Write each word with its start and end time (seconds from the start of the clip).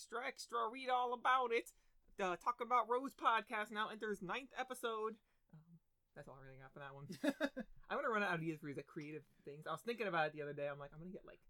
extra, 0.00 0.24
extra, 0.24 0.64
read 0.72 0.88
all 0.88 1.12
about 1.12 1.52
it. 1.52 1.68
The 2.16 2.40
Talking 2.40 2.64
About 2.64 2.88
Rose 2.88 3.12
podcast 3.12 3.68
now 3.68 3.92
enters 3.92 4.24
ninth 4.24 4.48
episode. 4.56 5.20
Um, 5.52 5.76
that's 6.16 6.24
all 6.24 6.40
I 6.40 6.48
really 6.48 6.56
got 6.56 6.72
for 6.72 6.80
that 6.80 6.96
one. 6.96 7.04
I'm 7.92 8.00
gonna 8.00 8.08
run 8.08 8.24
out 8.24 8.32
of 8.32 8.40
ideas 8.40 8.64
for 8.64 8.72
these 8.72 8.80
like, 8.80 8.88
creative 8.88 9.28
things. 9.44 9.68
I 9.68 9.76
was 9.76 9.84
thinking 9.84 10.08
about 10.08 10.24
it 10.24 10.32
the 10.32 10.40
other 10.40 10.56
day. 10.56 10.72
I'm 10.72 10.80
like, 10.80 10.88
I'm 10.96 11.04
gonna 11.04 11.12
get 11.12 11.28
like 11.28 11.44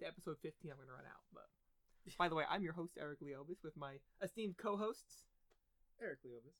to 0.00 0.08
episode 0.08 0.40
15. 0.40 0.72
I'm 0.72 0.80
gonna 0.80 0.96
run 0.96 1.04
out. 1.04 1.28
But 1.28 1.44
by 2.20 2.32
the 2.32 2.40
way, 2.40 2.48
I'm 2.48 2.64
your 2.64 2.72
host 2.72 2.96
Eric 2.96 3.20
Leobis 3.20 3.60
with 3.60 3.76
my 3.76 4.00
esteemed 4.24 4.56
co-hosts. 4.56 5.28
Eric 6.00 6.24
Leobis. 6.24 6.56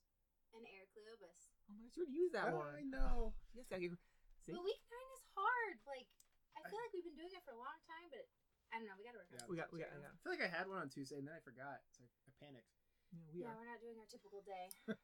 And 0.53 0.61
Eric 0.61 0.93
Leobis. 0.93 1.49
Oh 1.65 1.73
my 1.73 1.89
gosh, 1.89 1.97
you 1.97 2.05
already 2.05 2.21
use 2.21 2.31
that 2.37 2.53
I 2.53 2.53
one. 2.53 2.77
I 2.77 2.85
know. 2.85 3.33
Yes, 3.57 3.65
I 3.73 3.81
get. 3.81 3.97
See, 4.45 4.53
But 4.53 4.61
week 4.61 4.85
nine 4.93 5.09
is 5.17 5.25
hard. 5.33 5.81
Like, 5.89 6.05
I 6.53 6.61
feel 6.69 6.77
like 6.77 6.93
we've 6.93 7.05
been 7.09 7.17
doing 7.17 7.33
it 7.33 7.41
for 7.41 7.57
a 7.57 7.61
long 7.61 7.81
time, 7.89 8.13
but 8.13 8.29
I 8.71 8.79
don't 8.79 8.87
know. 8.87 8.95
We 8.97 9.03
gotta 9.03 9.19
work 9.19 9.27
on 9.31 9.37
Yeah. 9.37 9.47
we 9.51 9.55
got, 9.59 9.67
we 9.75 9.77
got, 9.83 9.91
yeah, 9.91 10.07
I 10.11 10.17
feel 10.23 10.31
like 10.31 10.43
I 10.43 10.51
had 10.51 10.65
one 10.71 10.79
on 10.79 10.89
Tuesday 10.89 11.19
and 11.19 11.27
then 11.27 11.35
I 11.35 11.43
forgot. 11.43 11.83
So 11.91 12.07
I 12.27 12.31
panicked. 12.39 12.71
yeah, 13.11 13.27
we 13.35 13.43
Yeah, 13.43 13.51
are. 13.51 13.57
we're 13.59 13.67
not 13.67 13.79
doing 13.83 13.99
our 13.99 14.07
typical 14.09 14.41
day. 14.47 14.67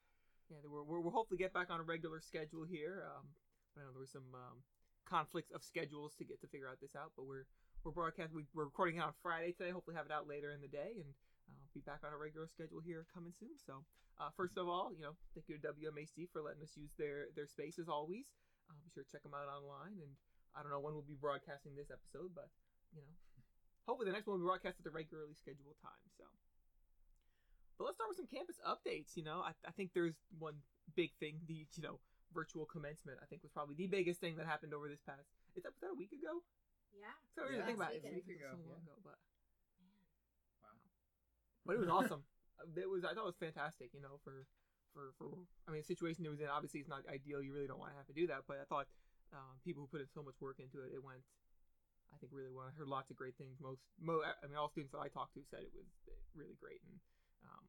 Yeah, 0.47 0.63
we're, 0.63 0.79
we're, 0.87 1.03
we'll 1.03 1.11
hopefully 1.11 1.35
get 1.43 1.51
back 1.51 1.67
on 1.67 1.83
a 1.83 1.83
regular 1.83 2.23
schedule 2.23 2.63
here. 2.63 3.03
Um, 3.03 3.27
I 3.75 3.83
know 3.83 3.91
there 3.91 3.99
were 3.99 4.07
some 4.07 4.31
um, 4.31 4.63
conflicts 5.03 5.51
of 5.51 5.59
schedules 5.59 6.15
to 6.15 6.23
get 6.23 6.39
to 6.39 6.47
figure 6.47 6.71
out 6.71 6.79
this 6.79 6.95
out, 6.95 7.11
but 7.19 7.27
we're 7.27 7.43
we're 7.83 7.91
broadcasting. 7.91 8.31
We, 8.31 8.47
we're 8.55 8.71
recording 8.71 8.95
it 8.95 9.03
on 9.03 9.11
Friday 9.19 9.51
today. 9.51 9.75
Hopefully, 9.75 9.99
have 9.99 10.07
it 10.07 10.15
out 10.15 10.23
later 10.23 10.55
in 10.55 10.63
the 10.63 10.71
day, 10.71 11.03
and 11.03 11.11
uh, 11.51 11.59
be 11.75 11.83
back 11.83 11.99
on 12.07 12.15
a 12.15 12.19
regular 12.19 12.47
schedule 12.47 12.79
here 12.79 13.03
coming 13.11 13.35
soon. 13.35 13.59
So, 13.59 13.83
uh, 14.23 14.31
first 14.39 14.55
of 14.55 14.71
all, 14.71 14.95
you 14.95 15.03
know, 15.03 15.19
thank 15.35 15.51
you 15.51 15.59
to 15.59 15.67
WMAC 15.67 16.31
for 16.31 16.39
letting 16.39 16.63
us 16.63 16.79
use 16.79 16.95
their 16.95 17.27
their 17.35 17.43
space 17.51 17.75
as 17.75 17.91
always. 17.91 18.31
Uh, 18.71 18.79
be 18.79 18.87
sure 18.95 19.03
to 19.03 19.11
check 19.11 19.27
them 19.27 19.35
out 19.35 19.51
online, 19.51 19.99
and 19.99 20.15
I 20.55 20.63
don't 20.63 20.71
know 20.71 20.79
when 20.79 20.95
we'll 20.95 21.03
be 21.03 21.19
broadcasting 21.19 21.75
this 21.75 21.91
episode, 21.91 22.31
but 22.31 22.47
you 22.95 23.03
know, 23.03 23.11
hopefully 23.87 24.05
the 24.11 24.13
next 24.15 24.27
one 24.27 24.37
will 24.37 24.45
be 24.45 24.49
broadcast 24.51 24.77
at 24.77 24.85
the 24.85 24.91
regularly 24.93 25.33
scheduled 25.33 25.79
time. 25.81 26.03
So. 26.19 26.27
But 27.79 27.85
let's 27.89 27.97
start 27.97 28.09
with 28.11 28.19
some 28.19 28.27
campus 28.29 28.59
updates. 28.61 29.15
You 29.15 29.23
know, 29.23 29.39
I, 29.41 29.55
I 29.65 29.71
think 29.71 29.95
there's 29.95 30.19
one 30.37 30.59
big 30.93 31.15
thing. 31.17 31.39
The 31.47 31.65
you 31.73 31.81
know 31.83 31.99
virtual 32.35 32.65
commencement. 32.67 33.17
I 33.23 33.25
think 33.31 33.41
was 33.41 33.53
probably 33.55 33.75
the 33.79 33.87
biggest 33.87 34.19
thing 34.19 34.35
that 34.37 34.45
happened 34.45 34.73
over 34.75 34.89
this 34.91 35.01
past. 35.05 35.25
Is 35.55 35.63
that 35.63 35.71
was 35.73 35.81
that 35.81 35.95
a 35.95 35.97
week 35.97 36.11
ago? 36.11 36.43
Yeah. 36.93 37.13
So 37.33 37.45
I 37.45 37.53
really 37.53 37.59
Yeah, 37.61 37.65
think 37.69 37.77
about 37.79 37.93
last 37.93 38.03
it. 38.03 38.09
It 38.09 38.13
weekend. 38.13 38.17
was 38.17 38.27
Week 38.27 38.41
ago, 38.41 38.49
so 38.51 38.65
long 38.67 38.81
yeah. 38.83 38.91
ago, 38.91 38.95
but 39.05 39.17
Man. 39.79 39.93
Wow. 40.65 40.77
but 41.65 41.73
it 41.77 41.81
was 41.85 41.91
awesome. 41.97 42.23
It 42.75 42.89
was 42.89 43.05
I 43.05 43.13
thought 43.13 43.29
it 43.29 43.33
was 43.37 43.41
fantastic. 43.41 43.93
You 43.93 44.01
know, 44.01 44.17
for 44.25 44.49
for 44.97 45.13
for 45.21 45.29
I 45.69 45.71
mean, 45.71 45.85
the 45.85 45.87
situation 45.87 46.25
it 46.25 46.33
was 46.33 46.41
in. 46.41 46.49
Obviously, 46.49 46.81
it's 46.81 46.89
not 46.89 47.05
ideal. 47.05 47.45
You 47.45 47.53
really 47.53 47.69
don't 47.69 47.77
want 47.79 47.93
to 47.93 47.97
have 48.01 48.09
to 48.09 48.17
do 48.17 48.25
that. 48.33 48.49
But 48.49 48.57
I 48.57 48.65
thought 48.65 48.89
um, 49.29 49.61
people 49.61 49.85
who 49.85 49.87
put 49.93 50.01
in 50.01 50.09
so 50.09 50.25
much 50.25 50.41
work 50.41 50.57
into 50.57 50.81
it, 50.81 50.97
it 50.97 51.03
went. 51.05 51.21
I 52.13 52.17
think 52.17 52.31
really 52.33 52.53
well. 52.53 52.65
I 52.65 52.73
heard 52.73 52.87
lots 52.87 53.11
of 53.11 53.17
great 53.17 53.37
things. 53.37 53.59
Most, 53.61 53.81
mo, 53.99 54.21
I 54.23 54.47
mean, 54.47 54.57
all 54.57 54.69
students 54.69 54.93
that 54.93 55.03
I 55.03 55.09
talked 55.09 55.35
to 55.35 55.43
said 55.49 55.61
it 55.61 55.73
was 55.75 55.87
really 56.33 56.57
great, 56.57 56.81
and 56.87 56.97
um, 57.45 57.63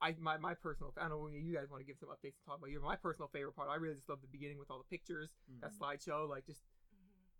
I 0.00 0.14
my, 0.20 0.36
my 0.38 0.54
personal. 0.54 0.94
I 0.96 1.08
don't 1.08 1.20
know 1.20 1.28
you 1.28 1.54
guys 1.54 1.68
want 1.68 1.82
to 1.82 1.88
give 1.88 1.98
some 1.98 2.08
updates 2.08 2.40
and 2.40 2.46
talk 2.46 2.58
about 2.58 2.70
your 2.70 2.80
my 2.80 2.96
personal 2.96 3.28
favorite 3.28 3.56
part. 3.56 3.68
I 3.68 3.76
really 3.76 3.96
just 3.96 4.08
love 4.08 4.22
the 4.22 4.32
beginning 4.32 4.58
with 4.58 4.70
all 4.70 4.80
the 4.80 4.88
pictures, 4.88 5.36
that 5.60 5.72
slideshow. 5.76 6.28
Like 6.28 6.46
just 6.46 6.62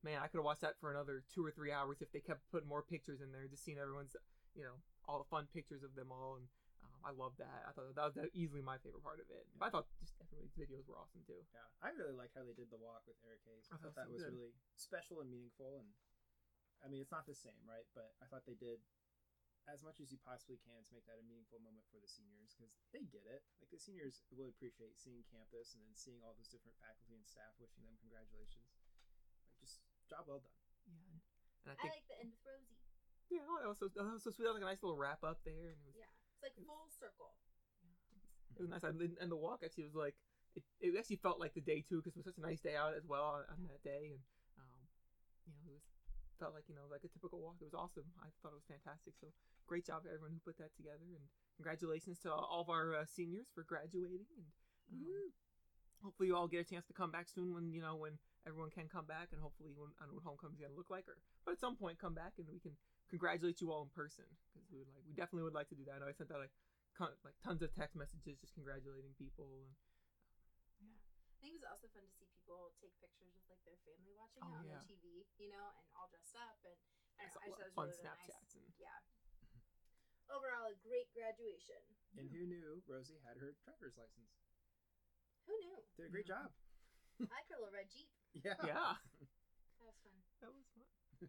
man, 0.05 0.21
I 0.21 0.29
could 0.29 0.39
have 0.39 0.45
watched 0.45 0.61
that 0.61 0.77
for 0.79 0.93
another 0.93 1.25
two 1.33 1.41
or 1.41 1.51
three 1.51 1.73
hours 1.73 2.05
if 2.05 2.13
they 2.13 2.21
kept 2.21 2.45
putting 2.53 2.69
more 2.69 2.85
pictures 2.85 3.25
in 3.25 3.33
there. 3.33 3.49
Just 3.49 3.65
seeing 3.65 3.81
everyone's, 3.81 4.15
you 4.55 4.63
know, 4.63 4.77
all 5.09 5.19
the 5.19 5.29
fun 5.33 5.49
pictures 5.49 5.83
of 5.83 5.97
them 5.97 6.13
all, 6.13 6.37
and 6.37 6.47
um, 6.85 7.01
I 7.01 7.17
love 7.17 7.33
that. 7.41 7.65
I 7.65 7.73
thought 7.73 7.89
that 7.97 8.13
was 8.13 8.31
easily 8.37 8.61
my 8.61 8.77
favorite 8.85 9.03
part 9.03 9.19
of 9.19 9.27
it. 9.33 9.49
But 9.59 9.67
I 9.67 9.71
thought 9.71 9.89
just 10.43 10.55
everybody's 10.59 10.85
videos 10.85 10.87
were 10.91 10.99
awesome 10.99 11.23
too. 11.27 11.41
Yeah, 11.55 11.67
I 11.83 11.95
really 11.95 12.15
like 12.17 12.35
how 12.35 12.43
they 12.47 12.55
did 12.57 12.71
the 12.71 12.81
walk 12.81 13.07
with 13.07 13.19
Eric 13.23 13.43
Hayes. 13.47 13.67
I 13.71 13.77
Oh, 13.77 13.79
thought 13.83 13.95
that 13.99 14.09
so 14.11 14.15
was 14.15 14.23
good. 14.27 14.35
really 14.35 14.55
special 14.77 15.21
and 15.23 15.31
meaningful. 15.31 15.79
And 15.83 15.91
I 16.83 16.91
mean, 16.91 17.01
it's 17.01 17.15
not 17.15 17.25
the 17.29 17.37
same, 17.37 17.63
right? 17.65 17.87
But 17.95 18.15
I 18.21 18.27
thought 18.29 18.45
they 18.45 18.59
did 18.59 18.83
as 19.65 19.81
much 19.81 19.97
as 19.97 20.13
you 20.13 20.21
possibly 20.21 20.61
can 20.61 20.85
to 20.85 20.93
make 20.93 21.09
that 21.09 21.17
a 21.17 21.25
meaningful 21.25 21.57
moment 21.65 21.89
for 21.89 21.97
the 21.97 22.11
seniors 22.11 22.53
because 22.53 22.77
they 22.93 23.09
get 23.09 23.25
it. 23.25 23.41
Like 23.63 23.73
the 23.73 23.81
seniors 23.81 24.21
will 24.29 24.53
appreciate 24.53 25.01
seeing 25.01 25.25
campus 25.33 25.73
and 25.73 25.81
then 25.81 25.97
seeing 25.97 26.21
all 26.21 26.37
those 26.37 26.53
different 26.53 26.77
faculty 26.85 27.17
and 27.17 27.25
staff 27.25 27.57
wishing 27.57 27.81
them 27.89 27.97
congratulations. 28.05 28.77
Like, 28.77 28.85
just 29.65 29.81
job 30.11 30.29
well 30.29 30.45
done. 30.45 30.53
Yeah, 30.85 31.01
and, 31.01 31.17
and 31.65 31.69
I 31.73 31.75
I 31.81 31.81
think 31.81 31.93
like 31.97 32.09
the 32.13 32.17
end 32.21 32.31
with 32.37 32.45
Rosie. 32.45 32.77
yeah, 33.33 33.49
oh, 33.49 33.57
that 33.65 33.69
was 33.73 33.81
so 33.81 33.89
that 33.89 34.05
was 34.05 34.21
so 34.21 34.29
sweet. 34.37 34.45
That 34.45 34.53
was 34.53 34.61
like 34.61 34.69
a 34.69 34.73
nice 34.77 34.85
little 34.85 35.01
wrap 35.01 35.25
up 35.25 35.41
there, 35.49 35.73
and 35.73 35.81
it 35.81 35.89
was 35.89 35.97
Yeah. 35.97 36.13
It's 36.37 36.45
like 36.45 36.61
full 36.69 36.85
circle. 36.93 37.33
It 38.57 38.63
was 38.63 38.71
nice. 38.71 38.85
I, 38.85 38.91
and 38.91 39.31
the 39.31 39.37
walk 39.37 39.63
actually 39.65 39.85
was 39.85 39.95
like 39.95 40.15
it, 40.55 40.63
it 40.81 40.95
actually 40.99 41.19
felt 41.23 41.41
like 41.41 41.55
the 41.55 41.65
day 41.65 41.83
too 41.83 41.99
because 41.99 42.15
it 42.15 42.23
was 42.23 42.31
such 42.31 42.39
a 42.39 42.47
nice 42.47 42.61
day 42.61 42.77
out 42.79 42.95
as 42.95 43.07
well 43.07 43.39
on, 43.39 43.43
on 43.51 43.61
that 43.67 43.83
day, 43.83 44.15
and 44.15 44.23
um, 44.59 44.81
you 45.47 45.53
know 45.53 45.63
it 45.67 45.75
was 45.75 45.87
felt 46.39 46.55
like 46.55 46.67
you 46.67 46.75
know 46.75 46.87
like 46.91 47.03
a 47.03 47.11
typical 47.11 47.43
walk. 47.43 47.59
It 47.61 47.69
was 47.71 47.75
awesome. 47.77 48.07
I 48.23 48.31
thought 48.43 48.55
it 48.55 48.63
was 48.63 48.71
fantastic. 48.71 49.15
So 49.19 49.31
great 49.67 49.87
job 49.87 50.07
to 50.07 50.11
everyone 50.11 50.35
who 50.35 50.43
put 50.43 50.59
that 50.63 50.75
together, 50.79 51.07
and 51.15 51.25
congratulations 51.59 52.19
to 52.27 52.31
all 52.31 52.63
of 52.63 52.71
our 52.71 52.95
uh, 52.95 53.07
seniors 53.07 53.51
for 53.55 53.67
graduating, 53.67 54.27
and 54.39 54.47
um, 54.95 55.33
hopefully 56.03 56.31
you 56.31 56.37
all 56.37 56.47
get 56.47 56.63
a 56.63 56.69
chance 56.69 56.87
to 56.87 56.95
come 56.95 57.11
back 57.11 57.27
soon 57.27 57.55
when 57.55 57.73
you 57.73 57.83
know 57.83 57.97
when 57.97 58.19
everyone 58.47 58.71
can 58.71 58.87
come 58.87 59.07
back, 59.07 59.35
and 59.35 59.41
hopefully 59.41 59.75
when 59.75 59.91
I 59.99 60.07
don't 60.07 60.15
know 60.15 60.23
what 60.23 60.29
homecoming's 60.29 60.61
gonna 60.63 60.77
look 60.77 60.91
like, 60.91 61.09
or 61.11 61.19
but 61.43 61.59
at 61.59 61.61
some 61.63 61.75
point 61.75 61.99
come 61.99 62.15
back 62.15 62.39
and 62.39 62.47
we 62.47 62.61
can 62.61 62.77
congratulate 63.11 63.61
you 63.61 63.71
all 63.71 63.83
in 63.87 63.93
person 63.95 64.25
because 64.53 64.67
we 64.71 64.79
would 64.79 64.91
like 64.91 65.05
we 65.07 65.15
definitely 65.15 65.45
would 65.47 65.57
like 65.57 65.69
to 65.71 65.79
do 65.79 65.85
that. 65.87 65.97
I 65.97 65.99
know 66.03 66.11
I 66.11 66.17
sent 66.17 66.31
out 66.31 66.45
like 66.45 66.55
con- 66.97 67.15
like 67.27 67.35
tons 67.43 67.61
of 67.63 67.75
text 67.75 67.95
messages 67.99 68.39
just 68.41 68.55
congratulating 68.55 69.13
people 69.19 69.67
and 70.81 70.91
I 70.91 71.37
think 71.45 71.59
it 71.59 71.61
was 71.61 71.69
also 71.69 71.93
fun 71.93 72.01
to 72.09 72.13
see 72.17 72.25
people 72.41 72.73
take 72.81 72.97
pictures 73.05 73.37
with 73.37 73.45
like 73.53 73.61
their 73.69 73.77
family 73.85 74.17
watching 74.17 74.41
Oh, 74.41 74.49
it 74.49 74.59
on 74.59 74.65
yeah. 74.65 74.81
their 74.81 74.97
TV, 74.97 75.29
you 75.37 75.53
know, 75.53 75.67
and 75.77 75.85
all 75.93 76.09
dressed 76.09 76.33
up 76.41 76.57
and 76.65 76.73
I 77.21 77.29
don't 77.29 77.37
know, 77.37 77.37
a 77.37 77.45
I 77.45 77.53
just 77.53 77.61
thought 77.61 77.61
of 77.61 77.69
it 77.69 77.77
fun 77.77 77.85
was 77.85 78.01
really, 78.01 78.01
really 78.01 78.09
Snapchats 78.09 78.49
nice. 78.49 78.57
and- 78.57 78.73
Yeah. 78.81 79.01
Overall, 80.33 80.73
a 80.73 80.77
great 80.81 81.13
graduation. 81.13 81.85
And 82.17 82.33
who 82.33 82.49
knew 82.49 82.81
Rosie 82.89 83.21
had 83.29 83.37
her 83.37 83.53
driver's 83.61 83.93
license? 84.01 84.33
Who 85.45 85.53
knew? 85.61 85.77
Did 86.01 86.09
a 86.09 86.13
great 86.17 86.25
job. 86.25 86.49
I 87.21 87.29
like 87.29 87.45
her 87.53 87.61
little 87.61 87.77
red 87.77 87.93
Jeep. 87.93 88.09
Yeah. 88.41 88.57
yeah 88.65 88.97
That 89.79 89.85
was 89.85 90.01
fun. 90.01 90.17
that 90.41 90.49
was 90.51 90.65
fun 90.73 90.89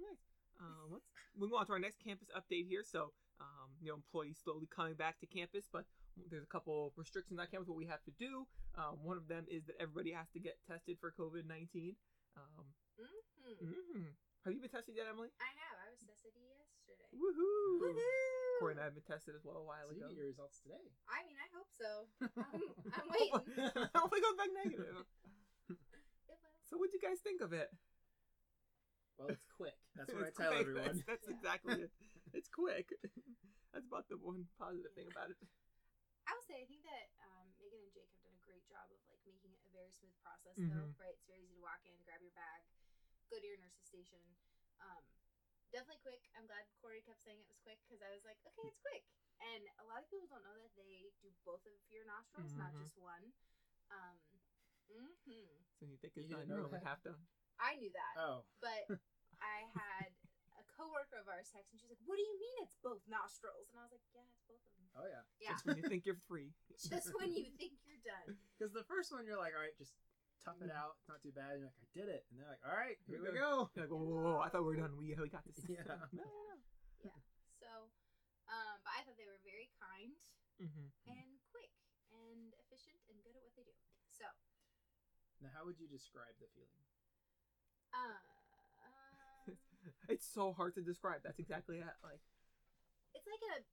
nice 0.00 0.24
um, 0.58 0.88
let's 0.96 1.06
move 1.36 1.52
on 1.52 1.66
to 1.68 1.72
our 1.76 1.82
next 1.82 2.00
campus 2.02 2.32
update 2.32 2.66
here 2.66 2.82
so 2.82 3.12
um, 3.40 3.68
you 3.80 3.88
know 3.88 3.94
employees 3.98 4.38
slowly 4.42 4.68
coming 4.70 4.94
back 4.94 5.18
to 5.20 5.26
campus 5.26 5.66
but 5.72 5.84
there's 6.30 6.44
a 6.44 6.52
couple 6.52 6.92
restrictions 6.96 7.38
on 7.40 7.46
campus 7.50 7.68
what 7.68 7.76
we 7.78 7.86
have 7.86 8.02
to 8.04 8.12
do 8.18 8.46
um, 8.78 8.98
one 9.02 9.16
of 9.16 9.26
them 9.28 9.44
is 9.50 9.64
that 9.66 9.74
everybody 9.80 10.12
has 10.12 10.26
to 10.32 10.38
get 10.38 10.54
tested 10.66 10.96
for 11.00 11.12
covid-19 11.18 11.94
um, 12.36 12.64
Mm-hmm. 12.94 13.66
mhm. 13.98 14.14
have 14.46 14.54
you 14.54 14.60
been 14.62 14.70
tested 14.70 14.94
yet 14.94 15.10
emily 15.10 15.28
I 15.42 15.50
have. 15.66 15.76
I 15.82 15.90
was 15.90 15.98
tested 16.06 16.30
yesterday. 16.38 17.10
woohoo 17.10 17.82
Woohoo! 17.82 18.58
Corey 18.62 18.78
and 18.78 18.80
I 18.80 18.86
have 18.86 18.94
been 18.94 19.02
tested 19.02 19.34
as 19.34 19.42
well 19.42 19.58
a 19.58 19.66
while 19.66 19.90
So 19.90 19.98
you 19.98 20.06
ago. 20.06 20.14
get 20.14 20.16
your 20.22 20.30
results 20.30 20.62
today. 20.62 20.86
I 21.10 21.26
mean, 21.26 21.34
I 21.42 21.48
hope 21.50 21.66
so. 21.74 21.90
I'm, 22.38 22.62
I'm 22.94 23.08
waiting. 23.18 23.34
Hopefully, 23.98 24.22
it 24.22 24.26
goes 24.30 24.38
back 24.38 24.50
negative. 24.54 24.94
It 24.94 24.94
will. 24.94 25.82
So, 26.70 26.78
what'd 26.78 26.94
you 26.94 27.02
guys 27.02 27.18
think 27.18 27.42
of 27.42 27.50
it? 27.50 27.66
Well, 29.18 29.26
it's 29.34 29.42
quick. 29.58 29.74
That's 29.98 30.06
what 30.14 30.22
It's 30.30 30.38
I 30.38 30.42
tell 30.42 30.52
quick. 30.54 30.62
everyone. 30.70 30.86
That's, 30.86 31.02
that's 31.02 31.26
Yeah. 31.26 31.34
exactly 31.34 31.74
it. 31.82 31.90
It's 32.34 32.50
quick. 32.50 32.90
That's 33.72 33.86
about 33.86 34.06
the 34.10 34.18
one 34.18 34.46
positive 34.58 34.90
thing 34.94 35.06
about 35.10 35.30
it. 35.30 35.38
I 36.26 36.32
would 36.34 36.46
say 36.48 36.62
I 36.62 36.66
think 36.66 36.82
that 36.88 37.12
um, 37.22 37.46
Megan 37.60 37.78
and 37.84 37.92
Jake 37.94 38.08
have 38.10 38.22
done 38.26 38.34
a 38.38 38.44
great 38.46 38.64
job 38.66 38.88
of 38.90 38.98
like 39.06 39.20
making 39.28 39.52
it 39.54 39.62
a 39.66 39.70
very 39.74 39.92
smooth 39.92 40.14
process, 40.24 40.56
Mhm. 40.56 40.72
though. 40.72 40.90
Right? 40.98 41.14
It's 41.14 41.26
very 41.28 41.44
easy 41.46 41.58
to 41.58 41.62
walk 41.64 41.84
in, 41.84 41.94
grab 42.06 42.22
your 42.24 42.32
bag, 42.34 42.64
go 43.30 43.38
to 43.38 43.46
your 43.46 43.60
nurse's 43.60 43.84
station. 43.86 44.22
Um, 44.80 45.04
definitely 45.70 46.00
quick. 46.02 46.26
I'm 46.34 46.48
glad 46.48 46.64
Corey 46.82 47.04
kept 47.04 47.20
saying 47.22 47.38
it 47.38 47.46
was 47.50 47.60
quick 47.62 47.78
because 47.86 48.00
I 48.02 48.10
was 48.14 48.24
like, 48.24 48.40
okay, 48.46 48.66
it's 48.66 48.80
quick. 48.82 49.04
And 49.42 49.62
a 49.82 49.84
lot 49.86 50.00
of 50.00 50.08
people 50.08 50.26
don't 50.30 50.42
know 50.46 50.56
that 50.58 50.72
they 50.78 51.12
do 51.20 51.28
both 51.44 51.62
of 51.68 51.74
your 51.92 52.06
nostrils, 52.08 52.54
not 52.56 52.72
Mhm. 52.72 52.80
just 52.82 52.96
one. 52.96 53.34
Um, 53.92 54.16
hmm 54.88 55.10
So 55.78 55.84
you 55.86 55.98
think 55.98 56.14
You 56.16 56.24
it's 56.24 56.30
didn't 56.30 56.48
done? 56.48 56.64
only 56.64 56.78
that? 56.80 56.86
half 56.88 57.02
done. 57.02 57.20
I 57.60 57.76
knew 57.76 57.90
that, 57.92 58.14
Oh, 58.16 58.44
but 58.62 58.88
I 59.42 59.66
had 59.74 60.08
a 60.10 60.13
coworker 60.74 61.18
of 61.22 61.26
ours 61.30 61.48
text 61.54 61.70
and 61.72 61.78
she's 61.80 61.88
like, 61.90 62.02
"What 62.04 62.18
do 62.18 62.24
you 62.26 62.36
mean 62.36 62.56
it's 62.66 62.76
both 62.82 63.00
nostrils?" 63.06 63.70
And 63.72 63.78
I 63.80 63.86
was 63.86 63.94
like, 63.94 64.04
"Yeah, 64.12 64.26
it's 64.28 64.42
both 64.46 64.62
of 64.66 64.72
them." 64.76 64.86
oh 64.98 65.06
yeah. 65.08 65.22
Yeah, 65.42 65.54
Just 65.54 65.64
when 65.66 65.78
you 65.78 65.86
think 65.86 66.04
you're 66.06 66.20
free. 66.28 66.52
just 66.92 67.10
when 67.16 67.30
you 67.32 67.48
think 67.56 67.78
you're 67.86 68.02
done. 68.04 68.36
Because 68.54 68.70
the 68.70 68.86
first 68.86 69.10
one, 69.10 69.26
you're 69.26 69.36
like, 69.40 69.50
all 69.50 69.60
right, 69.66 69.74
just 69.74 69.98
tough 70.46 70.62
Mm-hmm. 70.62 70.70
it 70.70 70.74
out. 70.78 70.94
It's 71.02 71.10
not 71.10 71.18
too 71.18 71.34
bad. 71.34 71.58
And 71.58 71.66
you're 71.66 71.72
like, 71.74 71.82
I 71.82 71.90
did 71.90 72.06
it. 72.06 72.22
And 72.30 72.38
they're 72.38 72.46
like, 72.46 72.62
all 72.62 72.70
right, 72.76 72.94
here, 73.02 73.18
Here 73.18 73.34
we 73.34 73.34
we 73.34 73.42
go. 73.42 73.66
You're 73.74 73.84
like, 73.86 73.94
whoa, 73.94 73.98
whoa, 74.06 74.22
whoa, 74.22 74.38
I 74.38 74.48
thought 74.52 74.62
we 74.62 74.78
were 74.78 74.82
done. 74.86 74.94
We, 74.94 75.10
we 75.18 75.26
got 75.26 75.42
this. 75.48 75.58
Yeah. 75.70 75.82
no, 75.90 75.98
no, 76.14 76.30
Yeah. 77.02 77.18
So, 77.58 77.90
um, 78.46 78.76
but 78.86 78.92
I 78.94 79.02
thought 79.02 79.18
they 79.18 79.26
were 79.26 79.42
very 79.42 79.68
kind 79.82 80.14
no. 80.62 80.70
hmm 80.70 80.88
and 81.10 81.34
quick 81.50 81.74
and 82.14 82.54
efficient 82.62 83.02
and 83.10 83.18
good 83.26 83.34
at 83.34 83.42
what 83.42 83.58
they 83.58 83.66
do. 83.66 83.74
So, 84.14 84.30
Now, 85.42 85.50
how 85.50 85.66
would 85.66 85.82
you 85.82 85.90
describe 85.90 86.38
the 86.38 86.46
feeling? 86.54 86.86
uh, 87.90 88.22
It's 90.12 90.26
so 90.26 90.52
hard 90.52 90.74
to 90.76 90.82
describe. 90.82 91.20
That's 91.24 91.38
exactly 91.40 91.78
it. 91.80 91.96
Like, 92.04 92.20
it's 93.14 93.26
like 93.28 93.44
a 93.56 93.64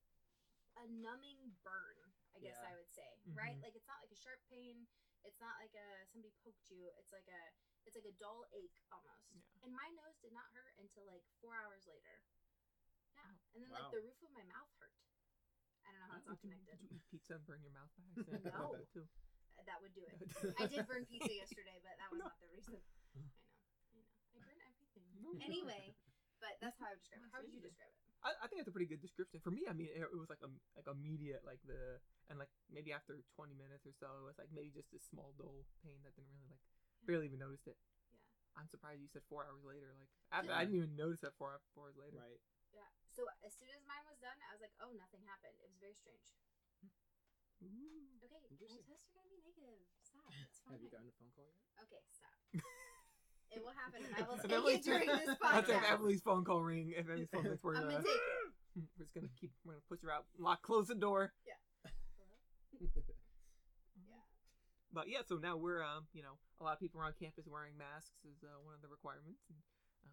a 0.79 0.85
numbing 0.87 1.51
burn, 1.67 1.99
I 2.33 2.39
guess 2.39 2.55
Yeah. 2.55 2.71
I 2.71 2.73
would 2.79 2.87
say, 2.89 3.09
right? 3.35 3.59
Mhm. 3.59 3.63
Like 3.67 3.75
it's 3.75 3.87
not 3.91 3.99
like 3.99 4.11
a 4.13 4.19
sharp 4.19 4.39
pain. 4.47 4.87
It's 5.27 5.37
not 5.43 5.59
like 5.59 5.75
a 5.75 5.87
somebody 6.09 6.31
poked 6.41 6.71
you. 6.71 6.87
It's 6.97 7.11
like 7.11 7.27
a 7.27 7.41
it's 7.85 7.93
like 7.97 8.07
a 8.07 8.15
dull 8.15 8.47
ache 8.55 8.79
almost. 8.89 9.35
Yeah. 9.35 9.67
And 9.67 9.71
my 9.75 9.87
nose 9.99 10.15
did 10.23 10.31
not 10.31 10.47
hurt 10.55 10.73
until 10.79 11.03
like 11.05 11.21
four 11.43 11.53
hours 11.59 11.83
later. 11.89 12.23
Yeah, 13.11 13.27
Yeah, 13.27 13.31
and 13.53 13.59
then 13.61 13.69
Wow. 13.69 13.83
like 13.83 13.91
the 13.91 14.01
roof 14.01 14.17
of 14.23 14.31
my 14.31 14.45
mouth 14.47 14.71
hurt. 14.79 14.95
I 15.85 15.91
don't 15.91 15.99
know 16.01 16.09
how 16.13 16.17
it's 16.21 16.29
all 16.29 16.37
Did 16.39 16.45
you, 16.45 16.55
connected. 16.55 16.77
did 16.79 16.87
you 16.87 16.97
eat 16.97 17.05
pizza 17.11 17.35
and 17.35 17.43
burn 17.45 17.59
your 17.65 17.73
mouth 17.75 17.91
by 17.97 18.05
accident? 18.15 18.53
No. 18.53 18.77
Too. 18.93 19.05
Uh, 19.59 19.63
That 19.67 19.81
would 19.83 19.91
do 19.97 20.05
it. 20.07 20.15
I 20.61 20.65
did 20.71 20.87
burn 20.87 21.03
pizza 21.09 21.33
yesterday, 21.35 21.77
but 21.83 21.97
that 21.99 22.07
was 22.13 22.21
No. 22.21 22.29
not 22.31 22.37
the 22.39 22.47
reason. 22.53 22.79
I 23.17 23.19
know. 23.19 23.33
I 23.91 23.99
know. 23.99 24.07
I 24.31 24.37
burn 24.45 24.61
everything. 24.61 25.03
No. 25.03 25.09
Anyway, 25.41 25.93
but 26.41 26.57
that's 26.61 26.77
how 26.81 26.89
I 26.89 26.97
would 26.97 27.01
describe 27.01 27.21
it. 27.21 27.29
How 27.33 27.39
would 27.41 27.53
you 27.53 27.61
describe 27.61 27.89
it? 27.89 28.01
I, 28.21 28.29
I 28.37 28.45
think 28.45 28.61
that's 28.61 28.69
a 28.69 28.75
pretty 28.75 28.89
good 28.89 29.01
description. 29.01 29.41
For 29.41 29.49
me, 29.49 29.65
I 29.65 29.73
mean, 29.73 29.89
it, 29.89 30.05
it 30.05 30.17
was 30.17 30.29
like 30.29 30.45
a, 30.45 30.49
like 30.77 30.85
immediate, 30.85 31.41
like 31.41 31.57
the 31.65 31.97
and 32.29 32.37
like 32.37 32.53
maybe 32.69 32.93
after 32.93 33.17
20 33.33 33.57
minutes 33.57 33.83
or 33.89 33.93
so, 33.97 34.07
it 34.21 34.25
was 34.29 34.37
like 34.37 34.53
maybe 34.53 34.69
just 34.69 34.93
this 34.93 35.01
small 35.09 35.33
dull 35.41 35.65
pain 35.81 35.97
that 36.05 36.13
didn't 36.13 36.29
really 36.37 36.49
like 36.53 36.61
barely 37.05 37.25
even 37.25 37.41
noticed 37.41 37.65
it. 37.65 37.77
Yeah. 38.13 38.21
I'm 38.61 38.69
surprised 38.69 39.01
you 39.01 39.09
said 39.09 39.25
four 39.25 39.45
hours 39.49 39.65
later. 39.65 39.89
Like 39.97 40.11
I, 40.29 40.45
Yeah. 40.45 40.53
I 40.53 40.61
didn't 40.69 40.77
even 40.85 40.93
notice 40.93 41.25
that 41.25 41.33
four 41.41 41.57
four 41.73 41.89
hours 41.89 41.97
later. 41.97 42.21
Right. 42.21 42.41
Yeah. 42.69 42.85
So 43.09 43.25
as 43.41 43.57
soon 43.57 43.73
as 43.73 43.81
mine 43.89 44.05
was 44.05 44.21
done, 44.21 44.37
I 44.47 44.53
was 44.53 44.61
like, 44.61 44.75
oh, 44.79 44.93
nothing 44.93 45.25
happened. 45.25 45.57
It 45.57 45.65
was 45.65 45.77
very 45.81 45.97
strange. 45.97 46.29
Ooh. 47.65 48.21
Okay, 48.21 48.37
my 48.37 48.49
Interesting. 48.53 48.85
tests 48.85 49.05
are 49.09 49.21
gonna 49.21 49.29
be 49.33 49.41
negative. 49.43 49.81
Stop. 50.01 50.29
It's 50.29 50.61
Have 50.71 50.81
you 50.81 50.93
gotten 50.93 51.09
a 51.09 51.15
phone 51.17 51.33
call 51.33 51.45
yet? 51.49 51.57
Okay, 51.89 52.01
stop. 52.13 52.37
it 53.51 53.59
will 53.59 53.75
happen, 53.75 53.99
I 54.15 54.23
will 54.23 54.39
take 54.39 54.51
it 54.51 54.83
during 54.83 55.07
this 55.27 55.35
That's 55.39 55.69
if 55.69 55.75
podcast. 55.75 55.91
Emily's 55.91 56.21
phone 56.21 56.43
call 56.43 56.63
ring. 56.63 56.93
If 56.95 57.07
Emily's 57.07 57.27
phone 57.31 57.43
rings, 57.43 57.59
we're 57.63 57.75
I'm 57.79 57.83
gonna, 57.83 57.99
gonna 57.99 58.07
take 58.07 58.15
it. 58.15 58.51
we're 58.75 59.03
just 59.03 59.13
gonna 59.13 59.33
keep 59.39 59.51
we're 59.67 59.75
gonna 59.75 59.89
push 59.91 59.99
her 60.03 60.11
out, 60.11 60.25
lock, 60.39 60.61
close 60.63 60.87
the 60.87 60.95
door. 60.95 61.35
Hello? 62.79 62.87
Yeah. 63.99 64.23
But 64.91 65.07
yeah, 65.11 65.23
so 65.27 65.35
now 65.35 65.55
we're 65.59 65.83
um, 65.83 66.07
you 66.15 66.23
know, 66.23 66.39
a 66.59 66.63
lot 66.63 66.75
of 66.75 66.79
people 66.79 66.99
around 66.99 67.19
campus 67.19 67.47
wearing 67.47 67.75
masks 67.75 68.23
is 68.23 68.39
uh, 68.43 68.55
one 68.63 68.75
of 68.75 68.83
the 68.83 68.91
requirements, 68.91 69.43
and, 69.51 69.59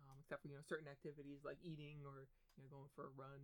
um, 0.06 0.19
except 0.19 0.43
for 0.43 0.50
you 0.50 0.58
know 0.58 0.67
certain 0.67 0.91
activities 0.91 1.43
like 1.46 1.58
eating 1.62 2.02
or 2.02 2.26
you 2.58 2.67
know 2.67 2.70
going 2.70 2.91
for 2.99 3.11
a 3.11 3.14
run, 3.14 3.38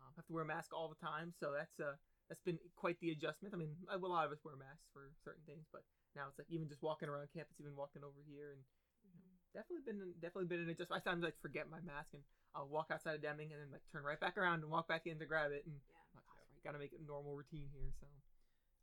um, 0.00 0.12
have 0.16 0.24
to 0.28 0.32
wear 0.32 0.44
a 0.44 0.48
mask 0.48 0.72
all 0.72 0.88
the 0.88 1.00
time. 1.00 1.36
So 1.36 1.52
that's 1.52 1.76
uh 1.80 1.96
that's 2.32 2.40
been 2.44 2.56
quite 2.76 2.96
the 3.04 3.12
adjustment. 3.12 3.52
I 3.52 3.60
mean, 3.60 3.76
a 3.92 4.00
lot 4.00 4.24
of 4.24 4.32
us 4.32 4.40
wear 4.40 4.56
masks 4.56 4.88
for 4.96 5.12
certain 5.20 5.44
things, 5.44 5.68
but 5.68 5.84
now 6.16 6.32
it's 6.32 6.40
like 6.40 6.48
even 6.48 6.68
just 6.68 6.80
walking 6.80 7.12
around 7.12 7.28
campus, 7.36 7.60
even 7.60 7.76
walking 7.76 8.00
over 8.00 8.24
here, 8.24 8.56
and. 8.56 8.64
Definitely 9.54 9.86
been 9.86 10.02
definitely 10.20 10.50
been 10.50 10.66
in 10.66 10.68
an 10.68 10.74
adjustment. 10.74 11.00
I 11.00 11.02
sometimes 11.06 11.24
like 11.24 11.38
forget 11.40 11.70
my 11.70 11.80
mask 11.86 12.10
and 12.12 12.22
I'll 12.54 12.66
walk 12.68 12.90
outside 12.90 13.14
of 13.16 13.22
Deming 13.22 13.50
and 13.54 13.58
then 13.62 13.70
like 13.70 13.82
turn 13.94 14.02
right 14.02 14.18
back 14.20 14.34
around 14.36 14.62
and 14.62 14.70
walk 14.70 14.86
back 14.90 15.06
in 15.06 15.18
to 15.22 15.26
grab 15.26 15.50
it, 15.54 15.62
and 15.66 15.74
Yeah. 15.74 16.02
I'm 16.02 16.18
like, 16.18 16.26
oh, 16.28 16.38
sorry, 16.50 16.60
gotta 16.66 16.78
make 16.82 16.92
it 16.94 17.00
a 17.02 17.06
normal 17.06 17.34
routine 17.38 17.70
here. 17.72 17.90
So 17.98 18.06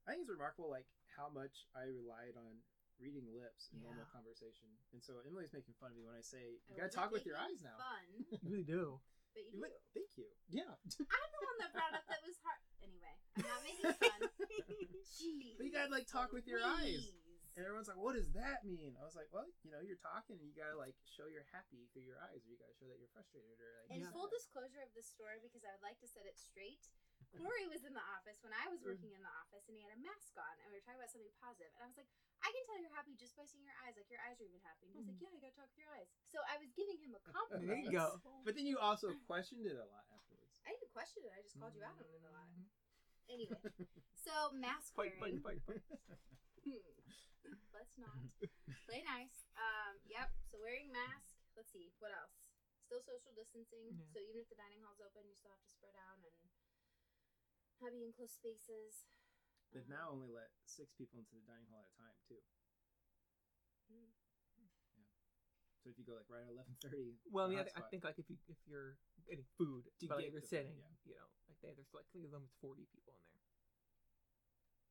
I 0.07 0.15
think 0.15 0.23
it's 0.25 0.31
remarkable, 0.33 0.71
like 0.71 0.87
how 1.15 1.27
much 1.31 1.67
I 1.75 1.85
relied 1.91 2.35
on 2.39 2.63
reading 2.99 3.25
lips 3.33 3.67
in 3.73 3.81
normal 3.81 4.05
conversation. 4.13 4.69
And 4.93 5.01
so 5.01 5.19
Emily's 5.25 5.51
making 5.55 5.73
fun 5.81 5.91
of 5.91 5.97
me 5.97 6.03
when 6.05 6.15
I 6.15 6.23
say 6.23 6.59
you 6.67 6.75
I 6.77 6.85
gotta 6.85 6.93
talk 6.93 7.11
with 7.11 7.25
your 7.27 7.35
eyes 7.39 7.59
now. 7.63 7.75
Fun, 7.79 8.05
you 8.43 8.49
really 8.51 8.67
do. 8.67 8.99
but 9.35 9.41
you 9.43 9.51
You 9.51 9.59
do. 9.59 9.61
went- 9.67 9.79
Thank 9.95 10.11
you. 10.19 10.27
Yeah. 10.63 10.71
I'm 10.75 11.29
the 11.31 11.41
one 11.47 11.57
that 11.63 11.71
brought 11.75 11.95
up 11.95 12.03
that 12.11 12.21
was 12.27 12.35
hard. 12.43 12.59
Anyway, 12.83 13.15
I'm 13.39 13.47
not 13.47 13.61
making 13.63 13.87
fun. 13.97 14.19
Jeez. 15.15 15.55
But 15.57 15.63
you 15.65 15.71
gotta 15.71 15.89
like 15.93 16.05
talk 16.11 16.31
with 16.35 16.43
your 16.45 16.59
eyes. 16.59 17.07
Louise. 17.51 17.57
And 17.59 17.67
everyone's 17.67 17.87
like, 17.91 17.99
"What 17.99 18.15
does 18.15 18.31
that 18.31 18.63
mean?" 18.63 18.95
I 18.95 19.03
was 19.03 19.15
like, 19.15 19.27
"Well, 19.31 19.47
you 19.63 19.71
know, 19.71 19.83
you're 19.83 19.99
talking, 19.99 20.39
and 20.39 20.47
you 20.47 20.55
gotta 20.55 20.77
like 20.79 20.95
show 21.03 21.27
you're 21.27 21.47
happy 21.51 21.91
through 21.91 22.07
your 22.07 22.19
eyes, 22.23 22.47
or 22.47 22.49
you 22.49 22.55
gotta 22.55 22.75
show 22.79 22.87
that 22.87 22.99
you're 22.99 23.11
frustrated, 23.11 23.59
or 23.59 23.83
like." 23.87 23.99
In 23.99 24.07
Yeah. 24.07 24.11
full 24.15 24.27
disclosure 24.31 24.79
of 24.79 24.93
this 24.95 25.07
story, 25.11 25.39
because 25.43 25.63
I 25.67 25.71
would 25.75 25.83
like 25.83 25.99
to 25.99 26.07
set 26.07 26.23
it 26.25 26.39
straight, 26.39 26.87
Corey 27.35 27.67
was 27.67 27.83
in 27.83 27.93
the 27.95 28.03
office 28.11 28.43
when 28.43 28.51
I 28.51 28.67
was 28.67 28.83
working 28.83 29.11
in 29.15 29.21
the 29.23 29.31
office, 29.39 29.67
and 29.67 29.75
he 29.77 29.83
had 29.83 29.91
a 29.95 29.99
mask 29.99 30.35
on, 30.35 30.51
and 30.63 30.67
we 30.71 30.79
were 30.79 30.83
talking 30.83 30.99
about 30.99 31.11
something 31.11 31.31
positive, 31.39 31.71
and 31.75 31.83
I 31.83 31.87
was 31.87 31.95
like, 31.95 32.11
"I 32.43 32.51
can 32.51 32.63
tell 32.67 32.79
you're 32.79 32.91
happy 32.95 33.15
just 33.15 33.35
by 33.35 33.43
seeing 33.47 33.63
your 33.63 33.75
eyes. 33.83 33.95
Like 33.95 34.09
your 34.11 34.19
eyes 34.23 34.39
are 34.39 34.47
even 34.47 34.59
happy." 34.63 34.87
And 34.87 34.95
he 34.95 34.99
was 34.99 35.07
like, 35.11 35.19
"Yeah, 35.19 35.31
I 35.35 35.39
gotta 35.39 35.55
talk 35.55 35.67
with 35.71 35.79
your 35.79 35.91
eyes." 35.91 36.07
So 36.31 36.39
I 36.47 36.55
was 36.59 36.71
giving 36.71 36.99
him 36.99 37.15
a 37.15 37.21
compliment. 37.23 37.67
There 37.71 37.83
you 37.83 37.91
go. 37.91 38.19
But 38.47 38.55
then 38.55 38.65
you 38.65 38.79
also 38.79 39.15
questioned 39.27 39.67
it 39.67 39.75
a 39.75 39.85
lot 39.85 40.07
afterwards. 40.11 40.59
I 40.65 40.71
didn't 40.75 40.91
question 40.91 41.23
it. 41.23 41.31
I 41.35 41.43
just 41.43 41.59
called 41.59 41.75
you 41.75 41.83
out 41.83 41.99
on 41.99 42.07
it 42.07 42.23
a 42.23 42.31
lot. 42.31 42.47
Mhm. 42.51 42.67
Anyway, 43.29 43.59
so 44.25 44.51
mask 44.51 44.95
Fight, 44.95 45.15
fight, 45.19 45.39
wearing. 45.39 45.61
fight, 45.61 45.61
fight. 45.63 45.83
Hmm. 46.65 46.83
Let's 47.73 47.95
not 47.97 48.13
play 48.87 49.01
nice. 49.05 49.47
Um. 49.57 49.97
Yep. 50.07 50.29
So 50.51 50.61
wearing 50.61 50.91
mask. 50.93 51.33
Let's 51.57 51.71
see. 51.73 51.91
What 51.99 52.13
else? 52.13 52.35
Still 52.85 53.01
social 53.03 53.31
distancing. 53.35 53.91
Yeah. 53.95 54.07
So 54.11 54.19
even 54.21 54.43
if 54.43 54.47
the 54.51 54.59
dining 54.59 54.83
hall's 54.83 54.99
open, 54.99 55.23
you 55.27 55.35
still 55.35 55.51
have 55.55 55.63
to 55.63 55.71
spread 55.71 55.95
out 55.95 56.19
and 56.23 56.35
not 57.81 57.91
be 57.95 58.03
in 58.05 58.13
close 58.13 58.35
spaces. 58.35 59.07
They've 59.73 59.87
Um, 59.87 59.95
now 59.95 60.05
only 60.11 60.27
let 60.29 60.51
six 60.67 60.91
people 60.99 61.17
into 61.17 61.33
the 61.33 61.45
dining 61.47 61.65
hall 61.71 61.87
at 61.87 61.91
a 61.91 61.95
time 61.97 62.17
too. 62.27 62.43
Hmm. 63.89 64.11
So 65.81 65.89
if 65.89 65.97
you 65.97 66.05
go 66.05 66.13
like 66.13 66.29
right 66.29 66.45
at 66.45 66.51
eleven 66.53 66.77
thirty, 66.77 67.17
Well, 67.31 67.47
I 67.47 67.49
mean, 67.49 67.65
I, 67.65 67.81
think 67.89 68.05
like 68.05 68.19
if 68.21 68.29
you 68.29 68.37
if 68.45 68.59
you're 68.69 68.99
getting 69.25 69.47
food, 69.57 69.89
To 69.89 70.05
but 70.05 70.21
like, 70.21 70.29
get 70.29 70.37
if 70.37 70.37
you're 70.37 70.45
the 70.45 70.45
food, 70.45 70.61
sitting, 70.61 70.77
yeah. 70.77 70.93
you 71.09 71.15
know, 71.17 71.27
like 71.49 71.57
they, 71.65 71.73
there's 71.73 71.89
like 71.95 72.05
I 72.05 72.11
think 72.13 72.29
limits 72.29 72.53
forty 72.61 72.85
people 72.93 73.17
in 73.17 73.25
there. 73.33 73.47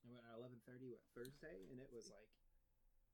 I 0.02 0.06
went 0.10 0.24
at 0.26 0.34
eleven 0.34 0.58
thirty 0.66 0.90
what 0.90 1.04
Thursday, 1.14 1.68
and 1.70 1.78
it 1.78 1.92
was 1.94 2.10
like 2.10 2.26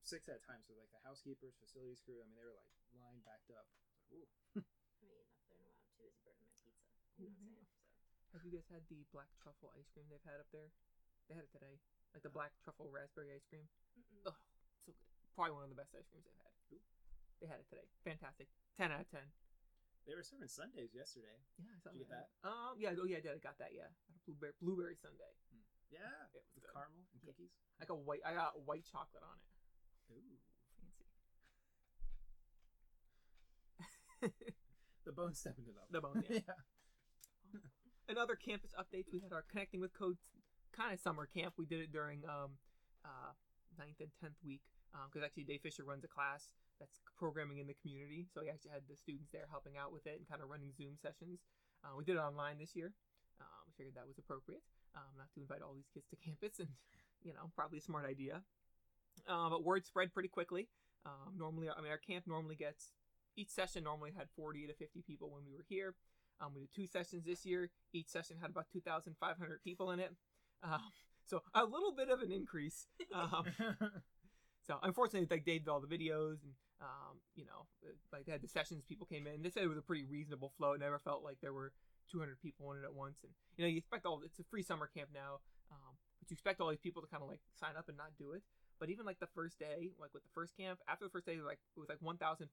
six 0.06 0.31
at 0.31 0.38
a 0.38 0.44
time. 0.47 0.62
So 0.62 0.79
like 0.79 0.91
the 0.94 1.03
housekeepers, 1.03 1.58
facilities 1.58 1.99
crew, 2.00 2.23
I 2.23 2.26
mean, 2.31 2.38
they 2.38 2.47
were 2.47 2.55
like 2.55 2.70
lined 2.94 3.26
backed 3.26 3.50
up. 3.50 3.67
I 3.67 3.75
was 3.75 3.91
like, 3.91 4.03
Ooh. 4.14 4.26
I 4.62 5.03
haven't 5.03 5.19
eaten 5.19 5.35
up 5.35 5.44
there 5.50 5.58
in 5.58 5.67
a 5.67 5.69
while. 5.69 5.82
I'm 5.82 5.91
too 5.91 5.99
busy 6.06 6.19
burning 6.23 6.47
my 6.47 6.55
pizza. 6.62 6.87
You 7.19 7.26
know 7.26 7.35
what 7.35 7.43
I'm 7.43 7.43
mm-hmm. 7.43 7.58
saying? 7.58 7.67
So. 7.67 8.38
Have 8.38 8.44
you 8.47 8.53
guys 8.55 8.69
had 8.70 8.85
the 8.87 9.03
black 9.11 9.31
truffle 9.43 9.75
ice 9.75 9.88
cream 9.91 10.06
they've 10.08 10.23
had 10.29 10.38
up 10.38 10.50
there? 10.55 10.70
They 11.26 11.35
had 11.35 11.43
it 11.43 11.50
today, 11.50 11.82
like 12.14 12.23
the 12.23 12.31
uh, 12.31 12.38
black 12.38 12.55
truffle 12.62 12.87
raspberry 12.87 13.35
ice 13.35 13.43
cream. 13.50 13.67
Mm-mm. 13.99 14.31
Oh, 14.31 14.38
so 14.87 14.94
good. 14.94 14.94
Probably 15.35 15.58
one 15.58 15.67
of 15.67 15.73
the 15.73 15.79
best 15.79 15.91
ice 15.97 16.06
creams 16.06 16.23
they've 16.23 16.38
had. 16.38 16.55
Ooh. 16.70 16.85
They 17.43 17.50
had 17.50 17.59
it 17.59 17.67
today. 17.67 17.88
Fantastic. 18.06 18.47
Ten 18.79 18.94
out 18.94 19.02
of 19.02 19.11
ten. 19.11 19.26
They 20.06 20.14
were 20.14 20.23
serving 20.23 20.47
Sundays 20.47 20.94
yesterday. 20.94 21.35
Yeah, 21.59 21.75
I 21.75 21.79
saw 21.82 21.91
Did 21.91 21.99
you 21.99 22.06
get 22.06 22.14
that? 22.14 22.31
Um, 22.47 22.79
yeah, 22.79 22.94
oh 22.94 23.11
yeah, 23.11 23.19
I 23.19 23.25
did. 23.26 23.35
I 23.35 23.43
got 23.43 23.59
that. 23.59 23.75
Yeah, 23.75 23.91
got 24.06 24.14
a 24.14 24.23
blueberry 24.23 24.55
blueberry 24.62 24.94
sundae. 24.94 25.35
Hmm. 25.50 25.67
Yeah, 25.91 26.31
It 26.31 26.47
was 26.47 26.55
with 26.55 26.62
good. 26.62 26.79
caramel 26.79 27.11
and 27.11 27.19
Yeah. 27.19 27.35
cookies. 27.35 27.55
I 27.82 27.91
got 27.91 27.99
white. 28.06 28.23
I 28.23 28.32
got 28.38 28.55
white 28.62 28.87
chocolate 28.87 29.26
on 29.26 29.35
it. 29.35 29.56
Ooh, 30.11 30.38
Fancy. 30.81 31.06
the 35.05 35.12
bone 35.12 35.35
stepping 35.35 35.64
it 35.69 35.76
up. 35.76 35.88
The 35.91 36.00
bone, 36.00 36.25
yeah. 36.31 36.41
yeah. 38.08 38.20
other 38.20 38.37
campus 38.37 38.70
updates. 38.79 39.12
We 39.12 39.20
had 39.20 39.32
our 39.32 39.44
connecting 39.50 39.81
with 39.81 39.93
codes 39.93 40.20
kind 40.73 40.93
of 40.93 41.00
summer 41.00 41.26
camp. 41.26 41.55
We 41.56 41.67
did 41.67 41.81
it 41.81 41.93
during 41.93 42.23
um, 42.29 42.58
uh, 43.05 43.32
ninth 43.79 44.00
and 44.00 44.11
tenth 44.20 44.37
week 44.44 44.62
because 45.08 45.25
actually 45.25 45.44
Dave 45.44 45.61
Fisher 45.61 45.85
runs 45.85 46.05
a 46.05 46.09
class 46.09 46.56
that's 46.81 47.00
programming 47.17 47.59
in 47.59 47.67
the 47.67 47.76
community. 47.81 48.29
So 48.32 48.41
he 48.44 48.49
actually 48.49 48.73
had 48.73 48.85
the 48.88 48.97
students 48.97 49.32
there 49.32 49.49
helping 49.49 49.76
out 49.76 49.93
with 49.93 50.05
it 50.09 50.17
and 50.20 50.25
kind 50.29 50.41
of 50.41 50.49
running 50.49 50.73
Zoom 50.76 50.97
sessions. 51.00 51.41
Uh, 51.85 51.97
we 51.97 52.05
did 52.05 52.17
it 52.17 52.25
online 52.25 52.56
this 52.61 52.76
year. 52.76 52.93
Um, 53.41 53.69
we 53.69 53.73
figured 53.76 53.97
that 53.97 54.09
was 54.09 54.17
appropriate, 54.17 54.64
um, 54.97 55.12
not 55.21 55.28
to 55.37 55.40
invite 55.45 55.61
all 55.61 55.76
these 55.76 55.88
kids 55.92 56.09
to 56.09 56.16
campus, 56.16 56.57
and 56.61 56.73
you 57.25 57.37
know 57.37 57.52
probably 57.52 57.78
a 57.78 57.85
smart 57.85 58.09
idea. 58.09 58.40
Uh, 59.28 59.50
but 59.50 59.64
word 59.64 59.87
spread 59.87 60.12
pretty 60.12 60.28
quickly. 60.28 60.68
Um, 61.04 61.38
normally, 61.38 61.68
I 61.68 61.80
mean, 61.80 61.90
our 61.90 61.99
camp 61.99 62.25
normally 62.26 62.56
gets 62.56 62.92
each 63.37 63.50
session 63.50 63.85
normally 63.85 64.12
had 64.16 64.28
40 64.35 64.66
to 64.66 64.75
50 64.75 65.02
people 65.06 65.30
when 65.30 65.42
we 65.46 65.54
were 65.54 65.64
here. 65.68 65.94
Um, 66.40 66.52
we 66.54 66.62
did 66.62 66.73
two 66.75 66.87
sessions 66.87 67.25
this 67.25 67.44
year. 67.44 67.70
Each 67.92 68.08
session 68.08 68.37
had 68.40 68.50
about 68.50 68.66
2,500 68.73 69.62
people 69.62 69.90
in 69.90 70.00
it. 70.00 70.12
Um, 70.62 70.80
so 71.26 71.42
a 71.54 71.64
little 71.64 71.92
bit 71.94 72.08
of 72.08 72.20
an 72.20 72.32
increase. 72.32 72.87
Um, 73.14 73.44
so 74.66 74.78
unfortunately, 74.82 75.28
like 75.30 75.44
they 75.44 75.58
did 75.58 75.68
all 75.68 75.80
the 75.80 75.87
videos 75.87 76.42
and 76.42 76.52
um, 76.80 77.16
you 77.35 77.44
know, 77.44 77.64
like 78.12 78.26
they 78.26 78.32
had 78.32 78.42
the 78.42 78.49
sessions. 78.49 78.85
People 78.87 79.06
came 79.06 79.26
in. 79.26 79.42
They 79.42 79.49
said 79.49 79.62
it 79.62 79.68
was 79.68 79.78
a 79.78 79.82
pretty 79.82 80.04
reasonable 80.04 80.52
flow. 80.58 80.73
It 80.73 80.80
never 80.80 80.99
felt 80.99 81.25
like 81.25 81.38
there 81.40 81.54
were 81.54 81.73
200 82.12 82.40
people 82.40 82.73
in 82.73 82.78
it 82.78 82.85
at 82.85 82.94
once. 82.94 83.16
And 83.23 83.32
you 83.56 83.64
know, 83.64 83.68
you 83.68 83.78
expect 83.78 84.04
all. 84.04 84.20
It's 84.25 84.38
a 84.38 84.44
free 84.44 84.62
summer 84.62 84.90
camp 84.92 85.08
now, 85.14 85.40
um, 85.73 85.96
but 86.20 86.30
you 86.30 86.35
expect 86.35 86.61
all 86.61 86.68
these 86.68 86.85
people 86.85 87.00
to 87.00 87.08
kind 87.08 87.23
of 87.23 87.28
like 87.28 87.40
sign 87.58 87.76
up 87.78 87.88
and 87.88 87.96
not 87.96 88.12
do 88.18 88.32
it. 88.32 88.42
But 88.78 88.90
even 88.90 89.06
like 89.06 89.18
the 89.21 89.26
first 89.35 89.59
day, 89.59 89.90
like 89.99 90.12
with 90.12 90.23
the 90.23 90.28
first 90.35 90.56
camp, 90.56 90.80
after 90.88 91.04
the 91.06 91.11
first 91.11 91.26
day, 91.26 91.37
like 91.40 91.59
it 91.76 91.80
was 91.80 91.88
like 91.88 92.02
1,400, 92.02 92.49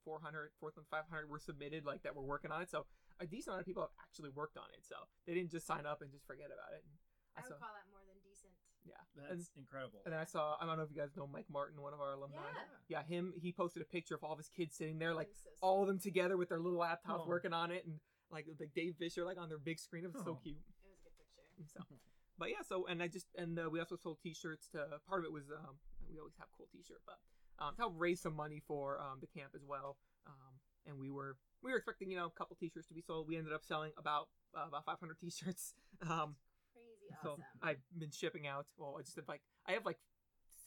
4,500 0.60 1.30
were 1.30 1.39
submitted, 1.39 1.86
like 1.86 2.03
that 2.03 2.15
were 2.15 2.24
working 2.24 2.51
on 2.51 2.62
it. 2.62 2.70
So 2.70 2.86
a 3.20 3.25
decent 3.27 3.50
amount 3.53 3.62
of 3.62 3.68
people 3.68 3.84
have 3.84 3.96
actually 4.01 4.30
worked 4.30 4.58
on 4.58 4.65
it. 4.77 4.84
So 4.88 4.96
they 5.27 5.34
didn't 5.34 5.51
just 5.51 5.68
sign 5.68 5.86
up 5.86 6.01
and 6.01 6.12
just 6.12 6.25
forget 6.25 6.48
about 6.48 6.72
it. 6.75 6.84
And 6.88 6.96
I 7.36 7.39
I 7.39 7.42
saw, 7.44 7.56
would 7.56 7.60
call 7.60 7.74
that 7.75 7.88
more 7.92 8.00
than 8.08 8.15
decent. 8.24 8.53
yeah. 8.88 9.01
That's 9.20 9.51
incredible. 9.58 10.00
And 10.06 10.15
I 10.15 10.24
saw, 10.24 10.56
I 10.62 10.65
don't 10.65 10.77
know 10.77 10.84
if 10.84 10.92
you 10.92 10.98
guys 10.98 11.12
know 11.18 11.27
Mike 11.27 11.48
Martin, 11.51 11.82
one 11.82 11.94
of 11.94 12.00
our 12.00 12.13
alumni. 12.13 12.39
Yeah. 12.88 13.00
Yeah, 13.00 13.03
him. 13.03 13.34
He 13.42 13.51
posted 13.51 13.82
a 13.82 13.86
picture 13.86 14.15
of 14.15 14.24
all 14.24 14.32
of 14.34 14.39
his 14.39 14.50
kids 14.50 14.75
sitting 14.75 15.00
there, 15.00 15.13
like 15.13 15.30
so 15.34 15.50
all 15.62 15.82
of 15.82 15.88
them 15.88 16.00
together 16.00 16.38
with 16.38 16.50
their 16.50 16.60
little 16.60 16.80
laptops 16.80 17.24
Oh. 17.24 17.27
working 17.27 17.53
on 17.53 17.72
it, 17.72 17.86
and 17.86 18.00
like 18.32 18.46
like 18.60 18.72
Dave 18.75 18.96
Fisher 18.98 19.24
like 19.25 19.38
on 19.38 19.50
their 19.50 19.58
big 19.60 19.80
screen. 19.80 20.03
It 20.06 20.13
was 20.13 20.24
so 20.24 20.39
Oh. 20.39 20.39
cute. 20.44 20.58
It 20.58 20.88
was 20.88 21.00
a 21.00 21.03
good 21.03 21.15
picture. 21.20 21.74
So, 21.74 21.96
but 22.38 22.50
yeah. 22.50 22.62
So 22.68 22.86
and 22.88 23.01
I 23.01 23.08
just 23.08 23.27
and 23.38 23.58
uh, 23.60 23.70
we 23.72 23.80
also 23.80 23.96
sold 23.96 24.18
T-shirts. 24.22 24.68
To 24.74 25.00
part 25.08 25.22
of 25.22 25.25
it 25.25 25.32
was 25.32 25.50
um 25.51 25.77
we 26.12 26.20
always 26.20 26.36
have 26.40 26.48
cool 26.58 26.68
T-shirt, 26.72 27.02
but 27.06 27.20
um 27.64 27.76
to 27.76 27.82
help 27.82 27.94
raise 27.98 28.22
some 28.22 28.36
money 28.36 28.62
for 28.66 29.00
um 29.00 29.20
the 29.22 29.28
camp 29.28 29.52
as 29.56 29.64
well. 29.66 29.98
Um 30.28 30.60
and 30.86 30.98
we 31.00 31.10
were 31.10 31.38
we 31.62 31.72
were 31.72 31.78
expecting 31.78 32.10
you 32.12 32.18
know 32.18 32.28
a 32.28 32.38
couple 32.38 32.56
T-shirts 32.60 32.88
to 32.88 32.94
be 32.94 33.02
sold. 33.02 33.28
We 33.28 33.38
ended 33.38 33.54
up 33.54 33.64
selling 33.64 33.92
about 33.98 34.28
uh, 34.56 34.68
about 34.68 34.86
500 34.86 35.18
T-shirts. 35.20 35.74
Um, 36.04 36.36
Crazy 36.74 37.16
so 37.24 37.30
awesome. 37.38 37.44
I've 37.62 37.80
been 37.96 38.12
shipping 38.12 38.48
out. 38.48 38.66
Well, 38.76 38.98
I 39.00 39.04
just 39.04 39.16
have 39.16 39.28
like 39.30 39.42
I 39.70 39.72
have 39.72 39.86
like 39.86 40.00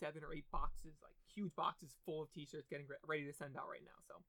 seven 0.01 0.23
or 0.25 0.33
eight 0.33 0.47
boxes, 0.53 0.97
like 1.03 1.13
huge 1.29 1.53
boxes 1.57 1.97
full 2.07 2.23
of 2.23 2.33
T-shirts, 2.33 2.69
getting 2.71 2.87
re- 2.89 3.03
ready 3.05 3.27
to 3.27 3.35
send 3.35 3.57
out 3.57 3.69
right 3.69 3.85
now. 3.85 3.99
So 4.07 4.23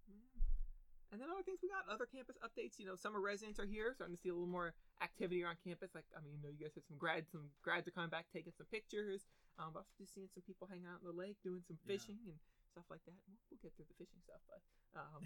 And 1.14 1.22
then 1.22 1.30
other 1.32 1.46
things 1.46 1.60
we 1.64 1.70
got, 1.72 1.86
other 1.88 2.10
campus 2.10 2.36
updates. 2.44 2.76
You 2.82 2.86
know, 2.90 2.96
summer 2.98 3.22
residents 3.22 3.60
are 3.62 3.66
here, 3.70 3.94
starting 3.96 4.16
to 4.18 4.22
see 4.22 4.30
a 4.30 4.36
little 4.36 4.50
more 4.52 4.74
activity 5.00 5.44
around 5.46 5.58
campus. 5.64 5.94
Like, 5.96 6.06
I 6.12 6.20
mean, 6.20 6.36
you 6.36 6.42
know, 6.44 6.52
you 6.52 6.60
guys 6.66 6.76
had 6.76 6.84
some 6.90 6.98
grads, 7.00 7.30
some 7.32 7.54
grads 7.64 7.88
are 7.88 7.96
coming 7.96 8.10
back 8.12 8.28
taking 8.34 8.52
some 8.58 8.68
pictures. 8.68 9.24
Um, 9.56 9.72
but 9.72 9.88
also 9.88 9.96
just 10.02 10.12
seeing 10.12 10.28
some 10.34 10.44
people 10.44 10.68
hanging 10.68 10.90
out 10.90 11.00
in 11.00 11.08
the 11.08 11.16
lake, 11.16 11.40
doing 11.46 11.64
some 11.64 11.80
Yeah. 11.86 11.96
fishing 11.96 12.20
and 12.28 12.36
stuff 12.76 12.84
like 12.92 13.00
that. 13.08 13.16
We'll, 13.24 13.40
we'll 13.48 13.62
get 13.64 13.72
through 13.80 13.88
the 13.88 13.96
fishing 13.96 14.20
stuff, 14.20 14.44
but 14.52 14.60
um, 15.00 15.24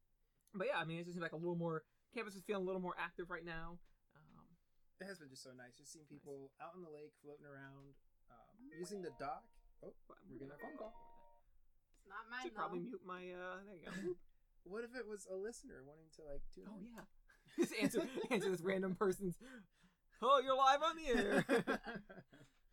but 0.54 0.70
yeah, 0.70 0.78
I 0.78 0.86
mean, 0.86 1.02
it 1.02 1.08
just 1.10 1.18
seems 1.18 1.26
like 1.26 1.34
a 1.34 1.40
little 1.40 1.58
more. 1.58 1.82
Campus 2.14 2.36
is 2.38 2.44
feeling 2.46 2.62
a 2.62 2.66
little 2.68 2.82
more 2.84 2.94
active 3.00 3.26
right 3.32 3.42
now. 3.42 3.80
Um, 4.14 4.46
It 5.02 5.08
has 5.10 5.18
been 5.18 5.32
just 5.32 5.42
so 5.42 5.50
nice. 5.56 5.74
Just 5.74 5.90
seeing 5.90 6.06
people 6.06 6.52
out 6.62 6.76
in 6.78 6.84
the 6.86 6.92
lake, 6.92 7.10
floating 7.24 7.48
around, 7.48 7.96
um, 8.30 8.54
using 8.78 9.02
the 9.02 9.10
dock. 9.18 9.42
Oh, 9.82 9.90
We're 10.06 10.38
getting 10.38 10.54
a 10.54 10.60
phone 10.62 10.78
call. 10.78 10.94
It's 11.98 12.06
not 12.06 12.30
mine 12.30 12.46
Should 12.46 12.54
though. 12.54 12.62
probably 12.62 12.86
mute 12.86 13.02
my. 13.02 13.22
Uh, 13.34 13.58
there 13.66 13.78
you 13.82 13.86
go. 13.90 14.14
what 14.64 14.84
if 14.84 14.94
it 14.94 15.06
was 15.06 15.26
a 15.30 15.36
listener 15.36 15.82
wanting 15.86 16.10
to 16.16 16.22
like 16.24 16.42
tune 16.54 16.64
oh 16.68 16.78
yeah. 16.80 17.04
just 17.58 17.74
answer 17.80 18.02
answer 18.30 18.50
this 18.50 18.62
random 18.62 18.94
person's. 18.94 19.36
Oh, 20.22 20.38
you're 20.38 20.56
live 20.56 20.82
on 20.82 20.94
the 20.96 21.08
air. 21.10 21.44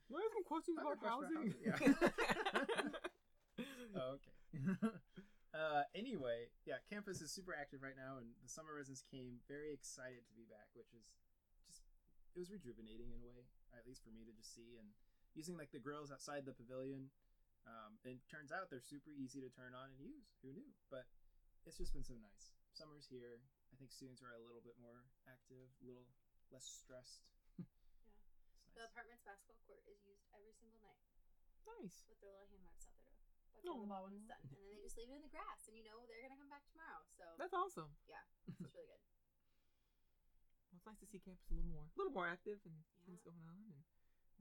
I 0.10 0.22
have 0.22 0.34
some 0.34 0.46
questions 0.46 0.78
I 0.78 0.86
have 0.86 0.98
about 1.02 1.26
a 1.26 1.30
question 1.30 1.54
housing. 1.74 1.94
about 1.98 2.94
Oh, 3.98 4.22
okay. 4.22 4.34
uh, 5.54 5.84
anyway, 5.98 6.54
yeah, 6.66 6.78
campus 6.86 7.22
is 7.26 7.34
super 7.34 7.58
active 7.58 7.82
right 7.82 7.98
now, 7.98 8.22
and 8.22 8.38
the 8.42 8.50
summer 8.50 8.78
residents 8.78 9.02
came 9.02 9.42
very 9.50 9.74
excited 9.74 10.22
to 10.30 10.34
be 10.38 10.46
back, 10.46 10.70
which 10.78 10.94
is 10.94 11.10
just 11.66 11.82
it 12.38 12.40
was 12.40 12.54
rejuvenating 12.54 13.10
in 13.10 13.20
a 13.20 13.26
way, 13.26 13.50
at 13.74 13.90
least 13.90 14.06
for 14.06 14.14
me 14.14 14.22
to 14.30 14.34
just 14.34 14.54
see 14.54 14.78
and 14.78 14.94
using 15.34 15.58
like 15.58 15.74
the 15.74 15.82
grills 15.82 16.14
outside 16.14 16.46
the 16.46 16.54
pavilion. 16.54 17.10
Um, 17.68 18.02
and 18.06 18.18
it 18.18 18.26
turns 18.30 18.50
out 18.50 18.70
they're 18.72 18.82
super 18.82 19.14
easy 19.14 19.42
to 19.42 19.52
turn 19.52 19.78
on 19.78 19.94
and 19.94 20.00
use. 20.02 20.32
Who 20.42 20.54
knew? 20.54 20.70
But 20.90 21.06
it's 21.70 21.78
just 21.78 21.94
been 21.94 22.02
so 22.04 22.18
nice. 22.18 22.50
Summer's 22.74 23.06
here. 23.06 23.38
I 23.70 23.78
think 23.78 23.94
students 23.94 24.26
are 24.26 24.34
a 24.34 24.42
little 24.42 24.66
bit 24.66 24.74
more 24.82 25.06
active, 25.30 25.70
a 25.80 25.86
little 25.86 26.10
less 26.50 26.66
stressed. 26.66 27.30
It's 27.62 28.74
The 28.74 28.86
nice. 28.86 28.90
apartment's 28.90 29.22
basketball 29.28 29.60
court 29.70 29.84
is 29.86 30.02
used 30.08 30.26
every 30.34 30.56
single 30.58 30.80
night 30.82 31.04
nice. 31.68 32.02
with 32.10 32.18
their 32.24 32.32
little 32.34 32.50
hand 32.50 32.64
wipes 32.66 32.88
out 32.90 32.96
their 32.98 33.12
door. 33.14 33.30
Wipe 33.54 33.66
down 33.70 33.82
the 33.86 33.90
ball 33.92 34.02
when 34.10 34.14
it's 34.18 34.26
done, 34.26 34.40
and 34.50 34.56
then 34.58 34.66
they 34.72 34.80
just 34.82 34.96
leave 34.98 35.12
it 35.14 35.18
in 35.20 35.26
the 35.26 35.30
grass, 35.30 35.68
and 35.70 35.76
you 35.78 35.84
know 35.86 36.00
they're 36.10 36.24
gonna 36.26 36.40
come 36.40 36.50
back 36.50 36.64
tomorrow. 36.74 37.04
So 37.20 37.26
That's 37.38 37.54
awesome. 37.54 37.92
Yeah. 38.10 38.24
It's 38.58 38.74
really 38.74 38.88
good. 38.90 39.04
Well, 40.74 40.78
it's 40.80 40.88
nice 40.90 40.98
to 41.04 41.08
see 41.12 41.20
campus 41.22 41.46
a 41.52 41.58
little 41.60 41.70
more, 41.70 41.86
a 41.86 41.96
little 42.00 42.16
more 42.16 42.26
active 42.30 42.58
and 42.66 42.74
things 43.06 43.20
going 43.22 43.42
on. 43.46 43.58
And 43.68 43.78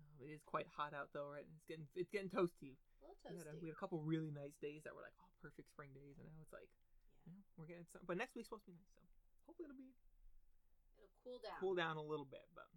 uh, 0.01 0.25
it 0.25 0.31
is 0.33 0.41
quite 0.47 0.69
hot 0.71 0.95
out 0.97 1.11
though, 1.13 1.29
right? 1.29 1.45
And 1.45 1.53
it's 1.59 1.67
getting 1.69 1.89
it's 1.99 2.13
getting 2.15 2.31
toasty. 2.33 2.79
A 3.03 3.11
little 3.11 3.19
We 3.29 3.37
had, 3.43 3.49
a, 3.49 3.55
we 3.59 3.67
had 3.69 3.77
a 3.77 3.81
couple 3.81 3.99
really 4.01 4.31
nice 4.31 4.55
days 4.63 4.87
that 4.87 4.95
were 4.95 5.03
like 5.03 5.17
oh 5.19 5.29
perfect 5.43 5.69
spring 5.75 5.91
days, 5.93 6.17
and 6.23 6.29
now 6.31 6.39
it's 6.41 6.55
like 6.55 6.71
Yeah. 7.29 7.43
we're 7.57 7.67
getting 7.67 7.87
some. 7.93 8.03
But 8.07 8.17
next 8.17 8.35
week's 8.35 8.49
supposed 8.49 8.65
to 8.65 8.71
be 8.73 8.77
nice, 8.79 8.91
so 8.95 9.03
hopefully 9.47 9.69
it'll 9.69 9.77
be 9.79 9.93
It'll 10.99 11.13
cool 11.25 11.39
down. 11.39 11.57
cool 11.61 11.75
down 11.75 11.95
a 11.97 12.03
little 12.03 12.27
bit. 12.27 12.47
But 12.55 12.69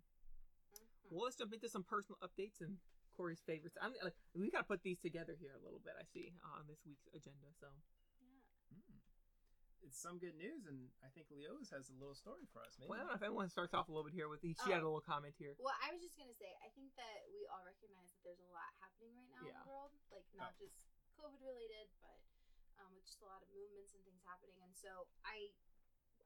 Mhm. 0.75 1.11
well, 1.11 1.23
let's 1.25 1.35
jump 1.37 1.53
into 1.53 1.69
some 1.69 1.83
personal 1.83 2.17
updates 2.21 2.61
and 2.61 2.79
Corey's 3.15 3.41
favorites. 3.41 3.77
I'm 3.81 3.93
like 4.03 4.15
we 4.33 4.49
gotta 4.49 4.63
put 4.67 4.81
these 4.83 4.99
together 4.99 5.35
here 5.35 5.53
a 5.53 5.59
little 5.63 5.79
bit. 5.79 5.93
I 5.99 6.03
see 6.03 6.33
on 6.43 6.67
this 6.67 6.79
week's 6.85 7.07
agenda. 7.13 7.51
So 7.59 7.67
Yeah. 8.21 8.77
Mm. 8.77 8.99
It's 9.83 9.97
some 9.97 10.19
good 10.19 10.35
news, 10.35 10.65
and 10.67 10.91
I 11.03 11.09
think 11.09 11.29
Leo's 11.31 11.69
has 11.71 11.89
a 11.89 11.93
little 11.93 12.13
story 12.15 12.45
for 12.53 12.61
us. 12.63 12.77
Maybe. 12.77 12.89
well, 12.89 12.99
I 12.99 13.01
don't 13.01 13.09
know 13.09 13.15
if 13.17 13.23
anyone 13.23 13.49
starts 13.49 13.73
off 13.73 13.89
a 13.89 13.91
little 13.91 14.05
bit 14.05 14.13
here 14.13 14.29
with 14.29 14.43
each 14.45 14.59
she 14.63 14.69
had 14.71 14.81
a 14.81 14.85
Oh. 14.85 14.93
little 14.93 15.01
comment 15.01 15.35
here. 15.37 15.55
Well, 15.59 15.75
I 15.81 15.91
was 15.91 16.01
just 16.01 16.15
gonna 16.17 16.33
say, 16.33 16.55
I 16.63 16.69
think 16.69 16.93
that 16.95 17.27
we 17.33 17.45
all 17.47 17.63
recognize 17.65 18.11
that 18.13 18.23
there's 18.23 18.39
a 18.39 18.49
lot 18.53 18.71
happening 18.79 19.15
right 19.15 19.27
now 19.29 19.41
in 19.47 19.53
the 19.59 19.65
world, 19.67 19.91
like 20.11 20.25
not 20.33 20.53
Oh. 20.55 20.59
just 20.59 20.77
COVID 21.17 21.41
related, 21.41 21.89
but 22.01 22.17
um, 22.81 22.91
with 22.97 23.05
just 23.05 23.21
a 23.21 23.27
lot 23.29 23.45
of 23.45 23.49
movements 23.53 23.93
and 23.93 24.01
things 24.03 24.21
happening. 24.25 24.57
And 24.65 24.73
so 24.73 25.05
I, 25.21 25.53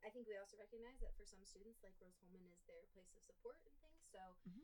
I 0.03 0.09
think 0.09 0.25
we 0.25 0.39
also 0.39 0.55
recognize 0.55 1.03
that 1.03 1.11
for 1.19 1.27
some 1.27 1.43
students, 1.43 1.83
like 1.83 1.95
Rose-Hulman 1.99 2.47
is 2.47 2.63
their 2.63 2.87
place 2.95 3.11
of 3.11 3.21
support 3.27 3.59
and 3.67 3.75
things. 3.83 4.07
So 4.07 4.21
Mhm. 4.47 4.63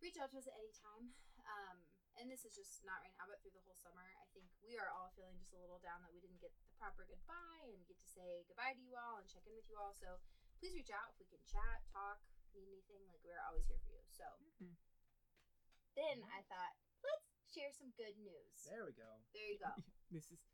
reach 0.00 0.16
out 0.22 0.30
to 0.30 0.38
us 0.38 0.46
at 0.46 0.54
any 0.54 0.72
time. 0.72 1.14
Um, 1.42 1.86
and 2.20 2.30
this 2.30 2.44
is 2.44 2.54
just 2.54 2.84
not 2.84 3.00
right 3.02 3.14
now, 3.18 3.26
but 3.26 3.40
through 3.40 3.56
the 3.56 3.64
whole 3.66 3.74
summer, 3.78 4.04
I 4.20 4.26
think 4.36 4.46
we 4.62 4.76
are 4.78 4.90
all 4.92 5.10
feeling 5.16 5.38
just 5.40 5.56
a 5.56 5.58
little 5.58 5.80
down 5.80 6.02
that 6.04 6.12
we 6.12 6.20
didn't 6.20 6.38
get 6.44 6.52
the 6.54 6.62
proper 6.78 7.08
goodbye 7.08 7.72
and 7.72 7.82
get 7.88 7.98
to 7.98 8.06
say 8.08 8.44
goodbye 8.46 8.76
to 8.76 8.82
you 8.84 8.94
all 8.94 9.16
and 9.18 9.26
check 9.26 9.42
in 9.48 9.56
with 9.56 9.66
you 9.66 9.76
all. 9.80 9.96
So 9.96 10.20
please 10.60 10.76
reach 10.76 10.92
out 10.92 11.10
if 11.10 11.18
we 11.18 11.26
can 11.26 11.42
chat, 11.48 11.82
talk, 11.88 12.20
need 12.52 12.68
anything. 12.68 13.00
Like 13.08 13.24
we're 13.24 13.40
always 13.48 13.64
here 13.66 13.80
for 13.80 13.90
you. 13.96 14.04
So 14.12 14.28
Mhm. 14.60 14.76
then 15.96 16.22
I 16.28 16.42
thought, 16.52 16.76
let's 17.02 17.24
share 17.48 17.72
some 17.72 17.90
good 17.96 18.16
news. 18.20 18.60
There 18.68 18.84
we 18.84 18.92
go. 18.92 19.24
There 19.32 19.48
you 19.48 19.58
go. 19.58 19.72
This 20.12 20.28
is 20.30 20.44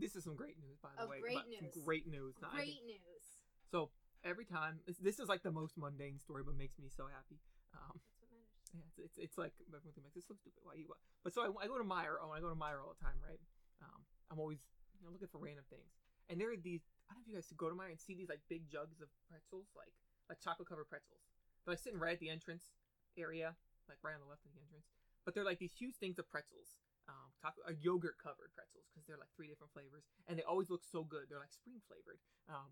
this 0.00 0.16
is 0.16 0.24
some 0.24 0.34
great 0.36 0.58
news, 0.60 0.78
by 0.82 0.90
the 0.96 1.02
Oh, 1.04 1.08
way. 1.08 1.20
great 1.20 1.46
news. 1.48 1.74
Great 1.84 2.06
news. 2.06 2.34
Not- 2.40 2.54
I 2.54 2.64
think- 2.64 2.78
Great 2.84 2.86
news. 2.86 3.24
So 3.70 3.90
every 4.24 4.44
time 4.44 4.80
this, 4.86 5.18
is 5.20 5.28
like 5.28 5.42
the 5.42 5.50
most 5.52 5.76
mundane 5.76 6.18
story, 6.18 6.42
but 6.42 6.54
makes 6.56 6.78
me 6.78 6.88
so 6.88 7.06
happy. 7.06 7.38
Um, 7.74 8.00
That's 8.00 8.20
what 8.20 8.30
matters. 8.30 8.48
yeah, 8.74 8.80
it's, 8.88 8.98
it's, 8.98 9.18
it's 9.18 9.38
like 9.38 9.52
everyone 9.68 9.92
thinks 9.92 10.14
this 10.14 10.24
is 10.24 10.28
so 10.28 10.34
stupid. 10.36 10.60
Why 10.64 10.74
you? 10.74 10.86
What? 10.88 10.98
But 11.22 11.34
so 11.34 11.42
I, 11.42 11.64
I 11.64 11.66
go 11.68 11.76
to 11.78 11.84
Meijer. 11.84 12.16
Oh, 12.22 12.30
I 12.30 12.40
go 12.40 12.48
to 12.48 12.56
Meijer 12.56 12.80
all 12.80 12.94
the 12.96 13.04
time, 13.04 13.20
right? 13.20 13.40
Um, 13.82 14.00
I'm 14.30 14.40
always 14.40 14.58
you 14.98 15.04
know 15.06 15.12
looking 15.12 15.28
for 15.28 15.38
random 15.38 15.64
things, 15.68 15.92
and 16.28 16.40
there 16.40 16.50
are 16.50 16.56
these. 16.56 16.82
I 17.10 17.14
don't 17.14 17.20
know 17.20 17.24
if 17.24 17.28
you 17.28 17.36
guys 17.36 17.52
go 17.56 17.68
to 17.68 17.76
Meijer 17.76 17.92
and 17.92 18.00
see 18.00 18.14
these 18.16 18.28
like 18.32 18.40
big 18.48 18.68
jugs 18.72 19.00
of 19.04 19.08
pretzels, 19.28 19.68
like 19.76 19.92
like 20.28 20.40
chocolate 20.40 20.68
covered 20.68 20.88
pretzels. 20.88 21.20
They're 21.64 21.72
like 21.76 21.82
sitting 21.84 22.00
right 22.00 22.16
at 22.16 22.20
the 22.20 22.30
entrance 22.32 22.72
area, 23.16 23.52
like 23.88 23.98
right 24.02 24.14
on 24.16 24.20
the 24.24 24.28
left 24.28 24.44
of 24.48 24.52
the 24.56 24.60
entrance. 24.64 24.88
But 25.24 25.34
they're 25.36 25.44
like 25.44 25.58
these 25.60 25.76
huge 25.76 25.96
things 26.00 26.18
of 26.18 26.28
pretzels. 26.32 26.80
Um, 27.08 27.32
taco, 27.40 27.64
uh, 27.64 27.72
yogurt 27.80 28.20
covered 28.20 28.52
pretzels 28.52 28.84
because 28.92 29.08
they're 29.08 29.16
like 29.16 29.32
three 29.32 29.48
different 29.48 29.72
flavors, 29.72 30.04
and 30.28 30.36
they 30.36 30.44
always 30.44 30.68
look 30.68 30.84
so 30.84 31.04
good. 31.08 31.24
They're 31.32 31.40
like 31.40 31.56
spring 31.56 31.80
flavored, 31.88 32.20
um, 32.52 32.68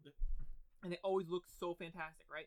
and 0.84 0.92
they 0.92 1.00
always 1.00 1.28
look 1.32 1.48
so 1.48 1.72
fantastic, 1.72 2.28
right? 2.28 2.46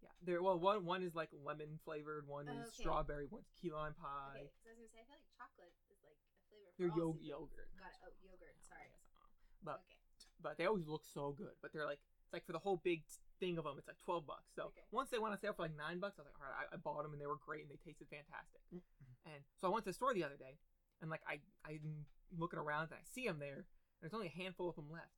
Yeah, 0.00 0.16
they're 0.24 0.40
well. 0.40 0.56
One 0.58 0.84
one 0.88 1.04
is 1.04 1.12
like 1.14 1.28
lemon 1.36 1.76
flavored, 1.84 2.24
one 2.26 2.48
is 2.48 2.72
Okay. 2.72 2.80
strawberry, 2.80 3.28
one's 3.28 3.52
key 3.60 3.68
lime 3.68 3.92
pie. 4.00 4.32
Okay, 4.32 4.48
because 4.48 4.64
I 4.64 4.72
was 4.72 4.80
gonna 4.80 4.92
say 4.96 5.00
I 5.00 5.04
feel 5.04 5.16
like 5.20 5.28
chocolate 5.36 5.72
is 5.92 6.00
like 6.00 6.16
a 6.24 6.40
flavor. 6.48 6.72
For 6.72 6.80
They're 6.80 6.92
all 6.92 6.96
yo- 6.96 7.12
seasons. 7.20 7.28
yogurt. 7.28 7.68
Got 7.76 7.92
it. 7.92 8.00
Oh, 8.00 8.12
yogurt. 8.24 8.54
Yeah, 8.56 8.64
Sorry. 8.64 8.84
I 8.84 8.88
guess, 8.88 9.04
I. 9.12 9.28
But 9.60 9.78
okay. 9.84 10.00
but 10.40 10.52
they 10.56 10.64
always 10.64 10.88
look 10.88 11.04
so 11.04 11.36
good. 11.36 11.52
But 11.60 11.72
they're 11.76 11.84
like 11.88 12.00
it's 12.24 12.32
like 12.32 12.48
for 12.48 12.56
the 12.56 12.64
whole 12.64 12.80
big 12.80 13.04
thing 13.44 13.60
of 13.60 13.64
them, 13.68 13.76
it's 13.76 13.88
like 13.92 14.00
twelve 14.00 14.24
bucks. 14.24 14.56
So 14.56 14.72
Okay. 14.72 14.88
once 14.88 15.12
they 15.12 15.20
went 15.20 15.36
on 15.36 15.40
sale 15.40 15.52
for 15.52 15.68
like 15.68 15.76
nine 15.76 16.00
bucks, 16.00 16.16
I 16.16 16.24
was 16.24 16.32
like, 16.32 16.40
all 16.40 16.48
right, 16.48 16.64
I, 16.64 16.76
I 16.76 16.76
bought 16.80 17.04
them 17.04 17.12
and 17.12 17.20
they 17.20 17.28
were 17.28 17.36
great 17.40 17.60
and 17.64 17.70
they 17.72 17.80
tasted 17.84 18.08
fantastic. 18.08 18.64
Mm-hmm. 18.72 19.36
And 19.36 19.40
so 19.60 19.68
I 19.68 19.70
went 19.72 19.84
to 19.84 19.90
the 19.92 19.96
store 19.96 20.12
the 20.12 20.24
other 20.24 20.36
day, 20.36 20.60
and 21.02 21.10
like 21.10 21.22
I 21.28 21.38
I'm 21.66 22.06
looking 22.36 22.58
around 22.58 22.84
and 22.90 22.94
I 22.94 23.04
see 23.14 23.26
them 23.26 23.38
there, 23.38 23.64
and 23.66 24.00
there's 24.02 24.14
only 24.14 24.26
a 24.28 24.42
handful 24.42 24.68
of 24.68 24.76
them 24.76 24.90
left, 24.90 25.14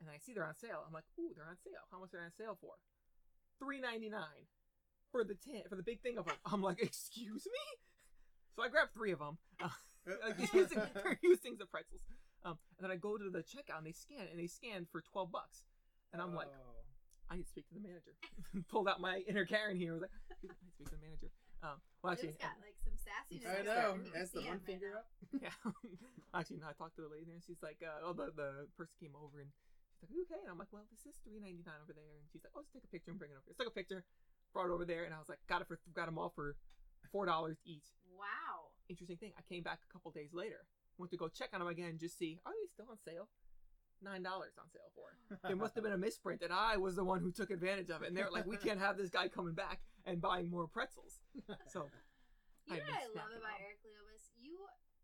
and 0.00 0.08
I 0.10 0.18
see 0.18 0.32
they're 0.34 0.46
on 0.46 0.56
sale. 0.56 0.84
I'm 0.86 0.92
like, 0.92 1.04
ooh, 1.18 1.32
they're 1.34 1.48
on 1.48 1.56
sale. 1.64 1.84
How 1.90 2.00
much 2.00 2.14
are 2.14 2.18
they 2.18 2.24
on 2.24 2.32
sale 2.36 2.58
for? 2.60 2.74
Three 3.58 3.80
ninety 3.80 4.08
nine 4.08 4.48
for 5.12 5.24
the 5.24 5.34
tin 5.34 5.62
for 5.68 5.76
the 5.76 5.82
big 5.82 6.00
thing 6.00 6.18
of 6.18 6.26
them. 6.26 6.36
I'm 6.46 6.62
like, 6.62 6.80
excuse 6.82 7.46
me. 7.46 7.60
So 8.56 8.64
I 8.64 8.68
grab 8.68 8.88
three 8.92 9.12
of 9.12 9.20
them. 9.20 9.38
Uh, 9.62 9.68
like 10.26 10.36
these 10.36 10.50
huge, 10.50 10.68
things- 10.70 10.82
they're 10.92 11.16
huge 11.22 11.38
things 11.38 11.60
of 11.60 11.70
pretzels. 11.70 12.02
Um, 12.44 12.58
and 12.76 12.84
then 12.84 12.90
I 12.90 12.96
go 12.96 13.16
to 13.16 13.30
the 13.30 13.40
checkout 13.46 13.78
and 13.78 13.86
they 13.86 13.92
scan 13.92 14.26
and 14.28 14.40
they 14.40 14.48
scan 14.48 14.86
for 14.90 15.00
twelve 15.00 15.30
bucks, 15.30 15.62
and 16.12 16.20
I'm 16.20 16.34
like, 16.34 16.48
Oh. 16.50 16.76
I 17.30 17.36
need 17.36 17.44
to 17.44 17.48
speak 17.48 17.68
to 17.68 17.74
the 17.74 17.80
manager. 17.80 18.16
Pulled 18.68 18.88
out 18.88 19.00
my 19.00 19.22
inner 19.28 19.46
Karen 19.46 19.76
here. 19.76 19.92
I 19.92 19.94
was 19.94 20.02
like, 20.02 20.10
I 20.32 20.34
need 20.42 20.48
to 20.50 20.72
speak 20.74 20.88
to 20.90 20.96
the 20.96 21.00
manager. 21.00 21.28
Um, 21.60 21.76
well, 22.00 22.12
actually, 22.16 22.32
it's 22.32 22.40
got 22.40 22.56
like 22.64 22.76
some 22.80 22.96
sassiness. 22.96 23.44
I 23.44 23.60
know. 23.62 24.00
That's 24.16 24.32
the 24.32 24.40
one 24.40 24.48
him 24.48 24.52
right 24.56 24.66
finger 24.66 24.90
up. 24.96 25.06
yeah. 25.44 25.52
actually, 26.36 26.64
no, 26.64 26.72
I 26.72 26.74
talked 26.76 26.96
to 26.96 27.04
the 27.04 27.12
lady 27.12 27.36
and 27.36 27.44
she's 27.44 27.60
like, 27.60 27.84
uh, 27.84 28.00
oh, 28.00 28.16
the, 28.16 28.32
the 28.32 28.64
person 28.80 28.96
came 28.96 29.12
over 29.12 29.44
and 29.44 29.52
she's 30.00 30.08
like, 30.08 30.24
okay? 30.32 30.40
And 30.40 30.50
I'm 30.52 30.60
like, 30.60 30.72
well, 30.72 30.88
this 30.88 31.04
is 31.04 31.20
three 31.20 31.36
ninety 31.36 31.60
nine 31.68 31.84
over 31.84 31.92
there. 31.92 32.16
And 32.16 32.24
she's 32.32 32.40
like, 32.40 32.56
oh, 32.56 32.64
just 32.64 32.72
take 32.72 32.88
a 32.88 32.92
picture 32.92 33.12
and 33.12 33.20
bring 33.20 33.30
it 33.32 33.36
over 33.36 33.44
here. 33.44 33.52
So 33.52 33.60
I 33.60 33.68
took 33.68 33.76
a 33.76 33.76
picture, 33.76 34.00
brought 34.56 34.72
it 34.72 34.74
over 34.74 34.88
there, 34.88 35.04
and 35.04 35.12
I 35.12 35.20
was 35.20 35.28
like, 35.28 35.44
got 35.44 35.60
it 35.60 35.68
for, 35.68 35.76
got 35.92 36.08
them 36.08 36.16
all 36.16 36.32
for 36.32 36.56
four 37.12 37.28
dollars 37.28 37.60
each. 37.68 37.92
Wow. 38.08 38.72
Interesting 38.88 39.20
thing. 39.20 39.36
I 39.36 39.44
came 39.44 39.60
back 39.60 39.84
a 39.84 39.90
couple 39.92 40.10
days 40.16 40.32
later, 40.32 40.64
went 40.96 41.12
to 41.12 41.20
go 41.20 41.28
check 41.28 41.52
on 41.52 41.60
them 41.60 41.68
again, 41.68 42.00
just 42.00 42.16
see, 42.16 42.40
are 42.48 42.56
they 42.56 42.68
still 42.72 42.88
on 42.88 42.96
sale? 43.04 43.28
Nine 44.02 44.22
dollars 44.24 44.56
on 44.56 44.64
sale 44.72 44.88
for. 44.96 45.12
it. 45.30 45.38
There 45.44 45.56
must 45.56 45.74
have 45.76 45.84
been 45.84 45.92
a 45.92 46.00
misprint, 46.00 46.40
and 46.42 46.52
I 46.52 46.76
was 46.80 46.96
the 46.96 47.04
one 47.04 47.20
who 47.20 47.30
took 47.30 47.50
advantage 47.52 47.90
of 47.90 48.00
it. 48.02 48.08
And 48.08 48.16
they're 48.16 48.32
like, 48.32 48.46
we 48.48 48.56
can't 48.56 48.80
have 48.80 48.96
this 48.96 49.10
guy 49.12 49.28
coming 49.28 49.52
back 49.54 49.80
and 50.08 50.20
buying 50.20 50.48
more 50.48 50.66
pretzels. 50.66 51.20
So 51.68 51.84
You 52.68 52.76
I've 52.76 52.86
know 52.86 52.92
what 52.92 52.96
I 52.96 53.06
love 53.06 53.12
snacking 53.12 53.40
about. 53.44 53.60
Eric 53.60 53.78
Leobis? 53.84 54.24
You 54.40 54.56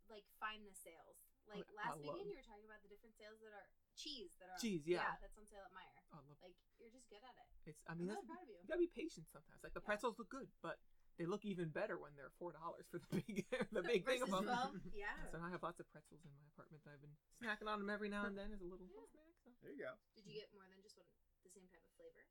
like 0.08 0.24
find 0.40 0.62
the 0.64 0.72
sales. 0.72 1.18
Like 1.50 1.62
oh, 1.66 1.76
I 1.78 1.92
last 1.92 2.02
love- 2.02 2.14
weekend, 2.18 2.26
you 2.30 2.36
were 2.40 2.46
talking 2.46 2.66
about 2.66 2.80
the 2.82 2.90
different 2.90 3.14
sales 3.18 3.38
that 3.42 3.52
are 3.54 3.66
cheese 3.96 4.34
that 4.42 4.50
are 4.52 4.58
Cheese, 4.60 4.82
yeah. 4.84 5.14
that's 5.22 5.36
on 5.40 5.46
sale 5.48 5.62
at 5.64 5.72
Meijer. 5.72 6.02
I 6.12 6.20
love 6.26 6.36
Like 6.42 6.56
you're 6.80 6.90
just 6.92 7.06
good 7.08 7.22
at 7.22 7.32
it. 7.38 7.48
it's. 7.70 7.80
I 7.88 7.94
mean 7.96 7.96
I'm 7.96 7.98
mean, 7.98 8.06
really 8.12 8.24
that's, 8.24 8.28
proud 8.28 8.44
of 8.44 8.50
you. 8.50 8.58
you 8.60 8.66
gotta 8.68 8.82
be 8.82 8.92
patient 8.92 9.26
sometimes. 9.32 9.60
Like 9.64 9.72
the 9.76 9.80
Yeah. 9.82 9.88
pretzels 9.88 10.16
look 10.20 10.28
good, 10.32 10.48
but 10.60 10.76
they 11.16 11.24
look 11.24 11.44
even 11.48 11.72
better 11.72 11.96
when 11.96 12.12
they're 12.16 12.32
four 12.38 12.52
dollars 12.52 12.84
for 12.92 13.00
the 13.00 13.08
big, 13.24 13.44
the 13.72 13.82
big 13.82 14.04
thing 14.04 14.20
of 14.20 14.28
them. 14.30 14.44
12? 14.44 14.92
Yeah. 14.92 15.08
So 15.32 15.40
now 15.40 15.48
I 15.48 15.52
have 15.56 15.64
lots 15.64 15.80
of 15.80 15.88
pretzels 15.88 16.20
in 16.24 16.32
my 16.36 16.44
apartment 16.52 16.84
that 16.84 16.92
I've 16.92 17.00
been 17.04 17.16
snacking 17.40 17.68
on 17.68 17.80
them 17.80 17.88
every 17.88 18.12
now 18.12 18.28
and 18.28 18.36
then 18.36 18.52
as 18.52 18.60
a 18.60 18.68
little 18.68 18.84
Yeah. 18.84 19.08
snack. 19.16 19.32
So. 19.44 19.48
There 19.64 19.72
you 19.72 19.80
go. 19.88 19.92
Did 20.18 20.24
you 20.28 20.34
get 20.44 20.48
more 20.52 20.64
than 20.68 20.76
just 20.84 20.96
one, 21.00 21.08
the 21.44 21.50
same 21.52 21.64
type 21.72 21.80
of 21.84 21.92
flavor? 21.96 22.22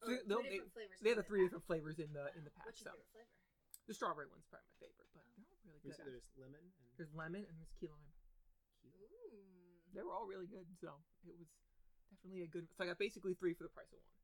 So 0.00 0.08
Or 0.08 0.16
they'll- 0.24 0.40
three 0.42 0.48
they- 0.48 0.56
different 0.64 0.74
flavors. 0.76 0.98
They 1.04 1.10
have 1.12 1.20
the 1.20 1.28
three 1.28 1.40
in 1.44 1.46
different 1.52 1.66
flavors 1.68 1.96
in 2.00 2.10
the 2.16 2.24
in 2.34 2.42
the 2.48 2.52
pack. 2.56 2.64
pack. 2.64 2.72
What's 2.72 2.80
So 2.80 2.88
your 2.88 2.96
favorite 2.96 3.12
flavor? 3.12 3.32
the 3.86 3.94
strawberry 3.94 4.28
one's 4.32 4.46
probably 4.48 4.68
my 4.72 4.76
favorite, 4.80 5.08
but 5.12 5.22
oh. 5.28 5.36
they're 5.36 5.74
all 5.74 5.76
really 5.76 5.82
good. 5.82 5.96
said 5.98 6.06
there's 6.08 6.30
lemon 6.40 6.62
and 6.64 6.88
There's 6.96 7.12
lemon 7.12 7.42
and 7.44 7.54
there's 7.60 7.74
key 7.76 7.90
lime. 7.92 8.10
they 9.92 10.00
were 10.02 10.14
all 10.14 10.24
really 10.24 10.46
good. 10.48 10.64
So 10.80 10.88
it 11.28 11.36
was 11.36 11.50
definitely 12.10 12.42
a 12.42 12.50
good. 12.50 12.64
So 12.72 12.84
I 12.84 12.86
got 12.88 12.98
basically 12.98 13.34
three 13.36 13.52
for 13.54 13.64
the 13.64 13.74
price 13.74 13.92
of 13.92 14.00
one. 14.00 14.21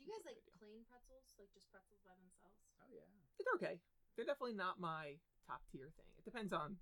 Do 0.00 0.08
you 0.08 0.16
guys 0.16 0.24
like 0.24 0.40
idea. 0.40 0.56
plain 0.56 0.80
pretzels, 0.88 1.36
like 1.36 1.52
just 1.52 1.68
pretzels 1.68 2.00
by 2.00 2.16
themselves? 2.16 2.56
Oh 2.80 2.88
yeah. 2.88 3.04
They're 3.36 3.56
okay. 3.60 3.76
They're 4.16 4.24
definitely 4.28 4.56
not 4.56 4.80
my 4.80 5.20
top 5.44 5.60
tier 5.68 5.92
thing. 6.00 6.08
It 6.16 6.24
depends 6.24 6.52
on 6.56 6.80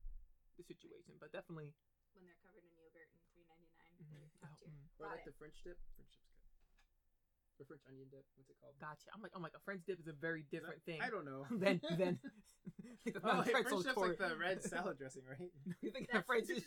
the 0.55 0.63
situation, 0.63 1.19
but 1.19 1.35
definitely. 1.35 1.75
When 2.15 2.23
they're 2.27 2.39
covered 2.43 2.63
in 2.67 2.71
yogurt 2.79 3.11
and 3.11 3.19
three 3.31 3.43
ninety 3.47 3.71
nine, 3.79 3.95
Mhm. 4.03 4.27
top 4.43 4.55
Oh, 4.55 4.63
tier. 4.63 4.71
mm. 4.75 4.87
Or 4.99 5.07
Got 5.07 5.19
like 5.19 5.27
it. 5.27 5.31
the 5.31 5.37
French 5.39 5.59
dip. 5.63 5.79
French 5.95 6.15
dip's 6.19 6.35
good. 6.43 6.55
The 7.59 7.67
French 7.67 7.83
onion 7.91 8.09
dip. 8.11 8.27
What's 8.35 8.51
it 8.51 8.59
called? 8.63 8.75
Gotcha. 8.79 9.07
I'm 9.15 9.23
like, 9.23 9.35
I'm 9.35 9.43
like 9.43 9.55
a 9.55 9.63
French 9.63 9.83
dip 9.87 9.99
is 10.03 10.07
a 10.11 10.15
very 10.15 10.43
Is 10.43 10.47
that- 10.51 10.63
different 10.63 10.83
thing 10.87 10.99
I 11.03 11.11
don't 11.11 11.27
know. 11.27 11.47
then 11.51 11.79
then 11.99 12.19
like 13.07 13.15
the 13.15 13.23
Oh, 13.23 13.43
hey, 13.43 13.51
French 13.55 13.71
dip's 13.71 13.97
like 13.99 14.19
the 14.19 14.35
red 14.39 14.63
salad 14.63 14.99
dressing, 14.99 15.23
right? 15.27 15.51
you 15.83 15.91
think 15.91 16.07
That's- 16.11 16.23
a 16.23 16.27
French 16.27 16.51
is 16.51 16.63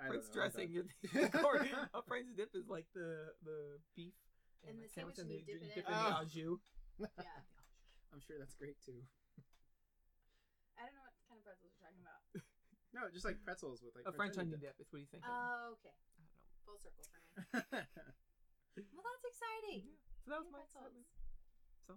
French 0.00 0.24
know, 0.28 0.32
dressing? 0.32 0.66
done. 0.68 0.72
you're 0.72 1.28
thinking 1.28 1.74
a 1.94 2.02
French 2.08 2.28
dip 2.36 2.50
is 2.56 2.68
like 2.68 2.86
the 2.94 3.32
the 3.44 3.76
beef 3.96 4.14
And 4.66 4.76
like 4.78 4.88
the 4.88 4.92
sandwich 4.92 5.18
and 5.18 5.26
and 5.26 5.30
they 5.32 5.40
you 5.42 5.46
dip 5.48 5.62
it 5.64 5.74
dip 5.74 5.86
in. 5.88 5.92
in 5.92 5.98
the 5.98 6.10
Oh. 6.10 6.20
au 6.20 6.24
jus. 6.28 6.62
Yeah. 7.16 7.40
I'm 8.12 8.20
sure 8.20 8.36
that's 8.38 8.54
great 8.58 8.76
too. 8.84 9.00
I 10.76 10.84
don't 10.84 10.94
know 10.96 11.04
what 11.06 11.14
kind 11.28 11.38
of 11.40 11.44
pretzels 11.46 11.70
you're 11.72 11.82
talking 11.84 12.02
about. 12.04 12.22
No, 12.90 13.06
just 13.06 13.22
like 13.22 13.38
pretzels 13.46 13.78
with 13.86 13.94
like 13.94 14.02
A 14.02 14.10
French 14.10 14.34
onion 14.34 14.58
dip 14.58 14.74
is 14.82 14.90
what 14.90 14.98
he's 14.98 15.06
thinking. 15.14 15.30
Oh, 15.30 15.78
okay. 15.78 15.94
I 15.94 16.26
don't 16.26 16.26
know. 16.34 16.42
Full 16.66 16.78
circle 16.82 17.06
for 17.06 17.22
me. 17.22 17.86
Well, 18.90 19.06
that's 19.06 19.26
exciting. 19.30 19.94
Yeah. 19.94 20.02
So 20.26 20.34
that 20.34 20.42
was 20.42 20.50
my 20.50 20.66
pretzels. 20.66 20.98
excitement. 20.98 21.06
So 21.86 21.92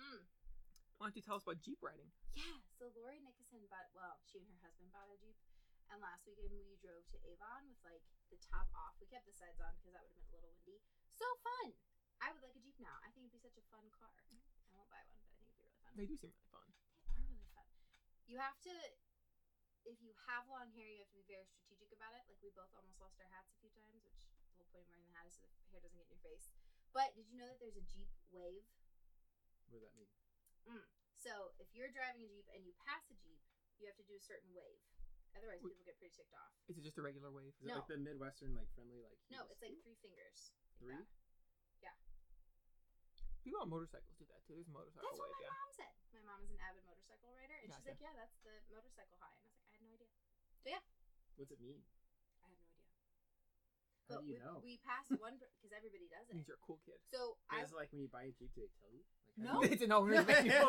Mm. 0.00 0.24
why 0.96 1.04
don't 1.04 1.16
you 1.20 1.20
tell 1.20 1.36
us 1.36 1.44
about 1.44 1.60
Jeep 1.60 1.76
riding? 1.84 2.08
Yeah, 2.32 2.64
so 2.80 2.88
Lori 2.96 3.20
Nickerson 3.20 3.60
bought, 3.68 3.92
well, 3.92 4.16
she 4.24 4.40
and 4.40 4.48
her 4.48 4.56
husband 4.64 4.88
bought 4.88 5.12
a 5.12 5.20
Jeep. 5.20 5.36
And 5.92 6.00
last 6.00 6.24
weekend 6.24 6.48
we 6.64 6.80
drove 6.80 7.04
to 7.12 7.16
Avon 7.28 7.68
with 7.68 7.84
like 7.84 8.00
the 8.32 8.40
top 8.40 8.72
off. 8.72 8.96
We 9.04 9.04
kept 9.12 9.28
the 9.28 9.36
sides 9.36 9.60
on 9.60 9.76
because 9.76 9.92
that 9.92 10.00
would 10.00 10.16
have 10.16 10.24
been 10.32 10.32
a 10.32 10.48
little 10.48 10.48
windy. 10.64 10.80
So 11.12 11.28
fun! 11.44 11.76
I 12.18 12.34
would 12.34 12.42
like 12.42 12.54
a 12.58 12.62
Jeep 12.62 12.76
now. 12.82 12.94
I 13.06 13.10
think 13.14 13.26
it'd 13.30 13.34
be 13.36 13.42
such 13.42 13.56
a 13.58 13.66
fun 13.70 13.86
car. 13.94 14.10
I 14.10 14.74
won't 14.74 14.90
buy 14.90 15.02
one, 15.06 15.18
but 15.22 15.30
I 15.30 15.36
think 15.38 15.46
it'd 15.48 15.54
be 15.54 15.62
really 15.62 15.78
fun. 15.82 15.92
They 15.94 16.06
do 16.06 16.16
seem 16.18 16.30
really 16.34 16.50
fun. 16.50 16.66
They 17.06 17.14
are 17.14 17.22
really 17.22 17.50
fun. 17.54 17.66
You 18.26 18.36
have 18.42 18.58
to, 18.66 18.74
if 19.86 19.96
you 20.02 20.12
have 20.28 20.44
long 20.50 20.68
hair, 20.74 20.90
you 20.90 21.00
have 21.02 21.10
to 21.14 21.18
be 21.22 21.26
very 21.30 21.46
strategic 21.46 21.94
about 21.94 22.12
it. 22.18 22.26
Like 22.26 22.38
we 22.42 22.50
both 22.52 22.70
almost 22.74 22.98
lost 23.00 23.16
our 23.22 23.30
hats 23.30 23.48
a 23.54 23.58
few 23.62 23.70
times, 23.72 24.02
which 24.02 24.18
the 24.18 24.58
whole 24.58 24.68
point 24.74 24.84
of 24.84 24.90
wearing 24.92 25.06
the 25.06 25.14
hat 25.16 25.26
is 25.30 25.34
so 25.38 25.46
the 25.46 25.70
hair 25.72 25.80
doesn't 25.80 25.96
get 25.96 26.06
in 26.10 26.14
your 26.18 26.24
face. 26.26 26.50
But 26.92 27.14
did 27.14 27.30
you 27.30 27.38
know 27.38 27.46
that 27.48 27.58
there's 27.62 27.78
a 27.78 27.86
Jeep 27.86 28.10
wave? 28.34 28.66
what 29.68 29.78
does 29.78 29.84
that 29.84 29.96
mean? 30.00 30.08
Mm. 30.64 30.80
So 31.12 31.52
if 31.60 31.68
you're 31.76 31.92
driving 31.92 32.24
a 32.24 32.30
Jeep 32.32 32.48
and 32.56 32.64
you 32.64 32.72
pass 32.88 33.04
a 33.12 33.16
Jeep, 33.20 33.40
you 33.76 33.84
have 33.86 33.96
to 34.00 34.06
do 34.08 34.16
a 34.16 34.22
certain 34.24 34.48
wave. 34.56 34.80
Otherwise, 35.36 35.60
Wait. 35.60 35.76
people 35.76 35.84
get 35.84 36.00
pretty 36.00 36.16
ticked 36.16 36.32
off. 36.32 36.50
Is 36.72 36.80
it 36.80 36.84
just 36.88 36.96
a 36.96 37.04
regular 37.04 37.28
wave? 37.28 37.52
Is 37.60 37.68
it 37.68 37.70
No. 37.70 37.84
like 37.84 37.90
the 37.92 38.00
Midwestern 38.00 38.56
like 38.56 38.72
friendly 38.72 38.96
like? 39.04 39.20
No, 39.28 39.44
it's 39.52 39.60
like 39.60 39.76
three 39.84 39.94
fingers. 40.00 40.56
like 40.80 40.80
Three? 40.80 40.96
that. 40.96 41.06
People 43.46 43.64
on 43.64 43.70
motorcycles 43.72 44.12
do 44.20 44.28
that 44.28 44.44
too. 44.44 44.60
There's 44.60 44.68
a 44.68 44.74
motorcycle 44.76 45.08
That's 45.08 45.16
what 45.16 45.32
wave, 45.32 45.40
my 45.40 45.44
yeah. 45.48 45.56
mom 45.56 45.70
said. 45.72 45.92
My 46.12 46.20
mom 46.28 46.40
is 46.44 46.50
an 46.52 46.60
avid 46.60 46.84
motorcycle 46.84 47.32
rider, 47.32 47.56
and 47.64 47.72
she's 47.72 47.86
like, 47.88 47.96
"Yeah, 48.02 48.12
that's 48.12 48.36
the 48.44 48.52
motorcycle 48.68 49.16
high." 49.24 49.32
And 49.40 49.48
I 49.48 49.48
was 49.48 49.56
like, 49.56 49.72
"I 49.72 49.80
had 49.80 49.84
no 49.88 49.92
idea." 49.96 50.12
But 50.60 50.70
yeah. 50.76 50.84
What's 51.40 51.48
it 51.54 51.60
mean? 51.62 51.80
I 52.44 52.52
had 52.52 52.60
no 52.60 52.60
idea. 52.60 52.84
How 54.04 54.04
But 54.04 54.20
do 54.20 54.28
you 54.28 54.36
we, 54.36 54.44
know? 54.44 54.54
we 54.60 54.72
passed 54.84 55.12
one 55.16 55.40
because 55.40 55.72
everybody 55.72 56.12
does 56.12 56.28
It 56.28 56.36
means 56.36 56.44
you're 56.50 56.60
a 56.60 56.66
cool 56.66 56.76
kid. 56.84 57.00
So 57.08 57.40
I 57.48 57.64
Is 57.64 57.72
it 57.72 57.78
like 57.80 57.88
when 57.94 58.04
you 58.04 58.10
buy 58.12 58.28
a 58.28 58.32
Jeep, 58.36 58.52
do 58.52 58.60
they 58.68 58.72
tell 58.76 58.92
you? 58.92 59.00
Like, 59.24 59.36
No. 59.40 59.48
how 59.48 59.60
do 59.64 59.68
you- 59.68 59.72
it's 59.80 59.84
an 59.86 59.92
owner. 59.96 60.12
you 60.12 60.28
They 60.28 60.60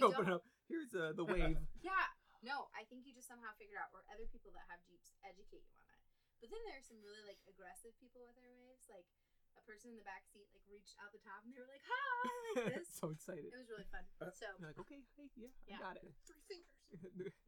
open 0.00 0.24
don't. 0.32 0.32
up. 0.40 0.44
Here's 0.72 0.92
uh, 0.96 1.12
the 1.12 1.28
wave. 1.28 1.60
yeah 1.84 2.08
no, 2.40 2.72
I 2.74 2.82
think 2.90 3.04
you 3.06 3.12
just 3.14 3.28
somehow 3.30 3.52
figured 3.54 3.78
out, 3.78 3.92
or 3.94 4.02
other 4.10 4.26
people 4.26 4.50
that 4.56 4.66
have 4.72 4.80
Jeeps 4.88 5.14
educate 5.22 5.62
you 5.68 5.76
on 5.78 5.86
it. 5.94 6.00
But 6.42 6.50
then 6.50 6.58
there 6.66 6.74
are 6.74 6.82
some 6.82 6.98
really 7.04 7.20
like 7.22 7.38
aggressive 7.46 7.94
people 8.02 8.24
with 8.26 8.34
their 8.34 8.50
waves, 8.50 8.88
like 8.90 9.06
a 9.56 9.62
person 9.68 9.92
in 9.92 9.96
the 10.00 10.06
back 10.06 10.24
seat 10.32 10.48
like 10.52 10.64
reached 10.68 10.96
out 11.02 11.12
the 11.12 11.20
top 11.22 11.44
and 11.44 11.52
they 11.54 11.60
were 11.60 11.68
like, 11.70 11.84
"Hi!" 11.84 12.28
like 12.68 12.76
this. 12.82 12.88
so 12.92 13.10
excited. 13.12 13.48
It 13.52 13.58
was 13.58 13.68
really 13.70 13.88
fun. 13.92 14.04
Uh, 14.20 14.32
So 14.32 14.48
You're 14.58 14.72
like, 14.72 14.80
okay, 14.86 15.00
hey, 15.16 15.28
yeah, 15.36 15.52
Yeah. 15.68 15.76
I 15.78 15.92
got 15.92 15.96
it. 16.00 16.12
Three 16.24 16.42
fingers. 16.48 17.36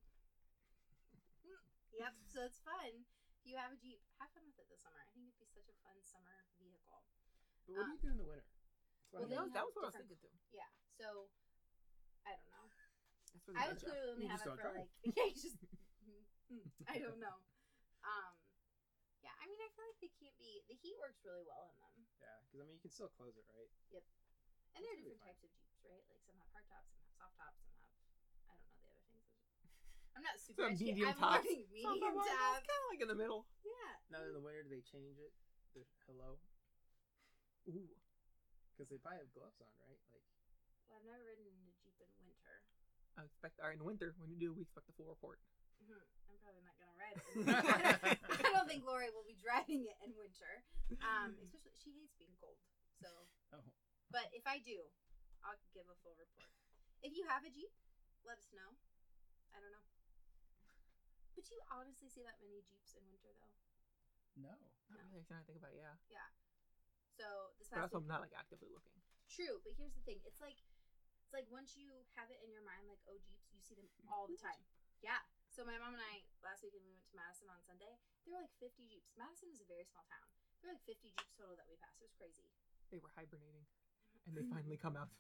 Yep, 1.95 2.11
so 2.27 2.43
it's 2.43 2.59
fun. 2.67 3.07
If 3.39 3.47
you 3.47 3.55
have 3.55 3.71
a 3.71 3.79
Jeep, 3.79 4.03
have 4.19 4.27
fun 4.35 4.43
with 4.51 4.59
it 4.59 4.67
this 4.67 4.83
summer. 4.83 4.99
I 4.99 5.07
think 5.15 5.31
it'd 5.31 5.39
be 5.39 5.47
such 5.47 5.71
a 5.71 5.77
fun 5.87 5.95
summer 6.03 6.43
vehicle. 6.59 7.07
But 7.71 7.79
what 7.79 7.87
do 7.87 7.95
Um, 7.95 7.95
you 7.95 8.03
do 8.03 8.11
in 8.11 8.19
the 8.19 8.27
winter? 8.27 8.51
That's 9.15 9.15
well, 9.15 9.23
what 9.23 9.31
that 9.31 9.39
I 9.39 9.47
was, 9.47 9.47
mean. 9.47 9.55
that 9.55 9.65
was 9.71 9.75
what 9.79 9.85
I 9.85 9.89
was 9.95 9.99
thinking 10.03 10.19
too. 10.19 10.35
Yeah, 10.51 10.71
so 10.99 11.31
I 12.27 12.35
don't 12.35 12.51
know. 12.51 12.67
That's 13.31 13.47
what 13.47 13.55
I 13.55 13.63
it 13.63 13.69
would 13.71 13.79
is, 13.79 13.83
clearly 13.87 14.11
only 14.11 14.27
You 14.27 14.31
have 14.35 14.43
just 14.43 14.43
it 14.43 14.51
don't 14.51 14.59
for 14.59 14.67
drive. 14.75 14.79
like 14.83 14.91
yeah, 15.15 15.27
you 15.31 15.39
just 15.39 15.59
mm, 16.51 16.67
I 16.91 16.97
don't 16.99 17.21
know. 17.23 17.37
Um, 18.03 18.33
yeah, 19.23 19.35
I 19.39 19.45
mean, 19.47 19.61
I 19.63 19.71
feel 19.79 19.87
like 19.87 20.01
they 20.03 20.11
can't 20.19 20.35
be. 20.35 20.67
The 20.67 20.75
heat 20.75 20.99
works 20.99 21.23
really 21.23 21.47
well 21.47 21.71
in 21.71 21.79
them, 21.79 21.94
Yeah, 22.21 22.37
because 22.47 22.59
I 22.61 22.65
mean 22.67 22.77
you 22.79 22.83
can 22.83 22.93
still 22.95 23.11
close 23.15 23.35
it, 23.37 23.47
right? 23.51 23.71
Yep. 23.93 24.05
And 24.75 24.81
there 24.83 24.93
are 24.95 24.99
different 24.99 25.23
fun. 25.23 25.29
types 25.31 25.43
of 25.47 25.51
Jeeps, 25.55 25.81
right? 25.87 26.05
Like 26.11 26.21
some 26.27 26.37
have 26.39 26.51
hard 26.51 26.67
tops, 26.71 26.91
some 26.95 27.03
have 27.07 27.15
soft 27.19 27.35
tops, 27.39 27.59
some 27.63 27.79
have 27.79 27.95
I 28.51 28.55
don't 28.55 28.63
know 28.67 28.75
the 28.79 28.89
other 28.91 29.05
things. 29.11 29.31
I'm 30.15 30.23
not 30.23 30.37
super. 30.39 30.63
Some 30.67 30.75
educated. 30.75 30.95
medium 30.95 31.11
I'm 31.11 31.19
tops. 31.19 31.47
learning 31.47 31.63
So 31.67 31.75
medium 31.75 32.05
I'm 32.07 32.17
like, 32.19 32.31
tops. 32.35 32.63
Kind 32.67 32.81
of 32.83 32.89
like 32.91 33.03
in 33.03 33.11
the 33.11 33.19
middle. 33.19 33.43
Yeah. 33.67 33.93
Now 34.11 34.21
in 34.27 34.35
the 34.35 34.43
winter, 34.43 34.63
do 34.63 34.71
they 34.71 34.85
change 34.87 35.19
it? 35.19 35.35
The 35.75 35.83
hello, 36.07 36.39
Ooh. 37.67 37.91
because 38.71 38.87
they 38.87 38.99
probably 39.03 39.27
have 39.27 39.33
gloves 39.35 39.59
on, 39.59 39.75
right? 39.83 39.99
Like 40.15 40.23
Well, 40.87 41.03
I've 41.03 41.07
never 41.07 41.19
ridden 41.27 41.51
in 41.51 41.67
a 41.67 41.75
Jeep 41.83 41.99
in 41.99 42.07
winter. 42.23 42.63
I 43.19 43.27
expect, 43.27 43.59
all 43.59 43.67
right, 43.67 43.75
in 43.75 43.83
the 43.83 43.87
winter, 43.91 44.15
when 44.23 44.31
you 44.31 44.39
do, 44.39 44.55
we 44.55 44.63
expect 44.63 44.87
the 44.87 44.95
full 44.95 45.11
report. 45.11 45.43
Mhm. 45.83 45.99
I'm 46.45 46.53
probably 46.53 46.65
not 46.69 46.77
gonna 46.77 46.97
ride 47.01 47.17
it. 47.17 47.25
I 48.45 48.51
don't 48.53 48.69
think 48.69 48.85
Lori 48.85 49.09
will 49.17 49.25
be 49.25 49.33
driving 49.41 49.89
it 49.89 49.97
in 50.05 50.13
winter. 50.13 50.61
Um, 51.01 51.33
especially 51.45 51.73
she 51.73 51.97
hates 51.97 52.13
being 52.21 52.37
cold. 52.37 52.61
So, 53.01 53.09
oh, 53.57 53.65
but 54.13 54.29
if 54.37 54.45
I 54.45 54.61
do, 54.61 54.85
I'll 55.41 55.57
give 55.73 55.89
a 55.89 55.97
full 56.05 56.13
report. 56.21 56.53
If 57.01 57.17
you 57.17 57.25
have 57.33 57.49
a 57.49 57.51
Jeep, 57.53 57.73
let 58.29 58.37
us 58.37 58.53
know. 58.53 58.77
I 59.57 59.61
don't 59.65 59.73
know. 59.73 59.89
But 61.33 61.49
you 61.49 61.57
honestly 61.73 62.13
see 62.13 62.21
that 62.29 62.37
many 62.45 62.61
Jeeps 62.69 62.93
in 62.93 63.03
winter 63.09 63.33
though. 63.33 63.53
no. 64.37 64.53
Not 64.93 65.01
No. 65.01 65.17
really. 65.17 65.25
Now 65.33 65.41
I 65.41 65.45
think 65.49 65.57
about 65.59 65.73
it, 65.73 65.81
yeah. 65.81 66.29
So 67.17 67.57
this 67.57 67.73
But 67.73 67.81
past 67.81 67.97
also, 67.97 68.05
week, 68.05 68.11
I'm 68.11 68.13
not 68.13 68.21
like 68.21 68.37
actively 68.37 68.69
looking. 68.69 69.01
true. 69.33 69.63
But 69.65 69.73
here's 69.81 69.97
the 69.97 70.05
thing: 70.05 70.21
it's 70.29 70.43
like 70.45 70.61
it's 71.25 71.33
like 71.33 71.47
once 71.49 71.73
you 71.79 71.89
have 72.21 72.29
it 72.29 72.43
in 72.45 72.51
your 72.53 72.63
mind, 72.67 72.85
like 72.91 73.01
oh 73.09 73.17
Jeeps, 73.25 73.49
you 73.55 73.63
see 73.65 73.79
them 73.79 73.87
all 74.13 74.27
the 74.29 74.37
time. 74.39 74.61
Yeah. 75.01 75.23
So 75.55 75.63
my 75.63 75.79
mom 75.79 75.95
and 75.95 76.03
I 76.03 76.27
last 76.43 76.67
weekend 76.67 76.83
we 76.83 76.91
went 76.91 77.07
to 77.07 77.15
Madison 77.15 77.47
on 77.47 77.63
Sunday. 77.63 77.95
There 78.27 78.35
were 78.35 78.43
like 78.43 78.51
50 78.59 78.91
Jeeps. 78.91 79.15
Madison 79.15 79.55
is 79.55 79.63
a 79.63 79.69
very 79.71 79.87
small 79.87 80.03
town. 80.11 80.27
There 80.59 80.67
were 80.67 80.75
like 80.75 80.83
50 80.83 81.15
Jeeps 81.15 81.31
total 81.39 81.55
that 81.55 81.71
we 81.71 81.79
passed. 81.79 82.03
It 82.03 82.11
was 82.11 82.17
crazy. 82.19 82.51
They 82.91 82.99
were 82.99 83.15
hibernating, 83.15 83.63
and 84.27 84.35
they 84.35 84.43
finally 84.51 84.75
come 84.75 84.99
out 84.99 85.15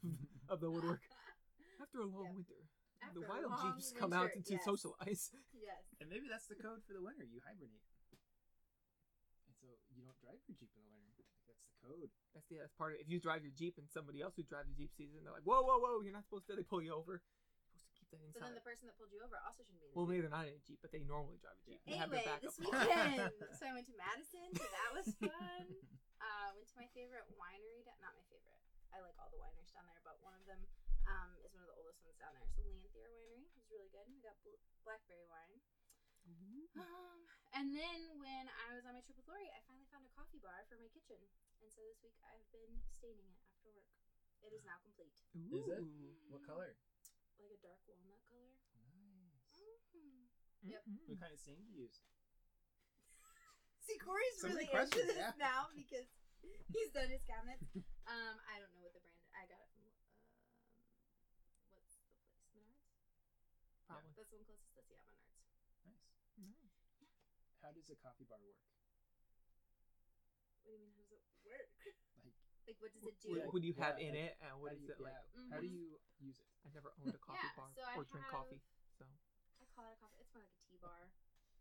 of 0.50 0.58
the 0.58 0.74
woodwork 0.74 1.06
after 1.82 2.02
a 2.02 2.08
long 2.10 2.34
Yep. 2.34 2.42
winter. 2.42 2.60
After 2.98 3.22
the 3.22 3.30
wild 3.30 3.54
long 3.54 3.78
jeeps 3.78 3.94
come 3.94 4.10
out 4.10 4.34
to 4.34 4.42
yes. 4.42 4.66
socialize. 4.66 5.30
Yes. 5.54 5.86
And 6.02 6.10
maybe 6.10 6.26
that's 6.26 6.50
the 6.50 6.58
code 6.58 6.82
for 6.82 6.98
the 6.98 7.04
winter. 7.04 7.22
You 7.22 7.38
hibernate, 7.46 7.86
and 9.46 9.54
so 9.54 9.70
you 9.94 10.02
don't 10.02 10.18
drive 10.18 10.42
your 10.50 10.58
Jeep 10.58 10.74
in 10.74 10.82
the 10.82 10.90
winter. 10.90 11.14
Like, 11.14 11.30
that's 11.46 11.62
the 11.62 11.78
code. 11.78 12.10
That's 12.34 12.48
the 12.50 12.58
that's 12.58 12.74
part 12.74 12.90
of 12.90 12.98
it. 12.98 13.06
If 13.06 13.08
you 13.08 13.22
drive 13.22 13.46
your 13.46 13.54
jeep 13.54 13.78
and 13.78 13.86
somebody 13.86 14.18
else 14.18 14.34
who 14.34 14.42
drives 14.42 14.66
the 14.66 14.74
jeep 14.74 14.90
sees 14.98 15.14
it, 15.14 15.22
and 15.22 15.30
they're 15.30 15.36
like, 15.36 15.46
"Whoa, 15.46 15.62
whoa, 15.62 15.78
whoa! 15.78 16.02
You're 16.02 16.12
not 16.12 16.26
supposed 16.26 16.50
to." 16.50 16.58
They 16.58 16.66
pull 16.66 16.82
you 16.82 16.90
over. 16.90 17.22
You're 18.20 18.30
supposed 18.30 18.34
to 18.34 18.34
keep 18.34 18.34
that 18.34 18.38
So 18.38 18.46
then 18.46 18.54
the 18.54 18.64
person 18.66 18.84
that 18.86 18.94
pulled 18.98 19.12
you 19.14 19.20
over 19.24 19.36
also 19.42 19.60
shouldn't 19.66 19.82
be 19.82 19.88
in 19.88 19.92
the 19.92 19.96
well, 19.98 20.06
Jeep. 20.06 20.10
maybe 20.14 20.20
they're 20.24 20.36
not 20.38 20.46
in 20.46 20.54
a 20.54 20.62
jeep, 20.64 20.78
but 20.84 20.90
they 20.94 21.02
normally 21.04 21.38
drive 21.42 21.58
a 21.58 21.62
jeep. 21.66 21.78
Yeah. 21.82 21.90
They 21.90 21.98
have 21.98 22.10
Anyway, 22.14 22.38
this 22.44 22.56
weekend, 22.62 23.30
so 23.58 23.62
I 23.66 23.72
went 23.74 23.86
to 23.90 23.96
Madison, 23.98 24.48
so 24.54 24.64
that 24.70 24.90
was 24.94 25.06
fun. 25.30 25.64
uh, 26.22 26.48
went 26.54 26.68
to 26.70 26.76
my 26.78 26.88
favorite 26.94 27.26
winery. 27.34 27.82
da- 27.82 27.98
Not 27.98 28.14
my 28.14 28.24
favorite. 28.30 28.62
I 28.94 29.02
like 29.02 29.18
all 29.18 29.26
the 29.34 29.40
wineries 29.42 29.70
down 29.74 29.86
there, 29.90 29.98
but 30.06 30.22
one 30.22 30.34
of 30.38 30.44
them 30.46 30.62
um, 31.10 31.34
is 31.42 31.50
one 31.50 31.66
of 31.66 31.70
the 31.74 31.78
oldest 31.82 31.98
ones 32.06 32.14
down 32.22 32.30
there. 32.38 32.46
So 32.54 32.62
Lanthier 32.62 33.10
Winery 33.10 33.42
was 33.58 33.66
really 33.74 33.90
good. 33.90 34.06
We 34.06 34.22
got 34.22 34.38
bl- 34.46 34.62
blackberry 34.86 35.26
wine. 35.26 35.58
Um, 36.78 37.20
and 37.54 37.70
then 37.74 37.98
when 38.18 38.46
I 38.50 38.74
was 38.74 38.82
on 38.88 38.94
my 38.98 39.02
trip 39.06 39.14
with 39.18 39.26
Lori, 39.30 39.46
I 39.52 39.60
finally 39.68 39.86
found 39.94 40.02
a 40.06 40.12
coffee 40.16 40.40
bar 40.42 40.64
for 40.66 40.74
my 40.80 40.88
kitchen, 40.90 41.18
and 41.62 41.68
so 41.70 41.82
this 41.86 42.00
week 42.02 42.18
I've 42.26 42.42
been 42.50 42.82
staining 42.98 43.26
it 43.30 43.38
after 43.46 43.70
work. 43.74 43.94
It 44.42 44.50
is 44.56 44.64
now 44.66 44.78
complete, 44.82 45.14
Is 45.54 45.66
it? 45.70 45.82
What 46.32 46.42
color? 46.42 46.74
Like 47.38 47.50
a 47.54 47.60
dark 47.62 47.80
walnut 47.88 48.20
color. 48.28 48.52
Nice. 48.74 49.50
Mm-hmm. 49.94 50.26
Yep. 50.64 50.82
Mhm. 50.88 51.04
What 51.10 51.18
kind 51.20 51.32
of 51.34 51.40
stain 51.40 51.60
do 51.60 51.68
you 51.68 51.86
use? 51.88 52.00
See, 53.84 53.98
Corey's 54.00 54.40
So 54.40 54.48
really 54.48 54.64
many 54.72 54.80
into 54.88 55.04
this 55.12 55.16
yeah. 55.20 55.36
now 55.36 55.68
because 55.76 56.08
he's 56.72 56.88
done 56.96 57.10
his 57.12 57.22
cabinets. 57.24 57.64
Um, 58.04 58.36
I 58.44 58.60
don't 58.60 58.68
know 58.76 58.84
what 58.84 58.92
the 58.92 59.00
brand. 59.00 59.16
I 59.32 59.48
got 59.48 59.64
it 59.64 59.72
from 59.72 59.88
um, 59.88 60.20
what's 61.72 61.96
the 61.96 62.04
place? 62.04 62.36
Menards. 62.52 62.84
Probably. 63.88 64.12
That's 64.12 64.28
the 64.28 64.36
one 64.36 64.44
closest. 64.44 64.76
That's 64.76 64.92
yeah, 64.92 65.00
Menards. 65.08 65.40
Nice. 65.88 66.04
Nice. 66.36 66.68
How 67.64 67.72
does 67.72 67.88
a 67.88 67.96
coffee 67.96 68.28
bar 68.28 68.36
work? 68.44 68.60
What 70.68 70.76
do 70.76 70.84
you 70.84 70.84
mean? 70.84 70.92
How 70.92 71.08
does 71.08 71.16
it 71.16 71.24
work? 71.48 71.68
Like, 71.80 72.36
Like, 72.68 72.76
what 72.84 72.92
does 72.92 73.04
it 73.08 73.16
do? 73.24 73.32
What, 73.40 73.56
what 73.56 73.60
do 73.64 73.68
you 73.72 73.76
have 73.80 73.96
Yeah, 73.96 74.04
in 74.04 74.12
like, 74.12 74.28
it, 74.28 74.32
and 74.44 74.52
what 74.60 74.76
is 74.76 74.84
what 74.84 74.84
do 74.84 74.84
is 74.84 74.84
you, 74.84 74.92
it 74.92 75.00
like? 75.00 75.16
yeah, 75.32 75.48
How 75.48 75.58
do 75.64 75.68
you 75.68 75.84
use 76.20 76.36
it? 76.44 76.52
I've 76.64 76.74
never 76.74 76.90
owned 77.00 77.12
a 77.14 77.20
coffee 77.20 77.44
Yeah, 77.44 77.56
bar 77.60 77.68
so 77.76 77.82
I 77.84 77.94
or 78.00 78.04
drink 78.08 78.24
have- 78.24 78.34
coffee, 78.34 78.60
so 78.96 79.04
I 79.60 79.64
call 79.76 79.86
it 79.92 79.94
a 79.96 80.00
coffee. 80.00 80.20
It's 80.24 80.32
more 80.32 80.42
like 80.44 80.56
a 80.56 80.62
tea 80.64 80.80
bar. 80.80 81.12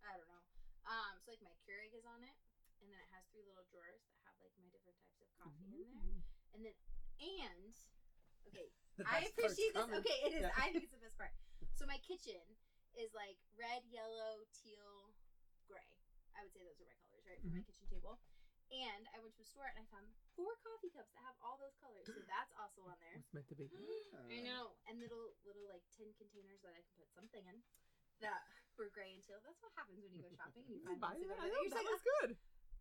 I 0.04 0.16
don't 0.20 0.28
know. 0.32 0.44
Um, 0.88 1.20
so 1.24 1.32
like 1.32 1.44
my 1.44 1.52
Keurig 1.64 1.92
is 1.96 2.04
on 2.08 2.24
it, 2.24 2.36
and 2.84 2.88
then 2.92 3.00
it 3.00 3.10
has 3.16 3.24
three 3.32 3.44
little 3.48 3.64
drawers 3.72 4.04
that 4.08 4.16
have 4.28 4.36
like 4.40 4.52
my 4.60 4.68
different 4.72 4.96
types 5.04 5.20
of 5.24 5.28
coffee 5.40 5.64
in 5.84 5.92
there, 5.96 6.20
and 6.56 6.62
then 6.68 6.76
and 7.20 7.74
okay, 8.52 8.68
The 9.00 9.08
I 9.10 9.26
best 9.26 9.34
part's 9.40 9.56
appreciate 9.58 9.74
this. 9.74 9.82
coming. 9.84 10.00
Okay, 10.04 10.18
it 10.28 10.32
is. 10.38 10.44
Yeah. 10.48 10.54
I 10.60 10.70
think 10.72 10.84
it's 10.88 10.96
the 10.96 11.00
best 11.04 11.18
part. 11.20 11.34
So 11.76 11.88
my 11.88 11.98
kitchen 12.04 12.44
is 12.94 13.10
like 13.18 13.40
red, 13.58 13.82
yellow, 13.90 14.44
teal, 14.54 15.16
gray. 15.66 15.88
I 16.38 16.44
would 16.46 16.52
say 16.54 16.62
those 16.66 16.78
are 16.82 16.86
my 16.90 16.98
colors, 17.02 17.26
right, 17.26 17.40
for 17.42 17.50
my 17.50 17.64
kitchen 17.66 17.88
table. 17.90 18.20
And 18.74 19.06
I 19.14 19.22
went 19.22 19.38
to 19.38 19.46
a 19.46 19.50
store 19.50 19.70
and 19.70 19.78
I 19.78 19.86
found 19.94 20.10
four 20.34 20.58
coffee 20.66 20.90
cups 20.90 21.14
that 21.14 21.22
have 21.22 21.38
all 21.46 21.62
those 21.62 21.78
colors. 21.78 22.10
So 22.10 22.26
that's 22.26 22.50
also 22.58 22.82
on 22.90 22.98
there. 22.98 23.22
It's 23.22 23.30
meant 23.30 23.46
to 23.54 23.58
be. 23.58 23.70
I 24.34 24.42
know, 24.42 24.74
and 24.90 24.98
little 24.98 25.30
little 25.46 25.70
like 25.70 25.86
tin 25.94 26.10
containers 26.18 26.66
that 26.66 26.74
I 26.74 26.82
can 26.82 26.94
put 26.98 27.10
something 27.14 27.46
in 27.46 27.62
that 28.26 28.42
were 28.82 28.90
gray 28.90 29.14
and 29.14 29.22
teal. 29.22 29.38
That's 29.46 29.62
what 29.62 29.70
happens 29.78 30.02
when 30.02 30.10
you 30.10 30.26
go 30.26 30.34
shopping 30.34 30.66
and 30.66 30.74
you 30.74 30.82
find 30.90 30.98
Buy 30.98 31.14
things 31.14 31.30
that. 31.30 31.38
that 31.38 31.46
I 31.46 31.54
know, 31.54 31.62
You're 31.62 31.78
that 31.78 31.86
was 31.86 32.02
good. 32.18 32.30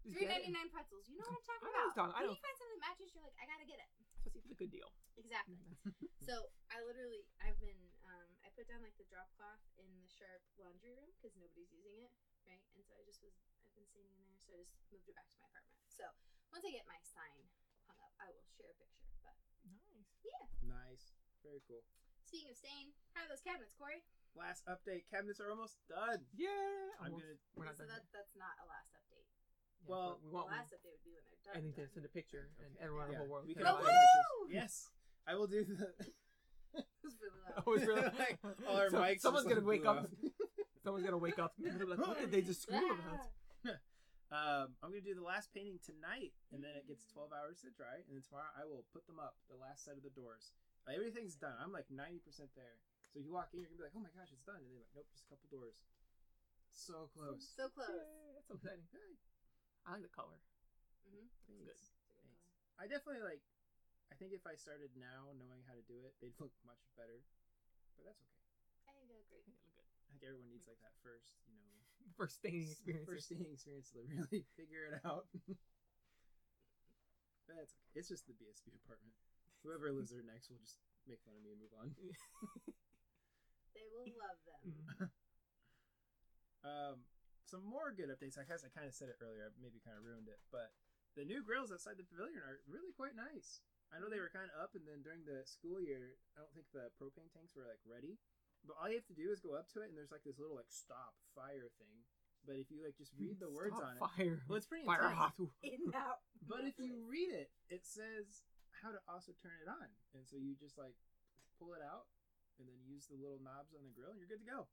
Just 0.03 0.17
three 0.17 0.27
ninety 0.27 0.51
nine 0.51 0.73
pretzels. 0.73 1.05
You 1.13 1.21
know 1.21 1.29
what 1.29 1.37
I'm 1.39 1.47
talking 1.47 1.69
I 1.69 1.71
about. 1.77 1.93
talking- 1.93 2.17
when 2.25 2.35
you 2.35 2.41
find 2.43 2.57
something 2.57 2.75
that 2.81 2.83
matches, 2.89 3.09
you're 3.13 3.23
like, 3.29 3.37
I 3.37 3.45
gotta 3.47 3.69
get 3.69 3.79
it. 3.85 3.91
Especially 4.17 4.41
if 4.41 4.45
it's 4.49 4.55
a 4.57 4.61
good 4.65 4.73
deal. 4.73 4.91
Exactly. 5.21 5.61
So 6.23 6.55
I 6.71 6.79
literally, 6.87 7.27
I've 7.43 7.59
been, 7.59 7.83
um, 8.07 8.31
I 8.47 8.49
put 8.55 8.71
down 8.71 8.79
like 8.79 8.95
the 8.95 9.03
drop 9.11 9.27
cloth 9.35 9.59
in 9.75 9.91
the 9.99 10.07
sharp 10.07 10.39
laundry 10.55 10.95
room 10.95 11.11
because 11.19 11.35
nobody's 11.35 11.75
using 11.75 11.99
it, 11.99 12.15
right? 12.47 12.63
And 12.79 12.87
so 12.87 12.95
I 12.95 13.03
just 13.03 13.19
was, 13.27 13.35
I've 13.73 13.81
been 13.81 13.89
standing 13.89 14.13
in 14.21 14.25
there, 14.29 14.37
so 14.45 14.53
I 14.53 14.61
just 14.61 14.77
moved 14.93 15.09
it 15.09 15.17
back 15.17 15.25
to 15.33 15.37
my 15.41 15.49
apartment. 15.49 15.89
So 15.89 16.05
once 16.53 16.65
I 16.69 16.73
get 16.77 16.85
my 16.85 17.01
sign 17.01 17.41
hung 17.89 17.97
up, 18.05 18.13
I 18.21 18.29
will 18.37 18.45
share 18.53 18.69
a 18.69 18.77
picture. 18.77 19.09
But 19.25 19.33
Nice. 19.65 20.13
Yeah. 20.21 20.45
Nice. 20.61 21.17
Very 21.41 21.65
cool. 21.65 21.81
speaking 22.29 22.53
of 22.53 22.57
stain, 22.61 22.93
how 23.17 23.25
are 23.25 23.31
those 23.33 23.41
cabinets, 23.41 23.73
Corey? 23.73 24.05
Last 24.37 24.65
update. 24.69 25.09
Cabinets 25.09 25.41
are 25.41 25.49
almost 25.49 25.81
done. 25.89 26.25
Yeah. 26.37 26.53
I'm 27.01 27.17
almost. 27.17 27.25
gonna. 27.25 27.37
We're 27.57 27.69
not 27.69 27.77
so 27.81 27.85
done 27.89 27.97
that, 27.97 28.05
yet. 28.09 28.13
that's 28.13 28.35
not 28.37 28.55
a 28.61 28.67
last 28.69 28.93
update. 28.97 29.25
Yeah, 29.25 29.89
well, 29.89 30.21
but 30.21 30.25
we 30.25 30.29
The 30.29 30.37
want. 30.37 30.49
last 30.53 30.71
update 30.77 30.93
would 30.97 31.05
be 31.05 31.13
when 31.17 31.25
they're 31.29 31.41
done. 31.49 31.55
I 31.57 31.61
think 31.65 31.75
to 31.81 31.85
done. 31.89 31.93
send 31.97 32.05
a 32.07 32.13
picture, 32.13 32.53
and 32.61 32.71
Okay. 32.77 32.85
everyone 32.85 33.09
in 33.09 33.17
the 33.17 33.25
whole 33.25 33.33
world 33.33 33.45
we 33.49 33.57
can 33.57 33.65
can 33.65 33.73
Woo! 33.73 33.83
buy 33.83 33.89
buy 33.89 33.97
it. 33.97 34.05
pictures. 34.05 34.53
Yes, 34.53 34.73
I 35.25 35.33
will 35.37 35.49
do 35.49 35.65
the. 35.65 35.89
It 36.73 36.87
was 37.05 37.17
really 37.21 37.41
loud. 37.45 37.65
Oh, 37.67 37.73
it's 37.77 37.85
really 37.85 38.03
like, 38.25 38.39
all 38.69 38.77
our 38.81 38.89
So- 38.89 38.97
mics. 39.03 39.21
someone's 39.21 39.45
gonna 39.45 39.61
like, 39.61 39.83
wake 39.83 39.87
up. 39.87 40.09
Someone's 40.85 41.05
gonna 41.05 41.19
wake 41.21 41.39
up. 41.39 41.53
And 41.61 41.79
be 41.79 41.85
like, 41.85 41.99
what 42.01 42.17
did 42.19 42.33
they 42.33 42.41
just 42.41 42.63
scream 42.63 42.81
about? 42.89 43.27
Um, 44.33 44.73
I'm 44.81 44.88
gonna 44.88 45.05
do 45.05 45.12
the 45.12 45.21
last 45.21 45.53
painting 45.53 45.77
tonight, 45.85 46.33
and 46.57 46.64
then 46.64 46.73
it 46.73 46.88
gets 46.88 47.05
12 47.12 47.37
hours 47.37 47.61
to 47.61 47.68
dry, 47.68 48.01
and 48.09 48.16
then 48.16 48.25
tomorrow 48.25 48.49
I 48.57 48.64
will 48.64 48.88
put 48.88 49.05
them 49.05 49.21
up. 49.21 49.37
The 49.53 49.61
last 49.61 49.85
set 49.85 50.01
of 50.01 50.01
the 50.01 50.14
doors. 50.16 50.57
Like, 50.88 50.97
everything's 50.97 51.37
done. 51.37 51.53
I'm 51.61 51.68
like 51.68 51.92
90% 51.92 52.25
there. 52.57 52.81
So 53.12 53.21
you 53.21 53.29
walk 53.29 53.53
in, 53.53 53.61
you're 53.61 53.68
gonna 53.68 53.85
be 53.85 53.87
like, 53.92 53.97
"Oh 53.97 54.01
my 54.01 54.09
gosh, 54.16 54.33
it's 54.33 54.40
done!" 54.49 54.64
And 54.64 54.73
they're 54.73 54.81
like, 54.81 54.97
"Nope, 54.97 55.05
just 55.12 55.29
a 55.29 55.37
couple 55.37 55.53
doors." 55.53 55.77
So 56.73 57.12
close. 57.12 57.45
So 57.53 57.68
close. 57.68 57.92
Yay, 57.92 58.33
that's 58.33 58.49
so 58.49 58.57
exciting. 58.57 58.88
Yay. 58.97 59.21
I 59.85 60.01
like 60.01 60.09
the 60.09 60.16
color. 60.16 60.40
Mm-hmm. 61.05 61.29
Thanks. 61.45 61.68
good. 61.68 61.77
Thanks. 62.25 62.40
I 62.81 62.88
definitely 62.88 63.21
like. 63.21 63.45
I 64.09 64.16
think 64.16 64.33
if 64.33 64.49
I 64.49 64.57
started 64.57 64.97
now, 64.97 65.37
knowing 65.37 65.61
how 65.68 65.77
to 65.77 65.85
do 65.85 66.01
it, 66.09 66.16
they'd 66.25 66.37
look 66.40 66.57
much 66.64 66.81
better. 66.97 67.21
But 68.01 68.09
that's 68.09 68.25
okay. 68.25 68.49
I 68.88 68.97
think 68.97 69.12
they 69.12 69.16
look 69.21 69.29
great. 69.29 69.45
I 69.45 69.53
think 69.53 69.61
it 69.61 69.77
look 69.77 69.77
good. 69.77 69.92
I 70.09 70.16
think 70.16 70.25
everyone 70.25 70.49
needs 70.49 70.64
like 70.64 70.81
that 70.81 70.97
first, 71.05 71.37
you 71.45 71.61
know, 71.61 71.82
First 72.19 72.37
staining 72.43 72.67
s- 72.69 72.79
experience. 72.79 73.09
First 73.09 73.27
staining 73.27 73.53
experience 73.53 73.91
to 73.93 74.01
really 74.07 74.45
figure 74.59 74.91
it 74.91 75.01
out. 75.05 75.27
But 77.47 77.59
That's 77.59 77.75
okay. 77.75 77.99
It's 77.99 78.09
just 78.09 78.25
the 78.31 78.38
BSB 78.38 78.71
apartment. 78.87 79.19
Whoever 79.67 79.91
lives 79.91 80.15
there 80.15 80.23
next 80.23 80.47
will 80.47 80.62
just 80.62 80.79
make 81.11 81.19
fun 81.27 81.35
of 81.35 81.43
me 81.43 81.51
and 81.51 81.61
move 81.61 81.75
on. 81.75 81.91
They 83.75 83.83
will 83.91 84.07
love 84.15 84.38
them. 84.47 84.62
Mm. 84.62 85.11
Um, 86.62 86.97
some 87.43 87.67
more 87.67 87.91
good 87.91 88.09
updates. 88.09 88.38
I 88.38 88.47
guess 88.47 88.62
I 88.62 88.71
kind 88.71 88.87
of 88.87 88.95
said 88.95 89.11
it 89.11 89.19
earlier. 89.19 89.43
I 89.43 89.51
maybe 89.59 89.83
kind 89.83 89.99
of 89.99 90.07
ruined 90.07 90.31
it, 90.31 90.38
but 90.55 90.71
the 91.19 91.27
new 91.27 91.43
grills 91.43 91.75
outside 91.75 91.99
the 91.99 92.07
pavilion 92.07 92.38
are 92.41 92.62
really 92.71 92.95
quite 92.95 93.19
nice. 93.19 93.61
I 93.93 94.01
know 94.01 94.09
they 94.09 94.23
were 94.23 94.33
kind 94.33 94.49
of 94.49 94.57
up, 94.57 94.73
and 94.73 94.87
then 94.88 95.05
during 95.05 95.27
the 95.29 95.45
school 95.45 95.77
year, 95.83 96.17
I 96.33 96.41
don't 96.41 96.55
think 96.57 96.71
the 96.73 96.88
propane 96.97 97.29
tanks 97.35 97.53
were 97.53 97.69
like 97.69 97.83
ready. 97.85 98.17
But 98.62 98.79
all 98.79 98.87
you 98.87 98.98
have 99.03 99.11
to 99.11 99.18
do 99.18 99.31
is 99.35 99.42
go 99.42 99.59
up 99.59 99.66
to 99.75 99.83
it, 99.83 99.90
and 99.90 99.96
there's 99.98 100.14
like 100.14 100.22
this 100.22 100.38
little 100.38 100.55
like 100.55 100.70
stop 100.70 101.18
fire 101.35 101.66
thing. 101.83 102.07
But 102.46 102.59
if 102.59 102.70
you 102.75 102.83
like 102.83 102.98
just 102.98 103.14
read 103.14 103.38
the 103.38 103.51
words 103.51 103.75
Stop 103.79 103.87
on 103.87 103.94
it, 103.98 104.03
Fire. 104.03 104.38
well, 104.51 104.59
it's 104.59 104.66
pretty 104.66 104.87
Fire 104.87 105.07
intense. 105.11 105.18
hot. 105.18 105.35
In 105.62 105.83
that. 105.94 106.18
But 106.42 106.66
if 106.66 106.75
you 106.79 106.98
read 107.07 107.31
it, 107.31 107.55
it 107.70 107.87
says 107.87 108.42
how 108.83 108.90
to 108.90 108.98
also 109.07 109.31
turn 109.38 109.55
it 109.62 109.70
on, 109.70 109.87
and 110.14 110.27
so 110.27 110.35
you 110.35 110.59
just 110.59 110.75
like 110.75 110.98
pull 111.59 111.70
it 111.75 111.83
out, 111.83 112.11
and 112.59 112.66
then 112.66 112.83
use 112.83 113.07
the 113.07 113.14
little 113.18 113.38
knobs 113.38 113.70
on 113.75 113.87
the 113.87 113.94
grill, 113.94 114.11
and 114.11 114.18
you're 114.18 114.31
good 114.31 114.42
to 114.42 114.51
go. 114.51 114.66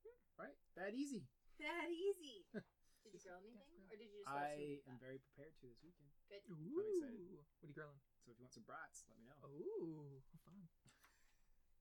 Hmm. 0.00 0.16
Right? 0.48 0.56
That 0.80 0.96
easy. 0.96 1.28
that 1.60 1.88
easy. 1.92 2.48
Did 3.04 3.14
you 3.14 3.20
grill 3.24 3.40
anything, 3.40 3.84
or 3.88 3.96
did 3.96 4.08
you 4.12 4.20
just? 4.20 4.28
I 4.28 4.52
YouTube? 4.58 4.84
am 4.92 4.96
very 5.00 5.16
prepared 5.16 5.54
to 5.60 5.64
this 5.64 5.80
weekend. 5.80 6.12
Good. 6.28 6.44
Ooh. 6.50 6.92
excited. 6.92 7.24
What 7.60 7.64
are 7.64 7.68
you 7.68 7.76
grilling? 7.76 8.00
So 8.20 8.32
if 8.32 8.36
you 8.36 8.44
want 8.44 8.52
some 8.52 8.68
brats, 8.68 9.04
let 9.08 9.16
me 9.16 9.24
know. 9.24 9.38
Ooh, 9.48 10.20
fun. 10.44 10.68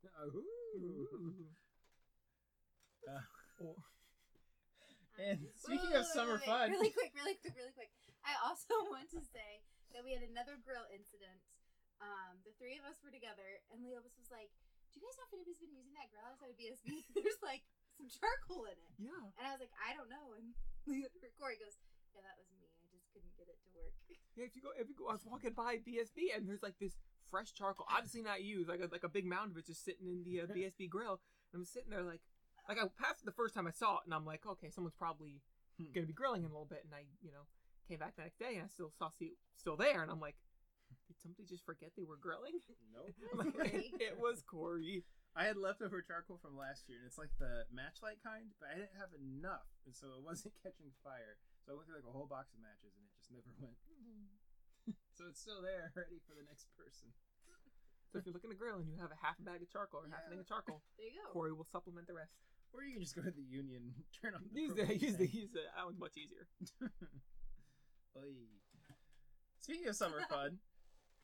Ooh. 0.06 1.48
Uh, 3.08 3.22
Oh, 3.58 3.74
And 5.18 5.42
Wait, 5.42 5.58
speaking 5.58 5.90
wait, 5.90 5.98
of 5.98 6.06
wait, 6.06 6.14
summer 6.14 6.38
wait, 6.38 6.46
fun- 6.46 6.70
really 6.70 6.94
quick, 6.94 7.10
really 7.18 7.34
quick, 7.42 7.58
really 7.58 7.74
quick. 7.74 7.90
I 8.22 8.38
also 8.46 8.70
want 8.94 9.10
to 9.18 9.22
say 9.34 9.66
that 9.98 10.06
we 10.06 10.14
had 10.14 10.22
another 10.22 10.62
grill 10.62 10.86
incident. 10.94 11.42
Um, 11.98 12.38
the 12.46 12.54
three 12.62 12.78
of 12.78 12.86
us 12.86 13.02
were 13.02 13.10
together, 13.10 13.66
and 13.74 13.82
Leobus 13.82 14.14
was 14.14 14.30
like, 14.30 14.54
"Do 14.94 15.02
you 15.02 15.10
guys 15.10 15.18
know 15.18 15.26
if 15.26 15.34
anybody's 15.34 15.58
been 15.58 15.74
using 15.74 15.98
that 15.98 16.14
grill 16.14 16.22
outside 16.30 16.54
of 16.54 16.58
BSB? 16.62 16.86
There's 17.18 17.42
like 17.42 17.66
some 17.98 18.06
charcoal 18.14 18.70
in 18.70 18.78
it." 18.78 18.94
yeah. 19.02 19.26
And 19.42 19.50
I 19.50 19.58
was 19.58 19.62
like, 19.66 19.74
"I 19.82 19.98
don't 19.98 20.14
know." 20.14 20.38
And 20.38 20.54
Leo, 20.86 21.10
Corey 21.42 21.58
goes, 21.58 21.82
"Yeah, 22.14 22.22
that 22.22 22.38
was 22.38 22.46
me. 22.54 22.70
I 22.86 22.94
just 22.94 23.10
couldn't 23.10 23.34
get 23.42 23.50
it 23.50 23.58
to 23.66 23.70
work." 23.74 23.98
Yeah, 24.38 24.46
if 24.46 24.54
you 24.54 24.62
go, 24.62 24.70
if 24.78 24.86
you 24.86 24.94
go, 24.94 25.10
I 25.10 25.18
was 25.18 25.26
walking 25.26 25.58
by 25.58 25.82
BSB 25.82 26.30
and 26.38 26.46
there's 26.46 26.62
like 26.62 26.78
this 26.78 26.94
fresh 27.30 27.54
charcoal, 27.54 27.86
obviously 27.90 28.22
not 28.22 28.44
used, 28.44 28.70
like 28.70 28.80
a, 28.82 28.88
like 28.92 29.04
a 29.04 29.10
big 29.10 29.26
mound 29.26 29.52
of 29.52 29.58
it 29.58 29.66
just 29.68 29.84
sitting 29.86 30.08
in 30.08 30.24
the 30.24 30.42
uh, 30.42 30.46
BSB 30.56 30.90
grill. 30.90 31.20
And 31.54 31.60
I'm 31.62 31.66
sitting 31.66 31.90
there 31.90 32.04
like, 32.04 32.22
like 32.68 32.78
I 32.78 32.88
passed 33.02 33.22
it 33.22 33.26
the 33.26 33.32
first 33.32 33.54
time 33.56 33.68
I 33.68 33.72
saw 33.72 33.96
it, 33.98 34.06
and 34.06 34.14
I'm 34.14 34.26
like, 34.26 34.46
okay, 34.46 34.70
someone's 34.70 34.96
probably 34.98 35.42
Hmm. 35.78 35.94
gonna 35.94 36.08
be 36.10 36.14
grilling 36.18 36.42
in 36.42 36.50
a 36.50 36.54
little 36.58 36.66
bit. 36.66 36.82
And 36.84 36.94
I, 36.96 37.06
you 37.22 37.30
know, 37.30 37.46
came 37.88 38.00
back 38.02 38.16
the 38.18 38.24
next 38.26 38.40
day 38.42 38.58
and 38.58 38.66
I 38.66 38.70
still 38.74 38.90
saw 38.98 39.10
see 39.14 39.38
still 39.56 39.78
there, 39.78 40.02
and 40.02 40.10
I'm 40.10 40.20
like, 40.20 40.34
did 41.06 41.20
somebody 41.22 41.46
just 41.46 41.64
forget 41.70 41.94
they 41.96 42.04
were 42.08 42.18
grilling? 42.18 42.60
nope. 42.92 43.14
Like, 43.38 43.94
it 44.02 44.18
was 44.18 44.42
Corey. 44.42 45.06
I 45.38 45.46
had 45.46 45.54
leftover 45.56 46.02
charcoal 46.02 46.42
from 46.42 46.58
last 46.58 46.90
year, 46.90 46.98
and 46.98 47.06
it's 47.06 47.22
like 47.22 47.30
the 47.38 47.70
matchlight 47.70 48.26
kind, 48.26 48.50
but 48.58 48.74
I 48.74 48.82
didn't 48.82 48.98
have 48.98 49.14
enough, 49.14 49.70
and 49.86 49.94
so 49.94 50.18
it 50.18 50.26
wasn't 50.26 50.58
catching 50.66 50.90
fire. 51.06 51.38
So 51.62 51.72
I 51.72 51.76
went 51.78 51.86
through 51.86 52.02
like 52.02 52.10
a 52.10 52.16
whole 52.16 52.26
box 52.26 52.58
of 52.58 52.60
matches, 52.66 52.98
and 52.98 53.06
it 53.06 53.14
just 53.22 53.30
never 53.30 53.54
went. 53.62 53.78
So 55.18 55.26
it's 55.26 55.42
still 55.42 55.66
there, 55.66 55.90
ready 55.98 56.22
for 56.30 56.38
the 56.38 56.46
next 56.46 56.70
person. 56.78 57.10
So 58.14 58.22
if 58.22 58.30
you're 58.30 58.38
looking 58.38 58.54
to 58.54 58.56
grill 58.56 58.78
and 58.78 58.88
you 58.88 59.02
have 59.02 59.10
a 59.12 59.18
half 59.20 59.36
a 59.42 59.44
bag 59.44 59.66
of 59.66 59.70
charcoal 59.74 60.06
or 60.06 60.10
half 60.14 60.24
a 60.26 60.30
thing 60.30 60.40
of 60.40 60.48
charcoal, 60.48 60.86
There 61.02 61.10
you 61.10 61.18
go. 61.26 61.34
Corey 61.34 61.52
will 61.52 61.68
supplement 61.68 62.06
the 62.06 62.14
rest. 62.16 62.38
Or 62.72 62.86
you 62.86 62.94
can 62.94 63.02
just 63.02 63.18
go 63.18 63.26
to 63.26 63.34
the 63.34 63.42
union, 63.44 63.98
turn 64.22 64.38
on 64.38 64.46
the 64.46 64.54
Use 64.54 64.78
the 64.78 64.86
propane 64.86 65.02
use 65.02 65.18
the 65.18 65.26
tank. 65.28 65.34
use 65.34 65.52
the 65.52 65.66
that 65.74 65.84
one's 65.84 65.98
much 66.00 66.16
easier. 66.16 66.46
Oy. 68.16 68.46
Speaking 69.60 69.90
of 69.90 69.98
summer 69.98 70.22
fun, 70.30 70.62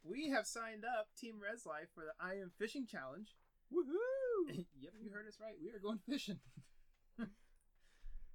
we 0.03 0.33
have 0.33 0.47
signed 0.49 0.83
up 0.83 1.07
Team 1.15 1.39
Res 1.39 1.63
Life 1.63 1.93
for 1.93 2.03
the 2.03 2.15
I 2.19 2.41
Am 2.41 2.51
Fishing 2.57 2.89
Challenge. 2.89 3.29
Woohoo! 3.71 4.65
yep, 4.75 4.93
you 4.99 5.11
heard 5.13 5.27
us 5.27 5.37
right. 5.39 5.55
We 5.61 5.71
are 5.71 5.79
going 5.79 5.99
fishing. 6.09 6.39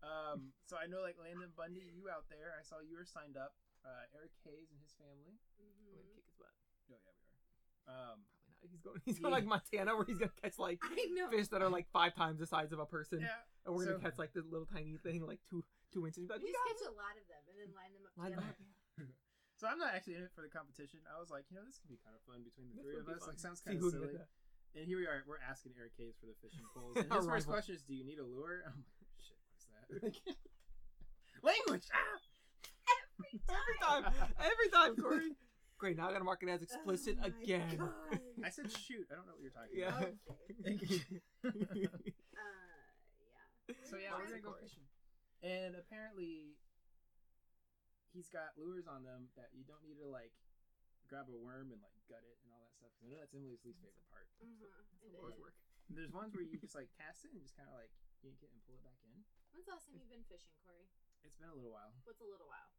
um, 0.01 0.55
so 0.65 0.77
I 0.81 0.87
know, 0.89 1.03
like 1.05 1.21
Landon 1.21 1.53
Bundy, 1.57 1.85
you 1.93 2.09
out 2.09 2.25
there, 2.31 2.57
I 2.57 2.63
saw 2.65 2.81
you 2.81 2.97
were 2.97 3.05
signed 3.05 3.37
up. 3.37 3.53
Uh, 3.85 4.05
Eric 4.15 4.33
Hayes 4.45 4.69
and 4.71 4.81
his 4.81 4.93
family. 4.99 5.39
I'm 5.59 5.67
Mhm. 5.67 5.95
gonna 5.97 6.13
kick 6.15 6.25
his 6.27 6.35
butt. 6.37 6.53
Oh 6.55 6.83
yeah, 6.89 6.97
we 7.03 7.09
are. 7.09 7.19
Um, 7.89 8.25
Probably 8.27 8.53
not. 8.59 8.69
He's 8.71 8.83
going. 8.83 9.01
He's 9.07 9.19
going 9.19 9.33
like 9.33 9.47
Montana, 9.47 9.97
where 9.97 10.05
he's 10.05 10.19
gonna 10.19 10.35
catch 10.43 10.59
like 10.59 10.83
fish 11.31 11.49
that 11.49 11.63
are 11.63 11.71
like 11.71 11.89
five 11.89 12.15
times 12.15 12.39
the 12.39 12.47
size 12.47 12.73
of 12.73 12.79
a 12.81 12.87
person, 12.87 13.21
yeah, 13.21 13.41
and 13.65 13.75
we're 13.75 13.87
gonna 13.87 13.99
so- 13.99 14.05
catch 14.05 14.19
like 14.19 14.33
the 14.35 14.43
little 14.43 14.67
tiny 14.67 14.97
thing, 14.99 15.25
like 15.25 15.41
two 15.49 15.65
two 15.93 16.05
inches. 16.07 16.27
Be 16.27 16.33
Like, 16.35 16.43
We 16.43 16.51
we 16.51 16.53
just 16.53 16.65
got 16.65 16.69
catch 16.77 16.85
a 16.93 16.97
lot 16.99 17.15
of 17.17 17.25
them 17.29 17.43
and 17.49 17.57
then 17.59 17.71
line 17.75 17.93
them 17.95 18.05
up 18.05 18.13
it. 18.13 18.21
Line 18.21 18.33
them 18.37 18.45
up. 18.45 18.57
So 19.59 19.67
I'm 19.67 19.79
not 19.83 19.91
actually 19.93 20.15
in 20.15 20.23
it 20.23 20.31
for 20.39 20.43
the 20.43 20.49
competition. 20.49 21.01
I 21.11 21.19
was 21.19 21.31
like, 21.35 21.43
you 21.51 21.57
know, 21.59 21.65
this 21.67 21.79
could 21.83 21.91
be 21.91 21.99
kind 21.99 22.15
of 22.15 22.23
fun 22.23 22.45
between 22.47 22.71
the 22.71 22.79
This 22.79 22.95
three 22.95 23.01
of 23.03 23.09
us. 23.11 23.19
fun. 23.27 23.29
Like, 23.35 23.41
sounds 23.43 23.59
kind 23.61 23.75
who 23.77 23.89
of 23.89 23.93
silly. 23.93 24.15
And 24.79 24.87
here 24.87 24.99
we 25.03 25.07
are. 25.11 25.25
We're 25.27 25.43
asking 25.43 25.75
Eric 25.77 25.99
Hayes 25.99 26.15
for 26.15 26.27
the 26.31 26.35
fishing 26.39 26.63
poles. 26.79 26.95
And 26.95 27.11
his 27.11 27.27
first 27.27 27.49
question 27.51 27.75
is, 27.75 27.83
"Do 27.83 27.91
you 27.93 28.05
need 28.07 28.21
a 28.21 28.25
lure?" 28.25 28.63
I'm 28.71 28.87
like, 28.87 29.19
"Shit, 29.19 29.35
what 29.43 29.59
is 29.59 29.67
that?" 30.15 30.27
Language. 31.43 31.87
Ah! 31.91 32.19
Every 33.49 33.77
time, 33.83 34.05
every 34.39 34.69
time, 34.71 34.95
Corey. 34.97 35.33
Great. 35.79 35.97
Now 35.97 36.09
I 36.09 36.13
gotta 36.13 36.25
mark 36.27 36.43
it 36.43 36.49
as 36.51 36.63
explicit 36.63 37.19
Oh 37.23 37.27
again. 37.31 37.79
God. 37.79 38.19
I 38.45 38.51
said 38.51 38.71
shoot. 38.71 39.07
I 39.11 39.15
don't 39.15 39.27
know 39.27 39.35
what 39.39 39.43
you're 39.43 39.55
talking 39.55 39.79
Yeah. 39.79 39.95
about. 39.95 40.15
Okay. 40.67 41.23
Uh, 41.39 41.75
yeah. 41.75 41.91
So 43.87 43.95
yeah, 43.99 44.15
we're 44.17 44.27
gonna 44.31 44.43
go 44.43 44.55
fishing. 44.59 44.87
And 45.43 45.75
apparently, 45.79 46.57
he's 48.15 48.29
got 48.31 48.55
lures 48.59 48.87
on 48.91 49.05
them 49.07 49.31
that 49.39 49.51
you 49.55 49.63
don't 49.67 49.83
need 49.87 49.99
to 50.03 50.09
like 50.09 50.33
grab 51.07 51.29
a 51.31 51.37
worm 51.39 51.71
and 51.73 51.81
like 51.83 51.95
gut 52.11 52.23
it 52.27 52.39
and 52.43 52.51
all 52.53 52.61
that 52.65 52.75
stuff. 52.75 52.91
'Cause 52.97 53.07
I 53.07 53.09
know 53.13 53.19
that's 53.23 53.35
Emily's 53.35 53.63
least 53.65 53.81
favorite 53.83 54.07
part. 54.11 54.27
Mhm. 54.43 54.59
That's 54.73 54.91
It 55.03 55.15
a 55.15 55.19
lot 55.21 55.33
of 55.35 55.39
work. 55.39 55.55
There's 55.89 56.13
ones 56.13 56.35
where 56.35 56.45
you 56.45 56.59
just 56.59 56.75
like 56.75 56.91
cast 56.99 57.25
it 57.25 57.33
and 57.33 57.41
just 57.41 57.57
kind 57.57 57.69
of 57.71 57.75
like 57.75 57.91
yank 58.23 58.43
it 58.43 58.51
and 58.53 58.61
pull 58.67 58.77
it 58.77 58.85
back 58.85 58.99
in. 59.07 59.25
When's 59.55 59.67
the 59.67 59.73
last 59.73 59.87
time 59.89 59.97
you've 59.97 60.11
been 60.11 60.25
fishing, 60.29 60.53
Corey? 60.67 60.89
It's 61.25 61.37
been 61.39 61.49
a 61.49 61.55
little 61.57 61.73
while. 61.73 61.95
What's 62.05 62.21
a 62.21 62.29
little 62.29 62.47
while? 62.49 62.71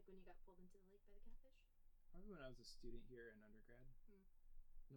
Like 0.00 0.08
when 0.08 0.16
you 0.16 0.24
got 0.24 0.40
pulled 0.48 0.56
into 0.64 0.72
the 0.80 0.88
lake 0.88 1.04
by 1.04 1.12
the 1.12 1.20
catfish? 1.28 1.60
Probably 2.08 2.32
when 2.32 2.40
I 2.40 2.48
was 2.48 2.56
a 2.56 2.64
student 2.64 3.04
here 3.12 3.36
in 3.36 3.44
undergrad. 3.44 3.84
Hmm. 4.08 4.24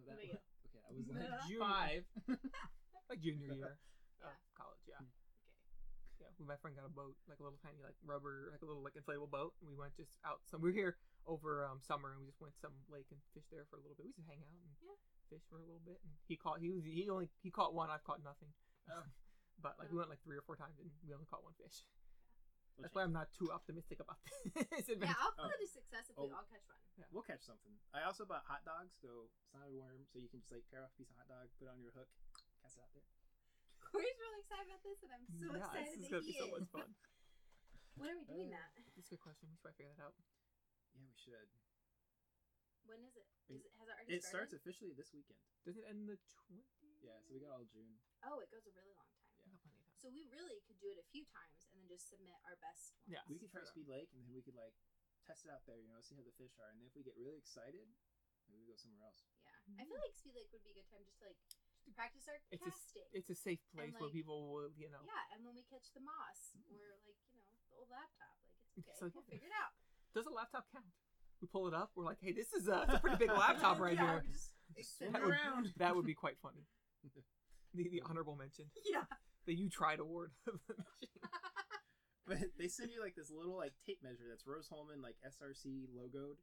that 0.08 0.16
was, 0.16 0.40
okay. 0.72 0.80
I 0.80 0.90
was 0.96 1.04
like 1.12 1.20
Junior. 1.44 1.60
five. 1.60 2.02
like 3.12 3.20
junior 3.20 3.52
year 3.52 3.76
Yeah. 4.16 4.24
of 4.32 4.32
college. 4.56 4.80
Yeah, 4.88 5.04
Okay. 5.04 6.24
yeah. 6.24 6.32
We, 6.40 6.48
my 6.48 6.56
friend 6.56 6.72
got 6.72 6.88
a 6.88 6.94
boat, 6.96 7.20
like 7.28 7.36
a 7.38 7.44
little 7.44 7.60
tiny, 7.60 7.84
like 7.84 7.94
rubber, 8.00 8.48
like 8.48 8.64
a 8.64 8.68
little 8.68 8.80
like 8.80 8.96
inflatable 8.96 9.28
boat, 9.28 9.52
and 9.60 9.68
we 9.68 9.76
went 9.76 9.92
just 10.00 10.16
out. 10.24 10.40
Some 10.48 10.64
we 10.64 10.72
were 10.72 10.78
here 10.78 10.96
over 11.28 11.68
um, 11.68 11.84
summer, 11.84 12.16
and 12.16 12.24
we 12.24 12.26
just 12.32 12.40
went 12.40 12.56
some 12.56 12.72
lake 12.88 13.12
and 13.12 13.20
fished 13.36 13.52
there 13.52 13.68
for 13.68 13.76
a 13.76 13.82
little 13.84 13.94
bit. 14.00 14.08
We 14.08 14.16
just 14.16 14.26
hang 14.26 14.40
out 14.40 14.48
and 14.56 14.72
Yeah. 14.80 14.96
fish 15.28 15.44
for 15.52 15.60
a 15.60 15.66
little 15.68 15.84
bit. 15.84 16.00
And 16.00 16.16
he 16.26 16.34
caught. 16.40 16.64
He 16.64 16.72
was 16.72 16.82
he 16.88 17.06
only 17.12 17.28
he 17.44 17.52
caught 17.52 17.76
one. 17.76 17.92
I've 17.92 18.02
caught 18.08 18.24
nothing. 18.24 18.50
Oh. 18.88 19.04
but 19.60 19.76
like 19.78 19.92
we 19.92 19.96
went 20.00 20.08
like 20.10 20.24
three 20.24 20.36
or 20.40 20.44
four 20.48 20.56
times, 20.56 20.80
and 20.80 20.88
we 21.04 21.12
only 21.12 21.28
caught 21.28 21.44
one 21.44 21.54
fish. 21.60 21.84
We'll 22.74 22.82
That's 22.90 22.94
why 22.98 23.06
I'm 23.06 23.14
not 23.14 23.30
too 23.30 23.54
optimistic 23.54 24.02
about 24.02 24.18
this 24.26 24.90
adventure. 24.90 25.06
Yeah, 25.06 25.14
adventure. 25.14 25.22
I'll 25.22 25.34
Oh. 25.38 25.46
probably 25.46 25.70
success 25.70 26.04
if 26.10 26.14
we 26.18 26.26
Oh. 26.26 26.34
all 26.34 26.46
catch 26.50 26.66
one. 26.66 26.78
it. 26.98 27.06
We'll 27.14 27.22
catch 27.26 27.42
something. 27.46 27.74
I 27.94 28.02
also 28.06 28.26
bought 28.26 28.42
hot 28.50 28.62
dogs, 28.66 28.94
so 28.98 29.30
it's 29.30 29.54
not 29.54 29.62
a 29.66 29.70
worm. 29.70 30.06
So 30.10 30.18
you 30.18 30.26
can 30.30 30.42
just 30.42 30.50
like 30.50 30.66
tear 30.70 30.82
off 30.82 30.90
a 30.94 30.98
piece 30.98 31.10
of 31.10 31.16
hot 31.18 31.30
dog, 31.30 31.46
put 31.58 31.70
it 31.70 31.74
on 31.74 31.78
your 31.82 31.94
hook, 31.94 32.10
cast 32.62 32.74
it 32.78 32.82
out 32.82 32.90
there. 32.94 33.06
Corey's 33.86 34.18
really 34.18 34.40
excited 34.42 34.66
about 34.74 34.82
this, 34.82 34.98
and 35.06 35.10
I'm 35.14 35.26
so 35.30 35.46
yeah, 35.54 35.62
excited 35.62 35.86
this 35.86 36.02
is 36.02 36.10
that 36.10 36.18
gonna 36.18 36.26
he 36.26 36.34
be 36.34 36.38
so 36.42 36.46
is. 36.50 36.54
much 36.58 36.68
fun. 36.74 36.90
When 37.94 38.10
are 38.10 38.18
we 38.18 38.26
doing 38.26 38.50
Uh, 38.50 38.58
that? 38.58 38.74
That's 38.74 39.06
a 39.06 39.14
good 39.14 39.22
question. 39.22 39.46
We 39.46 39.54
should 39.54 39.62
probably 39.62 39.78
figure 39.78 39.94
that 39.94 40.02
out. 40.02 40.18
Yeah, 40.98 41.06
we 41.06 41.14
should. 41.14 41.46
When 42.90 42.98
is 43.06 43.14
it? 43.14 43.22
It- 43.46 43.54
Is 43.54 43.62
it 43.62 43.70
has 43.78 43.86
it 43.86 43.94
already 43.94 44.10
It 44.18 44.22
starts 44.26 44.50
officially 44.50 44.90
this 44.98 45.14
weekend. 45.14 45.38
Doesn't 45.62 45.78
it 45.78 45.86
end 45.86 46.10
the 46.10 46.18
twenty? 46.26 46.66
Yeah, 47.06 47.22
so 47.22 47.30
we 47.30 47.38
got 47.38 47.54
all 47.54 47.62
June. 47.70 47.94
Oh, 48.26 48.42
it 48.42 48.50
goes 48.50 48.66
a 48.66 48.74
really 48.74 48.90
long 48.98 49.06
time. 49.14 49.30
Yeah. 49.46 49.54
got 49.54 49.62
plenty 49.62 49.78
of 49.78 49.86
time. 49.86 49.93
So 50.04 50.12
we 50.12 50.28
really 50.28 50.60
could 50.68 50.76
do 50.84 50.92
it 50.92 51.00
a 51.00 51.06
few 51.08 51.24
times 51.32 51.64
and 51.72 51.80
then 51.80 51.88
just 51.88 52.12
submit 52.12 52.36
our 52.44 52.60
best 52.60 52.92
ones. 52.92 53.08
Yeah. 53.08 53.24
We 53.24 53.40
could 53.40 53.48
try 53.48 53.64
Speed 53.64 53.88
Lake, 53.88 54.12
and 54.12 54.20
then 54.20 54.36
we 54.36 54.44
could 54.44 54.52
like 54.52 54.76
test 55.24 55.48
it 55.48 55.50
out 55.50 55.64
there. 55.64 55.80
You 55.80 55.88
know, 55.88 55.96
see 56.04 56.12
how 56.12 56.20
the 56.28 56.36
fish 56.36 56.60
are, 56.60 56.68
and 56.68 56.76
then 56.76 56.84
if 56.84 56.92
we 56.92 57.00
get 57.00 57.16
really 57.16 57.40
excited, 57.40 57.88
maybe 58.52 58.68
we 58.68 58.68
go 58.68 58.76
somewhere 58.76 59.08
else. 59.08 59.24
Yeah. 59.64 59.80
I 59.80 59.88
feel 59.88 59.96
like 59.96 60.12
Speed 60.12 60.36
Lake 60.36 60.52
would 60.52 60.60
be 60.60 60.76
a 60.76 60.76
good 60.76 60.84
time 60.92 61.00
just 61.08 61.24
to 61.24 61.32
like 61.32 61.40
practice 61.96 62.28
our 62.28 62.36
It's 62.52 62.60
a, 62.60 62.68
casting. 62.68 63.08
it's 63.16 63.30
a 63.32 63.38
safe 63.40 63.64
place 63.72 63.96
where 63.96 64.12
people 64.12 64.44
will, 64.52 64.68
you 64.76 64.92
know. 64.92 65.00
Yeah, 65.08 65.32
and 65.32 65.40
when 65.40 65.56
we 65.56 65.64
catch 65.72 65.88
the 65.96 66.04
moss 66.04 66.52
mm-hmm. 66.52 66.68
or 66.76 67.00
like, 67.00 67.16
you 67.32 67.40
know, 67.40 67.48
the 67.64 67.72
old 67.72 67.88
laptop, 67.88 68.36
like 68.76 68.84
it's 68.84 68.84
okay. 68.84 68.92
It's 68.92 69.00
like- 69.08 69.16
we'll 69.16 69.24
figure 69.24 69.48
it 69.48 69.56
out. 69.56 69.72
Does 70.12 70.28
a 70.28 70.36
laptop 70.36 70.68
count? 70.68 70.92
We 71.40 71.48
pull 71.48 71.64
it 71.64 71.72
up. 71.72 71.96
We're 71.96 72.04
like, 72.04 72.20
hey, 72.20 72.36
this 72.36 72.52
is 72.52 72.68
a, 72.68 72.84
a 72.92 73.00
pretty 73.00 73.24
big 73.24 73.32
laptop 73.36 73.80
right 73.80 73.96
yeah, 73.96 74.20
here. 74.20 74.20
we're 74.20 74.76
just 74.76 75.00
That 75.00 75.16
would, 75.24 75.32
around. 75.32 75.72
that 75.80 75.96
would 75.96 76.04
be 76.04 76.14
quite 76.14 76.36
funny. 76.44 76.68
The, 77.74 77.88
the 77.90 78.02
honorable 78.06 78.36
mention, 78.36 78.70
Yeah. 78.86 79.02
The 79.46 79.54
you 79.54 79.68
tried 79.68 80.00
award 80.00 80.32
of 80.48 80.60
the 80.68 80.74
mission. 81.00 81.20
But 82.24 82.56
they 82.56 82.72
send 82.72 82.88
you 82.88 83.04
like 83.04 83.12
this 83.12 83.28
little 83.28 83.60
like 83.60 83.76
tape 83.84 84.00
measure 84.00 84.24
that's 84.24 84.48
Rose-Hulman 84.48 85.04
like 85.04 85.20
SRC 85.20 85.92
logoed, 85.92 86.40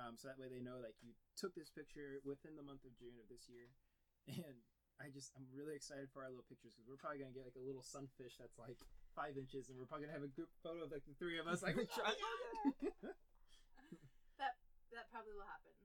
um, 0.00 0.16
so 0.16 0.24
that 0.24 0.40
way 0.40 0.48
they 0.48 0.64
know 0.64 0.80
like 0.80 0.96
you 1.04 1.12
took 1.36 1.52
this 1.52 1.68
picture 1.68 2.24
within 2.24 2.56
the 2.56 2.64
month 2.64 2.88
of 2.88 2.96
June 2.96 3.12
of 3.20 3.28
this 3.28 3.44
year, 3.44 3.68
and 4.40 4.56
I 4.96 5.12
just 5.12 5.36
I'm 5.36 5.44
really 5.52 5.76
excited 5.76 6.08
for 6.16 6.24
our 6.24 6.32
little 6.32 6.48
pictures 6.48 6.72
because 6.72 6.88
we're 6.88 6.96
probably 6.96 7.20
gonna 7.20 7.36
get 7.36 7.44
like 7.44 7.60
a 7.60 7.66
little 7.68 7.84
sunfish 7.84 8.40
that's 8.40 8.56
like 8.56 8.80
five 9.12 9.36
inches, 9.36 9.68
and 9.68 9.76
we're 9.76 9.84
probably 9.84 10.08
gonna 10.08 10.16
have 10.16 10.24
a 10.24 10.32
group 10.32 10.48
photo 10.64 10.80
of 10.80 10.96
like 10.96 11.04
the 11.04 11.12
three 11.20 11.36
of 11.36 11.44
us 11.44 11.60
like 11.60 11.76
Try- 11.76 12.16
That 14.40 14.56
that 14.96 15.12
probably 15.12 15.36
will 15.36 15.44
happen. 15.44 15.76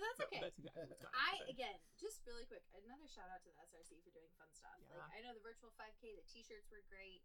But 0.00 0.08
that's 0.08 0.20
okay. 0.32 0.40
That's 0.40 0.56
exactly 0.56 0.88
what's 0.88 1.04
gonna 1.04 1.12
I 1.12 1.44
again, 1.52 1.76
just 2.00 2.24
really 2.24 2.48
quick, 2.48 2.64
another 2.72 3.04
shout 3.04 3.28
out 3.28 3.44
to 3.44 3.52
the 3.52 3.58
SRC 3.68 4.00
for 4.00 4.08
doing 4.16 4.32
fun 4.40 4.48
stuff. 4.56 4.80
Yeah. 4.80 4.96
Like 4.96 5.12
I 5.12 5.20
know 5.20 5.36
the 5.36 5.44
virtual 5.44 5.76
5K, 5.76 6.16
the 6.16 6.24
T-shirts 6.24 6.72
were 6.72 6.80
great. 6.88 7.20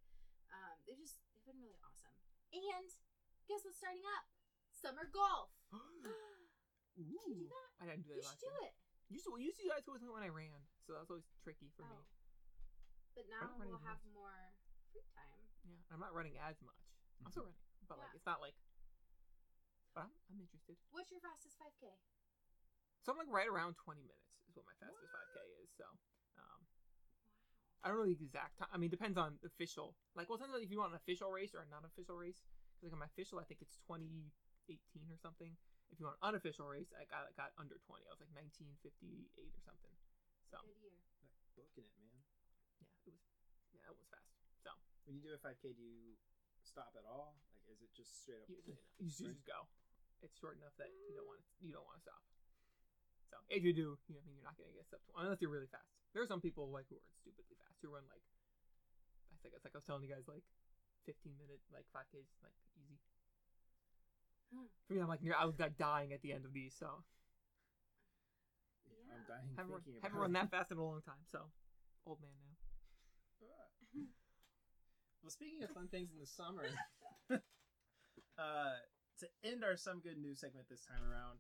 Um, 0.52 0.76
they 0.84 1.00
just 1.00 1.24
they've 1.32 1.48
been 1.48 1.64
really 1.64 1.80
awesome. 1.88 2.12
And 2.52 2.92
guess 3.48 3.64
what's 3.64 3.80
starting 3.80 4.04
up? 4.20 4.28
Summer 4.76 5.08
golf. 5.08 5.56
Did 6.96 7.12
you 7.12 7.20
do 7.28 7.48
Ooh, 7.48 7.52
that? 7.52 7.70
I 7.80 7.84
didn't 7.92 8.08
do 8.08 8.16
You 8.16 8.24
that 8.24 8.28
should 8.28 8.40
last 8.40 8.44
do 8.44 8.52
year. 8.52 8.68
it. 8.72 8.74
Used 9.12 9.24
to, 9.28 9.30
well, 9.36 9.44
used 9.44 9.60
to 9.60 9.64
you 9.68 9.72
guys 9.72 9.86
me 9.86 10.10
when 10.10 10.26
I 10.26 10.32
ran, 10.32 10.66
so 10.88 10.98
that's 10.98 11.12
always 11.12 11.28
tricky 11.44 11.70
for 11.76 11.84
me. 11.86 11.94
Oh. 11.94 12.08
But 13.14 13.30
now 13.32 13.48
we'll 13.56 13.84
have 13.86 14.02
more 14.12 14.52
free 14.92 15.06
time. 15.14 15.44
Yeah, 15.64 15.80
I'm 15.94 16.02
not 16.02 16.12
running 16.12 16.36
as 16.42 16.60
much. 16.64 16.80
I'm 17.24 17.32
still 17.32 17.48
running, 17.48 17.64
but 17.88 18.00
like 18.00 18.12
it's 18.16 18.28
not 18.28 18.44
like. 18.44 18.58
But 19.94 20.12
I'm, 20.12 20.14
I'm 20.28 20.40
interested. 20.44 20.76
What's 20.92 21.12
your 21.14 21.24
fastest 21.24 21.56
5K? 21.56 21.96
So 23.06 23.14
I'm 23.14 23.22
like 23.22 23.30
right 23.30 23.46
around 23.46 23.78
20 23.78 24.02
minutes 24.02 24.34
is 24.50 24.58
what 24.58 24.66
my 24.66 24.74
fastest 24.82 25.14
5K 25.14 25.38
is. 25.62 25.70
So 25.78 25.86
um, 26.42 26.66
Wow. 26.66 26.66
I 27.86 27.94
don't 27.94 28.02
know 28.02 28.10
the 28.10 28.18
exact 28.18 28.58
time. 28.58 28.74
I 28.74 28.82
mean, 28.82 28.90
it 28.90 28.98
depends 28.98 29.14
on 29.14 29.38
official. 29.46 29.94
Like, 30.18 30.26
well, 30.26 30.42
sometimes 30.42 30.66
if 30.66 30.74
you 30.74 30.82
want 30.82 30.98
an 30.98 30.98
official 30.98 31.30
race 31.30 31.54
or 31.54 31.62
a 31.62 31.70
non-official 31.70 32.18
race, 32.18 32.42
because 32.74 32.90
like 32.90 32.98
on 32.98 33.06
my 33.06 33.10
official, 33.14 33.38
I 33.38 33.46
think 33.46 33.62
it's 33.62 33.78
2018 33.86 34.26
or 35.14 35.22
something. 35.22 35.54
If 35.94 36.02
you 36.02 36.10
want 36.10 36.18
an 36.18 36.34
unofficial 36.34 36.66
race, 36.66 36.90
I 36.98 37.06
got 37.06 37.30
got 37.38 37.54
under 37.62 37.78
20. 37.78 38.10
I 38.10 38.10
was 38.10 38.18
like 38.26 38.34
1958 38.34 39.54
or 39.54 39.62
something. 39.62 39.94
So 40.50 40.58
Good 40.66 40.82
year. 40.82 40.98
booking 41.54 41.86
it, 41.86 41.94
man. 42.02 42.18
yeah, 42.82 42.90
it 43.06 43.14
was 43.14 43.22
yeah, 43.70 43.86
it 43.86 43.94
was 43.94 44.10
fast. 44.10 44.34
So 44.66 44.74
When 45.06 45.14
you 45.14 45.22
do 45.22 45.38
a 45.38 45.40
5K, 45.46 45.78
do 45.78 45.86
you 45.86 46.18
stop 46.66 46.98
at 46.98 47.06
all? 47.06 47.38
Like, 47.54 47.70
is 47.70 47.86
it 47.86 47.94
just 47.94 48.18
straight 48.26 48.42
up? 48.42 48.50
usually 48.50 48.82
no. 48.82 48.98
you 48.98 49.06
just, 49.14 49.22
just 49.22 49.46
go. 49.46 49.70
It's 50.26 50.34
short 50.42 50.58
enough 50.58 50.74
that 50.82 50.90
you 50.90 51.14
don't 51.22 51.30
want 51.30 51.38
to, 51.38 51.46
you 51.62 51.70
don't 51.70 51.86
want 51.86 52.02
to 52.02 52.06
stop. 52.10 52.26
So 53.36 53.44
if 53.52 53.68
you 53.68 53.76
do, 53.76 54.00
you 54.08 54.16
know, 54.16 54.24
I 54.24 54.26
mean, 54.32 54.40
you're 54.40 54.48
not 54.48 54.56
gonna 54.56 54.72
get 54.72 54.88
up 54.88 54.96
to 54.96 55.12
unless 55.20 55.44
you're 55.44 55.52
really 55.52 55.68
fast. 55.68 55.84
There 56.16 56.24
are 56.24 56.32
some 56.32 56.40
people 56.40 56.72
like 56.72 56.88
who 56.88 56.96
are 56.96 57.08
stupidly 57.20 57.60
fast 57.60 57.84
who 57.84 57.92
run 57.92 58.08
like 58.08 58.24
I 59.36 59.36
think 59.44 59.52
it's 59.60 59.68
like 59.68 59.76
I 59.76 59.84
was 59.84 59.84
telling 59.84 60.08
you 60.08 60.12
guys 60.16 60.24
like 60.32 60.48
15 61.04 61.36
minute 61.36 61.60
like 61.76 61.84
5Ks 61.92 62.32
like 62.40 62.56
easy. 62.80 62.96
Hmm. 64.56 64.72
For 64.88 64.96
me, 64.96 65.04
I'm 65.04 65.12
like 65.12 65.20
near, 65.20 65.36
I 65.36 65.44
was 65.44 65.60
like 65.60 65.76
dying 65.76 66.16
at 66.16 66.24
the 66.24 66.32
end 66.32 66.48
of 66.48 66.56
these, 66.56 66.72
so 66.80 67.04
Yeah. 68.88 69.12
I'm 69.12 69.28
dying 69.28 69.52
haven't 69.60 69.76
run, 69.76 69.84
thinking 69.84 70.00
haven't 70.00 70.24
run 70.24 70.32
that 70.40 70.48
fast 70.48 70.72
in 70.72 70.80
a 70.80 70.86
long 70.86 71.04
time. 71.04 71.20
So 71.28 71.52
old 72.08 72.24
man 72.24 72.32
now. 72.40 72.56
well, 75.20 75.30
speaking 75.36 75.60
of 75.68 75.76
fun 75.76 75.92
things 75.92 76.16
in 76.16 76.24
the 76.24 76.32
summer, 76.32 76.72
uh, 78.40 78.80
to 79.20 79.26
end 79.44 79.64
our 79.64 79.76
some 79.76 80.00
good 80.00 80.18
news 80.18 80.40
segment 80.40 80.68
this 80.70 80.88
time 80.88 81.04
around, 81.04 81.40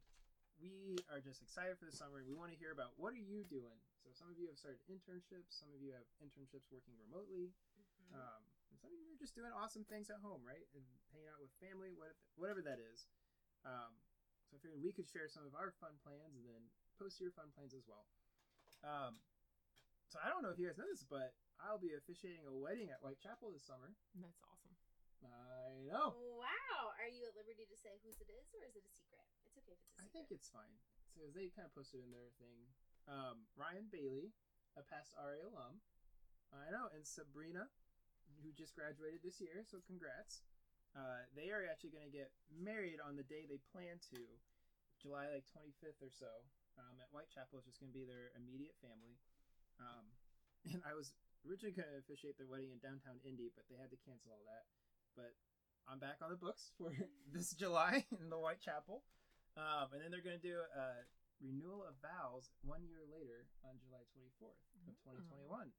we 0.59 0.97
are 1.11 1.19
just 1.19 1.41
excited 1.43 1.77
for 1.77 1.85
the 1.85 1.95
summer. 1.95 2.23
We 2.23 2.33
want 2.35 2.51
to 2.51 2.57
hear 2.57 2.71
about 2.71 2.95
what 2.97 3.13
are 3.13 3.21
you 3.21 3.43
doing. 3.45 3.75
So 4.03 4.11
some 4.15 4.29
of 4.31 4.37
you 4.39 4.47
have 4.47 4.57
started 4.57 4.79
internships. 4.87 5.59
Some 5.59 5.69
of 5.75 5.81
you 5.81 5.91
have 5.91 6.05
internships 6.23 6.71
working 6.71 6.95
remotely. 6.97 7.51
Mhm. 7.75 8.15
Um, 8.15 8.41
and 8.71 8.79
some 8.79 8.91
of 8.93 8.99
you 8.99 9.11
are 9.13 9.19
just 9.19 9.35
doing 9.35 9.51
awesome 9.51 9.83
things 9.85 10.09
at 10.09 10.19
home, 10.21 10.45
right? 10.45 10.67
And 10.73 10.85
hanging 11.11 11.27
out 11.27 11.39
with 11.39 11.51
family, 11.59 11.93
what- 11.93 12.15
whatever 12.35 12.61
that 12.61 12.79
is. 12.79 13.07
Um, 13.63 13.99
so 14.47 14.55
I 14.55 14.59
figured 14.59 14.81
we 14.81 14.93
could 14.93 15.07
share 15.07 15.27
some 15.27 15.45
of 15.45 15.55
our 15.55 15.71
fun 15.71 15.97
plans 15.99 16.35
and 16.35 16.45
then 16.45 16.71
post 16.97 17.19
your 17.19 17.31
fun 17.31 17.51
plans 17.51 17.73
as 17.73 17.85
well. 17.87 18.07
Um, 18.83 19.19
so 20.07 20.19
I 20.19 20.29
don't 20.29 20.43
know 20.43 20.49
if 20.51 20.59
you 20.59 20.67
guys 20.67 20.77
know 20.77 20.85
this, 20.87 21.03
but 21.03 21.35
I'll 21.59 21.79
be 21.79 21.93
officiating 21.93 22.45
a 22.45 22.53
wedding 22.53 22.91
at 22.91 22.99
Whitechapel 23.01 23.51
this 23.51 23.63
summer. 23.65 23.95
That's 24.13 24.39
awesome. 24.43 24.75
I 25.23 25.81
know. 25.89 26.13
Wow. 26.37 26.93
Are 26.99 27.07
you 27.07 27.25
at 27.25 27.35
liberty 27.35 27.65
to 27.65 27.75
say 27.75 27.97
whose 28.03 28.21
it 28.21 28.29
is, 28.29 28.53
or 28.53 28.63
is 28.63 28.75
it 28.75 28.85
a 28.85 28.89
secret? 28.89 29.25
Okay 29.65 29.73
if 29.73 29.81
it's 29.81 29.89
a 29.89 29.97
I 29.97 30.05
secret. 30.05 30.13
think 30.13 30.27
it's 30.29 30.49
fine. 30.53 30.77
So 31.17 31.25
they 31.33 31.49
kind 31.49 31.65
of 31.65 31.73
posted 31.73 32.03
in 32.05 32.11
their 32.13 32.29
thing. 32.37 32.69
Um, 33.09 33.49
Ryan 33.57 33.89
Bailey, 33.89 34.33
a 34.77 34.83
past 34.85 35.13
RA 35.17 35.41
alum. 35.41 35.81
I 36.53 36.69
know, 36.71 36.87
and 36.93 37.03
Sabrina, 37.03 37.67
who 38.41 38.53
just 38.53 38.77
graduated 38.77 39.25
this 39.25 39.41
year. 39.41 39.65
So 39.65 39.81
congrats. 39.83 40.45
Uh, 40.95 41.27
they 41.35 41.51
are 41.51 41.67
actually 41.67 41.91
going 41.91 42.07
to 42.07 42.13
get 42.13 42.31
married 42.47 43.03
on 43.03 43.19
the 43.19 43.27
day 43.27 43.43
they 43.43 43.59
plan 43.75 43.99
to, 44.15 44.21
July 45.01 45.27
like 45.27 45.43
25th 45.51 45.99
or 45.99 46.13
so. 46.13 46.31
Um, 46.79 46.95
at 47.03 47.11
Whitechapel, 47.11 47.59
it's 47.59 47.67
just 47.67 47.79
going 47.83 47.91
to 47.91 47.97
be 47.97 48.07
their 48.07 48.31
immediate 48.35 48.75
family. 48.79 49.19
Um, 49.79 50.07
and 50.71 50.79
I 50.87 50.95
was 50.95 51.11
originally 51.43 51.75
going 51.75 51.91
to 51.91 51.99
officiate 51.99 52.39
their 52.39 52.47
wedding 52.47 52.71
in 52.71 52.79
downtown 52.79 53.19
Indy, 53.27 53.51
but 53.51 53.67
they 53.67 53.75
had 53.75 53.91
to 53.91 53.99
cancel 54.07 54.31
all 54.31 54.45
that. 54.47 54.63
But 55.19 55.35
I'm 55.87 55.99
back 55.99 56.23
on 56.23 56.31
the 56.31 56.39
books 56.39 56.71
for 56.79 56.95
this 57.35 57.51
July 57.51 58.07
in 58.15 58.31
the 58.31 58.39
Whitechapel. 58.39 59.03
Um, 59.55 59.87
and 59.95 59.99
then 60.03 60.11
they're 60.11 60.23
going 60.25 60.35
to 60.39 60.43
do 60.43 60.59
a 60.59 61.03
renewal 61.39 61.83
of 61.87 61.95
vows 62.03 62.51
one 62.63 62.83
year 62.87 63.03
later 63.07 63.47
on 63.63 63.79
July 63.79 64.03
24th 64.15 64.59
of 64.87 64.95
2021. 65.27 65.71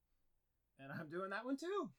And 0.80 0.88
I'm 0.92 1.08
doing 1.08 1.32
that 1.32 1.44
one 1.44 1.56
too. 1.60 1.92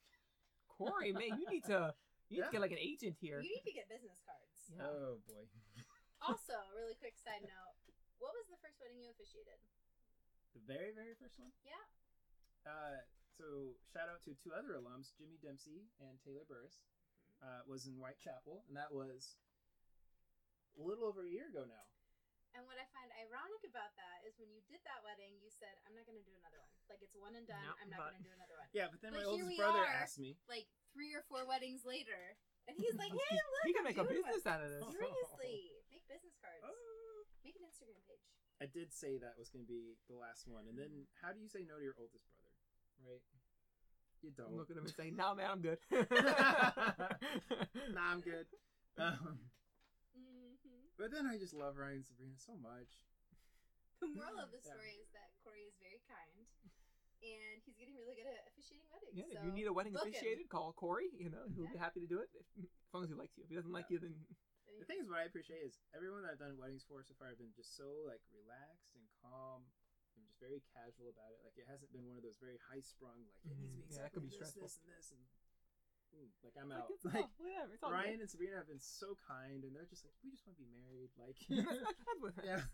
Corey, 0.70 1.14
man, 1.14 1.38
you 1.42 1.46
need 1.50 1.66
to 1.70 1.94
you 2.30 2.38
need 2.38 2.46
Yeah. 2.46 2.50
to 2.50 2.54
get 2.54 2.62
like 2.62 2.76
an 2.76 2.82
agent 2.82 3.18
here. 3.18 3.42
You 3.42 3.50
need 3.50 3.66
to 3.66 3.74
get 3.74 3.90
business 3.90 4.22
cards. 4.26 4.58
Yeah. 4.74 4.86
Oh 4.86 5.18
boy. 5.26 5.46
Also, 6.18 6.58
really 6.74 6.98
quick 6.98 7.14
side 7.14 7.46
note: 7.46 7.78
What 8.18 8.34
was 8.34 8.50
the 8.50 8.58
first 8.58 8.82
wedding 8.82 8.98
you 8.98 9.14
officiated? 9.14 9.62
The 10.58 10.66
very, 10.66 10.90
very 10.90 11.14
first 11.14 11.38
one. 11.38 11.54
Yeah. 11.62 11.78
Uh, 12.66 13.06
so 13.38 13.78
shout 13.86 14.10
out 14.10 14.26
to 14.26 14.34
two 14.34 14.50
other 14.50 14.82
alums, 14.82 15.14
Jimmy 15.14 15.38
Dempsey 15.38 15.86
and 16.02 16.18
Taylor 16.26 16.42
Burris. 16.50 16.82
Uh, 17.38 17.62
was 17.70 17.86
in 17.86 17.94
Whitechapel, 18.02 18.66
and 18.66 18.74
that 18.74 18.90
was 18.90 19.38
a 20.78 20.84
little 20.86 21.06
over 21.10 21.26
a 21.26 21.32
year 21.32 21.50
ago 21.50 21.66
now. 21.66 21.86
And 22.56 22.66
what 22.66 22.80
I 22.82 22.90
find 22.90 23.06
ironic 23.22 23.62
about 23.70 23.94
that 24.02 24.26
is 24.26 24.34
when 24.42 24.50
you 24.50 24.66
did 24.66 24.82
that 24.90 25.06
wedding, 25.06 25.38
you 25.46 25.52
said, 25.54 25.78
"I'm 25.86 25.94
not 25.94 26.10
going 26.10 26.18
to 26.18 26.26
do 26.26 26.34
another 26.42 26.58
one. 26.58 26.74
Like 26.90 27.02
it's 27.06 27.14
one 27.14 27.38
and 27.38 27.46
done. 27.46 27.62
No, 27.62 27.78
I'm 27.78 27.90
not 27.94 28.00
but- 28.02 28.18
going 28.18 28.26
to 28.26 28.30
do 28.30 28.34
another 28.34 28.58
one." 28.58 28.70
yeah, 28.74 28.88
but 28.90 28.98
then 29.06 29.14
But 29.14 29.22
my 29.22 29.28
oldest 29.30 29.54
brother 29.62 29.84
are. 29.86 29.94
asked 30.02 30.18
me. 30.18 30.42
Like 30.50 30.66
three 30.96 31.14
or 31.14 31.22
four 31.30 31.46
weddings 31.46 31.86
later, 31.86 32.18
and 32.66 32.74
he's 32.74 32.98
like, 32.98 33.14
"Hey, 33.22 33.34
look, 33.38 33.64
he 33.70 33.74
can 33.78 33.86
I'm 33.86 33.94
make 33.94 34.02
a 34.02 34.08
business 34.10 34.42
one." 34.42 34.54
out 34.58 34.62
of 34.66 34.70
this. 34.74 34.82
Seriously, 34.90 35.58
make 35.94 36.02
business 36.10 36.34
cards. 36.42 36.66
"Oh." 36.66 37.30
Make 37.46 37.54
an 37.62 37.70
Instagram 37.70 38.02
page. 38.10 38.26
I 38.58 38.66
did 38.66 38.90
say 38.90 39.22
that 39.22 39.38
was 39.38 39.54
going 39.54 39.62
to 39.64 39.70
be 39.70 39.94
the 40.10 40.18
last 40.18 40.50
one, 40.50 40.66
and 40.66 40.74
then 40.74 41.06
how 41.22 41.30
do 41.32 41.38
you 41.40 41.48
say 41.48 41.62
no 41.62 41.78
to 41.78 41.84
your 41.86 41.94
oldest 42.02 42.26
brother? 42.42 42.58
Right? 43.06 43.22
You 44.26 44.34
don't. 44.34 44.58
Look 44.58 44.74
at 44.74 44.82
him 44.82 44.90
and 44.90 44.96
say, 44.98 45.14
"No, 45.14 45.38
man, 45.38 45.46
I'm 45.46 45.62
good." 45.62 45.78
nah, 47.94 48.10
I'm 48.12 48.22
good. 48.26 48.50
Um, 48.98 49.38
but 50.98 51.14
then 51.14 51.26
I 51.30 51.38
just 51.38 51.54
love 51.54 51.78
Ryan 51.78 52.02
and 52.02 52.06
Sabrina 52.06 52.38
so 52.38 52.58
much. 52.58 53.06
The 54.02 54.10
moral 54.14 54.38
of 54.42 54.52
the 54.54 54.62
Yeah. 54.62 54.74
story 54.74 54.98
is 55.02 55.10
that 55.14 55.34
Corey 55.42 55.66
is 55.66 55.74
very 55.82 55.98
kind, 56.06 56.46
and 57.26 57.58
he's 57.66 57.78
getting 57.78 57.98
really 57.98 58.14
good 58.14 58.30
at 58.30 58.46
officiating 58.46 58.86
weddings. 58.94 59.18
Yeah, 59.18 59.26
so 59.34 59.42
if 59.42 59.46
you 59.46 59.52
need 59.54 59.66
a 59.66 59.74
wedding 59.74 59.94
book 59.94 60.06
him. 60.06 60.14
officiated, 60.14 60.50
call 60.50 60.74
Corey. 60.74 61.10
You 61.18 61.30
know, 61.34 61.50
he'll 61.50 61.70
be 61.74 61.78
happy 61.82 62.02
to 62.02 62.10
do 62.10 62.22
it 62.22 62.30
if, 62.38 62.46
as 62.62 62.94
long 62.94 63.04
as 63.06 63.10
he 63.10 63.18
likes 63.18 63.34
you. 63.38 63.44
If 63.46 63.50
he 63.50 63.58
doesn't 63.58 63.74
like 63.74 63.90
you, 63.90 63.98
then 63.98 64.14
The 64.78 64.86
thing 64.86 65.02
is, 65.02 65.10
what 65.10 65.18
I 65.18 65.26
appreciate 65.26 65.66
is 65.66 65.82
everyone 65.98 66.22
that 66.22 66.38
I've 66.38 66.44
done 66.44 66.54
weddings 66.62 66.86
for 66.86 67.02
so 67.02 67.16
far 67.18 67.30
have 67.34 67.42
been 67.42 67.54
just 67.58 67.74
so 67.74 68.06
like 68.06 68.22
relaxed 68.30 68.94
and 68.94 69.06
calm. 69.22 69.66
and 70.18 70.26
just 70.26 70.38
very 70.42 70.62
casual 70.74 71.10
about 71.14 71.30
it. 71.34 71.42
Like 71.46 71.54
it 71.62 71.66
hasn't 71.70 71.94
been 71.94 72.06
one 72.10 72.18
of 72.18 72.26
those 72.26 72.38
very 72.42 72.58
high 72.58 72.82
sprung 72.82 73.22
like 73.30 73.38
it 73.46 73.54
needs 73.58 73.70
to 73.74 73.82
be 73.82 73.86
Mhm. 73.86 73.94
Yeah, 73.94 74.02
that 74.02 74.14
could 74.14 74.26
exactly 74.26 74.26
be 74.26 74.30
this, 74.30 74.38
stressful. 74.54 74.62
this, 74.66 74.78
and 74.82 74.90
this, 74.90 75.08
and 75.14 75.22
mm, 76.18 76.30
like 76.42 76.58
I'm 76.58 76.70
like, 76.74 76.82
out. 76.82 76.90
it's 76.90 77.06
Like 77.14 77.30
all, 77.30 77.38
whatever. 77.38 77.72
It's 77.74 77.84
all 77.86 77.94
Ryan 77.94 78.20
and 78.20 78.30
Sabrina 78.30 78.58
have 78.58 78.68
been 78.68 78.82
so 78.82 79.14
kind, 79.24 79.62
and 79.62 79.72
they're 79.78 79.88
just 79.88 80.02
like, 80.02 80.18
we 80.26 80.34
just 80.34 80.44
want 80.50 80.58
to 80.58 80.64
be 80.66 80.72
married. 80.74 81.14
Like, 81.22 81.38
good. 81.46 81.66
That's 81.66 82.22
what 82.26 82.34
yeah, 82.42 82.66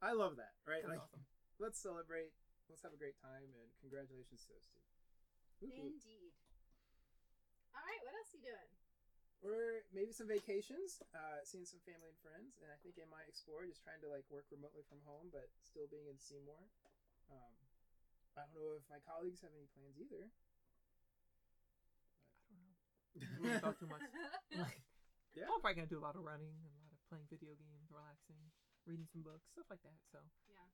I 0.00 0.14
love 0.14 0.38
that. 0.38 0.54
Right? 0.64 0.82
That's 0.86 0.94
like, 0.94 1.02
awesome. 1.02 1.26
let's 1.58 1.78
celebrate. 1.78 2.32
Let's 2.70 2.84
have 2.86 2.94
a 2.94 3.00
great 3.00 3.18
time, 3.18 3.48
and 3.58 3.68
congratulations 3.82 4.44
to 4.46 4.54
those 4.54 4.68
two. 4.70 4.82
Woo-hoo. 5.64 5.88
Indeed. 5.98 6.32
All 7.74 7.82
right, 7.82 8.02
what 8.04 8.12
else 8.14 8.30
are 8.30 8.38
you 8.38 8.44
doing? 8.44 8.70
Or 9.38 9.86
maybe 9.94 10.10
some 10.10 10.26
vacations, 10.26 10.98
uh, 11.14 11.40
seeing 11.46 11.62
some 11.62 11.78
family 11.86 12.10
and 12.10 12.18
friends, 12.18 12.58
and 12.58 12.68
I 12.74 12.78
think 12.82 12.98
I 12.98 13.06
might 13.06 13.30
explore 13.30 13.62
just 13.64 13.86
trying 13.86 14.02
to 14.02 14.10
like 14.10 14.26
work 14.28 14.50
remotely 14.50 14.82
from 14.84 14.98
home, 15.06 15.30
but 15.30 15.46
still 15.62 15.86
being 15.86 16.10
in 16.10 16.18
Seymour. 16.18 16.58
Um, 17.30 17.54
I 18.34 18.46
don't 18.46 18.54
know 18.54 18.74
if 18.78 18.86
my 18.90 18.98
colleagues 19.02 19.42
have 19.46 19.54
any 19.54 19.70
plans 19.74 19.94
either. 19.98 20.30
I 23.18 23.26
don't 23.38 23.42
know. 23.42 23.60
Talk 23.60 23.78
too 23.80 23.90
much. 23.90 24.02
Yeah. 25.36 25.46
I'm 25.46 25.60
probably 25.62 25.78
gonna 25.78 25.92
do 25.92 26.02
a 26.02 26.06
lot 26.06 26.18
of 26.18 26.24
running 26.26 26.50
and 26.66 26.72
a 26.74 26.82
lot 26.82 26.90
of 26.90 26.98
playing 27.06 27.28
video 27.30 27.54
games, 27.54 27.86
relaxing, 27.94 28.42
reading 28.90 29.06
some 29.06 29.22
books, 29.22 29.46
stuff 29.54 29.70
like 29.70 29.78
that. 29.86 29.94
So 30.10 30.18
Yeah. 30.50 30.66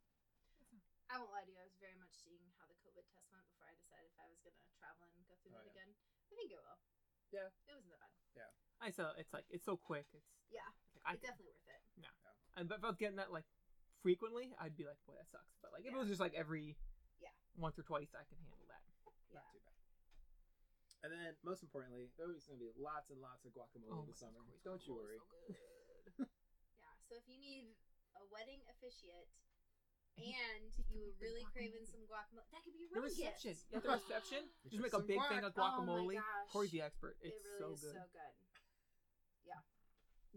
I 1.12 1.20
won't 1.20 1.28
lie 1.36 1.44
to 1.44 1.52
you. 1.52 1.60
I 1.60 1.68
was 1.68 1.76
very 1.84 1.98
much 2.00 2.16
seeing 2.16 2.48
how 2.56 2.64
the 2.64 2.78
COVID 2.80 3.04
test 3.12 3.28
went 3.28 3.44
before 3.52 3.68
I 3.68 3.76
decided 3.76 4.08
if 4.08 4.16
I 4.16 4.24
was 4.30 4.40
gonna 4.40 4.64
travel 4.80 5.12
and 5.12 5.20
go 5.28 5.36
through 5.44 5.52
Oh, 5.52 5.60
that 5.60 5.68
yeah. 5.68 5.74
again. 5.84 5.90
I 5.92 6.32
think 6.38 6.48
it 6.48 6.56
will. 6.56 6.80
Yeah. 7.28 7.50
It 7.68 7.74
wasn't 7.76 7.92
that 7.92 8.00
bad. 8.08 8.14
Yeah. 8.32 8.50
I 8.80 8.88
so 8.88 9.12
it's 9.20 9.34
like 9.36 9.44
it's 9.52 9.66
so 9.68 9.76
quick. 9.76 10.08
It's 10.16 10.24
Yeah. 10.48 10.64
like 10.96 11.04
I 11.04 11.12
It's 11.18 11.26
definitely 11.28 11.52
worth 11.60 11.68
it. 11.68 11.82
yeah 12.00 12.14
And 12.56 12.64
but 12.70 12.80
if 12.80 12.84
I 12.86 12.88
was 12.88 12.96
getting 12.96 13.20
that 13.20 13.34
like 13.34 13.44
frequently, 14.00 14.56
I'd 14.56 14.80
be 14.80 14.88
like, 14.88 15.02
boy, 15.04 15.20
that 15.20 15.28
sucks. 15.28 15.60
But 15.60 15.76
like 15.76 15.84
if 15.84 15.92
it 15.92 15.98
was 16.00 16.08
just 16.08 16.24
like 16.24 16.32
every 16.32 16.78
Yeah. 17.20 17.36
once 17.58 17.76
or 17.76 17.84
twice, 17.84 18.16
I 18.16 18.24
can 18.24 18.40
handle 18.48 18.64
that. 18.72 18.80
Yeah. 19.28 19.44
Not 19.44 19.52
too 19.52 19.60
bad. 19.60 19.73
And 21.04 21.12
then, 21.12 21.36
most 21.44 21.60
importantly, 21.60 22.08
there's 22.16 22.48
going 22.48 22.56
to 22.56 22.64
be 22.64 22.72
lots 22.80 23.12
and 23.12 23.20
lots 23.20 23.44
of 23.44 23.52
guacamole 23.52 23.92
Oh 23.92 24.08
this 24.08 24.24
summer. 24.24 24.40
gosh, 24.40 24.64
Don't 24.64 24.80
you 24.88 24.96
worry. 24.96 25.20
so. 25.20 26.24
Yeah. 26.80 26.96
So 27.04 27.20
if 27.20 27.28
you 27.28 27.36
need 27.36 27.76
a 28.16 28.24
wedding 28.32 28.64
officiate 28.72 29.28
and 30.16 30.72
you 30.88 30.96
were 31.04 31.12
really 31.20 31.44
craving 31.52 31.84
some 31.84 32.00
guacamole, 32.08 32.48
that 32.56 32.64
could 32.64 32.72
be 32.72 32.88
a 32.88 32.90
The 32.90 33.04
wedding 33.04 33.20
reception, 33.20 33.52
gift. 33.52 33.68
yeah, 33.68 33.84
the 33.84 33.92
reception. 34.00 34.42
Just 34.72 34.80
make 34.80 34.96
a 34.96 35.04
big 35.04 35.20
guac. 35.20 35.28
thing 35.28 35.44
of 35.44 35.52
Oh 35.52 35.60
my 35.60 35.92
guacamole. 35.92 36.16
gosh. 36.16 36.48
Corey's 36.56 36.72
the 36.72 36.80
expert. 36.80 37.20
it 37.20 37.36
It's 37.36 37.44
really 37.44 37.60
so 37.60 37.66
is 37.76 37.80
good. 37.84 37.96
so 38.00 38.04
good. 38.16 38.32
Yeah. 39.44 39.60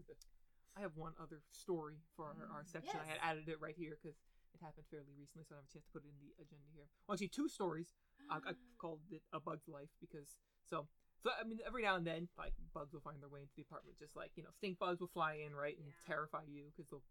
I 0.76 0.84
have 0.84 0.92
one 1.00 1.16
other 1.16 1.40
story 1.50 2.04
for 2.12 2.28
our, 2.28 2.36
our 2.52 2.62
mm, 2.62 2.68
section. 2.68 3.00
I 3.00 3.08
had 3.08 3.18
added 3.24 3.48
it 3.48 3.56
right 3.58 3.74
here 3.74 3.96
because 3.96 4.20
it 4.52 4.60
happened 4.60 4.84
fairly 4.92 5.16
recently, 5.16 5.48
so 5.48 5.56
I 5.56 5.58
don't 5.58 5.64
have 5.64 5.70
a 5.70 5.74
chance 5.74 5.88
to 5.88 5.92
put 5.96 6.04
it 6.04 6.12
in 6.12 6.18
the 6.20 6.36
agenda 6.38 6.68
here. 6.76 6.86
Well, 7.08 7.16
actually, 7.16 7.32
two 7.32 7.48
stories. 7.48 7.96
I, 8.28 8.36
I 8.44 8.52
called 8.78 9.00
it 9.10 9.24
a 9.32 9.40
bug's 9.40 9.66
life 9.66 9.90
because 9.98 10.36
so 10.70 10.86
so 11.22 11.30
I 11.34 11.44
mean 11.44 11.58
every 11.66 11.82
now 11.82 11.96
and 11.96 12.06
then 12.06 12.28
like 12.38 12.52
bugs 12.74 12.92
will 12.92 13.00
find 13.02 13.20
their 13.20 13.28
way 13.28 13.40
into 13.42 13.52
the 13.56 13.62
apartment, 13.62 13.98
just 13.98 14.14
like 14.16 14.30
you 14.36 14.42
know 14.42 14.50
stink 14.56 14.78
bugs 14.78 15.00
will 15.00 15.10
fly 15.12 15.40
in 15.44 15.54
right 15.54 15.76
and 15.76 15.86
Yeah. 15.88 16.06
terrify 16.06 16.44
you 16.46 16.70
because 16.70 16.88
they'll 16.90 17.02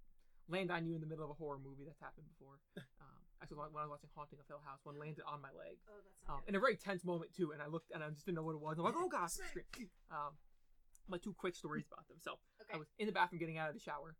land 0.47 0.71
on 0.71 0.85
you 0.87 0.95
in 0.95 1.01
the 1.01 1.07
middle 1.09 1.25
of 1.25 1.31
a 1.31 1.35
horror 1.35 1.59
movie. 1.59 1.83
That's 1.83 1.99
happened 1.99 2.27
before. 2.31 2.55
um, 3.03 3.19
actually, 3.43 3.57
when 3.59 3.75
I 3.75 3.83
was 3.83 3.99
watching 3.99 4.09
Haunting 4.15 4.39
of 4.39 4.47
Hill 4.47 4.63
House, 4.63 4.79
one 4.87 4.95
landed 4.95 5.27
on 5.27 5.43
my 5.43 5.51
leg. 5.51 5.75
Oh, 5.91 5.99
that's 5.99 6.23
Um, 6.31 6.39
not 6.39 6.47
in 6.47 6.55
a 6.55 6.61
very 6.63 6.77
tense 6.79 7.03
moment 7.03 7.35
too, 7.35 7.51
and 7.51 7.59
I 7.61 7.67
looked 7.67 7.91
and 7.91 7.99
I 7.99 8.07
just 8.15 8.23
didn't 8.23 8.39
know 8.39 8.47
what 8.47 8.55
it 8.55 8.63
was. 8.63 8.79
I'm 8.79 8.85
like, 8.87 8.95
oh 8.95 9.11
gosh! 9.11 9.35
I 9.35 9.43
Smack. 9.43 9.67
screamed. 9.67 9.91
Um, 10.07 10.39
my 11.11 11.17
two 11.19 11.35
quick 11.35 11.55
stories 11.55 11.83
about 11.91 12.07
them. 12.07 12.19
So 12.23 12.39
Okay. 12.63 12.75
I 12.75 12.77
was 12.79 12.87
in 12.99 13.07
the 13.07 13.15
bathroom 13.15 13.39
getting 13.39 13.57
out 13.59 13.67
of 13.71 13.75
the 13.75 13.83
shower, 13.83 14.15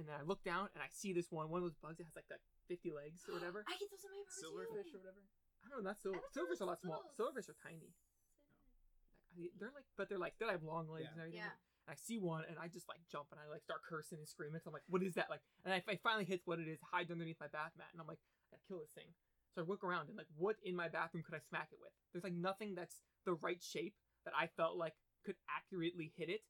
and 0.00 0.08
then 0.08 0.16
I 0.16 0.24
look 0.24 0.40
down 0.44 0.68
and 0.72 0.80
I 0.80 0.88
see 0.92 1.12
this 1.12 1.28
one, 1.32 1.48
one 1.52 1.60
of 1.60 1.64
those 1.68 1.76
bugs 1.80 1.96
that 2.00 2.04
has 2.08 2.16
like 2.16 2.28
like 2.32 2.40
50 2.72 2.92
legs 2.92 3.20
or 3.28 3.34
whatever. 3.36 3.64
I 3.68 3.76
get 3.76 3.88
those 3.92 4.00
in 4.04 4.12
my 4.16 4.20
apartment 4.24 4.40
Silverfish 4.40 4.92
or 4.96 5.00
whatever. 5.04 5.20
I 5.60 5.66
don't 5.68 5.84
know, 5.84 5.88
not 5.92 6.00
silver. 6.00 6.20
Silverfish 6.32 6.60
are 6.60 6.64
a 6.64 6.72
lot 6.72 6.80
those 6.80 6.88
small. 6.88 7.04
Silverfish 7.20 7.48
are 7.52 7.58
tiny. 7.60 7.92
Like, 9.36 9.52
I- 9.52 9.54
they're 9.60 9.72
like, 9.74 9.84
but 9.96 10.08
they're 10.08 10.18
like 10.18 10.34
they 10.40 10.46
have 10.46 10.62
long 10.64 10.88
legs 10.88 11.04
Yeah. 11.06 11.12
and 11.12 11.20
everything. 11.20 11.40
Yeah. 11.44 11.52
And 11.86 11.92
I 11.92 11.96
see 11.96 12.18
one 12.18 12.42
and 12.48 12.58
I 12.58 12.66
just 12.68 12.88
like 12.88 12.98
jump 13.10 13.28
and 13.30 13.38
I 13.40 13.46
like 13.48 13.62
start 13.62 13.82
cursing 13.86 14.18
and 14.18 14.26
screaming. 14.28 14.60
So 14.64 14.68
I'm 14.70 14.74
like, 14.74 14.88
what 14.88 15.02
is 15.02 15.14
that 15.14 15.30
like? 15.30 15.40
And 15.64 15.72
I, 15.74 15.82
I 15.86 15.96
finally 16.02 16.24
hit 16.24 16.42
what 16.44 16.58
it 16.58 16.66
is, 16.68 16.78
hides 16.82 17.10
underneath 17.10 17.38
my 17.38 17.46
bath 17.48 17.72
mat, 17.78 17.88
and 17.92 18.00
I'm 18.00 18.08
like, 18.08 18.18
I 18.50 18.56
gotta 18.56 18.64
kill 18.66 18.80
this 18.80 18.90
thing. 18.96 19.12
So 19.54 19.62
I 19.62 19.64
look 19.64 19.84
around 19.84 20.08
and 20.08 20.16
like, 20.18 20.28
what 20.36 20.56
in 20.64 20.74
my 20.76 20.88
bathroom 20.88 21.22
could 21.24 21.34
I 21.36 21.40
smack 21.48 21.68
it 21.72 21.78
with? 21.80 21.92
There's 22.12 22.24
like 22.24 22.34
nothing 22.36 22.74
that's 22.74 23.00
the 23.24 23.34
right 23.40 23.62
shape 23.62 23.94
that 24.24 24.34
I 24.36 24.48
felt 24.56 24.76
like 24.76 24.94
could 25.24 25.36
accurately 25.48 26.12
hit 26.16 26.28
it 26.28 26.42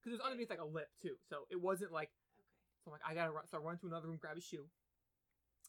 because 0.00 0.14
it 0.14 0.18
was 0.18 0.24
underneath 0.24 0.50
like 0.50 0.60
a 0.62 0.66
lip 0.68 0.88
too. 1.02 1.16
So 1.28 1.46
it 1.50 1.60
wasn't 1.60 1.92
like 1.92 2.10
Okay. 2.38 2.46
so 2.84 2.90
I'm 2.90 2.92
like 3.00 3.06
I 3.06 3.14
gotta 3.14 3.32
run. 3.32 3.46
So 3.50 3.58
I 3.58 3.60
run 3.60 3.78
to 3.78 3.86
another 3.86 4.06
room, 4.08 4.18
grab 4.20 4.36
a 4.36 4.40
shoe, 4.40 4.66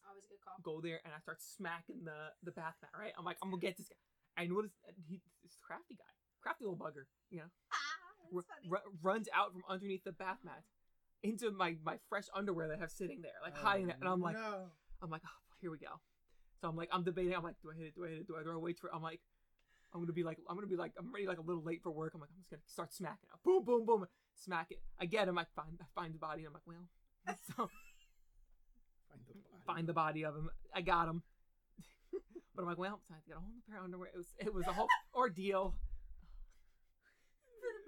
Always 0.08 0.26
a 0.26 0.30
good 0.30 0.42
call. 0.46 0.62
go 0.62 0.82
there, 0.82 1.02
and 1.04 1.14
I 1.14 1.20
start 1.20 1.42
smacking 1.42 2.06
the 2.06 2.30
the 2.44 2.52
bath 2.54 2.78
mat. 2.82 2.92
Right? 2.94 3.14
I'm 3.18 3.26
like 3.26 3.38
I'm 3.42 3.50
gonna 3.50 3.62
get 3.62 3.78
this 3.78 3.90
guy. 3.90 3.98
I 4.38 4.46
notice 4.46 4.72
he 5.08 5.22
this 5.44 5.58
crafty 5.62 5.96
guy, 5.96 6.12
crafty 6.46 6.64
little 6.66 6.78
bugger. 6.78 7.06
You 7.32 7.40
know, 7.40 7.50
Ah, 7.74 8.38
r- 8.72 8.78
r- 8.78 8.84
runs 9.02 9.28
out 9.34 9.52
from 9.52 9.64
underneath 9.68 10.04
the 10.04 10.12
bath 10.12 10.38
mat 10.44 10.62
into 11.24 11.50
my 11.52 11.76
my 11.84 11.98
fresh 12.08 12.26
underwear 12.36 12.68
that 12.68 12.78
I 12.78 12.82
have 12.82 12.92
sitting 12.92 13.22
there, 13.24 13.32
like 13.44 13.54
Oh, 13.58 13.64
hiding 13.66 13.90
it. 13.90 13.96
And 14.00 14.08
I'm 14.08 14.22
like, 14.22 14.36
no. 14.38 14.68
I'm 15.02 15.10
like, 15.10 15.22
oh, 15.26 15.40
here 15.60 15.72
we 15.72 15.80
go. 15.80 16.00
So 16.62 16.68
I'm 16.70 16.76
like, 16.76 16.90
I'm 16.92 17.04
debating. 17.04 17.34
I'm 17.36 17.44
like, 17.44 17.56
do 17.64 17.72
I 17.72 17.76
hit 17.76 17.88
it? 17.88 17.96
Do 17.96 18.06
I 18.06 18.10
hit 18.10 18.20
it? 18.20 18.28
Do 18.28 18.36
I, 18.40 18.44
do 18.44 18.52
I 18.52 18.58
wait 18.58 18.78
for? 18.80 18.88
it? 18.88 18.94
I'm 18.96 19.02
like, 19.02 19.20
I'm 19.94 20.02
gonna 20.02 20.14
be 20.14 20.24
like, 20.24 20.38
I'm 20.48 20.56
gonna 20.56 20.68
be 20.68 20.76
like, 20.76 20.92
I'm 21.00 21.12
ready 21.12 21.26
like 21.26 21.40
a 21.40 21.42
little 21.42 21.64
late 21.64 21.82
for 21.82 21.92
work. 21.92 22.12
I'm 22.14 22.22
like, 22.22 22.30
I'm 22.30 22.38
just 22.40 22.52
gonna 22.52 22.62
start 22.68 22.94
smacking 22.94 23.28
it. 23.34 23.44
Boom, 23.44 23.64
boom, 23.66 23.86
boom, 23.86 24.06
smack 24.36 24.68
it. 24.70 24.80
I 25.02 25.06
get 25.06 25.28
him. 25.28 25.38
I 25.40 25.46
find, 25.56 25.80
I 25.82 25.86
find 26.00 26.14
the 26.14 26.20
body. 26.20 26.46
And 26.46 26.48
I'm 26.50 26.54
like, 26.54 26.68
well, 26.68 26.88
so 27.48 27.70
find 29.10 29.18
the 29.28 29.34
body. 29.34 29.64
find 29.66 29.88
the 29.88 29.94
body 29.94 30.26
of 30.26 30.36
him. 30.36 30.50
I 30.74 30.82
got 30.82 31.08
him. 31.08 31.24
but 32.56 32.62
I'm 32.62 32.68
like, 32.68 32.78
well, 32.78 33.00
so 33.08 33.14
I 33.14 33.16
had 33.16 33.24
to 33.24 33.28
get 33.30 33.38
a 33.38 33.40
whole 33.40 33.50
new 33.52 33.62
pair 33.68 33.80
of 33.80 33.84
underwear. 33.86 34.10
It 34.14 34.18
was, 34.18 34.28
it 34.40 34.54
was 34.54 34.68
a 34.68 34.74
whole 34.74 34.88
ordeal. 35.16 35.76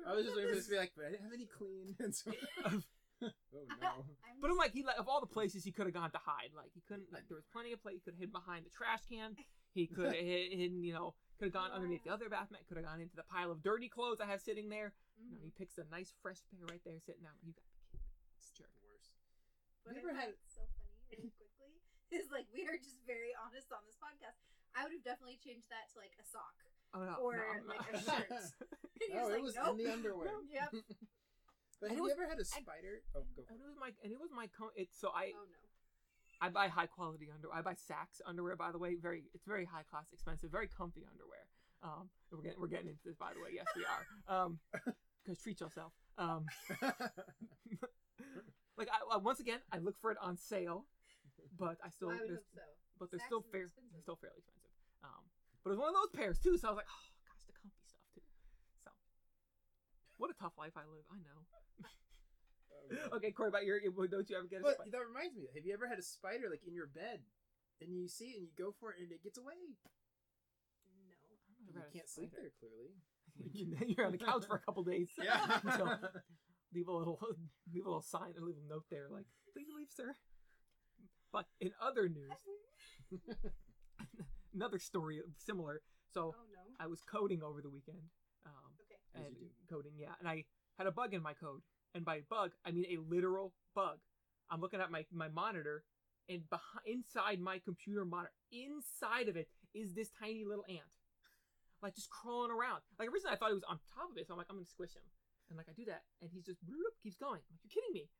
I 0.07 0.15
was 0.15 0.23
just 0.25 0.35
waiting 0.35 0.49
for 0.49 0.55
this 0.55 0.65
to 0.65 0.71
be 0.71 0.79
like, 0.79 0.95
but 0.95 1.05
I 1.05 1.11
didn't 1.11 1.27
have 1.27 1.35
any 1.35 1.49
clean. 1.51 1.95
And 1.99 2.15
so, 2.15 2.31
oh 2.65 3.67
no. 3.81 3.91
I'm 4.23 4.39
But 4.39 4.51
I'm 4.51 4.57
like, 4.57 4.71
he 4.71 4.83
like 4.83 4.99
of 4.99 5.07
all 5.11 5.19
the 5.19 5.27
places 5.27 5.63
he 5.67 5.71
could 5.71 5.85
have 5.85 5.93
gone 5.93 6.11
to 6.11 6.21
hide, 6.23 6.55
like 6.55 6.71
he 6.73 6.81
couldn't. 6.87 7.11
Like 7.11 7.27
there 7.27 7.35
was 7.35 7.45
plenty 7.51 7.73
of 7.73 7.83
place 7.83 7.99
he 7.99 8.03
could 8.05 8.15
have 8.15 8.23
hid 8.23 8.31
behind 8.31 8.63
the 8.63 8.71
trash 8.71 9.03
can. 9.09 9.35
He 9.75 9.85
could 9.85 10.09
have 10.09 10.17
hidden, 10.17 10.81
you 10.81 10.93
know, 10.93 11.13
could 11.37 11.53
have 11.53 11.57
gone 11.57 11.69
underneath 11.69 12.01
the 12.01 12.13
other 12.13 12.29
bath 12.29 12.49
mat. 12.49 12.65
Could 12.65 12.81
have 12.81 12.87
gone 12.87 13.03
into 13.03 13.13
the 13.13 13.27
pile 13.27 13.51
of 13.51 13.61
dirty 13.61 13.89
clothes 13.89 14.23
I 14.23 14.25
have 14.25 14.41
sitting 14.41 14.69
there. 14.69 14.95
You 15.17 15.33
know, 15.33 15.41
he 15.41 15.49
mm-hmm. 15.49 15.59
picks 15.59 15.77
a 15.77 15.85
nice 15.93 16.13
fresh 16.21 16.41
pair 16.49 16.65
right 16.69 16.81
there 16.85 16.97
sitting 17.01 17.25
out. 17.25 17.37
You 17.45 17.53
got 17.53 17.65
to 17.65 17.73
be 17.77 17.89
kidding 17.89 18.09
me. 18.09 18.29
It's 18.37 18.49
Jerk. 18.53 18.73
worse. 18.85 19.05
worst. 19.05 19.85
What 19.85 19.93
You 19.97 20.01
I 20.01 20.05
ever 20.05 20.13
find 20.13 20.33
had- 20.33 20.49
so 20.49 20.65
funny 20.77 20.97
really 21.13 21.33
quickly 21.33 21.73
is 22.13 22.29
like 22.33 22.47
we 22.53 22.65
are 22.69 22.77
just 22.77 23.01
very 23.05 23.33
honest 23.37 23.73
on 23.73 23.81
this 23.85 23.97
podcast. 23.97 24.37
I 24.77 24.85
would 24.85 24.93
have 24.93 25.05
definitely 25.05 25.41
changed 25.41 25.73
that 25.73 25.89
to 25.93 25.97
like 25.97 26.13
a 26.21 26.25
sock. 26.25 26.53
Oh 26.93 26.99
no, 27.03 27.15
Or, 27.21 27.35
no, 27.35 27.67
like, 27.67 27.93
not. 27.93 28.01
a 28.01 28.03
shirt. 28.03 28.27
And 28.31 28.39
Oh, 29.13 29.29
just 29.29 29.29
it 29.29 29.33
like, 29.33 29.41
was 29.43 29.55
nope. 29.55 29.67
in 29.79 29.85
the 29.85 29.93
underwear. 29.93 30.27
Yep. 30.51 30.69
But 31.79 31.91
And 31.91 31.91
have 31.91 31.91
it 31.91 31.97
you 31.97 32.03
was- 32.03 32.11
ever 32.13 32.25
had 32.27 32.39
a 32.39 32.45
spider? 32.45 33.03
Oh, 33.15 33.21
go 33.35 33.43
for 33.45 33.53
and 33.53 33.61
it. 33.61 33.63
it 33.63 33.67
was 33.67 33.77
my 33.79 33.91
and 34.03 34.11
it 34.11 34.19
was 34.19 34.31
my 34.33 34.47
co- 34.47 34.73
it's 34.75 34.97
so 34.99 35.09
I 35.13 35.33
Oh 35.37 35.45
no. 35.45 35.61
I 36.41 36.49
buy 36.49 36.67
high 36.69 36.87
quality 36.87 37.29
underwear. 37.33 37.57
I 37.57 37.61
buy 37.61 37.73
Saxx 37.73 38.21
underwear, 38.25 38.55
by 38.55 38.71
the 38.71 38.77
way. 38.79 38.95
Very, 38.95 39.23
it's 39.33 39.45
very 39.45 39.65
high 39.65 39.81
class, 39.89 40.09
expensive, 40.13 40.49
very 40.51 40.67
comfy 40.67 41.03
underwear. 41.09 41.45
Um, 41.83 42.09
we're 42.31 42.41
getting 42.41 42.59
we're 42.61 42.67
getting 42.67 42.87
into 42.89 43.01
this, 43.05 43.15
by 43.17 43.33
the 43.33 43.41
way. 43.41 43.49
Yes, 43.53 43.65
we 43.75 43.83
are. 43.85 44.05
Um, 44.45 44.59
because 45.23 45.37
treat 45.41 45.59
yourself. 45.61 45.93
Um, 46.17 46.45
like 48.77 48.89
I, 48.89 49.15
I- 49.15 49.17
once 49.17 49.39
again, 49.39 49.59
I 49.71 49.77
look 49.79 49.97
for 50.01 50.11
it 50.11 50.17
on 50.21 50.37
sale, 50.37 50.85
but 51.57 51.77
I 51.83 51.89
still, 51.89 52.09
Well, 52.09 52.17
I 52.17 52.21
would 52.21 52.29
there's- 52.29 52.45
hope 52.53 52.61
so. 52.61 52.61
but 52.99 53.11
they're 53.11 53.19
Saxx 53.19 53.25
still 53.29 53.41
fair, 53.51 53.61
expensive. 53.65 53.91
they're 53.93 54.01
still 54.01 54.15
fairly 54.21 54.37
expensive. 54.37 54.73
Um, 55.03 55.23
but 55.67 55.75
it 55.75 55.75
was 55.75 55.83
one 55.83 55.91
of 55.91 55.99
those 55.99 56.15
pairs 56.15 56.39
too. 56.39 56.55
So 56.55 56.67
I 56.67 56.71
was 56.71 56.79
like, 56.79 56.87
oh 56.87 57.03
gosh, 57.19 57.43
the 57.43 57.53
comfy 57.59 57.83
stuff 57.83 58.07
too. 58.15 58.23
So, 58.87 58.91
what 60.15 60.31
a 60.31 60.37
tough 60.39 60.55
life 60.55 60.79
I 60.79 60.87
live. 60.87 61.03
I 61.11 61.19
know. 61.19 61.43
okay, 63.19 63.35
Corey, 63.35 63.51
about 63.51 63.67
your, 63.67 63.83
don't 63.83 64.23
you 64.31 64.39
ever 64.39 64.47
get 64.47 64.63
a 64.63 64.63
But 64.63 64.79
spider? 64.79 64.95
that 64.95 65.03
reminds 65.03 65.35
me. 65.35 65.51
Have 65.51 65.67
you 65.67 65.75
ever 65.75 65.91
had 65.91 65.99
a 65.99 66.07
spider 66.07 66.47
like 66.47 66.63
in 66.63 66.71
your 66.71 66.87
bed, 66.87 67.19
and 67.83 67.91
you 67.91 68.07
see 68.07 68.31
it 68.31 68.39
and 68.39 68.47
you 68.47 68.55
go 68.55 68.71
for 68.79 68.95
it 68.95 69.03
and 69.03 69.11
it 69.11 69.19
gets 69.19 69.35
away? 69.35 69.59
No. 71.75 71.83
You 71.83 71.91
can't 71.91 72.07
sleep 72.07 72.31
there 72.31 72.47
clearly. 72.63 72.95
You're 73.91 74.07
on 74.07 74.15
the 74.15 74.23
couch 74.23 74.47
for 74.47 74.55
a 74.55 74.63
couple 74.63 74.87
days. 74.87 75.11
Yeah. 75.19 75.59
Until- 75.67 75.99
leave 76.73 76.87
a 76.87 76.91
little 76.91 77.19
leave 77.73 77.85
a 77.85 77.89
little 77.89 78.01
sign 78.01 78.33
and 78.35 78.45
leave 78.45 78.57
a 78.57 78.67
note 78.69 78.83
there 78.91 79.07
like 79.09 79.25
please 79.53 79.67
leave 79.75 79.87
sir 79.89 80.13
but 81.31 81.45
in 81.61 81.71
other 81.81 82.09
news 82.09 82.29
another 84.57 84.79
story 84.79 85.19
similar 85.37 85.81
so 86.13 86.21
Oh 86.37 86.45
no. 86.53 86.61
i 86.83 86.87
was 86.87 87.01
coding 87.01 87.41
over 87.43 87.61
the 87.61 87.69
weekend 87.69 88.03
um 88.45 88.71
Okay. 88.85 88.99
As 89.21 89.25
and 89.27 89.35
you 89.41 89.47
do. 89.47 89.75
coding 89.75 89.93
yeah 89.97 90.13
and 90.19 90.27
i 90.27 90.45
had 90.77 90.87
a 90.87 90.91
bug 90.91 91.13
in 91.13 91.21
my 91.21 91.33
code 91.33 91.61
and 91.95 92.03
by 92.05 92.21
bug 92.29 92.51
i 92.65 92.71
mean 92.71 92.85
a 92.89 92.97
literal 93.13 93.53
bug 93.75 93.97
i'm 94.51 94.61
looking 94.61 94.81
at 94.81 94.91
my 94.91 95.05
my 95.13 95.27
monitor 95.29 95.83
and 96.29 96.41
behind 96.49 96.85
inside 96.85 97.39
my 97.39 97.57
computer 97.59 98.03
monitor 98.05 98.33
inside 98.51 99.27
of 99.29 99.35
it 99.37 99.47
is 99.73 99.93
this 99.93 100.09
tiny 100.19 100.43
little 100.45 100.65
ant 100.69 100.93
like 101.83 101.93
just 101.95 102.09
crawling 102.09 102.51
around 102.51 102.81
like 102.99 103.07
originally 103.11 103.33
i 103.33 103.37
thought 103.37 103.51
it 103.51 103.59
was 103.61 103.69
on 103.69 103.77
top 103.93 104.09
of 104.11 104.17
it 104.17 104.25
so 104.27 104.33
i'm 104.33 104.37
like 104.41 104.47
i'm 104.49 104.57
gonna 104.57 104.65
squish 104.77 104.93
him 104.95 105.05
and 105.49 105.55
like 105.55 105.71
I 105.71 105.75
do 105.79 105.87
that, 105.87 106.03
and 106.19 106.27
he's 106.27 106.43
just 106.43 106.59
bloop, 106.67 106.91
keeps 106.99 107.15
going. 107.15 107.39
I'm 107.39 107.55
like, 107.55 107.63
you're 107.63 107.71
kidding 107.79 107.95
me. 107.95 108.11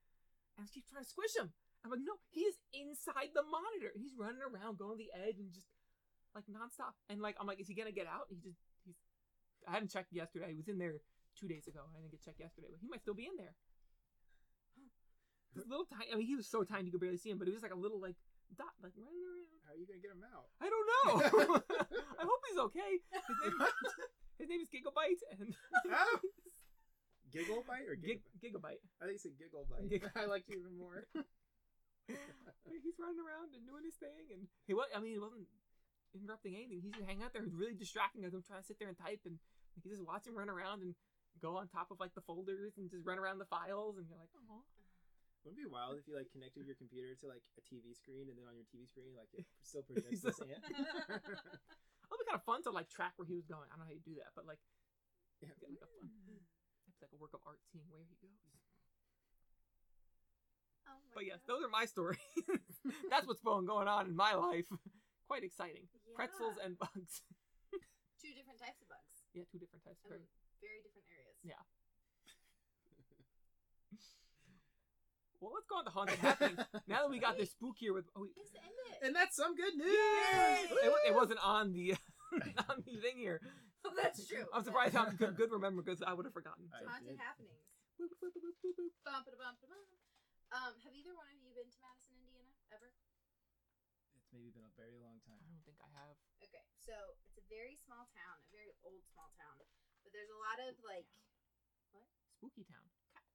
And 0.56 0.64
I 0.64 0.64
just 0.64 0.72
keep 0.72 0.88
trying 0.88 1.04
to 1.04 1.12
squish 1.12 1.36
him. 1.36 1.52
I'm 1.84 1.92
like, 1.92 2.00
no, 2.00 2.16
he 2.32 2.48
is 2.48 2.56
inside 2.72 3.36
the 3.36 3.44
monitor. 3.44 3.92
And 3.92 4.00
he's 4.00 4.16
running 4.16 4.40
around, 4.40 4.80
going 4.80 4.96
to 4.96 5.04
the 5.04 5.12
edge, 5.12 5.36
and 5.36 5.52
just 5.52 5.68
like 6.38 6.46
nonstop. 6.54 6.94
And 7.10 7.22
like, 7.22 7.36
I'm 7.42 7.48
like, 7.48 7.60
is 7.60 7.68
he 7.68 7.74
gonna 7.74 7.92
get 7.92 8.06
out? 8.06 8.30
He 8.30 8.38
just, 8.38 8.62
he's. 8.86 8.96
I 9.68 9.74
haven't 9.74 9.92
checked 9.92 10.14
yesterday. 10.14 10.54
He 10.54 10.58
was 10.62 10.70
in 10.70 10.78
there 10.78 11.02
two 11.34 11.48
days 11.50 11.66
ago. 11.68 11.82
I 11.94 12.00
didn't 12.00 12.14
get 12.14 12.24
checked 12.24 12.40
yesterday, 12.40 12.70
but 12.70 12.80
he 12.82 12.88
might 12.88 13.02
still 13.02 13.18
be 13.18 13.26
in 13.26 13.36
there. 13.38 13.58
This 15.58 15.66
little 15.66 15.90
tiny. 15.90 16.14
I 16.14 16.16
mean, 16.22 16.30
he 16.30 16.38
was 16.38 16.46
so 16.46 16.62
tiny 16.62 16.86
you 16.86 16.94
could 16.94 17.02
barely 17.02 17.18
see 17.18 17.34
him, 17.34 17.42
but 17.42 17.50
he 17.50 17.54
was 17.54 17.66
like 17.66 17.74
a 17.74 17.80
little 17.80 17.98
like 17.98 18.14
dot, 18.54 18.78
like 18.86 18.94
running 18.94 19.26
around. 19.26 19.50
How 19.66 19.74
are 19.74 19.80
you 19.80 19.90
gonna 19.90 20.04
get 20.04 20.14
him 20.14 20.22
out? 20.22 20.48
I 20.62 20.70
don't 20.70 20.88
know. 20.88 21.10
I 22.22 22.24
hope 22.24 22.42
he's 22.46 22.62
okay. 22.70 22.92
His 23.10 23.38
name, 23.42 23.58
his 24.40 24.48
name 24.54 24.62
is 24.62 24.70
Gigabyte, 24.70 25.22
and 25.34 25.58
Oh! 25.90 26.20
Giggle 27.34 27.66
or 27.68 27.96
Gig, 28.00 28.24
giggle 28.40 28.62
Gigabyte. 28.62 28.80
I 29.04 29.12
think 29.12 29.20
you 29.20 29.24
said 29.28 29.36
giggle 29.36 29.68
bite. 29.68 29.84
I 30.16 30.26
liked 30.32 30.48
you 30.48 30.64
even 30.64 30.78
more. 30.80 31.04
he's 32.08 32.96
running 32.96 33.20
around 33.20 33.52
and 33.52 33.68
doing 33.68 33.84
his 33.84 34.00
thing, 34.00 34.32
and 34.32 34.48
he 34.64 34.74
was. 34.74 34.88
I 34.96 35.04
mean, 35.04 35.12
he 35.12 35.20
wasn't 35.20 35.44
interrupting 36.16 36.56
anything. 36.56 36.80
He's 36.84 36.94
just 36.96 37.08
hanging 37.08 37.24
out 37.24 37.34
there. 37.34 37.44
He's 37.44 37.56
really 37.56 37.76
distracting 37.76 38.24
as 38.24 38.34
I'm 38.34 38.44
trying 38.44 38.62
to 38.62 38.68
sit 38.68 38.80
there 38.80 38.88
and 38.90 38.98
type, 38.98 39.22
and 39.26 39.40
like, 39.76 39.84
you 39.86 39.92
just 39.92 40.06
watch 40.06 40.28
him 40.28 40.38
run 40.38 40.50
around 40.50 40.82
and 40.82 40.96
go 41.42 41.58
on 41.58 41.68
top 41.68 41.92
of 41.92 42.00
like 42.00 42.14
the 42.16 42.26
folders 42.26 42.78
and 42.78 42.90
just 42.90 43.06
run 43.06 43.20
around 43.20 43.38
the 43.40 43.50
files, 43.50 43.98
and 43.98 44.08
you're 44.10 44.18
like, 44.20 44.32
oh. 44.50 44.64
Wouldn't 45.46 45.64
it 45.64 45.70
be 45.70 45.72
wild 45.72 45.96
if 45.96 46.04
you 46.10 46.18
like 46.18 46.28
connected 46.36 46.68
your 46.68 46.76
computer 46.76 47.16
to 47.24 47.26
like 47.32 47.46
a 47.56 47.64
TV 47.64 47.96
screen 47.96 48.28
and 48.28 48.36
then 48.36 48.44
on 48.52 48.60
your 48.60 48.68
TV 48.68 48.84
screen 48.84 49.16
like 49.16 49.32
it 49.32 49.48
still 49.64 49.80
projects 49.86 50.12
He's 50.12 50.20
this 50.26 50.44
ant? 50.44 50.60
It'd 50.60 52.20
be 52.20 52.28
kind 52.28 52.36
of 52.36 52.44
fun 52.44 52.68
to 52.68 52.72
like 52.76 52.92
track 52.92 53.16
where 53.16 53.24
he 53.30 53.32
was 53.38 53.48
going. 53.48 53.64
I 53.72 53.80
don't 53.80 53.88
know 53.88 53.88
how 53.88 53.96
you 53.96 54.04
do 54.04 54.20
that, 54.20 54.36
but 54.36 54.44
like, 54.44 54.60
Yeah. 55.40 55.56
get 55.56 55.72
like 55.72 55.80
a 55.80 55.88
fun. 56.04 56.12
It's 56.92 57.00
like 57.00 57.16
a 57.16 57.20
work 57.22 57.32
of 57.32 57.40
art 57.48 57.64
seeing 57.72 57.88
where 57.88 58.04
he 58.04 58.18
goes. 58.20 58.36
Oh 60.90 61.00
But 61.16 61.24
yes, 61.26 61.40
God. 61.48 61.56
those 61.56 61.64
are 61.64 61.72
my 61.72 61.86
stories. 61.88 62.20
That's 63.10 63.24
what's 63.28 63.40
been 63.40 63.64
going 63.64 63.88
on 63.88 64.08
in 64.08 64.16
my 64.20 64.34
life. 64.36 64.68
Quite 65.28 65.44
exciting. 65.44 65.92
Pretzels 66.16 66.56
and 66.64 66.80
bugs. 66.84 67.22
two 68.20 68.32
different 68.34 68.60
types 68.64 68.80
of 68.82 68.88
bugs. 68.88 69.28
Yeah, 69.36 69.44
two 69.52 69.60
different 69.60 69.84
types. 69.84 70.00
And 70.08 70.24
Very- 70.24 70.32
very 70.64 70.80
different 70.82 71.08
areas. 71.12 71.38
Yeah. 71.44 71.62
Well, 75.38 75.54
let's 75.54 75.70
go 75.70 75.78
on 75.78 75.86
to 75.86 75.94
haunted 75.94 76.18
happenings. 76.18 76.58
Now 76.90 77.06
that 77.06 77.14
we 77.14 77.22
got 77.22 77.38
this 77.38 77.54
spook 77.54 77.78
here 77.78 77.94
with, 77.94 78.10
oh, 78.18 78.26
wait, 78.26 78.34
Yes, 78.34 78.98
and 79.06 79.14
that's 79.14 79.38
some 79.38 79.54
good 79.54 79.78
news. 79.78 79.94
Yay! 79.94 80.66
it, 80.66 81.14
it 81.14 81.16
wasn't 81.16 81.38
on 81.46 81.78
the 81.78 81.94
on 82.66 82.82
the 82.82 82.98
thing 82.98 83.22
here. 83.22 83.38
Oh, 83.86 83.94
that's 83.94 84.26
true. 84.26 84.50
I'm 84.50 84.66
surprised 84.66 84.98
how 84.98 85.06
good, 85.14 85.38
good 85.38 85.54
remember 85.54 85.86
because 85.86 86.02
I 86.02 86.18
would 86.18 86.26
have 86.26 86.34
forgotten. 86.34 86.66
I 86.74 86.82
So. 86.82 86.90
Haunted 86.90 87.08
did. 87.14 87.22
happenings. 87.22 87.62
Boop, 88.02 88.10
boop, 88.18 88.34
boop. 88.34 88.50
Um, 90.50 90.74
have 90.82 90.96
either 90.98 91.14
one 91.14 91.30
of 91.30 91.38
you 91.38 91.54
been 91.54 91.70
to 91.70 91.80
Madison, 91.86 92.18
Indiana, 92.18 92.58
ever? 92.74 92.90
It's 94.38 94.46
maybe 94.46 94.54
been 94.54 94.70
a 94.70 94.78
very 94.78 95.02
long 95.02 95.18
time. 95.26 95.42
I 95.42 95.50
don't 95.50 95.66
think 95.66 95.82
I 95.82 95.90
have. 95.98 96.14
Okay, 96.46 96.62
so 96.78 96.94
it's 97.26 97.42
a 97.42 97.46
very 97.50 97.74
small 97.74 98.06
town, 98.14 98.38
a 98.46 98.54
very 98.54 98.70
old 98.86 99.02
small 99.10 99.34
town, 99.34 99.58
but 100.06 100.14
there's 100.14 100.30
a 100.30 100.38
lot 100.38 100.62
of 100.62 100.78
like, 100.86 101.10
what? 101.90 102.06
Spooky 102.38 102.62
town. 102.70 102.86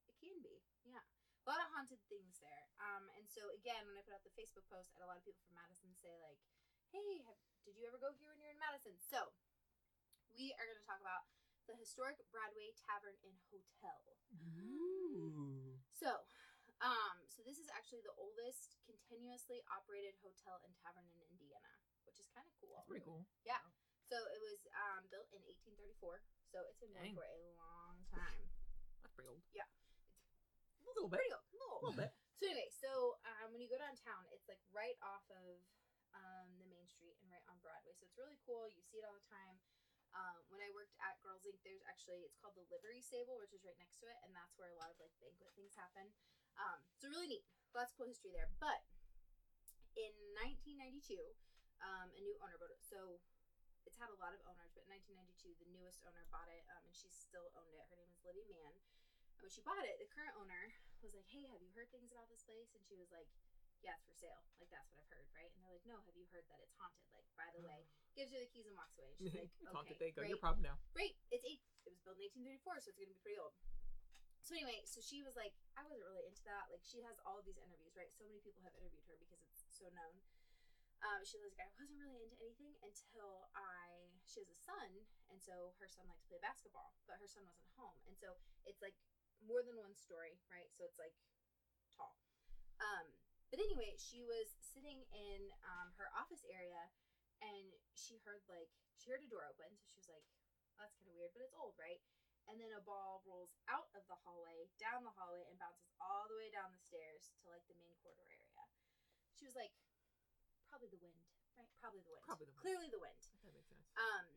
It 0.07 0.15
can 0.23 0.39
be, 0.39 0.63
yeah. 0.87 1.03
A 1.43 1.45
lot 1.51 1.59
of 1.59 1.67
haunted 1.75 1.99
things 2.07 2.39
there. 2.39 2.71
Um, 2.79 3.11
and 3.19 3.27
so 3.27 3.51
again, 3.51 3.83
when 3.83 3.99
I 3.99 4.01
put 4.07 4.15
out 4.15 4.23
the 4.23 4.31
Facebook 4.31 4.63
post, 4.71 4.95
I 4.95 5.03
had 5.03 5.03
a 5.03 5.11
lot 5.11 5.19
of 5.19 5.27
people 5.27 5.43
from 5.43 5.59
Madison 5.59 5.91
say 5.91 6.15
like, 6.23 6.39
"Hey, 6.87 7.19
have, 7.27 7.35
did 7.67 7.75
you 7.75 7.83
ever 7.83 7.99
go 7.99 8.15
here 8.15 8.31
when 8.31 8.39
you're 8.39 8.55
in 8.55 8.63
Madison?" 8.63 8.95
So 9.03 9.35
we 10.31 10.55
are 10.55 10.63
going 10.63 10.79
to 10.79 10.87
talk 10.87 11.03
about 11.03 11.27
the 11.67 11.75
historic 11.75 12.15
Broadway 12.31 12.71
Tavern 12.79 13.19
and 13.27 13.35
Hotel. 13.51 14.15
Ooh. 14.55 15.75
So, 15.91 16.23
um, 16.81 17.17
so 17.29 17.45
this 17.45 17.61
is 17.61 17.69
actually 17.69 18.01
the 18.01 18.15
oldest 18.17 18.79
continuously 18.87 19.61
operated 19.69 20.17
hotel 20.23 20.57
and 20.65 20.73
tavern 20.81 21.05
in 21.11 21.19
Indiana, 21.29 21.73
which 22.07 22.17
is 22.17 22.27
kind 22.33 22.47
of 22.47 22.53
cool. 22.57 22.79
That's 22.79 22.89
pretty 22.89 23.05
cool. 23.05 23.27
Yeah. 23.45 23.61
So 24.09 24.17
it 24.29 24.39
was 24.41 24.59
um, 24.73 25.07
built 25.09 25.29
in 25.31 25.41
1834. 25.45 26.21
So 26.53 26.61
it's 26.69 26.77
been 26.77 26.93
Dang. 26.93 27.17
for 27.17 27.25
a 27.25 27.39
long 27.57 27.97
time. 28.13 28.45
That's 29.01 29.15
pretty 29.15 29.31
old. 29.31 29.41
Yeah. 29.55 29.65
It's 30.77 30.85
a 30.85 30.93
little 30.93 31.09
bit. 31.09 31.23
Pretty 31.23 31.33
old. 31.33 31.45
A 31.49 31.57
little, 31.57 31.79
little 31.81 31.99
bit. 31.99 32.11
So 32.37 32.45
anyway, 32.51 32.69
so 32.69 33.17
um, 33.23 33.55
when 33.55 33.63
you 33.63 33.71
go 33.71 33.79
downtown, 33.79 34.27
it's 34.35 34.45
like 34.51 34.61
right 34.75 34.99
off 35.01 35.23
of 35.31 35.63
um, 36.13 36.49
the 36.59 36.67
main 36.69 36.85
street 36.85 37.17
and 37.21 37.27
right 37.31 37.41
on 37.49 37.57
Broadway. 37.63 37.95
So 37.95 38.05
it's 38.05 38.17
really 38.19 38.37
cool. 38.45 38.69
You 38.69 38.83
see 38.85 39.01
it 39.01 39.05
all 39.07 39.15
the 39.15 39.29
time. 39.31 39.57
Um, 40.13 40.45
when 40.53 40.61
I 40.61 40.69
worked 40.77 40.93
at 41.01 41.17
Girls 41.25 41.41
Inc., 41.49 41.57
there's 41.65 41.81
actually 41.89 42.21
it's 42.21 42.37
called 42.37 42.53
the 42.53 42.67
Livery 42.69 43.01
Stable, 43.01 43.41
which 43.41 43.49
is 43.49 43.65
right 43.65 43.77
next 43.81 43.97
to 44.05 44.05
it, 44.05 44.17
and 44.21 44.29
that's 44.29 44.53
where 44.61 44.69
a 44.69 44.77
lot 44.77 44.93
of 44.93 44.97
like 45.01 45.09
banquet 45.17 45.49
things 45.57 45.73
happen. 45.73 46.05
Um, 46.59 46.79
so 47.01 47.09
really 47.09 47.29
neat. 47.29 47.45
Lots 47.73 47.91
of 47.93 47.97
cool 47.97 48.09
history 48.09 48.29
there. 48.33 48.49
But 48.61 48.85
in 49.97 50.13
1992, 50.37 51.17
um, 51.81 52.09
a 52.13 52.21
new 52.21 52.37
owner 52.41 52.57
bought 52.61 52.73
it. 52.73 52.81
So 52.85 53.19
it's 53.83 53.97
had 53.99 54.09
a 54.13 54.17
lot 54.21 54.31
of 54.31 54.39
owners, 54.47 54.71
but 54.71 54.85
in 54.87 54.89
1992, 54.93 55.59
the 55.59 55.69
newest 55.73 55.99
owner 56.07 56.23
bought 56.31 56.47
it, 56.47 56.63
um, 56.71 56.85
and 56.87 56.93
she 56.95 57.11
still 57.11 57.51
owned 57.57 57.73
it. 57.75 57.83
Her 57.91 57.97
name 57.99 58.09
is 58.13 58.21
Libby 58.23 58.45
Mann. 58.47 58.73
And 59.35 59.41
when 59.43 59.51
she 59.51 59.59
bought 59.65 59.81
it, 59.83 59.97
the 59.99 60.07
current 60.07 60.33
owner 60.39 60.71
was 61.03 61.11
like, 61.11 61.27
"Hey, 61.27 61.49
have 61.51 61.59
you 61.59 61.73
heard 61.75 61.89
things 61.91 62.13
about 62.13 62.29
this 62.31 62.45
place?" 62.47 62.71
And 62.77 62.85
she 62.85 62.95
was 62.95 63.11
like, 63.11 63.27
"Yeah, 63.83 63.97
it's 63.97 64.05
for 64.07 64.15
sale. 64.15 64.39
Like 64.61 64.69
that's 64.71 64.87
what 64.93 65.01
I've 65.03 65.11
heard, 65.11 65.27
right?" 65.35 65.51
And 65.51 65.59
they're 65.59 65.73
like, 65.73 65.83
"No, 65.83 65.99
have 66.05 66.15
you 66.15 66.29
heard 66.31 66.47
that 66.47 66.61
it's 66.63 66.77
haunted? 66.79 67.03
Like, 67.11 67.27
by 67.35 67.49
the 67.51 67.59
way." 67.59 67.83
Gives 68.15 68.29
her 68.31 68.37
the 68.39 68.45
keys 68.47 68.69
and 68.69 68.77
walks 68.77 68.93
away. 69.01 69.09
And 69.17 69.25
she's 69.25 69.35
like, 69.65 69.73
haunted. 69.73 69.97
"Okay, 69.97 69.99
There 69.99 70.07
you 70.07 70.15
go. 70.15 70.21
great." 70.23 70.31
You're 70.31 70.39
proud 70.45 70.61
now. 70.63 70.77
Great. 70.95 71.17
It's 71.33 71.43
eight. 71.43 71.59
It 71.83 71.91
was 71.91 71.99
built 72.05 72.15
in 72.21 72.29
1834, 72.45 72.79
so 72.79 72.93
it's 72.93 72.97
gonna 73.01 73.11
be 73.11 73.19
pretty 73.19 73.41
old. 73.41 73.51
So 74.43 74.59
anyway, 74.59 74.83
so 74.83 74.99
she 74.99 75.23
was 75.23 75.39
like, 75.39 75.55
I 75.79 75.87
wasn't 75.87 76.03
really 76.03 76.27
into 76.27 76.43
that. 76.43 76.67
Like 76.67 76.83
she 76.83 76.99
has 77.07 77.15
all 77.23 77.39
of 77.39 77.47
these 77.47 77.55
interviews, 77.55 77.95
right? 77.95 78.11
So 78.11 78.27
many 78.27 78.43
people 78.43 78.59
have 78.67 78.75
interviewed 78.75 79.07
her 79.07 79.15
because 79.15 79.39
it's 79.39 79.63
so 79.71 79.87
known. 79.95 80.19
Um, 81.03 81.23
she 81.23 81.39
was 81.39 81.47
like, 81.47 81.59
I 81.63 81.67
wasn't 81.79 81.99
really 81.99 82.19
into 82.23 82.35
anything 82.39 82.75
until 82.83 83.47
I. 83.55 84.11
She 84.23 84.39
has 84.39 84.47
a 84.47 84.55
son, 84.55 85.03
and 85.31 85.39
so 85.39 85.75
her 85.79 85.87
son 85.87 86.07
likes 86.07 86.23
to 86.27 86.31
play 86.31 86.39
basketball, 86.39 86.95
but 87.07 87.19
her 87.19 87.27
son 87.27 87.43
wasn't 87.43 87.71
home, 87.75 87.99
and 88.07 88.15
so 88.15 88.39
it's 88.63 88.79
like 88.79 88.95
more 89.43 89.59
than 89.59 89.75
one 89.75 89.91
story, 89.99 90.39
right? 90.47 90.71
So 90.71 90.87
it's 90.87 90.95
like 90.95 91.11
tall. 91.91 92.15
Um, 92.79 93.11
but 93.51 93.59
anyway, 93.59 93.99
she 93.99 94.23
was 94.23 94.55
sitting 94.63 95.03
in 95.11 95.51
um, 95.67 95.91
her 95.99 96.07
office 96.15 96.47
area, 96.47 96.87
and 97.43 97.67
she 97.99 98.23
heard 98.23 98.39
like 98.47 98.71
she 98.95 99.11
heard 99.11 99.19
a 99.19 99.27
door 99.27 99.43
open, 99.43 99.75
so 99.75 99.91
she 99.91 99.99
was 99.99 100.07
like, 100.07 100.23
"That's 100.79 100.95
kind 100.95 101.11
of 101.11 101.19
weird, 101.19 101.35
but 101.35 101.43
it's 101.43 101.55
old, 101.55 101.75
right?" 101.75 101.99
And 102.51 102.59
then 102.59 102.75
a 102.75 102.83
ball 102.83 103.23
rolls 103.23 103.55
out 103.71 103.87
of 103.95 104.03
the 104.11 104.19
hallway, 104.27 104.67
down 104.75 105.07
the 105.07 105.15
hallway, 105.15 105.47
and 105.47 105.55
bounces 105.57 105.87
all 105.97 106.27
the 106.27 106.35
way 106.37 106.51
down 106.51 106.75
the 106.75 106.83
stairs 106.83 107.31
to 107.39 107.47
like 107.47 107.63
the 107.71 107.77
main 107.79 107.95
corridor 108.03 108.27
area. 108.27 108.63
She 109.33 109.47
was 109.47 109.55
like, 109.55 109.71
"Probably 110.67 110.91
the 110.91 110.99
wind, 110.99 111.23
right? 111.55 111.71
Probably 111.79 112.03
the 112.03 112.11
wind. 112.11 112.23
Probably 112.27 112.45
the 112.45 112.53
wind. 112.53 112.61
Clearly 112.61 112.89
the 112.91 112.99
wind." 112.99 113.21
That 113.47 113.55
makes 113.55 113.71
sense. 113.71 113.87
Um, 113.95 114.27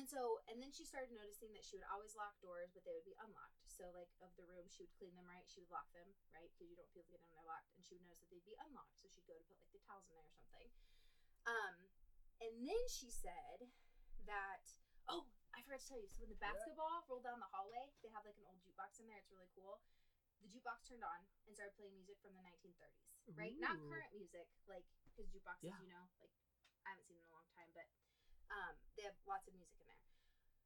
and 0.00 0.08
so, 0.08 0.40
and 0.48 0.56
then 0.56 0.72
she 0.72 0.88
started 0.88 1.12
noticing 1.12 1.52
that 1.52 1.68
she 1.68 1.76
would 1.76 1.84
always 1.92 2.16
lock 2.16 2.40
doors, 2.40 2.72
but 2.72 2.80
they 2.88 2.96
would 2.96 3.04
be 3.04 3.16
unlocked. 3.20 3.60
So, 3.68 3.92
like, 3.92 4.08
of 4.24 4.32
the 4.40 4.48
rooms, 4.48 4.72
she 4.72 4.88
would 4.88 4.96
clean 4.96 5.12
them 5.12 5.28
right. 5.28 5.44
She 5.44 5.60
would 5.60 5.68
lock 5.68 5.92
them 5.92 6.08
right 6.32 6.48
because 6.48 6.72
you 6.72 6.76
don't 6.80 6.88
feel 6.96 7.04
get 7.12 7.20
them 7.20 7.28
they're 7.36 7.44
locked. 7.44 7.68
And 7.76 7.84
she 7.84 8.00
would 8.00 8.08
notice 8.08 8.24
that 8.24 8.32
they'd 8.32 8.48
be 8.48 8.56
unlocked. 8.56 8.96
So 9.04 9.12
she'd 9.12 9.28
go 9.28 9.36
to 9.36 9.44
put 9.44 9.60
like 9.60 9.68
the 9.76 9.84
towels 9.84 10.08
in 10.08 10.16
there 10.16 10.24
or 10.24 10.32
something. 10.32 10.68
Um, 11.44 11.76
and 12.40 12.54
then 12.64 12.84
she 12.88 13.12
said 13.12 13.68
that 14.24 14.64
oh, 15.12 15.28
I 15.52 15.60
forgot 15.62 15.80
to 15.84 15.88
tell 15.88 16.00
you. 16.00 16.08
So 16.08 16.24
when 16.24 16.32
the 16.32 16.40
basketball 16.40 17.04
rolled 17.08 17.24
down 17.24 17.38
the 17.40 17.50
hallway, 17.52 17.92
they 18.00 18.10
have 18.12 18.24
like 18.24 18.36
an 18.40 18.46
old 18.48 18.60
jukebox 18.64 18.98
in 19.00 19.06
there. 19.06 19.20
It's 19.20 19.28
really 19.28 19.48
cool. 19.52 19.80
The 20.40 20.48
jukebox 20.50 20.88
turned 20.88 21.04
on 21.06 21.20
and 21.46 21.54
started 21.54 21.76
playing 21.78 21.94
music 21.94 22.18
from 22.18 22.34
the 22.34 22.42
1930s, 22.42 23.14
right? 23.38 23.54
Not 23.62 23.78
current 23.86 24.10
music, 24.10 24.48
like 24.66 24.82
because 25.06 25.30
jukeboxes, 25.30 25.70
Yeah. 25.70 25.78
you 25.78 25.92
know, 25.92 26.04
like 26.18 26.32
I 26.82 26.96
haven't 26.96 27.06
seen 27.06 27.14
them 27.20 27.28
in 27.28 27.30
a 27.30 27.36
long 27.36 27.46
time, 27.54 27.70
but 27.76 27.86
um, 28.50 28.74
they 28.98 29.06
have 29.06 29.14
lots 29.22 29.46
of 29.46 29.54
music 29.54 29.78
in 29.78 29.86
there. 29.86 30.02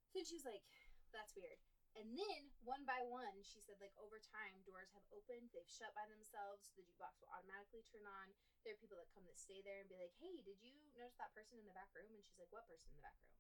So 0.09 0.25
she 0.25 0.39
was 0.39 0.49
like, 0.49 0.65
"That's 1.13 1.37
weird." 1.37 1.61
And 1.97 2.13
then 2.17 2.53
one 2.65 2.85
by 2.89 3.01
one, 3.05 3.41
she 3.41 3.61
said, 3.65 3.81
like 3.81 3.93
over 3.97 4.21
time, 4.21 4.61
doors 4.69 4.93
have 4.93 5.05
opened 5.09 5.49
they've 5.57 5.69
shut 5.69 5.93
by 5.97 6.05
themselves. 6.09 6.69
The 6.77 6.85
jukebox 6.85 7.21
will 7.21 7.33
automatically 7.33 7.85
turn 7.89 8.05
on. 8.09 8.33
There 8.65 8.73
are 8.77 8.81
people 8.81 8.97
that 9.01 9.09
come 9.13 9.25
that 9.29 9.37
stay 9.41 9.61
there 9.61 9.81
and 9.81 9.89
be 9.93 9.97
like, 10.01 10.13
"Hey, 10.17 10.41
did 10.41 10.57
you 10.65 10.73
notice 10.97 11.17
that 11.21 11.33
person 11.37 11.61
in 11.61 11.69
the 11.69 11.77
back 11.77 11.93
room?" 11.93 12.17
And 12.17 12.25
she's 12.25 12.41
like, 12.41 12.53
"What 12.53 12.65
person 12.65 12.89
in 12.93 12.97
the 12.97 13.05
back 13.05 13.17
room?" 13.21 13.37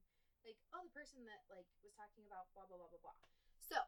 Like, 0.47 0.63
"Oh, 0.71 0.81
the 0.87 0.95
person 0.95 1.27
that 1.27 1.43
like 1.51 1.67
was 1.83 1.91
talking 1.99 2.23
about 2.23 2.47
blah 2.55 2.71
blah 2.71 2.79
blah 2.79 2.87
blah 2.87 3.03
blah." 3.03 3.19
So, 3.59 3.83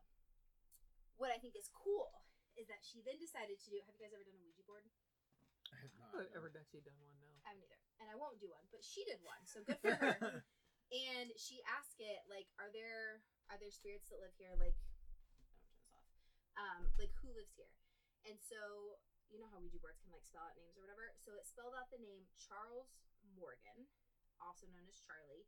what 1.15 1.31
I 1.31 1.39
think 1.39 1.55
is 1.55 1.71
cool 1.71 2.11
is 2.59 2.67
that 2.67 2.83
she 2.83 2.99
then 3.07 3.23
decided 3.23 3.63
to 3.63 3.69
do. 3.71 3.79
Have 3.87 3.95
you 3.95 4.03
guys 4.03 4.11
ever 4.11 4.27
done 4.27 4.35
a 4.35 4.43
Ouija 4.43 4.67
board? 4.67 4.83
I 5.71 5.79
have 5.87 5.95
not. 5.95 6.19
I've 6.19 6.35
ever 6.35 6.51
actually 6.51 6.83
done 6.83 6.99
one. 6.99 7.15
No. 7.23 7.31
I 7.47 7.55
haven't 7.55 7.63
either, 7.63 7.79
and 8.03 8.07
I 8.11 8.19
won't 8.19 8.43
do 8.43 8.51
one. 8.51 8.67
But 8.75 8.83
she 8.83 9.07
did 9.07 9.23
one, 9.23 9.39
so 9.47 9.63
good 9.63 9.79
for 9.79 9.95
her. 9.95 10.43
and 11.15 11.31
she 11.39 11.63
asked 11.79 12.03
it 12.03 12.27
like, 12.27 12.51
"Are 12.59 12.75
there 12.75 13.23
are 13.55 13.59
there 13.63 13.71
spirits 13.71 14.11
that 14.11 14.19
live 14.19 14.35
here?" 14.35 14.51
Like, 14.59 14.75
I 14.75 15.47
don't 15.47 15.55
turn 15.63 15.79
this 15.79 15.95
off. 15.95 16.11
Um, 16.59 16.83
like 16.99 17.15
who 17.23 17.31
lives 17.31 17.55
here? 17.55 17.71
And 18.27 18.35
so 18.43 18.99
you 19.31 19.39
know 19.39 19.49
how 19.53 19.61
Ouija 19.61 19.79
boards 19.79 20.01
can 20.01 20.11
like 20.11 20.25
spell 20.25 20.43
out 20.43 20.57
names 20.57 20.75
or 20.75 20.83
whatever. 20.83 21.13
So 21.21 21.37
it 21.37 21.45
spelled 21.45 21.77
out 21.77 21.93
the 21.93 22.01
name 22.01 22.27
Charles 22.35 22.97
Morgan, 23.37 23.87
also 24.41 24.67
known 24.73 24.89
as 24.89 24.99
Charlie. 25.05 25.45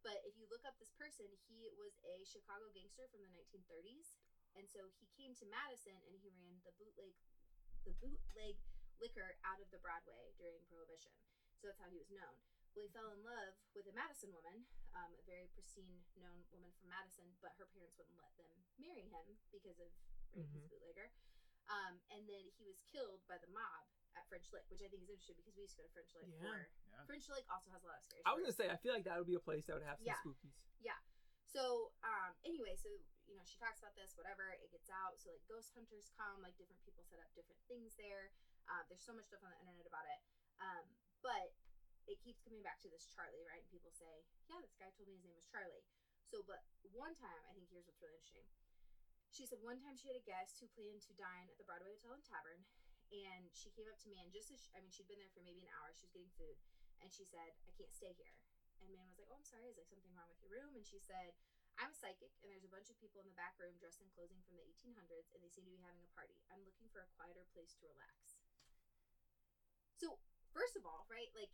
But 0.00 0.24
if 0.24 0.32
you 0.40 0.48
look 0.48 0.64
up 0.64 0.80
this 0.80 0.92
person, 0.96 1.28
he 1.48 1.68
was 1.76 1.92
a 2.08 2.24
Chicago 2.24 2.72
gangster 2.72 3.04
from 3.12 3.20
the 3.20 3.32
1930s, 3.36 4.16
and 4.56 4.64
so 4.64 4.88
he 4.96 5.04
came 5.12 5.36
to 5.36 5.46
Madison 5.46 5.96
and 6.08 6.16
he 6.16 6.32
ran 6.32 6.56
the 6.64 6.72
bootleg, 6.80 7.12
the 7.84 7.92
bootleg 8.00 8.56
liquor 8.96 9.36
out 9.44 9.60
of 9.60 9.68
the 9.68 9.80
Broadway 9.80 10.32
during 10.40 10.64
Prohibition. 10.72 11.12
So 11.60 11.68
that's 11.68 11.80
how 11.80 11.92
he 11.92 12.00
was 12.00 12.08
known. 12.08 12.40
Well, 12.72 12.86
he 12.88 12.92
fell 12.96 13.12
in 13.12 13.20
love 13.20 13.58
with 13.76 13.84
a 13.90 13.94
Madison 13.96 14.32
woman, 14.32 14.64
um, 14.96 15.12
a 15.12 15.22
very 15.28 15.52
pristine, 15.52 16.00
known 16.16 16.46
woman 16.48 16.72
from 16.80 16.88
Madison, 16.88 17.36
but 17.44 17.52
her 17.60 17.68
parents 17.76 17.98
wouldn't 18.00 18.16
let 18.16 18.32
them 18.40 18.48
marry 18.80 19.04
him 19.04 19.36
because 19.52 19.76
of 19.82 19.90
Mhm. 20.32 20.54
his 20.54 20.64
bootlegger. 20.70 21.12
Um, 21.68 22.00
and 22.10 22.26
then 22.28 22.48
he 22.56 22.64
was 22.64 22.80
killed 22.88 23.26
by 23.26 23.38
the 23.38 23.48
mob 23.48 23.86
at 24.20 24.28
French 24.28 24.52
Lick, 24.52 24.68
which 24.68 24.84
I 24.84 24.88
think 24.92 25.00
is 25.00 25.08
interesting 25.08 25.40
because 25.40 25.56
we 25.56 25.64
used 25.64 25.74
to 25.80 25.80
go 25.80 25.88
to 25.88 25.94
French 25.96 26.12
Lick 26.12 26.28
Yeah. 26.28 26.44
for. 26.44 26.56
Yeah. 26.92 27.04
French 27.08 27.26
Lick 27.32 27.48
also 27.48 27.72
has 27.72 27.80
a 27.80 27.88
lot 27.88 27.96
of 27.96 28.04
scary 28.04 28.20
I 28.28 28.36
was 28.36 28.44
gonna 28.44 28.52
say, 28.52 28.68
I 28.68 28.76
feel 28.76 28.92
like 28.92 29.08
that 29.08 29.16
would 29.16 29.26
be 29.30 29.40
a 29.40 29.42
place 29.42 29.64
that 29.66 29.74
would 29.80 29.88
have 29.88 29.96
some 29.98 30.12
Yeah. 30.12 30.20
spookies. 30.20 30.52
Yeah. 30.84 31.00
So, 31.48 31.96
um, 32.04 32.36
anyway, 32.44 32.76
so 32.76 32.92
you 33.26 33.34
know, 33.38 33.42
she 33.46 33.58
talks 33.58 33.78
about 33.80 33.94
this, 33.94 34.14
whatever. 34.18 34.50
It 34.58 34.70
gets 34.70 34.90
out, 34.90 35.18
so 35.22 35.30
like 35.30 35.42
ghost 35.46 35.70
hunters 35.74 36.10
come, 36.18 36.42
like 36.42 36.56
different 36.58 36.82
people 36.82 37.02
set 37.06 37.18
up 37.22 37.32
different 37.34 37.62
things 37.70 37.94
there. 37.96 38.34
Um, 38.68 38.86
there's 38.90 39.02
so 39.02 39.14
much 39.14 39.26
stuff 39.30 39.42
on 39.42 39.50
the 39.50 39.58
internet 39.58 39.86
about 39.86 40.06
it, 40.06 40.20
um, 40.62 40.84
but 41.22 41.54
it 42.06 42.18
keeps 42.22 42.42
coming 42.42 42.62
back 42.62 42.78
to 42.82 42.88
this 42.90 43.06
Charlie, 43.06 43.42
right? 43.46 43.62
And 43.62 43.70
people 43.70 43.90
say, 43.90 44.26
"Yeah, 44.50 44.58
this 44.60 44.74
guy 44.74 44.90
told 44.90 45.06
me 45.08 45.14
his 45.14 45.22
name 45.24 45.34
was 45.34 45.46
Charlie." 45.46 45.86
So, 46.26 46.42
but 46.42 46.62
one 46.90 47.14
time, 47.14 47.42
I 47.46 47.52
think 47.54 47.70
here's 47.70 47.86
what's 47.86 48.02
really 48.02 48.14
interesting. 48.18 48.46
She 49.30 49.46
said 49.46 49.62
one 49.62 49.78
time 49.78 49.94
she 49.96 50.08
had 50.10 50.18
a 50.18 50.26
guest 50.26 50.58
who 50.58 50.66
planned 50.66 51.02
to 51.06 51.14
dine 51.14 51.46
at 51.50 51.56
the 51.58 51.62
Broadway 51.62 51.94
Hotel 51.94 52.14
and 52.18 52.24
Tavern, 52.26 52.66
and 53.10 53.50
she 53.52 53.70
came 53.74 53.90
up 53.90 53.98
to 54.02 54.08
me 54.08 54.22
and 54.22 54.30
just 54.30 54.50
as 54.54 54.62
she, 54.62 54.70
I 54.74 54.80
mean, 54.80 54.90
she'd 54.94 55.10
been 55.10 55.18
there 55.20 55.30
for 55.34 55.42
maybe 55.42 55.62
an 55.66 55.70
hour. 55.78 55.90
She 55.92 56.06
was 56.06 56.14
getting 56.14 56.30
food, 56.38 56.56
and 57.02 57.10
she 57.10 57.26
said, 57.26 57.52
"I 57.66 57.70
can't 57.74 57.92
stay 57.94 58.14
here." 58.14 58.32
And 58.80 58.88
Mann 58.94 59.06
was 59.10 59.18
like, 59.18 59.28
"Oh, 59.28 59.36
I'm 59.36 59.44
sorry. 59.44 59.68
Is 59.68 59.76
like 59.76 59.90
something 59.90 60.14
wrong 60.14 60.30
with 60.30 60.40
your 60.40 60.50
room?" 60.50 60.72
And 60.78 60.86
she 60.86 60.98
said, 60.98 61.34
I'm 61.80 61.94
a 61.94 61.96
psychic, 61.96 62.28
and 62.44 62.52
there's 62.52 62.66
a 62.66 62.72
bunch 62.72 62.92
of 62.92 63.00
people 63.00 63.24
in 63.24 63.28
the 63.30 63.38
back 63.40 63.56
room 63.56 63.72
dressed 63.80 64.04
in 64.04 64.08
clothing 64.12 64.44
from 64.44 64.52
the 64.60 64.64
1800s, 64.68 65.32
and 65.32 65.40
they 65.40 65.48
seem 65.48 65.64
to 65.64 65.72
be 65.72 65.80
having 65.80 66.04
a 66.04 66.12
party. 66.12 66.36
I'm 66.52 66.60
looking 66.68 66.92
for 66.92 67.00
a 67.00 67.08
quieter 67.16 67.48
place 67.56 67.72
to 67.80 67.88
relax. 67.88 68.36
So, 69.96 70.20
first 70.52 70.76
of 70.76 70.84
all, 70.84 71.08
right, 71.08 71.32
like, 71.32 71.48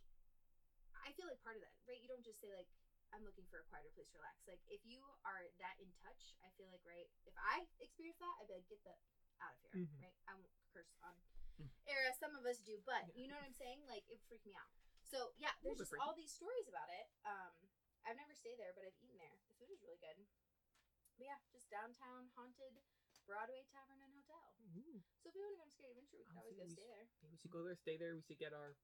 I 0.99 1.15
feel 1.15 1.27
like 1.31 1.39
part 1.43 1.55
of 1.55 1.63
that, 1.63 1.79
right? 1.87 1.99
You 1.99 2.11
don't 2.11 2.23
just 2.27 2.43
say, 2.43 2.51
like, 2.51 2.67
I'm 3.15 3.23
looking 3.23 3.47
for 3.47 3.63
a 3.63 3.65
quieter 3.71 3.91
place 3.95 4.11
to 4.11 4.19
relax. 4.19 4.43
Like, 4.43 4.59
if 4.67 4.83
you 4.83 4.99
are 5.23 5.47
that 5.63 5.79
in 5.79 5.87
touch, 6.03 6.35
I 6.43 6.51
feel 6.59 6.67
like, 6.67 6.83
right, 6.83 7.07
if 7.23 7.35
I 7.39 7.63
experience 7.79 8.19
that, 8.19 8.35
I'd 8.43 8.51
be 8.51 8.59
like, 8.59 8.67
get 8.67 8.83
the 8.83 8.95
out 9.39 9.55
of 9.55 9.59
here, 9.63 9.79
Mhm. 9.79 10.01
right? 10.01 10.17
I 10.27 10.35
won't 10.35 10.51
curse 10.75 10.91
on. 11.03 11.15
Era. 11.87 12.09
Some 12.17 12.33
of 12.37 12.43
us 12.45 12.59
do, 12.63 12.77
but 12.85 13.07
Yeah. 13.11 13.17
you 13.19 13.25
know 13.27 13.35
what 13.37 13.45
I'm 13.47 13.55
saying? 13.57 13.83
Like, 13.89 14.05
it 14.09 14.21
freaked 14.27 14.45
me 14.45 14.53
out. 14.57 14.69
So, 15.07 15.31
yeah, 15.39 15.55
there's 15.63 15.79
just 15.79 15.89
freaky. 15.91 16.03
all 16.03 16.13
these 16.17 16.31
stories 16.35 16.67
about 16.67 16.89
it. 16.91 17.07
Um, 17.23 17.53
I've 18.03 18.19
never 18.19 18.35
stayed 18.35 18.59
there, 18.59 18.71
but 18.75 18.83
I've 18.87 18.95
eaten 18.99 19.15
there. 19.19 19.35
The 19.47 19.55
food 19.59 19.71
is 19.71 19.79
really 19.83 19.99
good. 19.99 20.19
But 21.17 21.25
yeah, 21.31 21.39
just 21.51 21.67
downtown 21.71 22.29
haunted 22.37 22.77
Broadway 23.25 23.63
Tavern 23.73 23.99
and 24.03 24.11
Hotel. 24.13 24.53
Ooh. 24.79 25.01
So 25.23 25.31
if 25.31 25.35
we 25.35 25.41
want 25.43 25.55
to 25.55 25.59
go 25.59 25.65
on 25.67 25.71
Scary 25.75 25.91
Adventure, 25.97 26.19
we 26.19 26.23
could 26.27 26.35
I'll 26.37 26.43
always 26.47 26.55
say 26.55 26.63
go 26.63 26.67
we 26.69 26.75
stay 26.77 26.87
there. 26.87 27.05
Maybe 27.23 27.31
we 27.33 27.39
should 27.41 27.51
go 27.55 27.61
there, 27.65 27.75
stay 27.75 27.95
there. 27.99 28.13
We 28.15 28.23
should 28.23 28.39
get 28.39 28.53
our, 28.53 28.77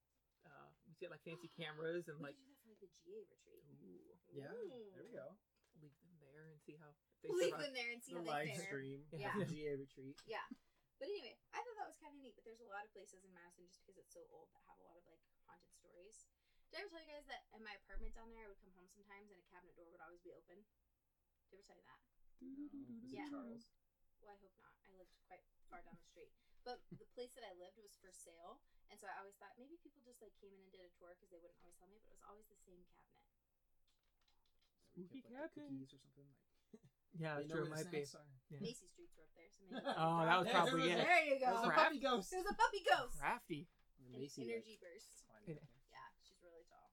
uh, 0.47 0.67
we 0.87 0.91
should 0.95 1.03
get 1.07 1.11
like 1.13 1.23
fancy 1.23 1.47
cameras 1.59 2.07
and 2.11 2.17
we 2.19 2.31
like, 2.33 2.35
could 2.35 2.43
do 2.49 2.51
that 2.51 2.67
for 2.67 2.75
like 2.75 2.89
the 2.89 2.95
GA 2.99 3.19
retreat. 3.29 3.63
ooh, 3.83 4.15
Yeah. 4.33 4.51
Ooh. 4.51 4.91
There 4.91 5.03
we 5.05 5.11
go. 5.13 5.27
leave 5.79 5.93
them 6.03 6.15
there 6.19 6.47
and 6.51 6.59
see 6.63 6.75
how 6.79 6.89
they 7.21 7.29
Leave 7.31 7.51
survive. 7.55 7.61
them 7.63 7.73
there 7.77 7.91
and 7.93 8.01
see 8.03 8.13
The 8.15 8.23
how 8.23 8.31
live 8.33 8.47
they 8.49 8.55
fare. 8.57 8.67
stream. 8.67 8.99
Yeah. 9.13 9.33
the 9.37 9.45
GA 9.53 9.71
retreat. 9.79 10.17
Yeah. 10.27 10.43
But 11.03 11.11
anyway, 11.11 11.35
I 11.51 11.59
thought 11.59 11.75
that 11.75 11.91
was 11.91 11.99
kind 11.99 12.15
of 12.15 12.23
neat. 12.23 12.31
But 12.31 12.47
there's 12.47 12.63
a 12.63 12.71
lot 12.71 12.87
of 12.87 12.95
places 12.95 13.27
in 13.27 13.35
Madison 13.35 13.67
just 13.67 13.83
because 13.83 13.99
it's 13.99 14.15
so 14.15 14.23
old 14.31 14.47
that 14.55 14.63
have 14.71 14.79
a 14.79 14.87
lot 14.87 14.95
of 14.95 15.03
like 15.03 15.19
haunted 15.43 15.67
stories. 15.75 16.31
Did 16.71 16.79
I 16.79 16.87
ever 16.87 16.95
tell 16.95 17.03
you 17.03 17.11
guys 17.11 17.27
that 17.27 17.43
in 17.51 17.59
my 17.59 17.75
apartment 17.75 18.15
down 18.15 18.31
there, 18.31 18.47
I 18.47 18.49
would 18.55 18.63
come 18.63 18.71
home 18.71 18.87
sometimes 18.87 19.27
and 19.27 19.35
a 19.35 19.43
cabinet 19.51 19.75
door 19.75 19.91
would 19.91 19.99
always 19.99 20.23
be 20.23 20.31
open? 20.31 20.63
Did 21.51 21.59
I 21.59 21.59
ever 21.59 21.67
tell 21.67 21.75
you 21.75 21.83
that? 21.91 21.99
No, 22.39 22.71
was 23.03 23.11
Yeah. 23.11 23.27
it 23.27 23.35
Charles? 23.35 23.67
Well, 24.23 24.31
I 24.31 24.39
hope 24.39 24.55
not. 24.55 24.79
I 24.87 24.95
lived 24.95 25.11
quite 25.27 25.43
far 25.67 25.83
down 25.83 25.99
the 25.99 26.07
street. 26.07 26.31
But 26.63 26.79
the 26.95 27.11
place 27.11 27.35
that 27.35 27.43
I 27.43 27.51
lived 27.51 27.83
was 27.83 27.99
for 27.99 28.07
sale, 28.07 28.63
and 28.87 28.95
so 28.95 29.03
I 29.11 29.19
always 29.19 29.35
thought 29.35 29.59
maybe 29.59 29.75
people 29.83 29.99
just 30.07 30.23
like 30.23 30.31
came 30.39 30.55
in 30.55 30.63
and 30.63 30.71
did 30.71 30.79
a 30.79 30.87
tour 30.95 31.19
because 31.19 31.35
they 31.35 31.43
wouldn't 31.43 31.59
always 31.59 31.75
tell 31.75 31.91
me, 31.91 31.99
but 31.99 32.15
it 32.15 32.15
was 32.15 32.23
always 32.23 32.47
the 32.47 32.55
same 32.63 32.79
cabinet. 32.87 33.27
So 34.95 35.03
kept, 35.03 35.11
like, 35.11 35.51
cabinet. 35.51 35.51
cookies 35.67 35.91
or 35.91 35.99
something 35.99 36.23
like. 36.23 36.52
Yeah, 37.17 37.37
they 37.37 37.45
that's 37.45 37.53
true. 37.53 37.65
It 37.65 37.73
might 37.73 37.91
be. 37.93 38.03
Yeah. 38.49 38.59
Macy 38.61 38.85
Streets 38.89 39.13
were 39.17 39.25
up 39.25 39.33
there, 39.37 39.49
so 39.53 39.61
maybe. 39.69 39.85
Oh, 40.01 40.25
that 40.25 40.37
was 40.41 40.45
There 40.49 40.55
probably 40.57 40.89
was 40.89 40.97
it. 40.97 41.05
There 41.05 41.23
you 41.25 41.37
There's 41.41 41.61
a 41.61 41.63
go. 41.63 41.69
Crap. 41.69 41.77
puppy 41.89 41.99
ghost. 42.01 42.27
There's 42.33 42.49
a 42.49 42.57
puppy 42.57 42.81
ghost. 42.85 43.15
Crafty. 43.21 43.61
Or 44.01 44.05
An 44.09 44.21
Macy, 44.21 44.41
like, 44.45 44.61
energy 44.61 44.75
burst. 44.81 45.09
Yeah. 45.43 45.59
up 45.59 45.59
there. 45.59 45.59
Yeah, 45.91 46.07
she's 46.23 46.39
really 46.41 46.63
tall. 46.71 46.87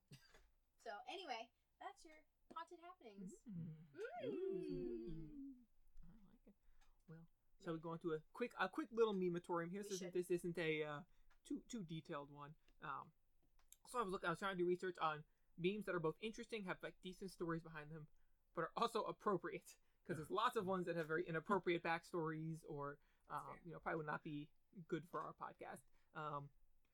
So 0.83 0.91
anyway, 1.07 1.47
that's 1.79 2.03
your 2.05 2.19
haunted 2.53 2.81
happenings. 2.83 3.31
Mm. 3.47 3.79
Mm. 4.27 5.55
I 6.03 6.11
like 6.27 6.43
it. 6.49 6.57
Well, 7.09 7.23
shall 7.63 7.75
we 7.75 7.81
go 7.81 7.93
into 7.95 8.13
a 8.13 8.21
quick 8.35 8.53
a 8.59 8.69
quick 8.69 8.89
little 8.93 9.15
mematorium 9.15 9.71
here? 9.71 9.83
We 9.87 9.89
This 9.89 10.03
isn't, 10.03 10.13
this 10.15 10.31
isn't 10.31 10.59
a 10.59 10.83
uh, 10.85 11.01
too 11.47 11.61
too 11.71 11.85
detailed 11.89 12.29
one. 12.35 12.51
Um, 12.83 13.09
so 13.93 13.99
I 13.99 14.03
was 14.03 14.11
looking, 14.13 14.27
I 14.29 14.33
was 14.35 14.39
trying 14.39 14.57
to 14.57 14.63
do 14.63 14.67
research 14.67 14.97
on 15.01 15.23
memes 15.61 15.85
that 15.87 15.95
are 15.95 16.01
both 16.03 16.17
interesting, 16.23 16.65
have 16.67 16.77
like 16.83 16.95
decent 17.05 17.31
stories 17.31 17.61
behind 17.63 17.91
them, 17.91 18.07
but 18.57 18.63
are 18.63 18.75
also 18.77 19.03
appropriate 19.07 19.77
because 20.11 20.19
there's 20.19 20.35
lots 20.35 20.57
of 20.57 20.67
ones 20.67 20.87
that 20.87 20.97
have 20.97 21.07
very 21.07 21.23
inappropriate 21.29 21.85
backstories 21.87 22.59
or 22.69 22.99
um, 23.31 23.55
you 23.65 23.71
know 23.71 23.79
probably 23.79 23.99
would 23.99 24.11
not 24.11 24.25
be 24.25 24.49
good 24.89 25.05
for 25.11 25.21
our 25.23 25.31
podcast. 25.39 25.87
Um, 26.19 26.51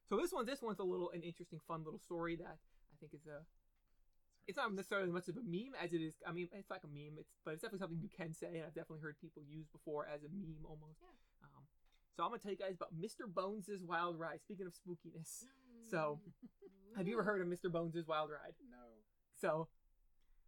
so 0.08 0.16
this 0.20 0.32
one, 0.32 0.44
this 0.44 0.60
one's 0.60 0.78
a 0.78 0.84
little 0.84 1.10
an 1.10 1.22
interesting, 1.22 1.58
fun 1.66 1.82
little 1.82 1.98
story 1.98 2.36
that 2.36 2.60
I 2.92 2.94
think 3.00 3.14
is 3.14 3.26
a 3.26 3.40
it's 4.46 4.56
not 4.56 4.72
necessarily 4.74 5.08
as 5.08 5.12
much 5.12 5.26
of 5.26 5.36
a 5.36 5.42
meme 5.42 5.74
as 5.82 5.92
it 5.92 5.98
is. 5.98 6.14
I 6.22 6.30
mean, 6.30 6.48
it's 6.52 6.70
like 6.70 6.84
a 6.84 6.92
meme. 6.92 7.18
It's 7.18 7.32
but 7.44 7.54
it's 7.54 7.62
definitely 7.62 7.80
something 7.80 7.98
you 7.98 8.12
can 8.12 8.32
say, 8.32 8.60
and 8.60 8.68
I've 8.68 8.76
definitely 8.76 9.00
heard 9.00 9.16
people 9.18 9.42
use 9.42 9.66
before 9.72 10.06
as 10.06 10.22
a 10.22 10.30
meme 10.30 10.62
almost. 10.68 11.00
Yeah. 11.00 11.48
Um, 11.48 11.64
so 12.14 12.22
I'm 12.22 12.30
gonna 12.30 12.38
tell 12.44 12.52
you 12.52 12.60
guys 12.60 12.76
about 12.76 12.92
Mr. 12.94 13.26
Bones's 13.26 13.82
Wild 13.82 14.20
Ride. 14.20 14.44
Speaking 14.44 14.66
of 14.66 14.72
spookiness, 14.76 15.48
So, 15.90 16.20
have 16.96 17.08
you 17.08 17.14
ever 17.14 17.24
heard 17.24 17.40
of 17.40 17.48
Mr. 17.48 17.72
Bones's 17.72 18.06
Wild 18.06 18.30
Ride? 18.30 18.54
No. 18.70 19.00
So, 19.34 19.68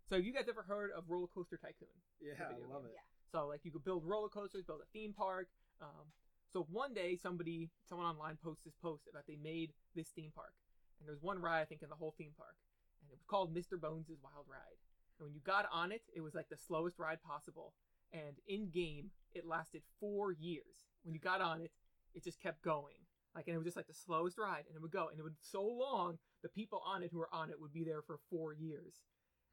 so 0.09 0.17
have 0.17 0.25
you 0.25 0.33
guys 0.33 0.49
ever 0.49 0.63
heard 0.63 0.91
of 0.97 1.05
Roller 1.09 1.29
Coaster 1.29 1.59
Tycoon? 1.59 1.93
Yeah, 2.21 2.33
I 2.41 2.57
love 2.73 2.83
game. 2.83 2.93
it. 2.93 2.97
Yeah. 2.97 3.07
So 3.31 3.47
like 3.47 3.61
you 3.65 3.71
could 3.71 3.85
build 3.85 4.05
roller 4.07 4.29
coasters, 4.29 4.65
build 4.65 4.81
a 4.83 4.91
theme 4.93 5.13
park. 5.13 5.49
Um, 5.83 6.09
so 6.51 6.67
one 6.71 6.95
day 6.95 7.17
somebody, 7.17 7.71
someone 7.89 8.07
online 8.07 8.39
posts 8.43 8.65
this 8.65 8.75
post 8.81 9.05
about 9.11 9.25
they 9.29 9.37
made 9.37 9.73
this 9.95 10.09
theme 10.09 10.33
park, 10.35 10.55
and 10.99 11.07
there 11.07 11.15
was 11.15 11.23
one 11.23 11.39
ride 11.39 11.61
I 11.61 11.65
think 11.67 11.83
in 11.83 11.91
the 11.91 11.95
whole 11.95 12.15
theme 12.17 12.33
park, 12.37 12.57
and 13.03 13.11
it 13.11 13.15
was 13.15 13.27
called 13.29 13.55
Mr. 13.55 13.79
Bones' 13.81 14.09
Wild 14.23 14.47
Ride. 14.49 14.81
And 15.19 15.27
when 15.27 15.35
you 15.35 15.41
got 15.45 15.67
on 15.73 15.93
it, 15.93 16.03
it 16.15 16.21
was 16.21 16.35
like 16.35 16.49
the 16.49 16.57
slowest 16.57 16.99
ride 16.99 17.23
possible, 17.23 17.75
and 18.13 18.41
in 18.47 18.71
game 18.71 19.11
it 19.33 19.47
lasted 19.47 19.83
four 20.01 20.33
years. 20.33 20.89
When 21.03 21.15
you 21.15 21.21
got 21.21 21.43
on 21.43 21.61
it, 21.61 21.71
it 22.15 22.25
just 22.25 22.41
kept 22.41 22.63
going. 22.63 22.97
Like 23.35 23.47
and 23.47 23.55
it 23.55 23.59
was 23.59 23.67
just 23.67 23.77
like 23.77 23.87
the 23.87 23.95
slowest 23.95 24.39
ride, 24.39 24.65
and 24.67 24.75
it 24.75 24.81
would 24.81 24.91
go, 24.91 25.09
and 25.11 25.19
it 25.19 25.23
would 25.23 25.37
so 25.41 25.63
long. 25.63 26.19
The 26.43 26.49
people 26.49 26.81
on 26.87 27.03
it 27.03 27.11
who 27.13 27.19
were 27.19 27.29
on 27.33 27.51
it 27.51 27.61
would 27.61 27.73
be 27.73 27.85
there 27.85 28.01
for 28.01 28.19
four 28.31 28.55
years. 28.55 29.03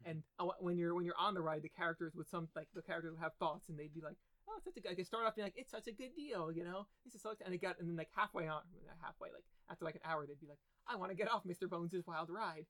And 0.05 0.21
uh, 0.39 0.53
when 0.59 0.77
you're 0.77 0.93
when 0.93 1.03
you're 1.03 1.17
on 1.17 1.33
the 1.33 1.41
ride, 1.41 1.63
the 1.63 1.69
characters 1.69 2.13
would 2.15 2.29
some 2.29 2.47
like 2.55 2.67
the 2.73 2.81
characters 2.81 3.11
would 3.11 3.21
have 3.21 3.33
thoughts, 3.39 3.69
and 3.69 3.77
they'd 3.77 3.93
be 3.93 4.01
like, 4.01 4.17
"Oh, 4.47 4.53
it's 4.57 4.65
such 4.65 4.77
a 4.77 4.81
good." 4.81 4.95
They 4.95 5.03
start 5.03 5.25
off 5.25 5.35
being 5.35 5.47
like, 5.47 5.57
"It's 5.57 5.71
such 5.71 5.87
a 5.87 5.91
good 5.91 6.15
deal," 6.15 6.51
you 6.51 6.63
know. 6.63 6.85
This 7.03 7.15
is 7.15 7.23
so, 7.23 7.33
and 7.43 7.51
they 7.51 7.57
got 7.57 7.79
and 7.79 7.89
then 7.89 7.97
like 7.97 8.09
halfway 8.15 8.47
on, 8.47 8.61
halfway, 9.01 9.29
like 9.33 9.43
after 9.69 9.83
like 9.83 9.95
an 9.95 10.05
hour, 10.05 10.25
they'd 10.27 10.39
be 10.39 10.45
like, 10.45 10.59
"I 10.87 10.95
want 10.95 11.09
to 11.09 11.17
get 11.17 11.27
off 11.27 11.43
Mr. 11.43 11.67
Bones' 11.67 12.05
Wild 12.05 12.29
Ride," 12.29 12.67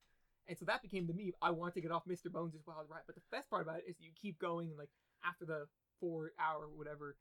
and 0.48 0.58
so 0.58 0.64
that 0.64 0.82
became 0.82 1.08
the 1.08 1.14
meme. 1.14 1.36
I 1.42 1.52
want 1.52 1.74
to 1.74 1.82
get 1.82 1.92
off 1.92 2.04
Mr. 2.08 2.32
Bones' 2.32 2.56
Wild 2.66 2.88
Ride. 2.90 3.04
But 3.06 3.16
the 3.16 3.28
best 3.32 3.50
part 3.50 3.64
about 3.64 3.80
it 3.80 3.86
is 3.86 3.98
you 4.00 4.12
keep 4.16 4.40
going, 4.40 4.70
and 4.70 4.78
like 4.78 4.90
after 5.26 5.44
the 5.44 5.68
four 6.00 6.32
hour 6.40 6.70
whatever 6.74 7.18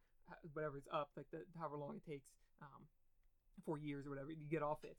whatever 0.52 0.78
is 0.78 0.86
up, 0.92 1.10
like 1.16 1.26
the 1.32 1.42
however 1.58 1.76
long 1.76 1.96
it 1.96 2.06
takes, 2.08 2.30
um, 2.62 2.86
four 3.66 3.78
years 3.78 4.06
or 4.06 4.10
whatever, 4.10 4.30
you 4.30 4.46
get 4.48 4.62
off 4.62 4.84
it, 4.84 4.96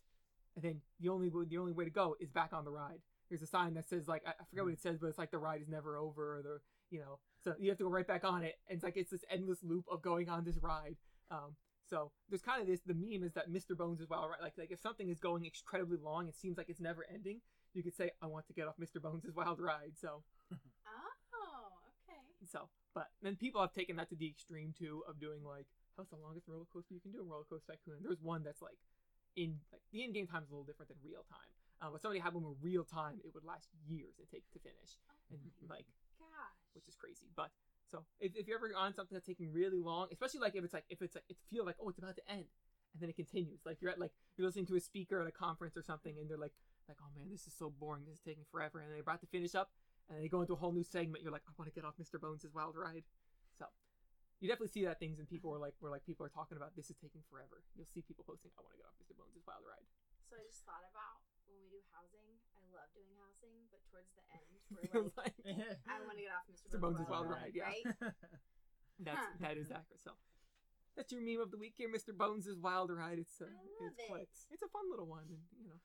and 0.56 0.64
then 0.66 0.82
the 1.00 1.08
only 1.08 1.32
the 1.48 1.58
only 1.58 1.72
way 1.72 1.86
to 1.86 1.90
go 1.90 2.18
is 2.20 2.30
back 2.30 2.52
on 2.52 2.66
the 2.66 2.72
ride. 2.72 3.00
There's 3.30 3.42
a 3.42 3.48
sign 3.48 3.74
that 3.76 3.90
says 3.90 4.08
like 4.08 4.24
I, 4.26 4.32
I 4.32 4.44
forget 4.50 4.64
what 4.66 4.74
it 4.74 4.82
says, 4.82 4.98
but 5.00 5.08
it's 5.08 5.18
like 5.18 5.32
the 5.32 5.38
ride 5.38 5.62
is 5.62 5.68
never 5.68 5.98
over, 5.98 6.38
or 6.38 6.42
the 6.42 6.60
you 6.92 7.00
know, 7.00 7.20
so 7.44 7.56
you 7.60 7.70
have 7.70 7.78
to 7.80 7.84
go 7.84 7.90
right 7.90 8.08
back 8.08 8.24
on 8.24 8.44
it, 8.44 8.56
and 8.70 8.76
it's 8.78 8.84
like 8.84 8.98
it's 8.98 9.12
this 9.12 9.24
endless 9.30 9.60
loop 9.64 9.86
of 9.92 10.02
going 10.02 10.30
on 10.30 10.44
this 10.46 10.58
ride. 10.62 10.96
Um, 11.32 11.56
So 11.90 12.12
there's 12.30 12.42
kind 12.42 12.62
of 12.62 12.68
this. 12.68 12.82
The 12.86 12.94
meme 12.94 13.24
is 13.24 13.34
that 13.34 13.52
Mr. 13.52 13.76
Bones 13.78 14.00
is 14.02 14.10
wild 14.10 14.30
ride. 14.30 14.42
Like 14.42 14.54
like 14.58 14.72
if 14.72 14.80
something 14.80 15.10
is 15.10 15.20
going 15.20 15.46
incredibly 15.46 15.98
long, 15.98 16.28
it 16.28 16.36
seems 16.36 16.58
like 16.58 16.70
it's 16.70 16.80
never 16.82 17.06
ending. 17.14 17.42
You 17.74 17.84
could 17.84 17.96
say, 17.96 18.12
I 18.22 18.28
want 18.28 18.48
to 18.48 18.54
get 18.54 18.68
off 18.68 18.76
Mr. 18.80 19.02
Bones' 19.02 19.26
wild 19.36 19.60
ride. 19.60 19.94
So 20.00 20.24
Oh, 21.34 21.70
okay. 22.08 22.22
so, 22.48 22.70
but 22.94 23.08
then 23.22 23.36
people 23.36 23.62
have 23.62 23.74
taken 23.74 23.96
that 23.98 24.10
to 24.10 24.16
the 24.16 24.28
extreme 24.28 24.74
too 24.78 25.04
of 25.10 25.20
doing 25.20 25.44
like, 25.44 25.66
how's 25.98 26.08
the 26.10 26.16
longest 26.18 26.48
roller 26.48 26.66
coaster 26.72 26.94
you 26.94 27.02
can 27.02 27.12
do 27.12 27.22
in 27.22 27.30
Roller 27.30 27.44
Coaster 27.50 27.74
Tycoon? 27.74 28.02
There's 28.04 28.22
one 28.22 28.44
that's 28.44 28.62
like, 28.62 28.78
in 29.36 29.60
like 29.72 29.82
the 29.92 30.04
in-game 30.04 30.28
time 30.28 30.44
is 30.44 30.50
a 30.50 30.54
little 30.54 30.66
different 30.66 30.90
than 30.90 30.98
real 31.04 31.26
time. 31.30 31.52
Um, 31.86 31.94
but 31.94 32.02
somebody 32.02 32.20
had 32.20 32.34
one 32.34 32.42
with 32.42 32.58
real 32.66 32.84
time, 32.84 33.22
it 33.22 33.30
would 33.38 33.46
last 33.46 33.70
years 33.86 34.18
and 34.18 34.26
take 34.26 34.50
to 34.54 34.60
finish, 34.60 34.98
and 35.30 35.38
like, 35.70 35.86
Gosh. 36.18 36.58
which 36.74 36.90
is 36.90 36.98
crazy. 36.98 37.30
But 37.38 37.54
so 37.86 38.02
if, 38.18 38.34
if 38.34 38.48
you're 38.50 38.58
ever 38.58 38.74
on 38.74 38.98
something 38.98 39.14
that's 39.14 39.28
taking 39.28 39.54
really 39.54 39.78
long, 39.78 40.10
especially 40.10 40.42
like 40.42 40.56
if 40.58 40.66
it's 40.66 40.74
like 40.74 40.90
if 40.90 41.02
it's 41.06 41.14
like 41.14 41.30
it 41.30 41.38
feel 41.54 41.62
like 41.62 41.78
oh 41.78 41.90
it's 41.90 42.02
about 42.02 42.18
to 42.18 42.26
end, 42.26 42.50
and 42.94 42.98
then 42.98 43.10
it 43.10 43.16
continues. 43.16 43.62
Like 43.66 43.78
you're 43.82 43.92
at 43.92 44.02
like 44.02 44.12
you're 44.38 44.48
listening 44.48 44.66
to 44.74 44.76
a 44.76 44.82
speaker 44.82 45.22
at 45.22 45.28
a 45.30 45.36
conference 45.36 45.78
or 45.78 45.84
something, 45.86 46.18
and 46.18 46.26
they're 46.26 46.42
like 46.42 46.58
like 46.90 46.98
oh 47.02 47.12
man 47.14 47.30
this 47.30 47.46
is 47.46 47.54
so 47.54 47.70
boring, 47.70 48.06
this 48.10 48.18
is 48.18 48.26
taking 48.26 48.46
forever, 48.50 48.82
and 48.82 48.90
they're 48.90 49.06
about 49.06 49.22
to 49.22 49.30
finish 49.30 49.54
up, 49.54 49.70
and 50.10 50.18
they 50.18 50.28
go 50.28 50.42
into 50.42 50.54
a 50.54 50.60
whole 50.60 50.74
new 50.74 50.84
segment. 50.84 51.22
You're 51.22 51.34
like 51.34 51.46
I 51.46 51.54
want 51.58 51.70
to 51.70 51.76
get 51.76 51.86
off 51.86 52.02
Mr. 52.02 52.18
Bones' 52.18 52.50
wild 52.50 52.74
ride. 52.74 53.06
So 53.62 53.70
you 54.42 54.50
definitely 54.50 54.74
see 54.74 54.86
that 54.86 54.98
things 54.98 55.20
and 55.20 55.30
people 55.30 55.54
are 55.54 55.62
like 55.62 55.78
where 55.80 55.92
like 55.92 56.06
people 56.06 56.26
are 56.26 56.34
talking 56.34 56.58
about 56.58 56.74
this 56.74 56.90
is 56.90 56.98
taking 56.98 57.22
forever. 57.30 57.62
You'll 57.78 57.90
see 57.90 58.02
people 58.02 58.26
posting 58.26 58.50
I 58.58 58.66
want 58.66 58.74
to 58.74 58.82
get 58.82 58.90
off 58.90 58.98
Mr. 58.98 59.14
Bones' 59.14 59.46
wild 59.46 59.62
ride. 59.62 59.86
So 60.26 60.34
I 60.34 60.44
just 60.50 60.66
thought 60.66 60.82
about 60.90 61.22
when 61.22 61.30
we 61.30 61.35
do 61.35 61.35
housing. 61.96 62.28
I 62.60 62.64
love 62.76 62.92
doing 62.92 63.14
housing, 63.20 63.56
but 63.72 63.82
towards 63.90 64.12
the 64.20 64.24
end, 64.36 64.52
we're 64.76 65.10
like, 65.16 65.36
like 65.48 65.80
I 65.92 65.96
want 66.04 66.20
to 66.20 66.24
get 66.28 66.36
off 66.36 66.46
Mr. 66.52 66.76
Mr. 66.76 66.80
Bones' 66.82 67.00
Wild 67.08 67.10
wild 67.10 67.28
ride, 67.32 67.54
yeah. 67.56 67.72
Right? 67.72 67.86
that's 69.08 69.24
Huh. 69.24 69.40
that 69.44 69.56
is 69.58 69.72
accurate. 69.72 70.04
So 70.04 70.12
that's 70.96 71.12
your 71.12 71.24
meme 71.24 71.42
of 71.44 71.52
the 71.52 71.60
week 71.60 71.76
here, 71.76 71.92
Mr. 71.92 72.16
Bones' 72.16 72.48
wild 72.60 72.92
ride. 72.92 73.20
It's 73.20 73.40
uh, 73.42 73.48
I 73.48 73.56
love 73.84 73.96
it's 73.96 74.08
quite 74.08 74.30
it's 74.52 74.64
a 74.64 74.72
fun 74.72 74.88
little 74.92 75.08
one, 75.08 75.28
and 75.32 75.44
you 75.60 75.68
know 75.68 75.80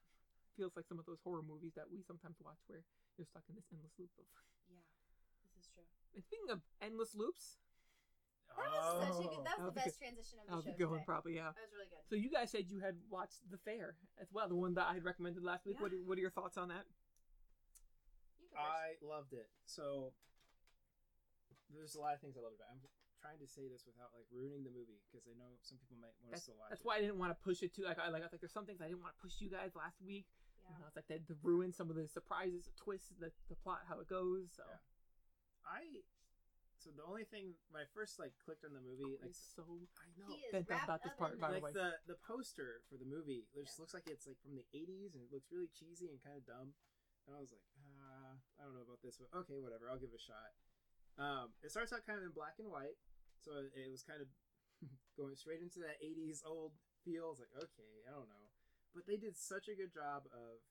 feels 0.59 0.75
like 0.77 0.87
some 0.87 0.99
of 0.99 1.07
those 1.07 1.23
horror 1.25 1.43
movies 1.47 1.73
that 1.79 1.89
we 1.91 2.03
sometimes 2.03 2.37
watch 2.43 2.61
where 2.67 2.83
you're 3.17 3.27
stuck 3.27 3.47
in 3.49 3.55
this 3.57 3.67
endless 3.73 3.95
loop 3.99 4.11
of. 4.19 4.27
Yeah, 4.69 4.83
this 5.47 5.55
is 5.63 5.67
true. 5.73 5.87
And 6.15 6.23
speaking 6.23 6.51
of 6.51 6.61
endless 6.83 7.15
loops, 7.15 7.59
That 8.57 8.71
was 8.71 9.17
such 9.17 9.25
a 9.25 9.29
good. 9.37 9.45
That 9.47 9.57
That 9.57 9.59
was 9.61 9.67
was 9.71 9.75
the 9.75 9.81
a 9.81 9.85
best 9.85 9.99
transition 9.99 10.37
of 10.41 10.45
the 10.47 10.53
I'll 10.53 10.63
show 10.63 10.71
be 10.73 10.79
going 10.79 11.01
today. 11.01 11.11
probably 11.11 11.35
yeah. 11.37 11.51
That 11.55 11.65
was 11.67 11.75
really 11.75 11.91
good. 11.91 12.03
So 12.11 12.15
you 12.19 12.31
guys 12.31 12.49
said 12.51 12.67
you 12.69 12.81
had 12.81 12.97
watched 13.11 13.41
The 13.51 13.59
Fare 13.63 13.95
as 14.21 14.29
well, 14.33 14.49
the 14.49 14.59
one 14.59 14.75
that 14.75 14.87
I 14.91 14.95
had 14.95 15.05
recommended 15.05 15.43
last 15.43 15.65
week. 15.67 15.79
What 15.81 15.93
are, 15.93 16.03
what 16.05 16.19
are 16.19 16.25
your 16.25 16.35
thoughts 16.35 16.59
on 16.59 16.69
that? 16.75 16.85
You 18.43 18.49
can 18.51 18.59
first. 18.59 18.67
I 18.67 18.99
loved 19.07 19.33
it. 19.33 19.49
So 19.67 20.13
there's 21.71 21.95
a 21.95 22.01
lot 22.03 22.15
of 22.15 22.21
things 22.21 22.35
I 22.35 22.43
loved 22.43 22.59
about. 22.59 22.75
it. 22.75 22.83
I'm 22.83 22.91
trying 23.23 23.41
to 23.45 23.49
say 23.49 23.69
this 23.71 23.85
without 23.87 24.11
like 24.17 24.27
ruining 24.33 24.65
the 24.67 24.73
movie 24.75 24.99
because 25.07 25.29
I 25.29 25.37
know 25.39 25.55
some 25.63 25.79
people 25.79 26.01
might 26.01 26.11
want 26.25 26.35
to 26.35 26.41
That's, 26.41 26.45
still 26.49 26.59
watch 26.59 26.73
that's 26.75 26.83
it. 26.83 26.87
why 26.89 26.99
I 26.99 27.03
didn't 27.05 27.21
want 27.21 27.31
to 27.31 27.39
push 27.39 27.61
it 27.63 27.71
too. 27.77 27.85
Like 27.87 28.01
I 28.01 28.09
like 28.11 28.25
I 28.25 28.27
was 28.27 28.35
like 28.35 28.43
there's 28.43 28.57
some 28.57 28.67
things 28.67 28.81
I 28.83 28.89
didn't 28.91 29.05
want 29.05 29.15
to 29.15 29.21
push 29.23 29.39
you 29.39 29.53
guys 29.53 29.77
last 29.79 30.01
week. 30.03 30.27
Yeah. 30.65 30.75
You 30.75 30.83
know, 30.83 30.87
it's 30.91 30.97
like 30.99 31.07
they, 31.07 31.21
they 31.23 31.37
ruin 31.45 31.71
some 31.71 31.93
of 31.93 31.97
the 32.01 32.09
surprises, 32.09 32.65
the 32.67 32.75
twists, 32.81 33.13
the, 33.21 33.31
the 33.53 33.55
plot, 33.61 33.85
how 33.87 34.01
it 34.03 34.09
goes. 34.09 34.51
So 34.57 34.65
Yeah. 34.67 34.81
I 35.69 35.85
so 36.81 36.89
the 36.97 37.05
only 37.05 37.29
thing 37.29 37.53
when 37.69 37.85
I 37.85 37.87
first 37.93 38.17
like 38.17 38.33
clicked 38.41 38.65
on 38.65 38.73
the 38.73 38.81
movie, 38.81 39.21
like 39.21 39.37
it's 39.37 39.41
so 39.55 39.63
I 40.01 40.09
know. 40.17 40.27
He 40.33 40.41
is 40.49 40.53
Bent 40.65 40.69
down 40.73 40.85
about 40.89 41.05
this 41.05 41.13
part, 41.21 41.37
in 41.37 41.41
by 41.41 41.53
the 41.53 41.61
like 41.61 41.67
way. 41.71 41.73
the 41.77 42.01
the 42.09 42.19
poster 42.25 42.81
for 42.89 42.97
the 42.97 43.05
movie 43.05 43.45
it 43.53 43.69
just 43.69 43.77
Yeah. 43.77 43.83
looks 43.85 43.93
like 43.95 44.09
it's 44.09 44.25
like 44.25 44.41
from 44.41 44.57
the 44.57 44.65
80s 44.73 45.13
and 45.15 45.21
it 45.23 45.31
looks 45.31 45.53
really 45.53 45.69
cheesy 45.71 46.09
and 46.09 46.19
kind 46.25 46.41
of 46.41 46.45
dumb. 46.49 46.73
And 47.29 47.37
i 47.37 47.41
was 47.41 47.53
like 47.53 47.63
ah, 47.77 48.41
i 48.59 48.65
don't 48.65 48.73
know 48.75 48.83
about 48.83 49.05
this 49.05 49.21
but 49.21 49.29
okay 49.45 49.61
whatever 49.61 49.87
i'll 49.93 50.01
give 50.01 50.11
it 50.11 50.19
a 50.19 50.25
shot. 50.25 50.51
Um, 51.21 51.53
it 51.61 51.69
starts 51.69 51.93
out 51.93 52.03
kind 52.09 52.17
of 52.17 52.25
in 52.25 52.33
black 52.33 52.57
and 52.57 52.73
white 52.73 52.97
so 53.45 53.53
it, 53.61 53.77
it 53.77 53.93
was 53.93 54.01
kind 54.03 54.25
of 54.25 54.29
going 55.21 55.37
straight 55.37 55.61
into 55.61 55.85
that 55.85 56.01
80s 56.01 56.41
old 56.49 56.73
feel. 57.05 57.29
I 57.29 57.33
was 57.37 57.41
like 57.45 57.55
okay 57.61 57.93
i 58.09 58.13
don't 58.17 58.29
know. 58.33 58.47
But 58.97 59.05
they 59.07 59.21
did 59.21 59.37
such 59.37 59.69
a 59.69 59.77
good 59.77 59.93
job 59.93 60.25
of 60.33 60.65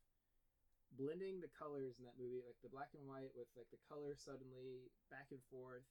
blending 0.97 1.37
the 1.39 1.53
colors 1.53 2.01
in 2.01 2.03
that 2.09 2.17
movie 2.17 2.41
like 2.41 2.57
the 2.65 2.71
black 2.73 2.89
and 2.97 3.05
white 3.05 3.29
with 3.37 3.45
like 3.53 3.69
the 3.69 3.77
color 3.85 4.17
suddenly 4.17 4.89
back 5.13 5.29
and 5.29 5.39
forth 5.53 5.85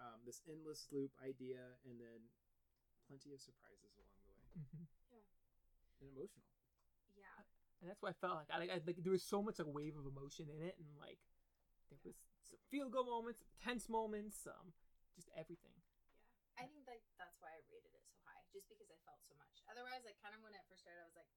um, 0.00 0.20
this 0.24 0.40
endless 0.48 0.86
loop 0.92 1.12
idea 1.24 1.78
and 1.88 1.96
then 2.00 2.28
plenty 3.08 3.32
of 3.32 3.40
surprises 3.40 3.94
along 3.96 4.18
the 4.26 4.32
way 4.34 4.48
Mhm. 4.56 4.86
and 6.00 6.08
emotional. 6.10 6.46
Yeah. 7.16 7.44
and 7.80 7.88
that's 7.88 8.00
why 8.02 8.10
I 8.10 8.18
felt 8.18 8.36
like 8.40 8.50
I, 8.50 8.76
I 8.76 8.80
like 8.84 9.00
there 9.04 9.12
was 9.12 9.24
so 9.24 9.40
much 9.42 9.58
like 9.60 9.68
wave 9.68 9.96
of 9.96 10.06
emotion 10.08 10.48
in 10.48 10.60
it, 10.60 10.76
and 10.80 10.88
like 11.00 11.20
there 11.88 11.92
was 11.92 12.02
some 12.02 12.58
feel 12.70 12.88
good 12.88 13.06
moments, 13.06 13.44
tense 13.60 13.88
moments, 13.88 14.46
um, 14.46 14.72
just 15.14 15.28
everything. 15.36 15.72
Yeah. 15.76 16.64
I 16.64 16.68
think 16.72 16.84
like 16.88 17.04
that's 17.20 17.36
why 17.40 17.52
I 17.52 17.60
rated 17.68 17.92
it 17.92 18.04
so 18.08 18.16
high, 18.24 18.40
just 18.52 18.68
because 18.68 18.88
I 18.88 18.96
felt 19.04 19.20
so 19.28 19.36
much. 19.36 19.60
Otherwise, 19.68 20.04
like 20.08 20.16
kind 20.24 20.32
of 20.36 20.40
when 20.44 20.52
it 20.56 20.64
first 20.68 20.82
started, 20.84 21.04
I 21.04 21.08
was 21.08 21.16
like, 21.16 21.28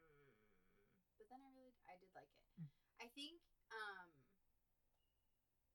mm. 0.00 0.32
but 1.20 1.26
then 1.28 1.40
I 1.44 1.50
really 1.52 1.76
I 1.88 1.96
did 2.00 2.12
like 2.16 2.30
it. 2.32 2.44
Mm. 2.60 2.68
I 3.04 3.06
think 3.12 3.40
um 3.72 4.13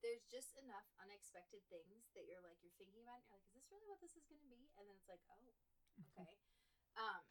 there's 0.00 0.24
just 0.28 0.56
enough 0.56 0.86
unexpected 1.00 1.60
things 1.68 2.08
that 2.16 2.24
you're 2.28 2.40
like 2.44 2.56
you're 2.64 2.74
thinking 2.80 3.00
about. 3.04 3.20
And 3.20 3.24
you're 3.28 3.36
like, 3.36 3.44
is 3.48 3.54
this 3.56 3.68
really 3.68 3.86
what 3.88 4.00
this 4.00 4.16
is 4.16 4.24
going 4.28 4.40
to 4.40 4.48
be? 4.48 4.68
And 4.80 4.88
then 4.88 4.96
it's 4.96 5.08
like, 5.08 5.20
oh, 5.28 5.44
okay. 6.16 6.36
um, 6.96 7.22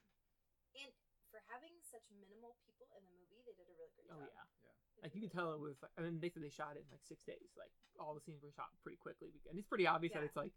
and 0.78 0.90
for 1.34 1.42
having 1.54 1.78
such 1.86 2.06
minimal 2.14 2.58
people 2.66 2.90
in 2.98 3.02
the 3.06 3.14
movie, 3.14 3.42
they 3.46 3.54
did 3.58 3.70
a 3.70 3.76
really 3.78 3.94
great 3.98 4.10
job. 4.10 4.22
Oh 4.22 4.30
yeah, 4.30 4.46
Yeah. 4.66 4.74
They 4.98 5.02
like 5.06 5.14
you 5.18 5.22
a 5.22 5.30
could 5.30 5.34
tell 5.38 5.54
it 5.54 5.62
was. 5.62 5.78
Like, 5.82 5.94
I 5.98 6.06
mean, 6.06 6.18
they 6.22 6.30
said 6.34 6.42
they 6.46 6.50
shot 6.54 6.74
it 6.78 6.86
in 6.86 6.90
like 6.94 7.06
six 7.06 7.22
days. 7.26 7.54
Like 7.58 7.74
all 8.02 8.14
the 8.18 8.22
scenes 8.26 8.42
were 8.42 8.54
shot 8.54 8.70
pretty 8.82 8.98
quickly, 9.02 9.34
and 9.50 9.58
it's 9.58 9.70
pretty 9.70 9.86
obvious 9.90 10.14
that 10.18 10.26
it's 10.26 10.38
like 10.38 10.54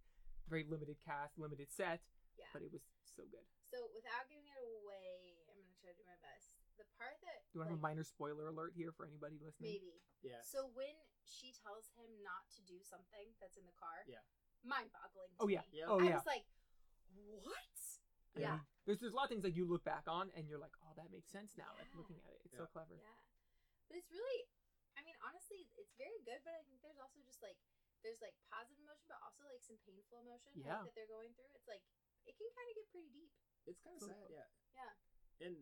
very 0.48 0.64
limited 0.68 0.96
cast, 1.04 1.36
limited 1.40 1.68
set, 1.72 2.00
Yeah. 2.40 2.48
but 2.56 2.60
it 2.64 2.72
was 2.72 2.84
so 3.04 3.24
good. 3.28 3.44
So 3.68 3.88
without 3.96 4.28
giving 4.32 4.48
it 4.48 4.58
away, 4.80 5.40
I'm 5.48 5.56
gonna 5.60 5.76
try 5.80 5.92
to 5.92 5.98
do 6.00 6.04
my 6.08 6.16
best. 6.24 6.56
The 6.80 6.88
part 6.96 7.20
that 7.24 7.44
Do 7.52 7.56
you 7.56 7.58
want 7.60 7.68
to 7.68 7.76
have 7.76 7.84
a 7.84 7.84
minor 7.84 8.02
spoiler 8.04 8.48
alert 8.48 8.72
here 8.72 8.96
for 8.96 9.04
anybody 9.04 9.36
listening? 9.44 9.76
maybe. 9.76 10.00
Yeah. 10.24 10.40
So 10.40 10.72
when 10.72 10.96
she 11.24 11.54
tells 11.54 11.88
him 11.98 12.10
not 12.26 12.46
to 12.58 12.60
do 12.66 12.78
something 12.82 13.32
that's 13.38 13.56
in 13.56 13.64
the 13.66 13.76
car, 13.78 14.04
Yeah. 14.06 14.22
mind-boggling. 14.66 15.32
Oh 15.38 15.48
yeah. 15.48 15.62
me. 15.72 15.80
Yeah. 15.82 15.90
Oh 15.90 15.98
I 16.00 16.10
yeah. 16.12 16.18
was 16.20 16.26
like, 16.28 16.46
what? 17.14 17.78
Yeah. 18.34 18.56
Yeah, 18.56 18.58
There's 18.88 18.98
there's 19.04 19.12
a 19.12 19.18
lot 19.18 19.28
of 19.28 19.32
things 19.32 19.44
like 19.44 19.52
you 19.56 19.68
look 19.68 19.84
back 19.84 20.08
on 20.08 20.32
and 20.32 20.48
you're 20.48 20.58
like, 20.62 20.72
oh, 20.80 20.92
that 20.96 21.12
makes 21.12 21.28
sense 21.28 21.52
now. 21.60 21.68
Like 21.76 21.92
looking 21.92 22.16
at 22.24 22.32
it, 22.32 22.40
it's 22.48 22.56
so 22.56 22.64
clever. 22.64 22.96
yeah. 22.96 23.12
But 23.92 24.00
it's 24.00 24.08
really, 24.08 24.40
I 24.96 25.04
mean, 25.04 25.12
honestly, 25.20 25.68
it's 25.76 25.92
very 26.00 26.16
good. 26.24 26.40
But 26.40 26.56
I 26.56 26.64
think 26.64 26.80
there's 26.80 26.96
also 26.96 27.20
just 27.28 27.44
like 27.44 27.60
there's 28.00 28.24
like 28.24 28.32
positive 28.48 28.80
emotion, 28.80 29.04
but 29.12 29.20
also 29.20 29.44
like 29.44 29.60
some 29.60 29.76
painful 29.84 30.24
emotion 30.24 30.48
like, 30.56 30.64
Yeah. 30.64 30.80
that 30.80 30.96
they're 30.96 31.12
going 31.12 31.36
through. 31.36 31.52
It's 31.52 31.68
like 31.68 31.84
it 32.24 32.32
can 32.40 32.48
kind 32.56 32.66
of 32.72 32.74
get 32.80 32.86
pretty 32.88 33.12
deep. 33.12 33.32
It's 33.68 33.78
kind 33.84 33.94
of 33.94 34.00
So- 34.00 34.08
sad, 34.16 34.32
yeah. 34.32 34.48
Yeah. 34.72 34.92
And 35.52 35.54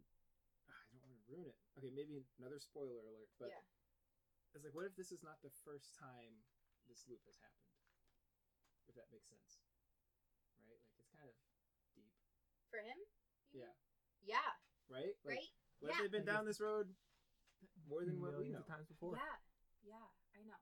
ah, 0.71 0.79
I 0.79 0.95
don't 0.95 1.03
want 1.11 1.19
to 1.19 1.27
ruin 1.27 1.51
it. 1.51 1.59
Okay, 1.75 1.91
maybe 1.91 2.23
another 2.39 2.63
spoiler 2.63 3.03
alert, 3.03 3.35
but 3.43 3.51
yeah. 3.51 3.67
It's 4.59 4.65
like, 4.67 4.75
what 4.75 4.87
if 4.89 4.95
this 4.99 5.15
is 5.15 5.23
not 5.23 5.39
the 5.45 5.53
first 5.63 5.95
time 5.95 6.43
this 6.91 7.07
loop 7.07 7.23
has 7.27 7.39
happened? 7.39 7.71
If 8.91 8.99
that 8.99 9.07
makes 9.15 9.31
sense, 9.31 9.63
right? 10.59 10.67
Like 10.67 10.83
it's 10.99 11.15
kind 11.15 11.31
of 11.31 11.37
deep, 11.95 12.11
For 12.75 12.83
him. 12.83 12.99
Yeah. 13.55 13.71
mean? 14.19 14.35
Yeah. 14.35 14.51
right? 14.91 15.15
Like, 15.23 15.39
Right. 15.39 15.51
What 15.79 15.89
if 15.91 15.97
Yeah. 15.97 16.01
they've 16.03 16.17
been 16.19 16.27
down 16.29 16.45
this 16.45 16.59
road 16.61 16.91
more 17.87 18.03
than 18.05 18.19
what 18.19 18.35
we 18.35 18.51
Millions 18.51 18.59
know? 18.59 18.67
of 18.67 18.67
times 18.67 18.87
before. 18.91 19.15
Yeah, 19.15 19.39
yeah, 19.83 20.09
I 20.35 20.43
know. 20.43 20.59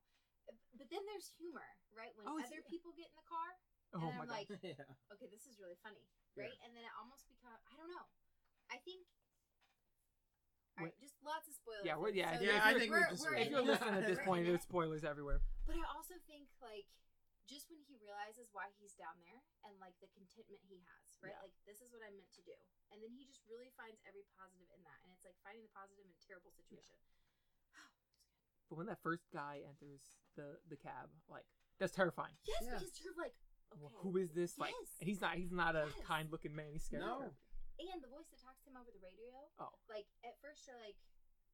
But 0.77 0.89
then 0.93 1.03
there's 1.09 1.33
humor, 1.41 1.65
right? 1.97 2.13
When 2.17 2.29
Oh, 2.29 2.39
other 2.39 2.63
people 2.69 2.93
get 2.93 3.09
in 3.11 3.17
the 3.19 3.27
car, 3.27 3.51
Oh 3.97 4.05
and 4.05 4.15
my 4.21 4.25
I'm 4.25 4.31
god. 4.31 4.45
like, 4.45 4.49
yeah. 4.63 4.85
okay, 5.13 5.27
this 5.33 5.49
is 5.49 5.59
really 5.59 5.77
funny, 5.83 6.05
Yeah. 6.37 6.47
right? 6.47 6.59
And 6.63 6.77
then 6.77 6.85
it 6.85 6.95
almost 7.01 7.25
becomes, 7.27 7.65
I 7.73 7.75
don't 7.81 7.89
know. 7.89 8.07
I 8.69 8.79
think. 8.85 9.09
All 10.79 10.85
right, 10.87 10.95
just 11.03 11.19
lots 11.27 11.47
of 11.51 11.55
spoilers. 11.59 11.83
Yeah, 11.85 11.97
we're- 11.99 12.15
yeah, 12.15 12.39
So 12.39 12.45
yeah, 12.47 12.63
I 12.63 12.73
think 12.79 12.91
we 12.95 12.99
we're- 12.99 13.11
just 13.11 13.27
we're 13.27 13.35
if 13.37 13.51
you're 13.51 13.67
listening 13.75 13.95
at 13.99 14.07
this 14.07 14.23
point, 14.23 14.47
there's 14.47 14.63
spoilers 14.63 15.03
everywhere. 15.03 15.43
But 15.67 15.75
I 15.77 15.85
also 15.91 16.15
think 16.31 16.47
like 16.63 16.87
just 17.51 17.67
when 17.73 17.81
he 17.89 17.97
realizes 17.99 18.47
why 18.53 18.71
he's 18.79 18.93
down 18.95 19.17
there 19.25 19.41
and 19.67 19.75
like 19.83 19.97
the 20.05 20.09
contentment 20.15 20.61
he 20.69 20.79
has, 20.87 21.07
right? 21.25 21.35
Yeah. 21.35 21.43
Like 21.51 21.55
this 21.67 21.83
is 21.83 21.91
what 21.91 22.05
I'm 22.07 22.15
meant 22.15 22.31
to 22.39 22.45
do, 22.47 22.55
and 22.95 23.03
then 23.03 23.11
he 23.11 23.27
just 23.27 23.43
really 23.51 23.73
finds 23.75 23.99
every 24.07 24.23
positive 24.39 24.69
in 24.71 24.81
that, 24.87 24.99
and 25.03 25.11
it's 25.11 25.25
like 25.27 25.37
finding 25.43 25.67
the 25.67 25.73
positive 25.75 26.05
in 26.07 26.13
a 26.15 26.21
terrible 26.23 26.53
situation. 26.55 26.97
But 28.71 28.77
when 28.77 28.87
that 28.87 29.01
first 29.03 29.27
guy 29.33 29.65
enters 29.67 30.13
the 30.37 30.61
the 30.69 30.77
cab, 30.77 31.09
like 31.29 31.47
that's 31.81 31.93
terrifying. 31.97 32.37
Yes, 32.45 32.63
Yeah. 32.69 32.79
because 32.79 33.01
you're 33.03 33.17
like, 33.17 33.33
okay. 33.73 33.81
Well, 33.81 33.93
who 34.05 34.17
is 34.21 34.33
this? 34.37 34.59
Like, 34.59 34.75
Yes. 34.79 34.91
and 35.01 35.09
he's 35.09 35.21
not 35.21 35.35
he's 35.41 35.51
not 35.53 35.75
a 35.75 35.89
Yes. 35.89 36.05
kind 36.07 36.29
looking 36.31 36.55
man. 36.55 36.71
He's 36.73 36.85
scary. 36.85 37.03
No. 37.03 37.33
And 37.79 38.03
the 38.03 38.11
voice 38.11 38.27
that 38.35 38.43
talks 38.43 38.59
to 38.67 38.75
him 38.75 38.77
over 38.77 38.91
the 38.91 38.99
radio, 38.99 39.31
Oh, 39.63 39.71
like 39.87 40.11
at 40.27 40.35
first 40.43 40.67
you're 40.67 40.79
like, 40.83 40.99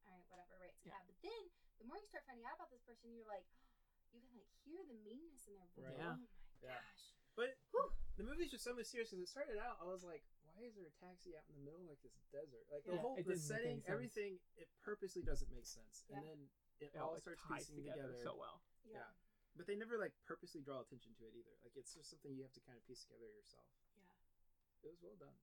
all 0.09 0.13
right, 0.17 0.25
whatever, 0.33 0.57
right? 0.61 0.73
It's 0.73 0.85
Yeah. 0.89 0.97
cab. 0.97 1.05
But 1.09 1.21
then 1.21 1.43
the 1.79 1.85
more 1.85 2.01
you 2.01 2.09
start 2.09 2.25
finding 2.25 2.45
out 2.49 2.57
about 2.57 2.73
this 2.73 2.81
person, 2.85 3.13
you're 3.13 3.29
like, 3.29 3.45
you 4.17 4.21
can 4.25 4.33
like 4.41 4.49
hear 4.65 4.81
the 4.89 4.97
meanness 5.05 5.45
in 5.49 5.55
their 5.55 5.69
voice. 5.77 5.85
Right. 5.85 6.01
Yeah. 6.01 6.17
Oh 6.17 6.25
my 6.25 6.29
Yeah. 6.65 6.81
gosh. 6.81 7.05
But 7.37 7.59
Whew. 7.77 7.93
the 8.17 8.25
movie's 8.25 8.51
just 8.51 8.65
so 8.65 8.73
mysterious 8.73 9.11
because 9.11 9.21
it 9.21 9.29
started 9.29 9.59
out, 9.61 9.77
I 9.83 9.87
was 9.91 10.01
like, 10.07 10.25
why 10.49 10.63
is 10.65 10.73
there 10.79 10.87
a 10.87 10.97
taxi 11.03 11.35
out 11.37 11.45
in 11.51 11.59
the 11.59 11.65
middle 11.67 11.83
of 11.83 11.89
like 11.93 12.01
this 12.01 12.15
desert? 12.33 12.65
Like 12.71 12.87
the 12.87 12.97
whole 12.97 13.19
the 13.19 13.27
didn't 13.27 13.43
make 13.43 13.43
any 13.43 13.51
setting, 13.51 13.77
everything, 13.91 14.33
it 14.57 14.71
purposely 14.81 15.21
doesn't 15.27 15.51
make 15.51 15.67
sense, 15.67 16.07
Yeah. 16.09 16.23
and 16.23 16.25
then 16.25 16.41
it 16.79 16.95
it 16.95 17.01
all 17.03 17.19
like, 17.19 17.27
starts 17.27 17.43
ties 17.43 17.67
piecing 17.69 17.83
together, 17.85 18.15
together. 18.15 18.23
so 18.23 18.37
well. 18.39 18.63
Yeah. 18.87 19.03
Yeah. 19.03 19.11
But 19.59 19.67
they 19.67 19.75
never 19.75 19.99
like 19.99 20.15
purposely 20.25 20.63
draw 20.63 20.79
attention 20.81 21.13
to 21.19 21.27
it 21.27 21.35
either. 21.35 21.55
Like 21.67 21.75
it's 21.77 21.93
just 21.95 22.09
something 22.11 22.31
you 22.33 22.43
have 22.47 22.55
to 22.55 22.63
kind 22.63 22.79
of 22.79 22.87
piece 22.87 23.03
together 23.03 23.27
yourself. 23.27 23.67
Yeah. 23.99 24.87
It 24.87 24.91
was 24.95 25.03
well 25.03 25.19
done. 25.19 25.35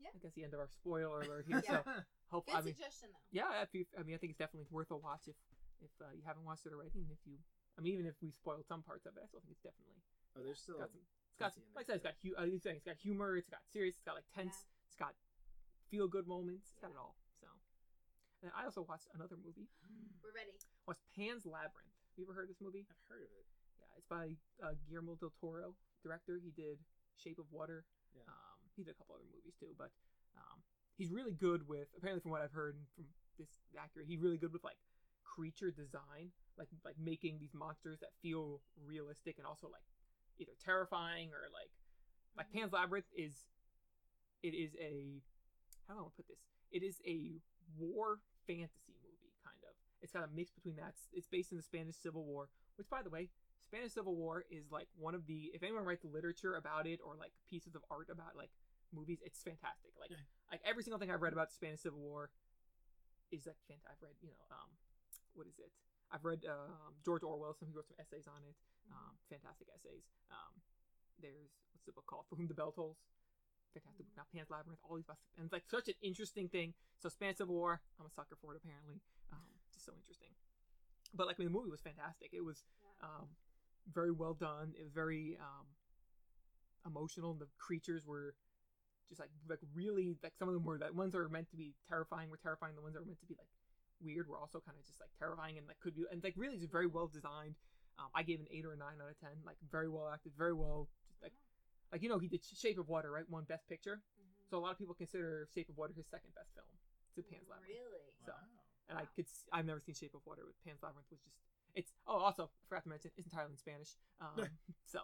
Yeah. 0.00 0.14
I 0.14 0.18
guess 0.22 0.32
the 0.34 0.44
end 0.44 0.54
of 0.54 0.60
our 0.60 0.68
spoiler 0.68 1.20
alert 1.22 1.46
here. 1.46 1.62
Yeah. 1.64 1.82
So 1.82 2.02
hope 2.32 2.46
Good 2.46 2.56
I 2.56 2.62
mean, 2.62 2.74
suggestion 2.74 3.08
though. 3.12 3.28
yeah, 3.30 3.62
if 3.62 3.74
you, 3.74 3.84
I 3.98 4.02
mean, 4.02 4.14
I 4.14 4.18
think 4.18 4.30
it's 4.30 4.38
definitely 4.38 4.66
worth 4.70 4.90
a 4.90 4.96
watch 4.96 5.26
if 5.26 5.36
if 5.78 5.90
uh, 6.02 6.10
you 6.10 6.22
haven't 6.26 6.42
watched 6.42 6.66
it 6.66 6.74
already, 6.74 7.06
and 7.06 7.10
if 7.14 7.22
you, 7.22 7.38
I 7.78 7.82
mean, 7.82 7.94
even 7.94 8.06
if 8.06 8.18
we 8.18 8.34
spoiled 8.34 8.66
some 8.66 8.82
parts 8.82 9.06
of 9.06 9.14
it, 9.14 9.22
I 9.22 9.26
still 9.30 9.38
think 9.38 9.54
it's 9.54 9.62
definitely 9.62 10.02
Oh, 10.38 10.42
there's 10.42 10.58
still 10.58 10.78
got 10.78 10.90
some. 10.90 11.02
It's 11.02 11.38
got, 11.38 11.54
plenty 11.54 11.66
in 11.66 11.74
like 11.74 11.86
I 11.86 11.86
said, 11.86 11.98
it's 11.98 12.06
got 12.06 12.16
hu- 12.22 12.38
uh, 12.38 12.46
it's 12.46 12.86
got 12.86 12.98
humor, 12.98 13.38
it's 13.38 13.50
got 13.50 13.62
serious, 13.70 13.94
it's 13.98 14.06
got 14.06 14.14
like 14.18 14.26
tense, 14.30 14.66
it's 14.86 14.98
got 14.98 15.14
feel 15.90 16.06
good 16.06 16.26
moments, 16.26 16.70
it's 16.74 16.82
got 16.82 16.90
it 16.90 16.98
all. 16.98 17.14
So, 17.38 17.46
and 18.42 18.50
I 18.54 18.66
also 18.66 18.82
watched 18.86 19.06
another 19.14 19.38
movie. 19.38 19.70
We're 20.22 20.34
ready. 20.34 20.54
Watched 20.86 21.06
Pan's 21.14 21.46
Labyrinth. 21.46 21.94
Have 22.14 22.16
you 22.18 22.26
ever 22.26 22.34
heard 22.34 22.50
of 22.50 22.54
this 22.54 22.62
movie? 22.62 22.86
I've 22.90 23.06
heard 23.06 23.22
of 23.22 23.30
it. 23.34 23.46
Yeah, 23.78 23.90
it's 23.98 24.10
by 24.10 24.34
uh, 24.62 24.74
Guillermo 24.86 25.14
del 25.14 25.32
Toro, 25.38 25.74
director. 26.02 26.38
He 26.42 26.50
did 26.50 26.78
Shape 27.18 27.38
of 27.38 27.46
Water. 27.50 27.86
Yeah. 28.14 28.26
Um, 28.26 28.57
he 28.78 28.84
did 28.86 28.94
a 28.94 28.98
couple 28.98 29.14
other 29.18 29.26
movies 29.34 29.54
too, 29.58 29.74
but 29.76 29.90
um, 30.38 30.62
he's 30.96 31.10
really 31.10 31.34
good 31.34 31.66
with. 31.68 31.88
Apparently, 31.98 32.22
from 32.22 32.30
what 32.30 32.40
I've 32.40 32.54
heard 32.54 32.76
and 32.78 32.86
from 32.94 33.04
this 33.38 33.50
accurate, 33.76 34.06
he's 34.08 34.20
really 34.22 34.38
good 34.38 34.52
with 34.52 34.62
like 34.64 34.78
creature 35.26 35.70
design, 35.70 36.30
like 36.56 36.68
like 36.84 36.94
making 36.98 37.38
these 37.42 37.52
monsters 37.54 37.98
that 38.00 38.10
feel 38.22 38.62
realistic 38.86 39.36
and 39.38 39.46
also 39.46 39.66
like 39.68 39.84
either 40.38 40.52
terrifying 40.64 41.30
or 41.34 41.50
like 41.52 41.70
like. 42.38 42.46
Pan's 42.54 42.72
Labyrinth 42.72 43.10
is. 43.16 43.34
It 44.42 44.54
is 44.54 44.70
a 44.78 45.18
how 45.86 45.94
do 45.94 45.98
I 45.98 46.02
want 46.02 46.14
to 46.14 46.22
put 46.22 46.28
this? 46.28 46.38
It 46.70 46.86
is 46.86 47.00
a 47.06 47.40
war 47.76 48.20
fantasy 48.46 48.94
movie, 49.02 49.34
kind 49.42 49.58
of. 49.66 49.74
It's 50.00 50.12
got 50.12 50.22
a 50.22 50.30
mix 50.34 50.52
between 50.52 50.76
that. 50.76 50.94
It's- 50.94 51.08
It's 51.12 51.26
based 51.26 51.50
in 51.50 51.56
the 51.58 51.62
Spanish 51.66 51.96
Civil 51.96 52.24
War, 52.24 52.48
which, 52.76 52.88
by 52.88 53.02
the 53.02 53.10
way, 53.10 53.30
Spanish 53.66 53.92
Civil 53.92 54.14
War 54.14 54.44
is 54.50 54.70
like 54.70 54.86
one 54.96 55.14
of 55.14 55.26
the. 55.26 55.50
If 55.54 55.62
anyone 55.64 55.84
writes 55.84 56.04
literature 56.04 56.54
about 56.54 56.86
it 56.86 57.00
or 57.04 57.16
like 57.16 57.32
pieces 57.50 57.74
of 57.74 57.82
art 57.90 58.08
about 58.12 58.36
like 58.36 58.50
movies, 58.92 59.20
it's 59.24 59.42
fantastic. 59.42 59.92
Like 60.00 60.10
Yeah. 60.10 60.24
like 60.50 60.60
every 60.64 60.82
single 60.82 60.98
thing 60.98 61.10
I've 61.10 61.22
read 61.22 61.32
about 61.32 61.48
the 61.50 61.56
Spanish 61.56 61.80
Civil 61.80 62.00
War 62.00 62.30
is 63.30 63.46
like 63.46 63.60
fantastic. 63.68 63.90
I've 63.92 64.02
read 64.02 64.16
you 64.22 64.28
know 64.32 64.42
um 64.50 64.70
what 65.34 65.46
is 65.46 65.58
it? 65.58 65.70
I've 66.10 66.24
read 66.24 66.40
um, 66.48 66.96
George 67.04 67.22
Orwell. 67.22 67.52
Some 67.52 67.68
he 67.68 67.74
wrote 67.76 67.86
some 67.86 68.00
essays 68.00 68.24
on 68.26 68.40
it. 68.42 68.56
Um, 68.88 69.12
fantastic 69.28 69.68
essays. 69.68 70.08
Um, 70.32 70.56
there's 71.20 71.52
what's 71.76 71.84
the 71.84 71.92
book 71.92 72.08
called? 72.08 72.24
For 72.32 72.36
Whom 72.40 72.48
the 72.48 72.56
Bell 72.56 72.72
Tolls. 72.72 72.96
Fantastic 73.76 74.08
book. 74.08 74.16
Now 74.16 74.24
Pan's 74.32 74.48
Labyrinth. 74.48 74.80
All 74.82 74.96
these 74.96 75.04
and 75.36 75.44
it's 75.44 75.52
like 75.52 75.68
such 75.68 75.86
an 75.92 75.94
interesting 76.00 76.48
thing. 76.48 76.72
So 76.98 77.12
Spanish 77.12 77.36
Civil 77.38 77.54
War. 77.54 77.82
I'm 78.00 78.06
a 78.08 78.10
sucker 78.10 78.40
for 78.40 78.56
it 78.56 78.60
apparently. 78.64 79.04
Um, 79.30 79.44
just 79.72 79.84
so 79.84 79.92
interesting. 79.92 80.32
But 81.12 81.28
like 81.28 81.36
I 81.36 81.44
mean, 81.44 81.52
the 81.52 81.56
movie 81.58 81.70
was 81.70 81.84
fantastic. 81.84 82.32
It 82.32 82.40
was 82.44 82.64
um, 83.04 83.28
very 83.92 84.10
well 84.10 84.32
done. 84.34 84.72
It 84.80 84.82
was 84.82 84.92
very 84.96 85.36
um, 85.40 85.68
emotional. 86.88 87.34
The 87.34 87.48
creatures 87.60 88.06
were 88.06 88.34
just 89.08 89.20
like 89.20 89.30
like 89.48 89.60
really 89.74 90.16
like 90.22 90.34
some 90.38 90.48
of 90.48 90.54
them 90.54 90.64
were 90.64 90.78
the 90.78 90.92
ones 90.92 91.12
that 91.12 91.18
were 91.18 91.28
meant 91.28 91.48
to 91.50 91.56
be 91.56 91.74
terrifying 91.88 92.28
were 92.30 92.36
terrifying. 92.42 92.74
The 92.76 92.82
ones 92.82 92.94
that 92.94 93.00
were 93.00 93.06
meant 93.10 93.20
to 93.20 93.26
be 93.26 93.36
like 93.38 93.48
weird 94.00 94.28
were 94.28 94.38
also 94.38 94.60
kind 94.64 94.76
of 94.78 94.84
just 94.86 95.00
like 95.00 95.10
terrifying 95.18 95.58
and 95.58 95.66
like 95.66 95.80
could 95.80 95.96
be 95.96 96.04
and 96.12 96.22
like 96.22 96.34
really 96.36 96.56
just 96.58 96.70
very 96.72 96.86
well 96.86 97.08
designed. 97.08 97.56
Um, 97.98 98.06
I 98.14 98.22
gave 98.22 98.38
an 98.38 98.46
eight 98.52 98.64
or 98.64 98.72
a 98.72 98.76
nine 98.78 99.00
out 99.02 99.10
of 99.10 99.18
ten. 99.18 99.34
Like 99.44 99.56
very 99.70 99.88
well 99.88 100.08
acted, 100.12 100.32
very 100.38 100.54
well 100.54 100.88
just 101.08 101.22
like 101.22 101.32
like 101.92 102.02
you 102.02 102.08
know 102.08 102.18
he 102.18 102.28
did 102.28 102.40
Shape 102.44 102.78
of 102.78 102.88
Water 102.88 103.10
right, 103.10 103.28
won 103.28 103.44
Best 103.44 103.68
Picture. 103.68 104.00
Mhm. 104.20 104.50
So 104.50 104.58
a 104.58 104.62
lot 104.62 104.72
of 104.72 104.78
people 104.78 104.94
consider 104.94 105.48
Shape 105.54 105.68
of 105.68 105.76
Water 105.76 105.92
his 105.96 106.06
second 106.06 106.30
best 106.34 106.52
film 106.54 106.68
to 107.16 107.22
Pan's 107.22 107.48
Labyrinth. 107.48 107.74
Really? 107.74 108.12
So- 108.24 108.32
wow. 108.32 108.38
And 108.88 108.96
I 108.98 109.02
Wow. 109.02 109.08
could 109.16 109.26
I've 109.52 109.66
never 109.66 109.80
seen 109.80 109.94
Shape 109.94 110.14
of 110.14 110.24
Water 110.24 110.46
with 110.46 110.56
Pan's 110.64 110.80
Labyrinth 110.82 111.10
was 111.10 111.20
just 111.20 111.36
it's 111.74 111.92
oh 112.06 112.16
also 112.18 112.44
I 112.44 112.68
forgot 112.68 112.82
to 112.84 112.88
mention 112.88 113.10
it's 113.16 113.26
entirely 113.28 113.52
in 113.52 113.58
Spanish. 113.58 113.96
Um, 114.20 114.48
so 114.86 115.00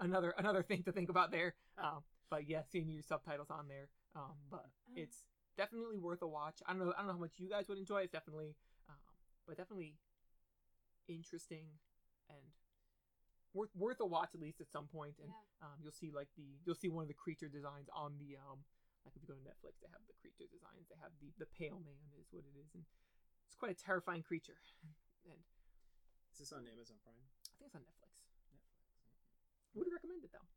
another 0.00 0.34
another 0.38 0.62
thing 0.62 0.82
to 0.84 0.92
think 0.92 1.08
about 1.08 1.30
there. 1.30 1.54
Um, 1.78 2.04
but 2.32 2.48
yeah, 2.48 2.64
seeing 2.72 2.88
your 2.88 3.04
subtitles 3.04 3.50
on 3.52 3.68
there. 3.68 3.92
Um, 4.16 4.32
but 4.48 4.64
Oh. 4.88 4.96
it's 4.96 5.20
definitely 5.60 6.00
worth 6.00 6.22
a 6.24 6.26
watch. 6.26 6.64
I 6.64 6.72
don't 6.72 6.80
know 6.80 6.94
I 6.96 7.04
don't 7.04 7.08
know 7.12 7.20
how 7.20 7.26
much 7.28 7.36
you 7.36 7.48
guys 7.52 7.68
would 7.68 7.76
enjoy. 7.76 8.08
It's 8.08 8.12
definitely 8.16 8.56
um, 8.88 8.96
but 9.46 9.60
definitely 9.60 10.00
interesting 11.12 11.68
and 12.32 12.40
worth 13.52 13.68
worth 13.76 14.00
a 14.00 14.06
watch 14.08 14.32
at 14.32 14.40
least 14.40 14.64
at 14.64 14.72
some 14.72 14.88
point. 14.88 15.20
And 15.20 15.28
Yeah. 15.28 15.68
um, 15.68 15.76
you'll 15.84 15.92
see 15.92 16.08
like 16.10 16.32
the 16.40 16.56
you'll 16.64 16.80
see 16.80 16.88
one 16.88 17.04
of 17.04 17.08
the 17.12 17.20
creature 17.20 17.52
designs 17.52 17.92
on 17.92 18.16
the 18.16 18.40
um 18.40 18.64
like 19.04 19.12
if 19.12 19.20
you 19.20 19.28
go 19.28 19.36
to 19.36 19.44
Netflix 19.44 19.76
they 19.84 19.92
have 19.92 20.00
the 20.08 20.16
creature 20.24 20.48
designs 20.48 20.88
they 20.88 20.96
have 21.04 21.12
the 21.20 21.28
the 21.36 21.48
pale 21.52 21.84
man 21.84 22.08
is 22.16 22.32
what 22.32 22.48
it 22.48 22.56
is 22.56 22.72
and 22.72 22.88
it's 23.44 23.56
quite 23.60 23.70
a 23.72 23.76
terrifying 23.76 24.22
creature 24.24 24.56
and 25.28 25.36
Is 26.32 26.38
this 26.48 26.52
on 26.56 26.64
Amazon 26.64 26.96
Prime? 27.04 27.28
I 27.44 27.52
think 27.60 27.68
it's 27.68 27.76
on 27.76 27.84
Netflix. 27.84 28.24
Netflix. 28.48 28.80
Would 29.76 29.92
recommend 29.92 30.24
it 30.24 30.32
though. 30.32 30.48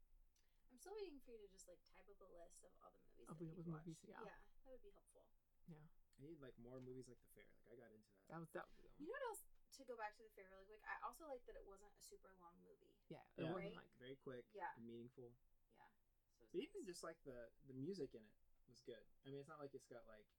I'm 0.86 0.93
still 0.93 1.01
waiting 1.01 1.21
for 1.25 1.33
you 1.33 1.41
to 1.41 1.49
just 1.49 1.65
like 1.65 1.81
type 1.97 2.05
up 2.13 2.21
a 2.21 2.29
list 2.38 2.61
of 2.61 2.69
all 2.77 2.93
the 2.93 3.01
movies. 3.09 3.25
Of 3.25 3.38
that 3.41 3.41
the 3.41 3.49
you've 3.49 3.65
other 3.65 3.73
movies, 3.81 3.97
watched. 4.05 4.21
yeah. 4.21 4.38
that 4.38 4.69
would 4.69 4.86
be 4.86 4.93
helpful. 4.93 5.25
Yeah. 5.65 5.81
I 5.81 6.19
need 6.21 6.38
like 6.38 6.53
more 6.61 6.77
movies 6.77 7.09
like 7.09 7.17
The 7.25 7.31
Fare. 7.33 7.49
Like 7.65 7.73
I 7.73 7.81
got 7.81 7.89
into 7.89 8.05
that. 8.05 8.29
That 8.29 8.39
was 8.45 8.49
that 8.53 8.65
was 8.69 8.77
the 8.77 8.89
You 9.01 9.09
know 9.09 9.17
what 9.17 9.25
else? 9.33 9.41
To 9.75 9.83
go 9.83 9.97
back 9.97 10.13
to 10.15 10.23
the 10.23 10.31
Fare 10.38 10.45
really 10.53 10.69
quick, 10.69 10.86
I 10.86 10.95
also 11.03 11.25
like 11.27 11.41
that 11.49 11.57
it 11.57 11.65
wasn't 11.65 11.89
a 11.97 12.03
super 12.05 12.29
long 12.38 12.53
movie. 12.61 12.93
yeah. 13.09 13.25
It 13.36 13.49
Yeah. 13.49 13.51
wasn't 13.57 13.73
like 13.81 13.89
Very 13.97 14.17
quick. 14.21 14.45
Yeah. 14.53 14.69
And 14.77 14.86
meaningful. 14.86 15.33
Yeah. 15.73 15.89
So 16.38 16.45
But 16.53 16.61
even 16.61 16.86
just 16.86 17.01
like 17.01 17.17
the 17.25 17.49
the 17.65 17.73
music 17.75 18.13
in 18.13 18.21
it 18.21 18.69
was 18.69 18.79
good. 18.86 19.01
I 19.25 19.33
mean, 19.33 19.41
it's 19.41 19.49
not 19.49 19.57
like 19.57 19.73
it's 19.73 19.89
got 19.89 20.05
like 20.05 20.29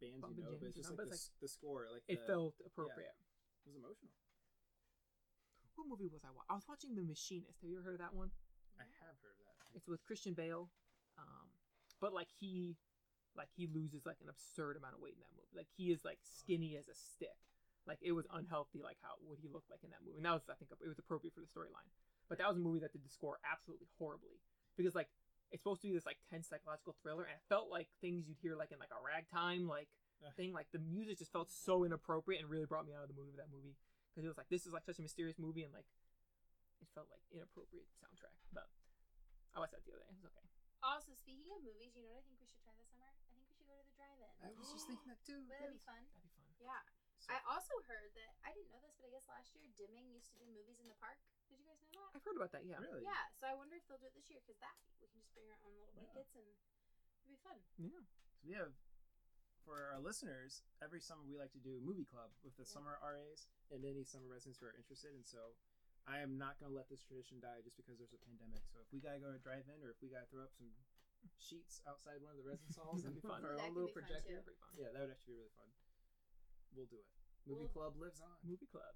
bands 0.00 0.24
Bump 0.24 0.34
you 0.34 0.42
and 0.42 0.48
know, 0.48 0.56
but 0.56 0.64
jams 0.64 0.72
it's 0.72 0.80
and 0.80 0.82
just 0.88 0.90
all, 0.90 0.98
like 0.98 1.06
but 1.06 1.12
the, 1.12 1.20
it's 1.20 1.28
s 1.28 1.40
the 1.44 1.50
score. 1.52 1.84
Like 1.92 2.04
it 2.08 2.24
the, 2.24 2.26
felt 2.26 2.56
appropriate. 2.64 3.12
it 3.64 3.68
was 3.68 3.76
emotional. 3.76 4.10
What 5.76 5.86
movie 5.90 6.06
was 6.10 6.22
I 6.22 6.30
watching? 6.30 6.50
I 6.50 6.54
was 6.54 6.66
watching 6.70 6.94
The 6.94 7.02
Machinist. 7.02 7.58
Have 7.62 7.66
you 7.70 7.78
ever 7.78 7.84
heard 7.94 7.98
of 7.98 8.04
that 8.06 8.14
one? 8.14 8.30
I 8.78 8.88
have 9.04 9.16
heard 9.22 9.36
of 9.38 9.46
that. 9.46 9.58
It's 9.74 9.88
with 9.88 10.04
Christian 10.04 10.34
Bale. 10.34 10.70
Um, 11.18 11.48
but 12.00 12.12
like 12.12 12.28
he, 12.28 12.76
like 13.36 13.48
he 13.54 13.66
loses 13.66 14.06
like 14.06 14.18
an 14.22 14.28
absurd 14.28 14.76
amount 14.76 14.94
of 14.94 15.00
weight 15.00 15.14
in 15.14 15.22
that 15.22 15.34
movie. 15.34 15.54
Like 15.54 15.70
he 15.76 15.90
is 15.90 16.04
like 16.04 16.18
skinny 16.22 16.76
as 16.76 16.88
a 16.88 16.94
stick. 16.94 17.38
Like 17.86 17.98
it 18.00 18.12
was 18.12 18.26
unhealthy. 18.32 18.82
Like 18.82 18.98
how 19.02 19.20
what 19.22 19.38
he 19.38 19.48
looked 19.48 19.70
like 19.70 19.82
in 19.84 19.90
that 19.90 20.02
movie. 20.02 20.18
And 20.18 20.26
that 20.26 20.34
was 20.34 20.46
I 20.50 20.56
think 20.58 20.70
it 20.70 20.88
was 20.88 20.98
appropriate 20.98 21.34
for 21.34 21.42
the 21.42 21.50
storyline. 21.50 21.90
But 22.28 22.38
that 22.38 22.48
was 22.48 22.56
a 22.56 22.64
movie 22.64 22.80
that 22.80 22.92
did 22.92 23.04
the 23.04 23.12
score 23.12 23.36
absolutely 23.44 23.86
horribly 23.98 24.40
because 24.76 24.94
like 24.94 25.08
it's 25.52 25.62
supposed 25.62 25.82
to 25.82 25.88
be 25.88 25.94
this 25.94 26.06
like 26.06 26.18
tense 26.30 26.48
psychological 26.48 26.96
thriller, 26.98 27.22
and 27.22 27.36
it 27.36 27.44
felt 27.48 27.70
like 27.70 27.86
things 28.00 28.26
you'd 28.26 28.40
hear 28.42 28.56
like 28.56 28.72
in 28.72 28.80
like 28.80 28.90
a 28.90 28.98
ragtime 28.98 29.68
like 29.68 29.86
thing. 30.36 30.52
Like 30.52 30.66
the 30.72 30.80
music 30.80 31.18
just 31.18 31.32
felt 31.32 31.52
so 31.52 31.84
inappropriate 31.84 32.40
and 32.40 32.50
really 32.50 32.64
brought 32.64 32.86
me 32.86 32.92
out 32.96 33.04
of 33.04 33.08
the 33.12 33.14
movie 33.14 33.36
of 33.36 33.36
that 33.36 33.52
movie 33.52 33.76
because 34.10 34.24
it 34.24 34.28
was 34.28 34.38
like 34.38 34.48
this 34.48 34.66
is 34.66 34.72
like 34.72 34.84
such 34.84 34.98
a 34.98 35.02
mysterious 35.02 35.38
movie 35.38 35.62
and 35.62 35.72
like 35.72 35.86
it 36.82 36.88
felt 36.94 37.10
like 37.10 37.22
inappropriate 37.30 37.86
soundtrack. 38.00 38.34
But 38.54 38.70
I 39.54 39.60
watched 39.62 39.74
that 39.76 39.82
the 39.86 39.94
other 39.94 40.02
day. 40.02 40.10
It 40.10 40.18
was 40.18 40.26
okay. 40.30 40.46
Also, 40.84 41.16
speaking 41.16 41.48
of 41.54 41.64
movies, 41.64 41.96
you 41.96 42.04
know 42.04 42.12
what 42.12 42.20
I 42.20 42.26
think 42.28 42.36
we 42.42 42.46
should 42.50 42.60
try 42.60 42.74
this 42.76 42.92
summer? 42.92 43.08
I 43.08 43.16
think 43.32 43.40
we 43.40 43.48
should 43.56 43.64
go 43.64 43.72
to 43.72 43.84
the 43.88 43.94
drive-in. 43.96 44.28
I 44.44 44.52
was 44.52 44.68
just 44.68 44.84
thinking 44.84 45.08
that 45.08 45.22
too. 45.24 45.40
Would 45.40 45.48
that 45.48 45.72
be 45.72 45.80
yes. 45.80 45.88
fun? 45.88 46.00
That'd 46.04 46.28
be 46.28 46.32
fun. 46.36 46.44
Yeah. 46.60 46.82
So- 47.24 47.32
I 47.32 47.40
also 47.48 47.72
heard 47.88 48.12
that 48.20 48.36
I 48.44 48.52
didn't 48.52 48.68
know 48.68 48.84
this, 48.84 48.92
but 49.00 49.08
I 49.08 49.10
guess 49.16 49.24
last 49.24 49.56
year 49.56 49.64
Deming 49.80 50.12
used 50.12 50.28
to 50.36 50.38
do 50.38 50.44
movies 50.52 50.76
in 50.84 50.92
the 50.92 50.98
park. 51.00 51.16
Did 51.48 51.56
you 51.56 51.64
guys 51.64 51.80
know 51.80 52.04
that? 52.04 52.12
I've 52.12 52.24
heard 52.26 52.36
about 52.36 52.52
that. 52.52 52.68
Yeah. 52.68 52.76
Really? 52.84 53.00
Yeah. 53.00 53.32
So 53.40 53.48
I 53.48 53.56
wonder 53.56 53.80
if 53.80 53.88
they'll 53.88 53.96
do 54.02 54.12
it 54.12 54.16
this 54.18 54.28
year 54.28 54.44
because 54.44 54.60
that 54.60 54.76
we 55.00 55.08
can 55.08 55.16
just 55.24 55.32
bring 55.32 55.48
our 55.48 55.56
own 55.64 55.72
little 55.80 55.96
Yeah. 55.96 56.04
blankets 56.12 56.36
and 56.36 56.44
it'd 56.44 57.32
be 57.32 57.40
fun. 57.40 57.56
Yeah. 57.80 58.04
So 58.36 58.44
we 58.44 58.52
have 58.60 58.76
for 59.64 59.88
our 59.88 60.00
listeners 60.04 60.60
every 60.84 61.00
summer 61.00 61.24
we 61.24 61.40
like 61.40 61.56
to 61.56 61.62
do 61.64 61.80
a 61.80 61.82
movie 61.84 62.04
club 62.04 62.28
with 62.44 62.60
the 62.60 62.68
Yeah. 62.68 62.76
summer 62.76 63.00
RAs 63.00 63.48
and 63.72 63.88
any 63.88 64.04
summer 64.04 64.28
residents 64.28 64.60
who 64.60 64.68
are 64.68 64.76
interested. 64.76 65.16
And 65.16 65.24
so 65.24 65.56
I 66.04 66.20
am 66.20 66.36
not 66.36 66.60
going 66.60 66.68
to 66.68 66.76
let 66.76 66.92
this 66.92 67.00
tradition 67.00 67.40
die 67.40 67.64
just 67.64 67.80
because 67.80 67.96
there's 67.96 68.12
a 68.12 68.20
pandemic. 68.28 68.60
So 68.68 68.80
if 68.84 68.88
we 68.92 69.00
gotta 69.00 69.20
go 69.24 69.32
to 69.32 69.40
drive-in 69.40 69.80
or 69.80 69.88
if 69.96 69.98
we 70.04 70.12
gotta 70.12 70.28
throw 70.28 70.44
up 70.44 70.52
some 70.52 70.68
sheets 71.40 71.80
outside 71.88 72.20
one 72.20 72.36
of 72.36 72.38
the 72.40 72.44
residence 72.44 72.76
halls 72.76 73.00
That'd 73.04 73.16
be 73.16 73.24
fun. 73.24 73.40
for 73.40 73.56
our 73.56 73.56
That 73.56 73.72
own 73.72 73.72
could 73.72 73.88
little 73.88 73.94
be 73.96 73.96
fun, 73.96 74.04
projector, 74.04 74.36
too. 74.36 74.44
Pretty 74.44 74.60
fun. 74.60 74.72
yeah, 74.76 74.88
that 74.92 75.00
would 75.00 75.12
actually 75.16 75.32
be 75.32 75.40
really 75.40 75.56
fun. 75.56 75.70
We'll 76.76 76.90
do 76.92 77.00
it. 77.00 77.08
Movie 77.48 77.64
We'll- 77.64 77.72
club 77.72 77.96
lives 77.96 78.20
on. 78.20 78.36
Movie 78.44 78.68
club. 78.68 78.92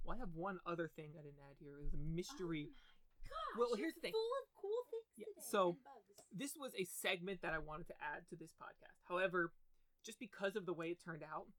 Well, 0.00 0.16
I 0.16 0.18
have 0.24 0.32
one 0.32 0.56
other 0.64 0.88
thing 0.88 1.12
I 1.12 1.20
didn't 1.20 1.44
add 1.44 1.60
here. 1.60 1.76
It 1.76 1.84
was 1.84 1.92
a 1.92 2.00
mystery. 2.00 2.72
Oh 2.72 2.72
my 2.72 3.28
gosh, 3.28 3.56
Well, 3.60 3.72
here's 3.76 3.92
the 3.94 4.00
thing. 4.00 4.16
Full 4.16 4.32
of 4.40 4.46
cool 4.56 4.80
things 4.88 5.12
Yeah, 5.20 5.28
today. 5.36 5.44
so- 5.52 5.76
and 5.76 5.84
bugs. 5.84 6.24
This 6.32 6.56
was 6.56 6.72
a 6.78 6.84
segment 6.88 7.42
that 7.44 7.52
I 7.52 7.58
wanted 7.60 7.88
to 7.92 7.96
add 8.00 8.24
to 8.32 8.36
this 8.40 8.54
podcast. 8.56 8.96
However, 9.04 9.52
just 10.06 10.16
because 10.22 10.56
of 10.56 10.64
the 10.64 10.72
way 10.72 10.88
it 10.94 11.02
turned 11.04 11.22
out, 11.26 11.50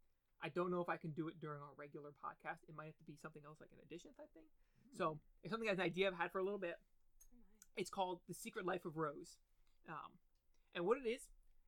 I 0.43 0.49
don't 0.49 0.71
know 0.71 0.81
if 0.81 0.89
I 0.89 0.97
can 0.97 1.11
do 1.11 1.27
it 1.27 1.39
during 1.39 1.61
our 1.61 1.73
regular 1.77 2.09
podcast. 2.23 2.65
It 2.67 2.75
might 2.75 2.85
have 2.89 2.97
to 2.97 3.03
be 3.05 3.15
something 3.21 3.41
else, 3.45 3.57
like 3.61 3.69
an 3.71 3.79
addition 3.85 4.11
type 4.17 4.29
thing. 4.33 4.49
So 4.97 5.19
it's 5.43 5.51
something 5.51 5.69
as 5.69 5.77
an 5.77 5.85
idea 5.85 6.07
I've 6.07 6.17
had 6.17 6.31
for 6.31 6.39
a 6.39 6.43
little 6.43 6.59
bit. 6.59 6.75
It's 7.77 7.89
called 7.89 8.19
The 8.27 8.33
Secret 8.33 8.65
Life 8.65 8.83
of 8.85 8.97
Rose. 8.97 9.37
Um, 9.87 10.17
and 10.75 10.85
what 10.85 10.97
it 10.97 11.07
is, 11.07 11.21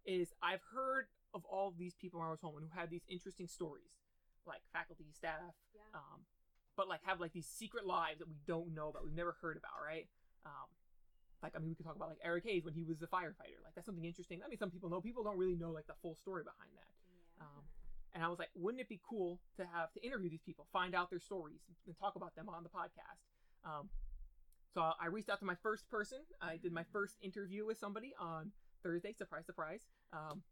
is 0.06 0.34
I've 0.42 0.62
heard 0.74 1.06
of 1.34 1.46
all 1.46 1.70
of 1.70 1.78
these 1.78 1.94
people 1.94 2.20
in 2.20 2.28
Rose-Hulman 2.28 2.64
who 2.64 2.80
have 2.80 2.90
these 2.90 3.06
interesting 3.08 3.48
stories, 3.48 3.96
like 4.46 4.62
faculty, 4.74 5.06
staff, 5.14 5.56
Yeah. 5.74 5.82
um, 5.96 6.26
but 6.76 6.88
like 6.90 7.00
have 7.06 7.20
like 7.22 7.32
these 7.34 7.48
secret 7.48 7.86
lives 7.86 8.20
that 8.20 8.28
we 8.28 8.36
don't 8.46 8.74
know 8.74 8.90
about, 8.90 9.04
we've 9.06 9.14
never 9.16 9.38
heard 9.42 9.56
about, 9.58 9.78
right? 9.86 10.08
Um, 10.46 10.68
like 11.42 11.54
I 11.56 11.60
mean, 11.60 11.70
we 11.70 11.76
could 11.76 11.86
talk 11.86 11.96
about 11.96 12.10
like 12.10 12.20
Eric 12.24 12.44
Hayes 12.46 12.64
when 12.66 12.74
he 12.74 12.84
was 12.84 13.02
a 13.02 13.08
firefighter. 13.08 13.60
Like 13.64 13.76
that's 13.76 13.86
something 13.86 14.06
interesting. 14.06 14.42
I 14.46 14.50
mean, 14.50 14.58
some 14.58 14.72
people 14.72 14.90
know. 14.90 15.02
People 15.02 15.24
don't 15.24 15.38
really 15.38 15.56
know 15.56 15.72
like 15.72 15.88
the 15.88 15.96
full 16.02 16.16
story 16.16 16.44
behind 16.44 16.72
that. 16.76 16.93
Yeah. 18.14 18.18
And 18.18 18.24
I 18.24 18.30
was 18.30 18.40
like, 18.40 18.50
wouldn't 18.56 18.82
it 18.82 18.90
be 18.90 19.02
cool 19.08 19.40
to 19.58 19.64
have 19.74 19.92
to 19.94 20.06
interview 20.06 20.30
these 20.30 20.44
people, 20.46 20.68
find 20.72 20.94
out 20.94 21.10
their 21.10 21.20
stories, 21.20 21.62
and 21.88 21.96
talk 21.98 22.16
about 22.16 22.36
them 22.36 22.50
on 22.50 22.64
the 22.64 22.70
podcast? 22.70 23.26
Um, 23.66 23.90
so 24.74 24.82
I 25.00 25.08
reached 25.08 25.30
out 25.30 25.40
to 25.40 25.46
my 25.46 25.56
first 25.62 25.90
person. 25.90 26.20
I 26.42 26.58
did 26.58 26.72
my 26.72 26.84
first 26.92 27.16
interview 27.22 27.66
with 27.66 27.78
somebody 27.78 28.14
on 28.20 28.52
Thursday. 28.82 29.14
Surprise, 29.14 29.46
surprise. 29.46 29.82
Um, 30.12 30.44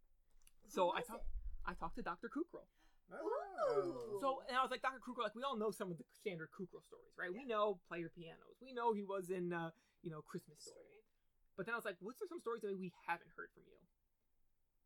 so 0.67 0.91
I 0.95 1.01
talked. 1.01 1.25
I 1.65 1.73
talked 1.73 1.95
to 1.97 2.01
Dr. 2.01 2.29
Kukrow. 2.29 2.65
Oh. 3.11 4.17
So 4.21 4.41
and 4.47 4.57
I 4.57 4.61
was 4.61 4.71
like, 4.71 4.81
Dr. 4.81 5.01
Kukrow, 5.01 5.23
like 5.23 5.35
we 5.35 5.43
all 5.43 5.57
know 5.57 5.71
some 5.71 5.91
of 5.91 5.97
the 5.97 6.05
standard 6.13 6.49
Kukrow 6.53 6.81
stories, 6.85 7.13
right? 7.19 7.29
We 7.33 7.45
know 7.45 7.79
player 7.87 8.09
pianos. 8.15 8.57
We 8.61 8.73
know 8.73 8.93
he 8.93 9.03
was 9.03 9.29
in, 9.29 9.53
uh, 9.53 9.71
you 10.01 10.09
know, 10.09 10.21
Christmas 10.21 10.61
story. 10.61 10.79
Story. 10.79 11.01
But 11.57 11.65
then 11.65 11.73
I 11.73 11.77
was 11.77 11.85
like, 11.85 11.97
what's 11.99 12.17
some 12.17 12.39
stories 12.39 12.61
that 12.63 12.73
we 12.77 12.93
haven't 13.05 13.29
heard 13.35 13.49
from 13.53 13.63
you? 13.67 13.77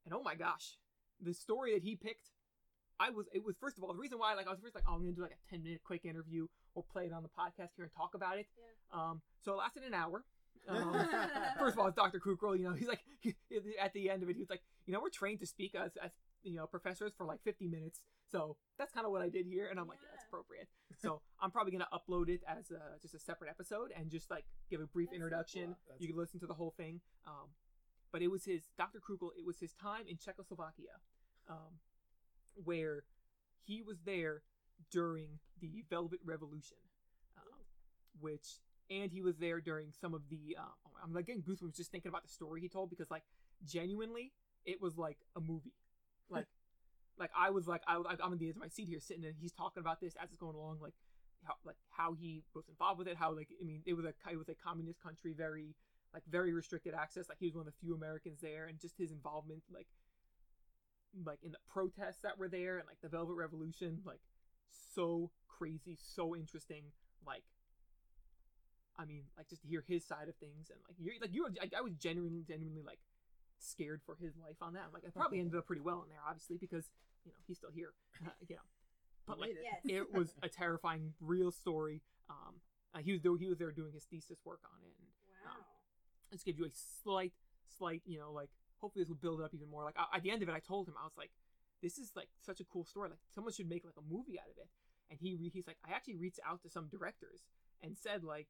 And 0.05 0.13
oh 0.13 0.23
my 0.23 0.35
gosh, 0.35 0.77
the 1.21 1.33
story 1.33 1.73
that 1.73 1.83
he 1.83 1.95
picked, 1.95 2.31
I 2.99 3.09
was 3.09 3.25
it 3.33 3.43
was 3.43 3.55
first 3.59 3.77
of 3.77 3.83
all 3.83 3.93
the 3.93 3.99
reason 3.99 4.17
why 4.19 4.33
like 4.35 4.47
I 4.47 4.51
was 4.51 4.59
first 4.59 4.75
like, 4.75 4.85
oh, 4.87 4.93
I'm 4.93 5.01
gonna 5.01 5.11
do 5.13 5.21
like 5.21 5.31
a 5.35 5.49
10 5.49 5.63
minute 5.63 5.81
quick 5.83 6.05
interview 6.05 6.47
or 6.75 6.83
play 6.83 7.05
it 7.05 7.13
on 7.13 7.23
the 7.23 7.29
podcast 7.29 7.75
here 7.75 7.83
and 7.83 7.91
talk 7.93 8.13
about 8.15 8.37
it. 8.37 8.47
Yeah. 8.57 8.99
Um, 8.99 9.21
so 9.43 9.53
it 9.53 9.57
lasted 9.57 9.83
an 9.83 9.93
hour. 9.93 10.23
Um, 10.67 10.97
first 11.59 11.73
of 11.75 11.79
all, 11.79 11.85
it's 11.85 11.95
Dr. 11.95 12.19
Kukrow. 12.19 12.57
You 12.57 12.63
know, 12.63 12.73
he's 12.73 12.87
like 12.87 13.01
he, 13.19 13.35
at 13.79 13.93
the 13.93 14.09
end 14.09 14.23
of 14.23 14.29
it, 14.29 14.33
he 14.35 14.41
was 14.41 14.49
like, 14.49 14.63
you 14.87 14.93
know, 14.93 14.99
we're 14.99 15.11
trained 15.11 15.39
to 15.41 15.45
speak 15.45 15.75
as, 15.75 15.91
as 16.03 16.09
you 16.41 16.55
know 16.55 16.65
professors 16.65 17.13
for 17.15 17.23
like 17.23 17.43
50 17.43 17.67
minutes. 17.67 17.99
So 18.31 18.57
that's 18.79 18.91
kind 18.91 19.05
of 19.05 19.11
what 19.11 19.21
I 19.21 19.29
did 19.29 19.45
here, 19.45 19.67
and 19.69 19.79
I'm 19.79 19.87
like, 19.87 19.99
yeah, 20.01 20.09
that's 20.11 20.25
appropriate. 20.27 20.67
So 20.97 21.21
I'm 21.39 21.51
probably 21.51 21.71
gonna 21.71 21.87
upload 21.93 22.29
it 22.29 22.41
as 22.47 22.71
a, 22.71 22.97
just 22.99 23.13
a 23.13 23.19
separate 23.19 23.51
episode 23.51 23.91
and 23.95 24.09
just 24.09 24.31
like 24.31 24.45
give 24.71 24.81
a 24.81 24.87
brief 24.87 25.09
That's 25.11 25.19
so 25.19 25.23
introduction. 25.23 25.75
cool. 25.85 25.97
You 25.99 26.07
can 26.07 26.17
listen 26.17 26.39
to 26.39 26.47
the 26.47 26.55
whole 26.55 26.73
thing. 26.75 26.99
Um, 27.27 27.49
but 28.11 28.23
it 28.23 28.31
was 28.31 28.45
his 28.45 28.63
Dr. 28.75 28.97
Krugel. 28.99 29.29
It 29.37 29.45
was 29.45 29.59
his 29.59 29.73
time 29.73 30.05
in 30.07 30.17
Czechoslovakia, 30.17 30.97
um, 31.47 31.77
where 32.63 33.03
he 33.63 33.81
was 33.81 33.97
there 34.05 34.41
during 34.91 35.39
the 35.61 35.83
Velvet 35.89 36.19
Revolution, 36.23 36.77
um, 37.37 37.65
which 38.19 38.59
and 38.89 39.11
he 39.11 39.21
was 39.21 39.37
there 39.37 39.59
during 39.59 39.91
some 39.99 40.13
of 40.13 40.21
the. 40.29 40.55
Um, 40.59 40.65
I'm 41.03 41.13
like 41.13 41.27
getting 41.27 41.41
goosebumps 41.41 41.75
just 41.75 41.91
thinking 41.91 42.09
about 42.09 42.23
the 42.23 42.29
story 42.29 42.61
he 42.61 42.69
told 42.69 42.89
because 42.89 43.11
like 43.11 43.23
genuinely 43.65 44.31
it 44.65 44.81
was 44.81 44.97
like 44.97 45.17
a 45.35 45.39
movie, 45.39 45.73
like 46.29 46.45
like 47.17 47.31
I 47.37 47.49
was 47.49 47.67
like 47.67 47.81
I, 47.87 47.95
I'm 47.95 48.31
on 48.31 48.37
the 48.37 48.49
edge 48.49 48.55
of 48.55 48.61
my 48.61 48.67
seat 48.67 48.87
here 48.87 48.99
sitting 48.99 49.25
and 49.25 49.35
he's 49.39 49.51
talking 49.51 49.81
about 49.81 50.01
this 50.01 50.15
as 50.21 50.29
it's 50.29 50.37
going 50.37 50.55
along 50.55 50.79
like 50.81 50.93
how 51.43 51.53
like 51.65 51.77
how 51.89 52.13
he 52.13 52.43
was 52.53 52.65
involved 52.67 52.99
with 52.99 53.07
it 53.07 53.17
how 53.17 53.31
like 53.31 53.49
I 53.61 53.65
mean 53.65 53.81
it 53.85 53.93
was 53.93 54.05
a 54.05 54.13
it 54.31 54.37
was 54.37 54.49
a 54.49 54.55
communist 54.55 55.01
country 55.01 55.33
very 55.33 55.75
like 56.13 56.23
very 56.29 56.53
restricted 56.53 56.93
access 56.93 57.29
like 57.29 57.37
he 57.39 57.47
was 57.47 57.55
one 57.55 57.67
of 57.67 57.73
the 57.73 57.79
few 57.79 57.95
Americans 57.95 58.39
there 58.41 58.65
and 58.65 58.79
just 58.79 58.95
his 58.97 59.11
involvement 59.11 59.63
like 59.73 59.87
like 61.25 61.39
in 61.43 61.51
the 61.51 61.57
protests 61.71 62.19
that 62.23 62.37
were 62.37 62.49
there 62.49 62.77
and 62.77 62.87
like 62.87 62.99
the 63.01 63.09
Velvet 63.09 63.33
Revolution 63.35 63.99
like 64.05 64.19
so 64.95 65.31
crazy 65.47 65.95
so 66.01 66.35
interesting 66.35 66.83
like 67.25 67.43
I 68.97 69.05
mean 69.05 69.23
like 69.37 69.47
just 69.49 69.61
to 69.63 69.67
hear 69.67 69.83
his 69.87 70.05
side 70.05 70.27
of 70.29 70.35
things 70.35 70.69
and 70.69 70.79
like 70.87 70.95
you're 70.99 71.15
like 71.21 71.33
you 71.33 71.43
were 71.43 71.51
I, 71.61 71.69
I 71.77 71.81
was 71.81 71.93
genuinely 71.95 72.43
genuinely 72.47 72.81
like 72.85 72.99
scared 73.59 74.01
for 74.05 74.15
his 74.21 74.33
life 74.37 74.57
on 74.61 74.73
that 74.73 74.83
I'm 74.87 74.93
like 74.93 75.03
I 75.05 75.09
probably 75.11 75.39
ended 75.39 75.55
up 75.57 75.65
pretty 75.65 75.81
well 75.81 76.01
in 76.03 76.09
there 76.09 76.19
obviously 76.27 76.57
because 76.57 76.89
you 77.25 77.31
know 77.31 77.37
he's 77.47 77.57
still 77.57 77.71
here 77.73 77.91
you 78.47 78.55
know 78.55 78.61
but 79.27 79.39
like 79.39 79.51
it. 79.51 79.57
Yes. 79.63 79.81
it 79.83 80.13
was 80.13 80.33
a 80.43 80.49
terrifying 80.49 81.13
real 81.21 81.51
story 81.51 82.01
um 82.29 82.55
uh, 82.93 82.99
he 82.99 83.11
was 83.11 83.21
there 83.21 83.35
he 83.37 83.47
was 83.47 83.57
there 83.57 83.71
doing 83.71 83.91
his 83.93 84.03
thesis 84.05 84.39
work 84.45 84.59
on 84.65 84.79
it 84.83 84.93
and 84.99 85.07
Wow. 85.45 85.61
let's 86.31 86.43
give 86.43 86.57
you 86.57 86.65
a 86.65 86.69
slight 87.03 87.33
slight 87.77 88.01
you 88.05 88.17
know 88.17 88.31
like 88.31 88.49
hopefully 88.79 89.03
this 89.03 89.09
will 89.09 89.21
build 89.21 89.39
it 89.41 89.45
up 89.45 89.53
even 89.53 89.69
more. 89.69 89.83
Like 89.83 89.97
I, 89.97 90.17
at 90.17 90.23
the 90.23 90.31
end 90.31 90.43
of 90.43 90.49
it 90.49 90.53
i 90.53 90.59
told 90.59 90.87
him 90.87 90.95
i 90.99 91.03
was 91.03 91.17
like 91.17 91.31
this 91.81 91.97
is 91.97 92.11
like 92.15 92.29
such 92.41 92.59
a 92.59 92.65
cool 92.65 92.85
story. 92.85 93.09
Like 93.09 93.19
someone 93.33 93.53
should 93.53 93.69
make 93.69 93.83
like 93.85 93.99
a 93.99 94.13
movie 94.13 94.39
out 94.39 94.49
of 94.49 94.57
it. 94.57 94.69
And 95.11 95.19
he 95.19 95.35
re- 95.35 95.51
he's 95.53 95.67
like 95.67 95.77
i 95.85 95.91
actually 95.93 96.15
reached 96.17 96.39
out 96.47 96.61
to 96.63 96.69
some 96.69 96.87
directors 96.87 97.43
and 97.83 97.97
said 97.97 98.23
like 98.23 98.47